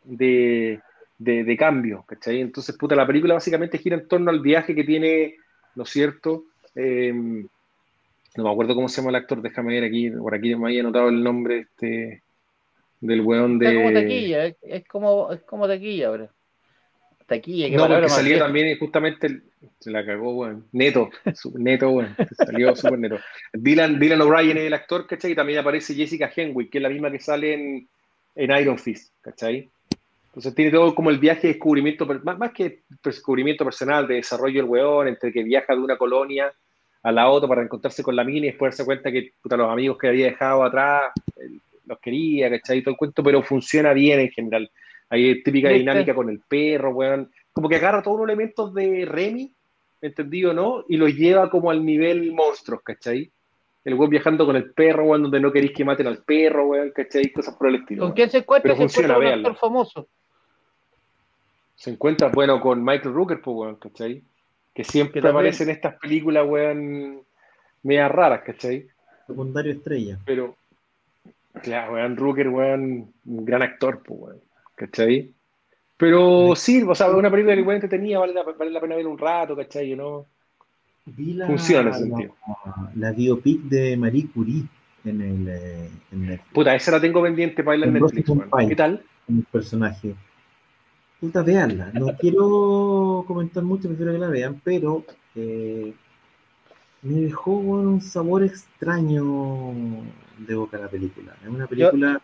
de, 0.04 0.80
de, 1.18 1.44
de 1.44 1.58
cambios, 1.58 2.06
¿cachai? 2.06 2.42
Entonces, 2.42 2.76
puta, 2.78 2.96
la 2.96 3.06
película 3.06 3.36
básicamente 3.36 3.78
gira 3.78 3.96
en 3.96 4.08
torno 4.08 4.32
al 4.32 4.40
viaje 4.40 4.74
que 4.74 4.84
tiene, 4.84 5.36
¿no 5.76 5.84
es 5.84 5.90
cierto? 5.90 6.46
Eh, 6.76 7.14
no 7.14 8.44
me 8.44 8.52
acuerdo 8.52 8.76
cómo 8.76 8.90
se 8.90 9.02
llama 9.02 9.10
el 9.12 9.18
actor, 9.18 9.42
déjame 9.42 9.74
ver 9.74 9.84
aquí, 9.84 10.10
por 10.10 10.34
aquí 10.34 10.56
me 10.56 10.68
había 10.68 10.82
anotado 10.82 11.10
el 11.10 11.24
nombre 11.24 11.56
de 11.56 11.62
este, 11.62 12.24
del 13.02 13.22
weón 13.22 13.62
Está 13.62 13.76
como 13.76 13.90
de... 13.90 14.02
taquilla, 14.02 14.46
es, 14.46 14.56
es 14.62 14.88
como, 14.88 15.32
es 15.32 15.42
como 15.44 15.68
taquilla 15.68 16.08
ahora. 16.08 16.30
Taquilla, 17.36 17.70
No, 17.78 17.88
porque 17.88 18.10
salía 18.10 18.30
vieja. 18.34 18.46
también 18.46 18.78
justamente, 18.78 19.28
el- 19.28 19.44
se 19.80 19.90
la 19.90 20.06
cagó, 20.06 20.34
weón. 20.36 20.66
Neto, 20.74 21.10
neto, 21.56 21.90
weón. 21.90 22.16
Salió 22.38 22.76
súper 22.76 23.00
neto. 23.00 23.20
Dylan, 23.54 24.00
Dylan 24.00 24.22
O'Brien 24.22 24.58
es 24.58 24.64
el 24.66 24.74
actor, 24.74 25.08
¿cachai? 25.08 25.32
Y 25.32 25.36
también 25.36 25.60
aparece 25.60 25.94
Jessica 25.96 26.32
Henwick, 26.36 26.70
que 26.70 26.78
es 26.80 26.82
la 26.82 26.90
misma 26.90 27.10
que 27.12 27.20
sale 27.20 27.54
en, 27.54 27.88
en 28.36 28.52
Iron 28.62 28.78
Fist, 28.78 29.14
¿cachai? 29.22 29.70
Entonces 30.28 30.56
tiene 30.56 30.72
todo 30.72 30.94
como 30.96 31.10
el 31.10 31.20
viaje 31.20 31.48
de 31.48 31.54
descubrimiento, 31.54 32.06
más, 32.06 32.38
más 32.38 32.52
que 32.52 32.82
descubrimiento 33.04 33.64
personal, 33.66 34.08
de 34.08 34.16
desarrollo 34.16 34.62
del 34.62 34.70
weón, 34.70 35.08
entre 35.08 35.32
que 35.32 35.44
viaja 35.44 35.74
de 35.74 35.82
una 35.82 35.98
colonia 35.98 36.52
a 37.04 37.12
la 37.12 37.30
otra 37.30 37.50
para 37.50 37.64
encontrarse 37.64 38.04
con 38.04 38.16
la 38.16 38.24
mina 38.24 38.46
y 38.48 38.50
después 38.50 38.72
darse 38.72 38.86
cuenta 38.86 39.12
que 39.12 39.32
puta, 39.42 39.58
los 39.58 39.70
amigos 39.70 39.98
que 39.98 40.08
había 40.08 40.28
dejado 40.28 40.64
atrás 40.64 41.12
eh, 41.38 41.58
los 41.86 42.00
quería, 42.00 42.50
¿cachai? 42.50 42.82
Todo 42.82 42.92
el 42.92 42.98
cuento, 42.98 43.24
pero 43.24 43.42
funciona 43.42 43.92
bien 43.94 44.20
en 44.20 44.30
general. 44.32 44.70
Hay 45.12 45.44
típica 45.44 45.68
¿Viste? 45.68 45.80
dinámica 45.80 46.16
con 46.16 46.30
el 46.30 46.40
perro, 46.40 46.92
weón. 46.92 47.30
Como 47.54 47.68
que 47.70 47.76
agarra 47.76 48.02
todos 48.02 48.18
los 48.18 48.28
elementos 48.28 48.74
de 48.74 49.06
Remy, 49.06 49.54
¿entendido 50.02 50.54
no? 50.54 50.86
Y 50.88 50.96
los 50.98 51.14
lleva 51.14 51.50
como 51.50 51.70
al 51.70 51.86
nivel 51.86 52.32
monstruos, 52.32 52.82
¿cachai? 52.82 53.30
El 53.84 53.96
weón 53.96 54.10
viajando 54.10 54.46
con 54.46 54.56
el 54.56 54.72
perro, 54.72 55.04
weón, 55.04 55.24
donde 55.24 55.40
no 55.42 55.52
queréis 55.52 55.74
que 55.74 55.84
maten 55.84 56.08
al 56.08 56.20
perro, 56.20 56.68
weón, 56.68 56.92
¿cachai? 56.92 57.30
Cosas 57.32 57.56
por 57.56 57.68
el 57.68 57.76
estilo. 57.76 58.06
¿Con 58.06 58.14
quién 58.14 58.30
se 58.30 58.38
encuentra? 58.40 58.74
Pero 58.74 58.76
Se 58.78 58.84
encuentra 59.00 59.16
funciona, 59.16 59.34
un 59.36 59.46
actor 59.46 59.56
famoso. 59.60 60.08
Se 61.76 61.90
encuentra, 61.90 62.30
bueno, 62.30 62.62
con 62.62 62.84
Michael 62.84 63.14
Rooker, 63.14 63.42
pues, 63.42 63.56
weón, 63.58 63.76
¿cachai? 63.76 64.22
Que 64.74 64.84
siempre 64.86 65.16
Que 65.16 65.20
también- 65.22 65.36
aparece 65.36 65.64
en 65.64 65.72
estas 65.72 65.96
películas, 66.00 66.48
weón, 66.48 67.22
medias 67.84 68.12
raras, 68.12 68.44
¿cachai? 68.46 68.88
Secundario 69.28 69.74
estrella. 69.74 70.18
Pero, 70.26 70.56
claro, 71.62 71.94
weón, 71.94 72.16
Rooker, 72.16 72.48
weón, 72.50 73.12
un 73.26 73.46
gran 73.46 73.62
actor, 73.64 74.02
pues, 74.06 74.20
weón, 74.22 74.42
¿cachai? 74.76 75.34
Pero 75.98 76.56
sí, 76.56 76.82
o 76.82 76.96
sea, 76.96 77.12
una 77.12 77.30
película 77.30 77.56
que 77.56 77.62
weón 77.62 77.76
entretenida, 77.76 78.20
vale 78.20 78.34
la, 78.34 78.44
vale 78.44 78.72
la 78.72 78.82
pena 78.82 78.96
ver 78.96 79.08
un 79.08 79.18
rato, 79.18 79.56
¿cachai? 79.56 79.96
¿no? 79.96 80.26
Vi 81.06 81.34
la, 81.34 81.48
Funciona 81.48 81.90
en 81.90 81.96
ese 81.96 82.00
sentido. 82.00 82.36
la, 82.46 82.92
la 82.96 83.12
biopic 83.12 83.62
de 83.64 83.98
Marie 83.98 84.28
Curie 84.34 84.64
en 85.06 85.22
el, 85.22 85.48
eh, 85.48 85.90
en 86.12 86.26
Netflix, 86.26 86.54
Puta, 86.54 86.76
esa 86.76 86.92
la 86.92 87.02
tengo 87.02 87.22
pendiente 87.22 87.64
para 87.64 87.78
verla 87.78 87.86
en 87.88 87.94
Netflix. 87.94 88.32
Pike. 88.32 88.70
¿Qué 88.70 88.76
tal? 88.76 89.04
un 89.28 89.44
personaje. 89.52 90.16
puta, 91.20 91.42
veanla. 91.42 91.92
No 91.94 92.08
quiero 92.20 93.24
comentar 93.28 93.64
mucho, 93.64 93.88
prefiero 93.88 94.12
que 94.12 94.20
la 94.20 94.30
vean, 94.30 94.62
pero 94.64 95.06
eh, 95.36 95.94
me 97.02 97.22
dejó 97.22 97.52
un 97.52 98.02
sabor 98.02 98.44
extraño 98.44 99.74
de 100.38 100.56
boca 100.56 100.78
la 100.78 100.88
película. 100.88 101.36
Es 101.42 101.48
una 101.50 101.68
película. 101.68 102.22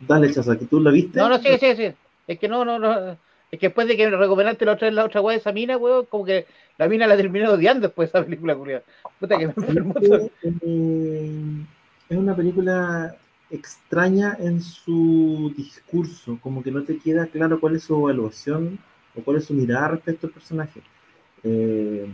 Dale, 0.00 0.32
Chaza, 0.32 0.58
que 0.58 0.66
tú 0.66 0.80
la 0.80 0.90
viste. 0.90 1.18
No, 1.18 1.28
no, 1.28 1.38
sí, 1.38 1.48
sí, 1.58 1.74
sí. 1.76 1.92
Es 2.26 2.38
que 2.38 2.48
no, 2.48 2.64
no, 2.64 2.78
no. 2.78 3.16
Es 3.50 3.60
que 3.60 3.68
después 3.68 3.86
de 3.86 3.96
que 3.96 4.10
recomendaste 4.10 4.64
la 4.64 4.72
otra, 4.72 4.90
la 4.90 5.04
otra 5.04 5.20
weá 5.20 5.34
de 5.34 5.40
esa 5.40 5.52
mina, 5.52 5.76
weón, 5.76 6.06
como 6.06 6.24
que 6.24 6.46
la 6.78 6.88
mina 6.88 7.06
la 7.06 7.16
terminé 7.16 7.48
odiando 7.48 7.86
después 7.86 8.12
de 8.12 8.18
esa 8.18 8.24
película, 8.24 8.56
curiosa. 8.56 8.84
Puta 9.20 9.38
que 9.38 9.46
me 9.46 9.52
enfermó. 9.56 9.94
Eh, 10.42 11.30
es 12.08 12.16
una 12.16 12.34
película 12.34 13.16
extraña 13.50 14.36
en 14.40 14.60
su 14.60 15.52
discurso, 15.56 16.38
como 16.42 16.62
que 16.62 16.72
no 16.72 16.82
te 16.82 16.98
queda 16.98 17.26
claro 17.26 17.60
cuál 17.60 17.76
es 17.76 17.84
su 17.84 17.94
evaluación 17.94 18.78
o 19.16 19.22
cuál 19.22 19.38
es 19.38 19.44
su 19.44 19.54
mirada 19.54 19.88
respecto 19.88 20.26
al 20.26 20.32
personaje. 20.32 20.82
Eh, 21.44 22.06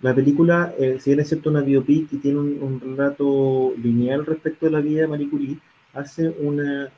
la 0.00 0.14
película, 0.14 0.74
eh, 0.78 0.98
si 1.00 1.10
bien 1.10 1.20
es 1.20 1.28
cierto 1.28 1.50
una 1.50 1.60
biopic 1.60 2.12
y 2.12 2.16
tiene 2.16 2.40
un, 2.40 2.62
un, 2.62 2.80
relato 2.80 3.74
lineal 3.76 4.26
respecto 4.26 4.66
a 4.66 4.70
la 4.70 4.80
vida 4.80 5.02
de 5.02 5.08
Marie 5.08 5.30
Curie, 5.30 5.58
hace 5.92 6.28
una, 6.40 6.90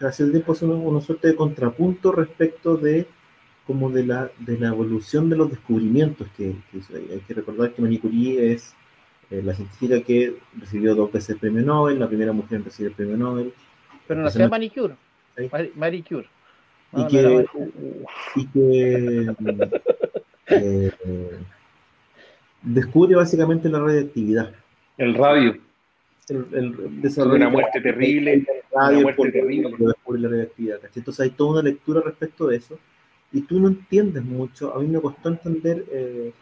casi 0.00 0.22
el 0.22 0.30
tiempo 0.32 0.52
hace 0.52 0.64
una, 0.64 0.74
una, 0.74 1.00
suerte 1.00 1.28
de 1.28 1.36
contrapunto 1.36 2.10
respecto 2.10 2.76
de 2.76 3.06
como 3.66 3.90
de 3.90 4.04
la, 4.04 4.30
de 4.38 4.58
la 4.58 4.68
evolución 4.68 5.28
de 5.28 5.36
los 5.36 5.50
descubrimientos 5.50 6.26
que, 6.36 6.56
que 6.70 6.78
hizo. 6.78 6.94
Hay 6.96 7.20
que 7.20 7.34
recordar 7.34 7.72
que 7.72 7.82
Marie 7.82 8.00
Curie 8.00 8.52
es 8.52 8.74
eh, 9.30 9.42
la 9.44 9.54
científica 9.54 10.00
que 10.00 10.36
recibió 10.58 10.94
dos 10.94 11.12
veces 11.12 11.30
el 11.30 11.38
premio 11.38 11.62
Nobel, 11.62 12.00
la 12.00 12.08
primera 12.08 12.32
mujer 12.32 12.58
en 12.58 12.64
recibir 12.64 12.90
el 12.90 12.96
premio 12.96 13.16
Nobel. 13.16 13.52
Pero 14.08 14.22
no 14.22 14.30
sea 14.30 14.48
manicure. 14.48 14.96
¿Sí? 15.36 15.48
Manicure. 15.76 16.26
No, 16.92 17.02
y, 17.02 17.06
que, 17.06 17.22
no 17.22 17.44
y 18.34 18.46
que 18.48 19.34
eh, 20.48 20.90
descubre 22.62 23.14
básicamente 23.14 23.68
la 23.68 23.78
radioactividad. 23.78 24.52
El 24.98 25.14
radio. 25.14 25.56
El, 26.30 26.46
el 26.52 27.00
desarrollo 27.00 27.36
una 27.36 27.50
muerte 27.50 27.80
terrible. 27.80 28.32
El 28.34 28.46
radio, 28.72 28.98
una 28.98 29.14
muerte 29.16 29.32
terrible. 29.32 29.74
Descubre 29.78 30.20
la 30.20 30.28
radioactividad. 30.28 30.80
Entonces 30.94 31.20
hay 31.20 31.30
toda 31.30 31.52
una 31.52 31.62
lectura 31.62 32.00
respecto 32.00 32.46
de 32.46 32.56
eso. 32.56 32.78
Y 33.32 33.42
tú 33.42 33.60
no 33.60 33.68
entiendes 33.68 34.24
mucho. 34.24 34.74
A 34.74 34.80
mí 34.80 34.88
me 34.88 35.00
costó 35.00 35.28
entender. 35.28 35.84
Eh, 35.90 36.32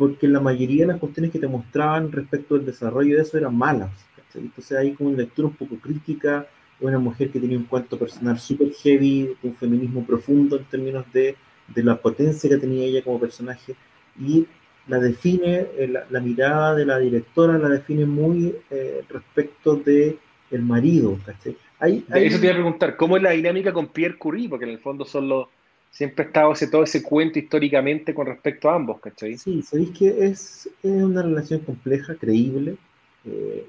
porque 0.00 0.26
la 0.26 0.40
mayoría 0.40 0.86
de 0.86 0.92
las 0.92 0.98
cuestiones 0.98 1.30
que 1.30 1.38
te 1.38 1.46
mostraban 1.46 2.10
respecto 2.10 2.54
al 2.54 2.64
desarrollo 2.64 3.16
de 3.16 3.22
eso 3.22 3.36
eran 3.36 3.54
malas. 3.54 3.90
¿cachai? 4.16 4.40
Entonces 4.40 4.78
hay 4.78 4.94
como 4.94 5.10
una 5.10 5.18
lectura 5.18 5.48
un 5.48 5.54
poco 5.54 5.76
crítica, 5.76 6.46
una 6.80 6.98
mujer 6.98 7.30
que 7.30 7.38
tenía 7.38 7.58
un 7.58 7.64
cuento 7.64 7.98
personal 7.98 8.38
súper 8.38 8.72
heavy, 8.72 9.36
un 9.42 9.54
feminismo 9.56 10.02
profundo 10.06 10.56
en 10.56 10.64
términos 10.64 11.04
de, 11.12 11.36
de, 11.68 11.82
la 11.82 11.96
potencia 11.96 12.48
que 12.48 12.56
tenía 12.56 12.86
ella 12.86 13.04
como 13.04 13.20
personaje, 13.20 13.74
y 14.18 14.46
la 14.90 14.98
define, 14.98 15.68
la, 15.88 16.04
la 16.10 16.20
mirada 16.20 16.74
de 16.74 16.84
la 16.84 16.98
directora 16.98 17.56
la 17.58 17.68
define 17.68 18.04
muy 18.06 18.56
eh, 18.70 19.02
respecto 19.08 19.76
de 19.76 20.18
el 20.50 20.62
marido. 20.62 21.16
¿cachai? 21.24 21.56
Hay, 21.78 22.04
hay... 22.10 22.26
Eso 22.26 22.38
te 22.38 22.46
iba 22.46 22.54
a 22.54 22.56
preguntar, 22.56 22.96
¿cómo 22.96 23.16
es 23.16 23.22
la 23.22 23.30
dinámica 23.30 23.72
con 23.72 23.86
Pierre 23.88 24.18
Curie? 24.18 24.48
Porque 24.48 24.64
en 24.64 24.72
el 24.72 24.80
fondo 24.80 25.04
son 25.04 25.28
los 25.28 25.46
siempre 25.90 26.24
ha 26.24 26.26
estado 26.28 26.52
ese, 26.52 26.68
todo 26.68 26.84
ese 26.84 27.02
cuento 27.02 27.38
históricamente 27.38 28.14
con 28.14 28.26
respecto 28.26 28.70
a 28.70 28.76
ambos, 28.76 29.00
¿cachai? 29.00 29.36
Sí, 29.36 29.62
sabéis 29.62 29.90
que 29.90 30.08
es, 30.08 30.70
es, 30.82 31.02
una 31.02 31.22
relación 31.22 31.60
compleja, 31.60 32.14
creíble, 32.14 32.76
eh, 33.24 33.66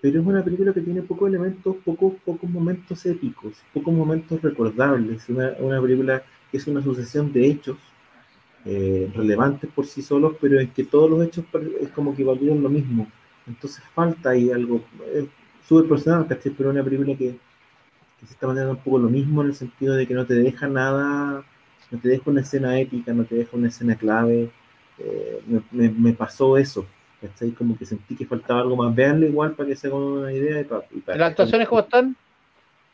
pero 0.00 0.20
es 0.20 0.26
una 0.26 0.44
película 0.44 0.74
que 0.74 0.82
tiene 0.82 1.00
pocos 1.02 1.28
elementos, 1.28 1.76
pocos, 1.84 2.12
pocos 2.24 2.50
momentos 2.50 3.04
épicos, 3.06 3.54
pocos 3.72 3.94
momentos 3.94 4.42
recordables, 4.42 5.26
una, 5.30 5.54
una 5.58 5.80
película 5.80 6.22
que 6.50 6.58
es 6.58 6.66
una 6.66 6.82
sucesión 6.82 7.32
de 7.32 7.46
hechos 7.46 7.78
eh, 8.64 9.10
relevantes 9.14 9.70
por 9.70 9.86
sí 9.86 10.02
solos, 10.02 10.36
pero 10.40 10.60
en 10.60 10.70
que 10.70 10.84
todos 10.84 11.10
los 11.10 11.24
hechos 11.24 11.44
es 11.80 11.88
como 11.90 12.14
que 12.14 12.24
valieron 12.24 12.62
lo 12.62 12.68
mismo. 12.68 13.06
Entonces 13.46 13.82
falta 13.94 14.30
ahí 14.30 14.50
algo 14.50 14.84
eh, 15.06 15.26
súper 15.66 15.88
personal, 15.88 16.26
¿cachai? 16.26 16.52
Pero 16.52 16.70
una 16.70 16.82
película 16.82 17.16
que, 17.16 17.36
que 18.20 18.26
se 18.26 18.32
está 18.32 18.46
manejando 18.46 18.74
un 18.74 18.82
poco 18.82 18.98
lo 18.98 19.08
mismo 19.08 19.42
en 19.42 19.48
el 19.48 19.54
sentido 19.54 19.94
de 19.94 20.06
que 20.06 20.14
no 20.14 20.24
te 20.26 20.34
deja 20.34 20.66
nada 20.66 21.44
no 21.94 22.00
te 22.00 22.08
deja 22.08 22.30
una 22.30 22.40
escena 22.40 22.78
épica, 22.78 23.12
no 23.12 23.24
te 23.24 23.36
deja 23.36 23.56
una 23.56 23.68
escena 23.68 23.94
clave. 23.96 24.50
Eh, 24.98 25.42
me, 25.46 25.62
me, 25.70 25.88
me, 25.90 26.12
pasó 26.12 26.56
eso. 26.58 26.86
¿cachai? 27.20 27.52
Como 27.52 27.76
que 27.78 27.86
sentí 27.86 28.16
que 28.16 28.26
faltaba 28.26 28.60
algo 28.60 28.76
más. 28.76 28.94
Veanlo 28.94 29.26
igual 29.26 29.52
para 29.52 29.68
que 29.68 29.76
se 29.76 29.86
hagan 29.86 30.00
una 30.00 30.32
idea. 30.32 30.60
Y 30.60 30.64
para, 30.64 30.84
y 30.90 31.00
para 31.00 31.18
¿Las 31.18 31.30
actuaciones 31.30 31.68
cómo 31.68 31.80
están? 31.82 32.16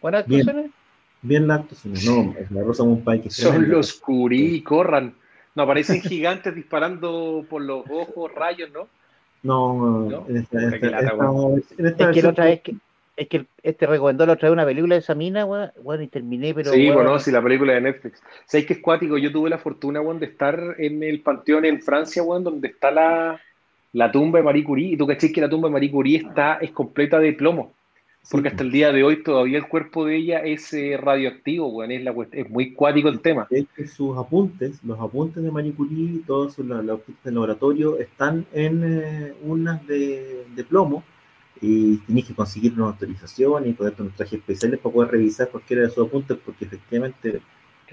¿Buenas 0.01 0.23
actuaciones? 0.23 0.65
Bien, 0.65 0.73
bien 1.23 1.49
las 1.49 1.61
actuaciones. 1.61 2.05
No, 2.05 2.35
es 2.39 2.51
la 2.51 2.63
Rosa 2.63 2.85
Monpay 2.85 3.23
que 3.23 3.31
Son 3.31 3.69
los 3.71 3.95
curí, 3.95 4.63
corran. 4.63 5.15
No, 5.61 5.65
aparecen 5.65 6.01
gigantes 6.01 6.55
disparando 6.55 7.45
por 7.49 7.61
los 7.63 7.85
ojos, 7.91 8.33
rayos, 8.35 8.71
¿no? 8.73 8.89
No, 9.43 10.09
no, 10.09 10.27
esta, 10.29 10.59
esta, 10.59 10.77
esta, 10.77 12.11
es 12.11 12.15
que 12.15 12.23
la 12.23 12.29
otra 12.29 12.45
vez 12.47 12.61
que 12.61 12.77
es 13.21 13.29
que 13.29 13.45
este 13.63 13.87
recomendó 13.87 14.25
la 14.25 14.33
otra 14.33 14.49
vez 14.49 14.55
una 14.55 14.65
película 14.65 14.95
de 14.95 15.01
esa 15.01 15.15
mina, 15.15 15.45
weón, 15.45 15.71
bueno, 15.83 16.03
y 16.03 16.09
terminé, 16.09 16.55
pero. 16.55 16.73
Sí, 16.73 16.91
bueno, 16.91 17.19
sí, 17.19 17.31
la 17.31 17.43
película 17.43 17.75
de 17.75 17.83
Netflix. 17.83 18.23
¿Sabes 18.47 18.67
que 18.67 18.73
es 18.73 18.79
cuático? 18.81 19.19
Yo 19.19 19.31
tuve 19.31 19.51
la 19.51 19.59
fortuna, 19.59 20.01
weón, 20.01 20.21
de 20.21 20.27
estar 20.27 20.77
en 20.79 21.03
el 21.03 21.21
panteón 21.21 21.67
en 21.67 21.83
Francia, 21.83 22.23
weón, 22.23 22.45
donde 22.45 22.69
está 22.69 22.91
la, 22.91 23.39
la 23.93 24.11
tumba 24.11 24.39
de 24.39 24.45
Marie 24.45 24.65
Curie, 24.65 24.93
y 24.93 24.97
tú 24.97 25.07
caché 25.07 25.31
que 25.33 25.43
la 25.43 25.51
tumba 25.51 25.69
de 25.69 25.73
Marie 25.75 25.91
Curie 25.91 26.17
está, 26.17 26.55
es 26.63 26.71
completa 26.71 27.19
de 27.19 27.35
plomo. 27.35 27.75
Porque 28.29 28.49
sí, 28.49 28.53
hasta 28.53 28.63
el 28.65 28.71
día 28.71 28.93
de 28.93 29.03
hoy 29.03 29.23
todavía 29.23 29.59
el 29.59 29.69
cuerpo 29.69 30.05
de 30.05 30.17
ella 30.17 30.41
es 30.41 30.73
eh, 30.73 30.97
radioactivo, 30.97 31.69
weón, 31.69 31.91
es, 31.91 32.05
la, 32.05 32.15
es 32.33 32.51
muy 32.51 32.75
cuático 32.75 33.09
el 33.09 33.21
tema. 33.21 33.47
Es 33.51 33.67
que 33.75 33.87
sus 33.87 34.17
apuntes, 34.17 34.83
los 34.85 35.01
apuntes 35.01 35.43
de 35.43 35.51
Marie 35.51 35.73
Curie, 35.73 36.21
todos 36.27 36.59
los, 36.59 36.85
los 36.85 37.01
apuntes 37.01 37.25
del 37.25 37.35
laboratorio, 37.35 37.99
están 37.99 38.47
en 38.53 38.83
eh, 38.85 39.35
unas 39.43 39.87
de, 39.87 40.45
de 40.55 40.65
plomo 40.65 41.03
y 41.61 41.99
tenías 41.99 42.29
que 42.29 42.35
conseguir 42.35 42.73
una 42.75 42.87
autorización 42.87 43.67
y 43.67 43.73
ponerte 43.73 44.03
unos 44.03 44.15
trajes 44.15 44.39
especiales 44.39 44.81
para 44.81 44.95
poder 44.95 45.11
revisar 45.11 45.49
cualquiera 45.49 45.83
de 45.83 45.91
sus 45.91 46.07
apuntes, 46.07 46.39
porque 46.45 46.65
efectivamente 46.65 47.41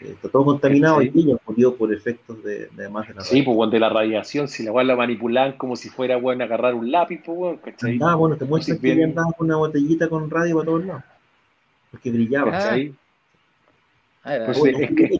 está 0.01 0.29
todo 0.29 0.45
contaminado 0.45 1.01
sí. 1.01 1.11
y 1.13 1.17
niños 1.17 1.39
murió 1.47 1.75
por 1.75 1.93
efectos 1.93 2.43
de, 2.43 2.67
de 2.67 2.83
además 2.83 3.07
de 3.07 3.13
la 3.15 3.21
Sí, 3.21 3.41
pues 3.41 3.71
de 3.71 3.79
la 3.79 3.89
radiación, 3.89 4.47
si 4.47 4.63
la 4.63 4.71
cual 4.71 4.87
la 4.87 4.95
manipulan 4.95 5.53
como 5.53 5.75
si 5.75 5.89
fuera 5.89 6.17
bueno 6.17 6.43
agarrar 6.43 6.75
un 6.75 6.91
lápiz, 6.91 7.21
pues 7.25 7.37
bueno, 7.37 7.59
¿cachai? 7.61 7.99
Ah, 8.01 8.15
bueno, 8.15 8.37
te 8.37 8.45
muestran 8.45 8.79
que 8.79 9.03
andaba 9.03 9.31
con 9.33 9.47
una 9.47 9.57
botellita 9.57 10.07
con 10.09 10.29
radio 10.29 10.55
para 10.55 10.65
todos 10.65 10.85
lados, 10.85 11.03
porque 11.91 12.11
brillaba, 12.11 12.51
¿cachai? 12.51 12.93
Ah, 14.23 14.37
pues, 14.45 14.59
bueno, 14.59 14.79
es 14.79 14.91
que, 14.91 15.19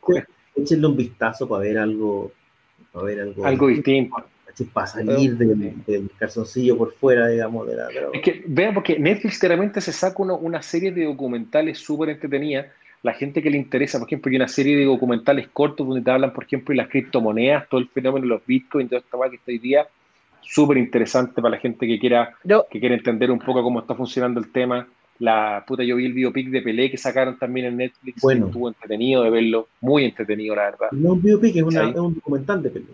échenle 0.56 0.88
un 0.88 0.98
vistazo 0.98 1.48
para 1.48 1.62
ver 1.62 1.78
algo, 1.78 2.32
para 2.92 3.06
ver 3.06 3.22
algo, 3.22 3.46
algo 3.46 3.68
distinto 3.68 4.16
para 4.66 4.88
salir 4.88 5.38
del, 5.38 5.86
del, 5.86 6.10
calzoncillo 6.18 6.78
por 6.78 6.94
fuera, 6.94 7.28
digamos, 7.28 7.68
de 7.68 7.76
la 7.76 7.88
droga. 7.88 8.10
Es 8.14 8.22
que 8.22 8.44
vean, 8.48 8.74
porque 8.74 8.98
Netflix 8.98 9.40
realmente 9.42 9.82
se 9.82 9.92
saca 9.92 10.16
uno, 10.24 10.38
una 10.38 10.62
serie 10.62 10.92
de 10.92 11.06
documentales 11.06 11.78
súper 11.78 12.10
entretenidas. 12.10 12.68
La 13.04 13.14
gente 13.14 13.42
que 13.42 13.50
le 13.50 13.58
interesa, 13.58 14.00
por 14.00 14.08
ejemplo, 14.08 14.30
hay 14.30 14.38
una 14.38 14.48
serie 14.48 14.76
de 14.76 14.86
documentales 14.86 15.48
cortos 15.50 15.88
donde 15.88 16.02
te 16.02 16.12
hablan, 16.12 16.34
por 16.34 16.44
ejemplo, 16.44 16.74
de 16.74 16.78
las 16.78 16.90
criptomonedas, 16.90 17.70
todo 17.70 17.80
el 17.80 17.88
fenómeno 17.90 18.24
de 18.24 18.30
los 18.30 18.46
bitcoins, 18.46 18.90
toda 18.90 19.00
esta 19.00 19.30
que 19.30 19.36
está 19.36 19.52
hoy 19.52 19.60
día, 19.60 19.88
súper 20.42 20.78
interesante 20.78 21.42
para 21.42 21.56
la 21.56 21.62
gente 21.62 21.88
que 21.88 22.00
quiera, 22.00 22.36
que 22.70 22.80
quiera 22.80 22.96
entender 22.96 23.32
un 23.32 23.40
poco 23.40 23.62
cómo 23.62 23.80
está 23.80 23.96
funcionando 23.96 24.40
el 24.40 24.52
tema. 24.52 24.88
La 25.20 25.64
puta, 25.66 25.84
yo 25.84 25.96
vi 25.96 26.06
el 26.06 26.14
biopic 26.14 26.50
de 26.50 26.62
Pelé 26.62 26.92
que 26.92 26.98
sacaron 26.98 27.38
también 27.38 27.68
en 27.68 27.78
Netflix, 27.78 28.22
bueno. 28.22 28.48
estuvo 28.48 28.68
entretenido 28.68 29.24
de 29.24 29.32
verlo, 29.32 29.68
muy 29.82 30.06
entretenido, 30.06 30.56
la 30.56 30.64
verdad. 30.66 30.88
No 30.92 31.14
un 31.14 31.22
biopic, 31.22 31.56
es, 31.56 31.64
una, 31.64 31.90
es 31.90 31.96
un 31.96 32.14
documental 32.16 32.62
de 32.62 32.70
Pelé. 32.70 32.86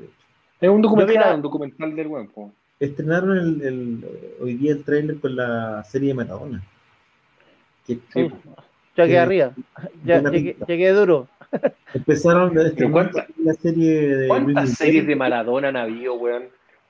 Es 0.61 0.69
un 0.69 0.81
documental, 0.81 1.35
un 1.35 1.41
documental 1.41 1.95
del 1.95 2.07
buen 2.07 2.29
Estrenaron 2.79 3.37
el, 3.37 3.61
el, 3.61 4.05
hoy 4.41 4.55
día 4.55 4.73
el 4.73 4.83
trailer 4.83 5.19
con 5.19 5.35
la 5.35 5.83
serie 5.83 6.09
de 6.09 6.13
Maradona. 6.13 6.63
Que, 7.85 7.99
sí, 8.13 8.29
ya 8.95 9.05
quedé 9.05 9.19
arriba. 9.19 9.51
Ya, 10.05 10.21
llegué, 10.21 10.57
llegué, 10.67 10.91
duro. 10.91 11.27
Empezaron 11.93 12.57
a 12.57 12.63
estrenar 12.63 13.11
la 13.43 13.53
serie 13.53 14.15
de. 14.15 14.27
¿Cuántas 14.27 14.71
series 14.71 15.07
de 15.07 15.15
Maradona 15.15 15.69
han 15.69 15.77
habido, 15.77 16.15
weón? 16.15 16.43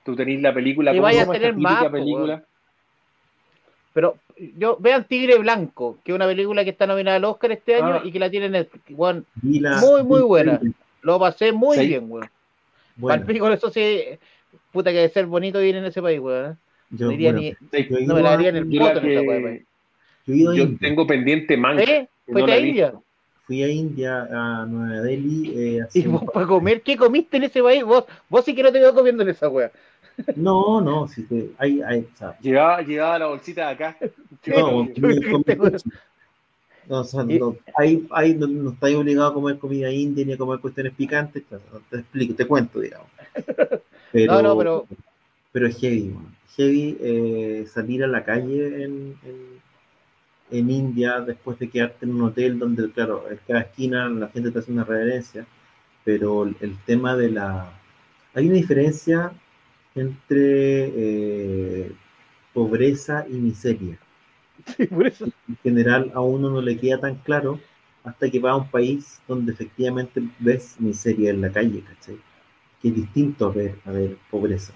Tú 0.04 0.16
tenés 0.16 0.42
la 0.42 0.54
película. 0.54 0.94
Y 0.94 1.00
vaya 1.00 1.24
a 1.24 1.32
tener 1.32 1.56
más. 1.56 1.86
Película? 1.90 2.36
Weón. 2.36 2.44
Pero 3.94 4.18
yo 4.58 4.78
vean 4.80 5.06
Tigre 5.06 5.38
Blanco, 5.38 6.00
que 6.04 6.12
es 6.12 6.16
una 6.16 6.26
película 6.26 6.64
que 6.64 6.72
está 6.72 6.88
nominada 6.88 7.18
al 7.18 7.26
Oscar 7.26 7.52
este 7.52 7.76
año 7.76 7.96
ah. 7.96 8.02
y 8.04 8.12
que 8.12 8.20
la 8.20 8.30
tienen 8.30 8.56
en 8.56 8.68
weón, 8.90 9.26
la, 9.44 9.80
muy, 9.80 10.04
muy 10.04 10.22
buena. 10.22 10.60
Lo 11.04 11.20
pasé 11.20 11.52
muy 11.52 11.78
¿Sí? 11.78 11.88
bien, 11.88 12.06
weón. 12.10 12.30
Bueno. 12.96 13.24
Palpico, 13.24 13.50
eso 13.50 13.70
sí, 13.70 14.02
puta 14.72 14.92
que 14.92 14.98
debe 14.98 15.10
ser 15.10 15.26
bonito 15.28 15.60
vivir 15.60 15.76
en 15.76 15.86
ese 15.86 16.02
país, 16.02 16.20
weón. 16.20 16.58
Yo, 16.90 17.12
no, 17.12 17.18
bueno, 17.18 17.40
ni, 17.40 17.56
no 18.06 18.16
me 18.16 18.22
la 18.22 18.32
daría 18.32 18.50
en 18.50 18.56
el 18.58 18.66
voto 18.66 19.02
que... 19.02 19.16
esa 19.16 19.66
Yo, 20.26 20.54
yo 20.54 20.78
tengo 20.78 21.06
pendiente 21.06 21.58
manga. 21.58 21.84
¿Eh? 21.84 22.08
¿Fuiste 22.26 22.48
no 22.48 22.54
a 22.54 22.60
India? 22.60 22.94
Fui 23.46 23.62
a 23.62 23.68
India, 23.68 24.28
a 24.32 24.66
Nueva 24.66 25.02
Delhi. 25.02 25.54
Eh, 25.56 25.86
¿Y 25.94 26.08
vos 26.08 26.24
para 26.34 26.46
comer? 26.48 26.82
¿Qué 26.82 26.96
comiste 26.96 27.38
en 27.38 27.44
ese 27.44 27.62
país? 27.62 27.84
Vos, 27.84 28.06
vos 28.30 28.46
sí 28.46 28.56
que 28.56 28.64
no 28.64 28.72
te 28.72 28.80
veo 28.80 28.94
comiendo 28.94 29.24
en 29.24 29.30
esa 29.30 29.50
weá. 29.50 29.72
No, 30.36 30.80
no, 30.80 31.08
sí 31.08 31.26
que 31.28 31.50
hay, 31.58 31.82
hay, 31.82 32.08
Llevaba, 32.42 32.82
llevaba 32.82 33.20
la 33.20 33.28
bolsita 33.28 33.68
de 33.68 33.74
acá. 33.74 33.98
No, 34.48 34.88
No, 36.88 37.00
o 37.00 37.04
sea, 37.06 37.24
no, 37.24 37.56
ahí, 37.78 38.06
ahí 38.12 38.34
no, 38.36 38.46
no 38.46 38.72
estáis 38.72 38.98
obligado 38.98 39.30
a 39.30 39.34
comer 39.34 39.58
comida 39.58 39.90
india 39.90 40.26
ni 40.26 40.34
a 40.34 40.38
comer 40.38 40.60
cuestiones 40.60 40.94
picantes, 40.94 41.44
te 41.90 41.98
explico, 41.98 42.36
te 42.36 42.46
cuento, 42.46 42.82
digamos. 42.82 43.08
Pero, 44.12 44.34
No, 44.34 44.42
no, 44.42 44.58
pero- 44.58 44.88
pero 45.54 45.68
es 45.68 45.80
heavy, 45.80 46.10
man. 46.10 46.36
heavy 46.58 46.98
eh, 47.00 47.66
salir 47.72 48.04
a 48.04 48.08
la 48.08 48.24
calle 48.24 48.84
en, 48.84 49.16
en, 49.24 49.63
en 50.52 50.70
India 50.70 51.22
después 51.22 51.60
de 51.60 51.70
quedarte 51.70 52.06
en 52.06 52.16
un 52.16 52.24
hotel 52.24 52.60
donde, 52.60 52.92
claro, 52.92 53.26
en 53.30 53.40
cada 53.48 53.62
esquina 53.62 54.10
la 54.10 54.30
gente 54.30 54.52
te 54.52 54.60
hace 54.60 54.72
una 54.72 54.84
reverencia, 54.84 55.46
pero 56.04 56.44
el, 56.44 56.78
tema 56.86 57.16
de 57.18 57.32
la... 57.32 57.72
Hay 58.34 58.48
una 58.48 58.56
diferencia 58.56 59.32
entre 59.96 60.92
eh, 61.88 61.92
pobreza 62.54 63.26
y 63.30 63.34
miseria 63.34 64.00
Sí, 64.66 64.86
por 64.88 65.08
eso. 65.08 65.26
en 65.48 65.58
general 65.64 66.12
a 66.14 66.22
uno 66.22 66.50
no 66.50 66.62
le 66.62 66.78
queda 66.78 67.00
tan 67.00 67.16
claro 67.16 67.60
hasta 68.04 68.30
que 68.30 68.40
va 68.40 68.52
a 68.52 68.58
un 68.58 68.70
país 68.70 69.22
donde 69.28 69.54
efectivamente 69.54 70.22
ves 70.40 70.76
miseria 70.80 71.32
en 71.32 71.42
la 71.42 71.52
calle, 71.52 71.82
¿cachai? 71.82 72.18
Que 72.82 72.90
es 72.90 72.96
distinto 72.96 73.48
a 73.48 73.52
ver, 73.52 73.76
a 73.86 73.92
ver 73.92 74.18
pobreza. 74.30 74.74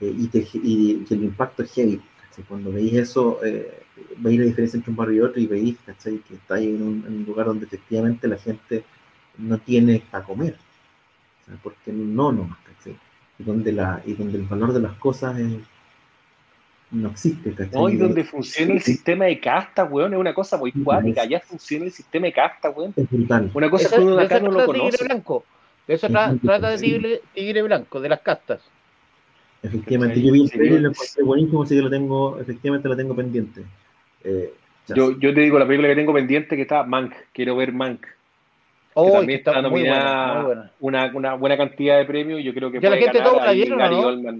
Eh, 0.00 0.14
y, 0.18 0.28
te- 0.28 0.48
y 0.54 1.04
que 1.04 1.14
el 1.14 1.24
impacto 1.24 1.62
es 1.62 1.72
heavy, 1.72 2.00
¿cachai? 2.22 2.44
Cuando 2.44 2.72
veis 2.72 2.94
eso, 2.94 3.40
eh, 3.44 3.82
veis 4.18 4.38
la 4.38 4.46
diferencia 4.46 4.76
entre 4.76 4.90
un 4.90 4.96
barrio 4.96 5.16
y 5.16 5.20
otro 5.20 5.40
y 5.40 5.46
veis, 5.46 5.76
¿cachai? 5.86 6.18
Que 6.18 6.34
estáis 6.34 6.68
en 6.68 6.82
un, 6.82 7.04
en 7.06 7.16
un 7.18 7.24
lugar 7.24 7.46
donde 7.46 7.66
efectivamente 7.66 8.26
la 8.28 8.36
gente 8.38 8.84
no 9.38 9.58
tiene 9.58 10.02
para 10.10 10.24
comer. 10.24 10.56
Sea, 11.46 11.56
porque 11.62 11.92
no, 11.92 12.32
no, 12.32 12.56
¿cachai? 12.64 12.96
Y 13.38 13.42
donde, 13.44 13.72
la, 13.72 14.02
y 14.04 14.12
donde 14.14 14.38
el 14.38 14.44
valor 14.44 14.72
de 14.72 14.80
las 14.80 14.94
cosas 14.94 15.38
es- 15.38 15.58
no 16.90 17.08
existe, 17.10 17.52
¿cachai? 17.54 17.80
No, 17.80 17.88
y 17.88 17.96
donde 17.96 18.24
funciona 18.24 18.74
el 18.74 18.82
sistema 18.82 19.26
de 19.26 19.38
casta, 19.38 19.84
weón, 19.84 20.12
es 20.12 20.18
una 20.18 20.34
cosa 20.34 20.56
muy 20.56 20.72
cuática. 20.72 21.24
Ya 21.24 21.38
funciona 21.40 21.84
el 21.84 21.92
sistema 21.92 22.26
de 22.26 22.32
casta, 22.32 22.70
weón. 22.70 22.92
Es 22.96 23.08
brutal. 23.08 23.50
Una 23.54 23.70
cosa 23.70 23.86
Eso- 23.86 23.96
que 23.96 24.02
uno 24.02 24.16
de 24.16 24.24
acá 24.24 24.40
no 24.40 24.46
lo 24.50 24.56
trata 24.56 24.72
Tigre 24.72 24.86
conoce. 24.88 25.04
Blanco. 25.04 25.44
De 25.86 25.94
eso 25.94 26.08
tra- 26.08 26.40
trata 26.40 26.70
de 26.70 26.78
tigre, 26.78 27.20
tigre 27.34 27.62
Blanco, 27.62 28.00
de 28.00 28.08
las 28.08 28.20
castas. 28.20 28.60
Efectivamente, 29.62 30.22
yo 30.22 30.32
vi 30.32 30.42
el 30.42 30.50
trailer 30.50 30.72
y 30.72 30.76
sí. 30.76 30.82
lo 30.82 30.88
encontré 30.90 31.22
buenísimo, 31.22 31.62
así 31.62 31.74
que 31.76 31.82
lo 31.82 31.90
tengo, 31.90 32.40
efectivamente 32.40 32.88
lo 32.88 32.96
tengo 32.96 33.14
pendiente. 33.14 33.62
Eh. 34.24 34.52
Yo, 34.88 35.12
yo 35.18 35.32
te 35.32 35.40
digo, 35.42 35.58
la 35.58 35.66
película 35.66 35.88
que 35.88 35.94
tengo 35.94 36.12
pendiente 36.12 36.56
que 36.56 36.62
está 36.62 36.82
Mank. 36.82 37.12
Quiero 37.32 37.56
ver 37.56 37.72
Mank. 37.72 38.00
Que 38.02 38.08
Oh, 38.94 39.12
también 39.12 39.26
que 39.28 39.34
está 39.36 39.52
está 39.56 39.68
muy 39.68 39.80
buena, 39.82 39.94
nominada 39.94 40.34
muy 40.34 40.44
buena. 40.46 40.70
Una, 40.80 41.10
una 41.14 41.34
buena 41.34 41.56
cantidad 41.56 41.98
de 41.98 42.04
premios. 42.06 42.40
y 42.40 42.42
Yo 42.44 42.52
creo 42.52 42.70
que 42.72 42.80
Ya 42.80 42.90
la 42.90 42.96
gente 42.96 43.20
todos 43.20 43.44
la 43.44 43.52
vieron, 43.52 43.74
¿o 43.80 43.82
Gary 43.82 43.96
no? 44.22 44.32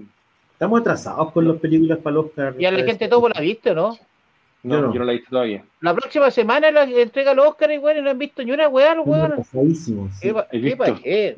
Estamos 0.53 0.81
atrasados 0.81 1.31
con 1.31 1.47
las 1.47 1.57
películas 1.57 1.99
para 1.99 2.15
los 2.15 2.25
Oscar. 2.25 2.55
Y 2.59 2.65
a 2.65 2.71
la 2.71 2.83
gente 2.83 3.07
todo 3.07 3.29
la 3.29 3.39
viste, 3.39 3.73
¿no? 3.73 3.97
No, 4.63 4.75
Yo 4.75 4.81
yo 4.81 4.87
no. 4.87 4.93
no. 4.99 5.03
la 5.05 5.11
he 5.13 5.15
visto 5.15 5.29
todavía. 5.31 5.63
La 5.79 5.93
próxima 5.95 6.29
semana 6.29 6.69
la 6.69 6.83
entrega 6.83 7.33
los 7.33 7.47
Oscar 7.47 7.71
y 7.71 7.77
bueno, 7.77 8.01
no 8.03 8.11
han 8.11 8.19
visto 8.19 8.43
ni 8.43 8.51
una 8.51 8.67
weá, 8.67 8.93
los 8.93 9.07
atrasadísimos. 9.07 10.11
sí. 10.15 10.27
¿Qué 10.27 10.33
pa- 10.33 10.47
he 10.51 10.59
qué 10.59 10.65
visto. 10.65 10.83
pa' 10.83 10.95
qué? 11.01 11.35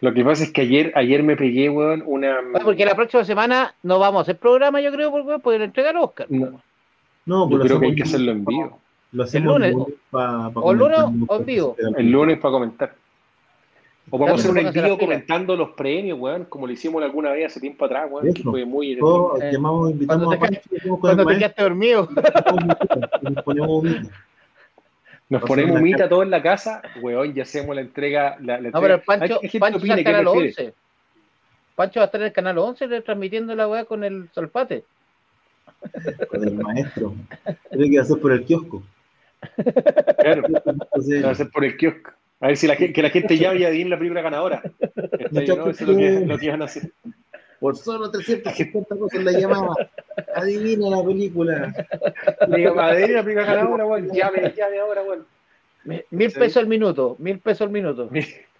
Lo 0.00 0.12
que 0.12 0.24
pasa 0.24 0.42
es 0.42 0.50
que 0.52 0.62
ayer, 0.62 0.90
ayer 0.96 1.22
me 1.22 1.36
pegué, 1.36 1.68
weón, 1.68 2.02
una. 2.04 2.38
Ah, 2.54 2.60
Porque 2.64 2.84
la 2.84 2.96
próxima 2.96 3.22
semana 3.24 3.74
no 3.84 4.00
vamos 4.00 4.20
a 4.20 4.22
hacer 4.22 4.38
programa, 4.38 4.80
yo 4.80 4.90
creo, 4.90 5.12
por 5.12 5.20
weón, 5.20 5.40
porque 5.40 5.58
le 5.60 5.66
entrega 5.66 5.92
los 5.92 6.04
Oscar. 6.04 6.26
No, 6.30 6.60
No, 7.26 7.48
yo 7.48 7.58
pues 7.58 7.68
creo 7.68 7.80
que 7.80 7.86
hay 7.86 7.94
que 7.94 8.02
hacerlo 8.02 8.32
en 8.32 8.44
vivo. 8.44 8.78
Lo 9.12 9.24
hacemos 9.24 9.58
lunes, 9.58 9.74
para, 10.10 10.48
o 10.48 10.72
lunes 10.72 10.98
o 11.28 11.36
en 11.36 11.44
vivo. 11.44 11.76
El 11.78 12.10
lunes 12.10 12.38
para 12.38 12.52
comentar. 12.52 12.94
O 14.10 14.18
vamos 14.18 14.32
a 14.32 14.34
hacer 14.34 14.50
un 14.50 14.58
envío 14.58 14.98
comentando 14.98 15.56
los 15.56 15.70
premios, 15.70 16.18
weón, 16.18 16.44
como 16.46 16.66
lo 16.66 16.72
hicimos 16.72 17.02
alguna 17.02 17.30
vez 17.30 17.46
hace 17.46 17.60
tiempo 17.60 17.84
atrás, 17.84 18.10
weón, 18.10 18.34
que 18.34 18.42
fue 18.42 18.64
muy 18.64 18.96
Todos 18.98 19.40
Eh, 19.40 19.50
llamamos, 19.52 19.90
invitamos 19.92 20.24
cuando 20.26 20.44
a 20.44 20.48
te 20.48 20.54
Pancho 20.54 20.68
y 20.70 20.76
hacemos 20.76 21.00
con 21.00 21.00
Cuando 21.00 21.22
el 21.22 21.28
te 21.28 21.34
maestro 21.34 21.38
quedaste 21.38 21.62
dormido. 21.62 22.08
nos 23.22 23.44
ponemos 23.44 23.68
humildes. 23.68 24.10
Nos 25.28 25.42
ponemos 25.42 25.80
humita 25.80 26.08
todos 26.08 26.24
en 26.24 26.30
la 26.30 26.42
casa, 26.42 26.82
weón, 27.00 27.32
y 27.34 27.40
hacemos 27.40 27.74
la 27.74 27.80
entrega. 27.82 28.36
La, 28.40 28.60
la 28.60 28.70
No, 28.70 28.80
pero 28.80 28.94
el. 28.96 29.00
Pancho, 29.02 29.40
Hay 29.42 29.58
Pancho 29.58 29.78
está 29.78 29.92
en 29.92 29.96
¿qué 29.96 30.04
Canal 30.04 30.24
prefiere? 30.24 30.48
11. 30.48 30.74
Pancho 31.74 32.00
va 32.00 32.04
a 32.04 32.06
estar 32.06 32.20
en 32.20 32.26
el 32.26 32.32
Canal 32.32 32.58
11 32.58 32.86
retransmitiendo 32.86 33.54
la 33.54 33.68
weá 33.68 33.84
con 33.84 34.04
el 34.04 34.28
Salpate. 34.34 34.84
Con 36.28 36.44
el 36.46 36.54
maestro. 36.54 37.14
Creo 37.70 37.90
que 37.90 37.96
va 37.96 38.02
a 38.02 38.06
ser 38.06 38.18
por 38.18 38.32
el 38.32 38.44
kiosco. 38.44 38.82
Claro, 40.18 40.42
Entonces, 40.46 41.24
va 41.24 41.30
a 41.30 41.34
ser 41.34 41.50
por 41.50 41.64
el 41.64 41.76
kiosco. 41.76 42.12
A 42.40 42.48
ver 42.48 42.56
si 42.56 42.66
la, 42.66 42.74
gente- 42.74 42.92
que 42.92 43.02
la 43.02 43.10
gente 43.10 43.38
llame 43.38 43.60
y 43.60 43.64
adivine 43.64 43.90
la 43.90 43.98
película 43.98 44.20
ganadora. 44.20 44.62
Está 44.80 45.40
bien, 45.40 45.58
¿no? 45.58 45.70
Eso 45.70 45.84
es 45.84 45.88
lo 45.88 45.96
que, 45.96 46.26
lo 46.26 46.38
que 46.38 46.50
a 46.50 46.54
hacer. 46.64 46.90
por 47.60 47.76
solo 47.76 48.10
350 48.10 48.96
cosas 48.96 49.22
la 49.22 49.32
llamaba. 49.32 49.76
Adivina 50.34 50.90
la 50.90 51.04
película. 51.04 51.72
Diga, 52.48 52.88
adivine 52.88 53.12
la 53.14 53.22
película 53.22 53.46
ganadora, 53.46 53.86
weón. 53.86 54.10
Llame, 54.12 54.52
llame 54.56 54.78
ahora, 54.80 55.02
weón. 55.02 55.24
Mil 56.10 56.32
pesos 56.32 56.56
al 56.58 56.66
minuto, 56.66 57.16
mil 57.18 57.38
pesos 57.38 57.62
al 57.62 57.70
minuto. 57.70 58.10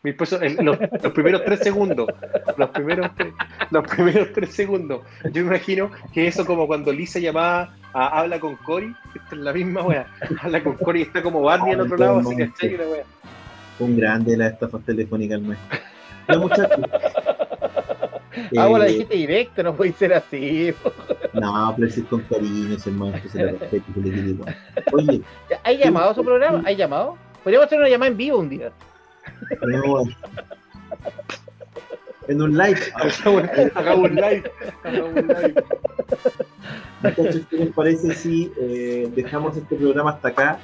Mil, 0.04 0.16
pesos, 0.16 0.42
en 0.42 0.64
los, 0.64 0.76
los 0.80 1.12
primeros 1.12 1.44
tres 1.44 1.60
segundos. 1.60 2.08
Los 2.56 2.70
primeros, 2.70 3.10
tres- 3.16 3.32
los 3.70 3.86
primeros 3.86 4.28
tres 4.34 4.52
segundos. 4.52 5.02
Yo 5.24 5.42
me 5.44 5.48
imagino 5.56 5.90
que 6.12 6.26
eso 6.26 6.44
como 6.44 6.66
cuando 6.66 6.92
Lisa 6.92 7.20
llamaba 7.20 7.72
a 7.92 8.18
Habla 8.20 8.40
con 8.40 8.56
Cory, 8.56 8.92
esta 9.14 9.36
es 9.36 9.40
la 9.42 9.52
misma 9.52 9.82
wea. 9.82 10.06
Habla 10.40 10.62
con 10.64 10.74
Cory 10.76 11.00
y 11.00 11.02
está 11.02 11.22
como 11.22 11.42
Barney 11.42 11.74
al 11.74 11.82
otro 11.82 11.96
lado, 11.96 12.18
así 12.18 12.34
que 12.36 12.48
¿cachai? 12.50 12.76
La 12.78 12.84
wea. 12.88 13.04
Un 13.78 13.96
grande 13.96 14.36
la 14.36 14.48
estafa 14.48 14.78
telefónica 14.80 15.36
al 15.36 15.42
maestro. 15.42 15.78
Ya, 16.28 16.38
muchachos. 16.38 16.80
Ah, 18.56 18.66
bueno, 18.66 18.78
la 18.78 18.86
Eh, 18.86 18.92
dijiste 18.92 19.14
directo, 19.14 19.62
no 19.62 19.74
puede 19.74 19.92
ser 19.92 20.14
así. 20.14 20.72
No, 21.34 21.74
pero 21.76 21.90
si 21.90 22.00
es 22.00 22.06
con 22.06 22.20
cariño, 22.22 22.74
es 22.76 22.86
el 22.86 22.94
maestro, 22.94 23.30
se 23.30 23.38
le 23.38 23.52
respeta 23.52 23.84
y 23.90 23.92
se 23.92 24.00
le 24.00 24.30
igual. 24.30 24.56
Oye, 24.92 25.22
¿Hay 25.64 25.76
llamado 25.76 26.10
a 26.10 26.14
su 26.14 26.24
programa? 26.24 26.62
¿Hay 26.64 26.76
llamado? 26.76 27.18
Podríamos 27.44 27.66
hacer 27.66 27.78
una 27.78 27.88
llamada 27.90 28.10
en 28.10 28.16
vivo 28.16 28.38
un 28.38 28.48
día. 28.48 28.72
No, 29.66 30.04
en 32.28 32.42
un 32.42 32.56
live. 32.56 32.80
Hagamos 33.74 34.10
un 34.10 34.16
live. 34.16 34.42
Hagamos 34.84 35.10
un 35.14 35.26
live. 35.26 35.54
Muchachos, 37.02 37.42
¿qué 37.50 37.56
les 37.56 37.74
parece 37.74 38.14
si 38.14 38.52
eh, 38.60 39.10
dejamos 39.14 39.56
este 39.56 39.74
programa 39.76 40.10
hasta 40.10 40.28
acá? 40.28 40.58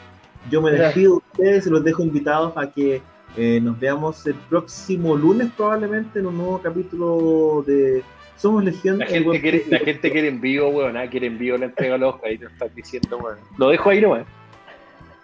Yo 0.50 0.62
me 0.62 0.70
despido 0.70 1.14
de 1.14 1.42
ustedes 1.42 1.66
y 1.66 1.70
los 1.70 1.84
dejo 1.84 2.02
invitados 2.02 2.52
a 2.56 2.70
que 2.70 3.02
eh, 3.36 3.60
nos 3.60 3.78
veamos 3.78 4.26
el 4.26 4.34
próximo 4.48 5.16
lunes 5.16 5.48
probablemente 5.56 6.20
en 6.20 6.26
un 6.26 6.38
nuevo 6.38 6.60
capítulo 6.62 7.64
de 7.66 8.02
Somos 8.36 8.64
Legión. 8.64 8.98
La 8.98 9.06
gente 9.06 9.40
quiere, 9.40 9.64
la 9.68 9.78
gente 9.80 10.10
quiere 10.10 10.28
en 10.28 10.40
vivo, 10.40 10.68
weón. 10.68 10.96
ah, 10.96 11.08
Quiere 11.08 11.26
en 11.26 11.38
vivo 11.38 11.58
la 11.58 11.66
entrega 11.66 11.96
a 11.96 11.98
los. 11.98 12.14
Ahí 12.24 12.38
te 12.38 12.46
estás 12.46 12.74
diciendo, 12.74 13.18
weón. 13.18 13.38
Lo 13.58 13.68
dejo 13.68 13.90
ahí 13.90 14.00
nomás. 14.00 14.24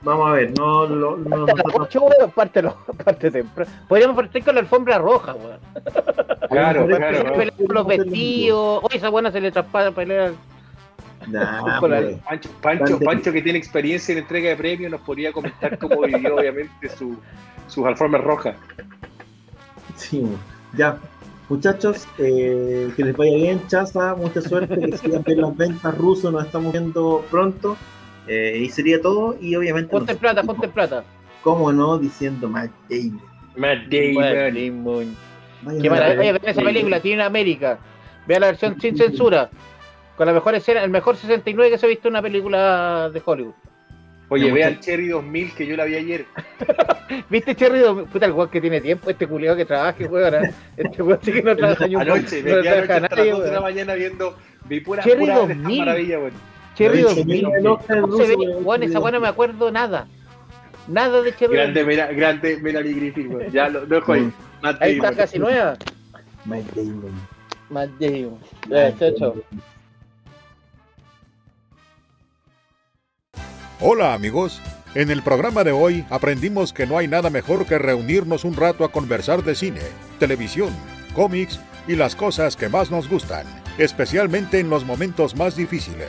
Vamos 0.05 0.29
a 0.29 0.33
ver, 0.33 0.53
no, 0.59 0.87
no, 0.87 1.17
no, 1.17 1.47
Parte 1.47 1.63
nosotros- 1.65 1.75
ocho, 1.89 2.03
weón, 2.05 2.31
parte, 2.33 2.63
lo- 2.63 2.77
parte 3.05 3.31
temprano. 3.31 3.71
Podríamos 3.89 4.17
partir 4.17 4.45
con 4.45 4.55
la 4.55 4.61
alfombra 4.61 4.99
roja, 4.99 5.35
weón. 5.35 5.59
Claro, 6.51 6.87
Para 6.89 7.09
claro. 7.11 7.33
Con 7.67 7.75
los 7.75 7.87
vestidos. 7.87 8.81
Oye, 8.85 8.97
esa 8.99 9.09
buena 9.09 9.33
se 9.33 9.41
le 9.41 9.51
traspasa 9.51 9.91
pelea. 9.93 10.33
Nah, 11.27 11.81
Con 11.81 11.91
la- 11.91 12.01
pues, 12.01 12.17
Pancho, 12.19 12.51
Pancho. 12.61 12.99
Pancho, 13.01 13.33
que 13.33 13.41
tiene 13.43 13.59
experiencia 13.59 14.13
en 14.13 14.19
entrega 14.19 14.51
de 14.51 14.57
premios, 14.57 14.91
nos 14.93 15.01
podría 15.01 15.33
comentar 15.33 15.79
cómo 15.79 16.03
vivió, 16.03 16.37
obviamente, 16.39 16.89
su, 16.91 17.17
sus 17.67 17.87
alfombras 17.87 18.23
rojas. 18.23 18.57
sí, 19.97 20.25
ya. 20.77 20.99
Muchachos, 21.49 22.07
eh, 22.19 22.91
que 22.97 23.05
les 23.05 23.17
vaya 23.17 23.37
bien, 23.37 23.61
chaza, 23.69 24.15
mucha 24.15 24.41
suerte, 24.41 24.79
que 24.81 24.97
sigan 24.97 25.23
bien 25.25 25.43
las 25.43 25.55
ventas 25.57 25.97
rusos, 25.97 26.33
nos 26.33 26.47
estamos 26.47 26.73
viendo 26.73 27.23
pronto. 27.31 27.77
Eh, 28.27 28.59
y 28.63 28.69
sería 28.71 29.01
todo, 29.01 29.37
y 29.41 29.55
obviamente, 29.57 29.91
Ponte 29.91 30.13
en 30.13 30.17
nos- 30.17 30.21
plata, 30.21 30.43
ponte 30.43 30.67
en 30.67 30.73
plata. 30.73 31.05
cómo 31.43 31.73
no, 31.73 31.99
diciendo 31.99 32.49
Matt 32.49 32.71
Damon. 32.89 33.21
Matt 33.57 33.79
Damon. 33.89 35.17
Qué 35.81 35.91
maravilla. 35.91 36.21
Oye, 36.33 36.41
esa 36.45 36.63
película, 36.63 37.01
tiene 37.01 37.21
en 37.23 37.27
América. 37.27 37.79
Vea 38.27 38.41
la 38.41 38.47
versión 38.49 38.81
sin 38.81 38.97
censura. 38.97 39.51
Con 40.17 40.27
la 40.27 40.33
mejor 40.33 40.55
escena, 40.55 40.83
el 40.85 40.91
mejor 40.91 41.17
69 41.17 41.71
que 41.73 41.79
se 41.79 41.87
ha 41.87 41.89
visto 41.89 42.09
en 42.09 42.13
una 42.15 42.23
película 42.23 43.11
de 43.13 43.21
Hollywood. 43.25 43.53
Oye, 44.31 44.51
vea 44.51 44.69
el 44.69 44.81
Cherry 44.81 45.09
2000 45.09 45.53
que 45.55 45.67
yo 45.67 45.77
la 45.77 45.85
vi 45.85 45.97
ayer. 45.97 46.25
¿Viste 47.31 47.55
Cherry? 47.55 47.81
Dom- 47.81 48.07
Puta, 48.07 48.25
el 48.27 48.33
weón 48.33 48.49
que 48.49 48.61
tiene 48.61 48.81
tiempo, 48.81 49.11
este 49.11 49.27
culiado 49.27 49.57
que 49.57 49.65
trabaja, 49.67 50.05
weón. 50.07 50.35
Este 50.77 51.03
weón 51.03 51.19
sí 51.23 51.31
que 51.33 51.43
no 51.43 51.55
trabaja 51.57 51.87
ni 51.87 51.97
un 51.97 52.03
Anoche, 52.03 52.43
no 52.43 52.45
me 52.57 52.63
quedé 52.63 52.63
trabaja 52.63 52.97
anoche 52.97 53.05
hasta 53.05 53.17
las 53.17 53.31
2 53.39 53.45
de 53.45 53.51
la 53.53 53.61
mañana 53.61 53.95
viendo. 53.95 54.37
Vi 54.67 54.81
pura, 54.81 55.03
Cherry 55.03 55.21
pura 55.21 55.35
de 55.35 55.41
estas 55.43 55.57
2000. 55.59 55.79
maravillas, 55.79 56.21
weón. 56.21 56.33
Cherry 56.75 57.03
Lo 57.03 57.09
he 57.09 57.13
hecho 57.13 57.21
2000. 57.21 57.27
bien 57.27 57.55
el 57.59 57.67
Oscar 57.67 58.01
¿Cómo 58.01 58.13
ruso, 58.13 58.25
se 58.27 58.31
ve? 58.31 58.37
weón, 58.37 58.67
Weón, 58.67 58.83
esa 58.83 59.01
weón 59.01 59.15
no 59.15 59.21
me 59.21 59.29
acuerdo 59.29 59.71
nada. 59.71 60.07
Nada 60.89 61.23
de 61.23 61.31
Cherry 61.35 61.57
2000. 61.57 61.75
Grande, 61.75 61.85
Mela- 61.87 62.13
grande 62.17 62.57
Melanie 62.59 62.93
Griffith, 62.95 63.31
weón. 63.31 63.53
Ya 63.53 63.69
lo, 63.69 63.87
dejo 63.87 64.13
ahí. 64.13 64.33
Matt 64.63 64.83
Ahí 64.83 64.97
está 64.97 65.13
casi 65.15 65.39
nueva. 65.39 65.77
Matt 66.45 66.63
Damon. 66.75 67.13
Matt 67.71 67.91
Damon. 67.99 68.39
Ya, 68.69 68.97
chao, 68.99 69.11
chao. 69.19 69.35
Hola 73.81 74.15
amigos, 74.15 74.61
en 74.95 75.11
el 75.11 75.23
programa 75.23 75.65
de 75.65 75.73
hoy 75.73 76.05
aprendimos 76.09 76.73
que 76.73 76.87
no 76.87 76.97
hay 76.99 77.09
nada 77.09 77.29
mejor 77.31 77.67
que 77.67 77.79
reunirnos 77.79 78.45
un 78.45 78.57
rato 78.57 78.85
a 78.85 78.93
conversar 78.93 79.43
de 79.43 79.55
cine, 79.55 79.81
televisión, 80.19 80.71
cómics 81.15 81.61
y 81.87 81.97
las 81.97 82.15
cosas 82.17 82.57
que 82.57 82.69
más 82.69 82.91
nos 82.91 83.09
gustan, 83.09 83.47
especialmente 83.77 84.61
en 84.61 84.71
los 84.71 84.85
momentos 84.85 85.37
más 85.37 85.57
difíciles. 85.57 86.09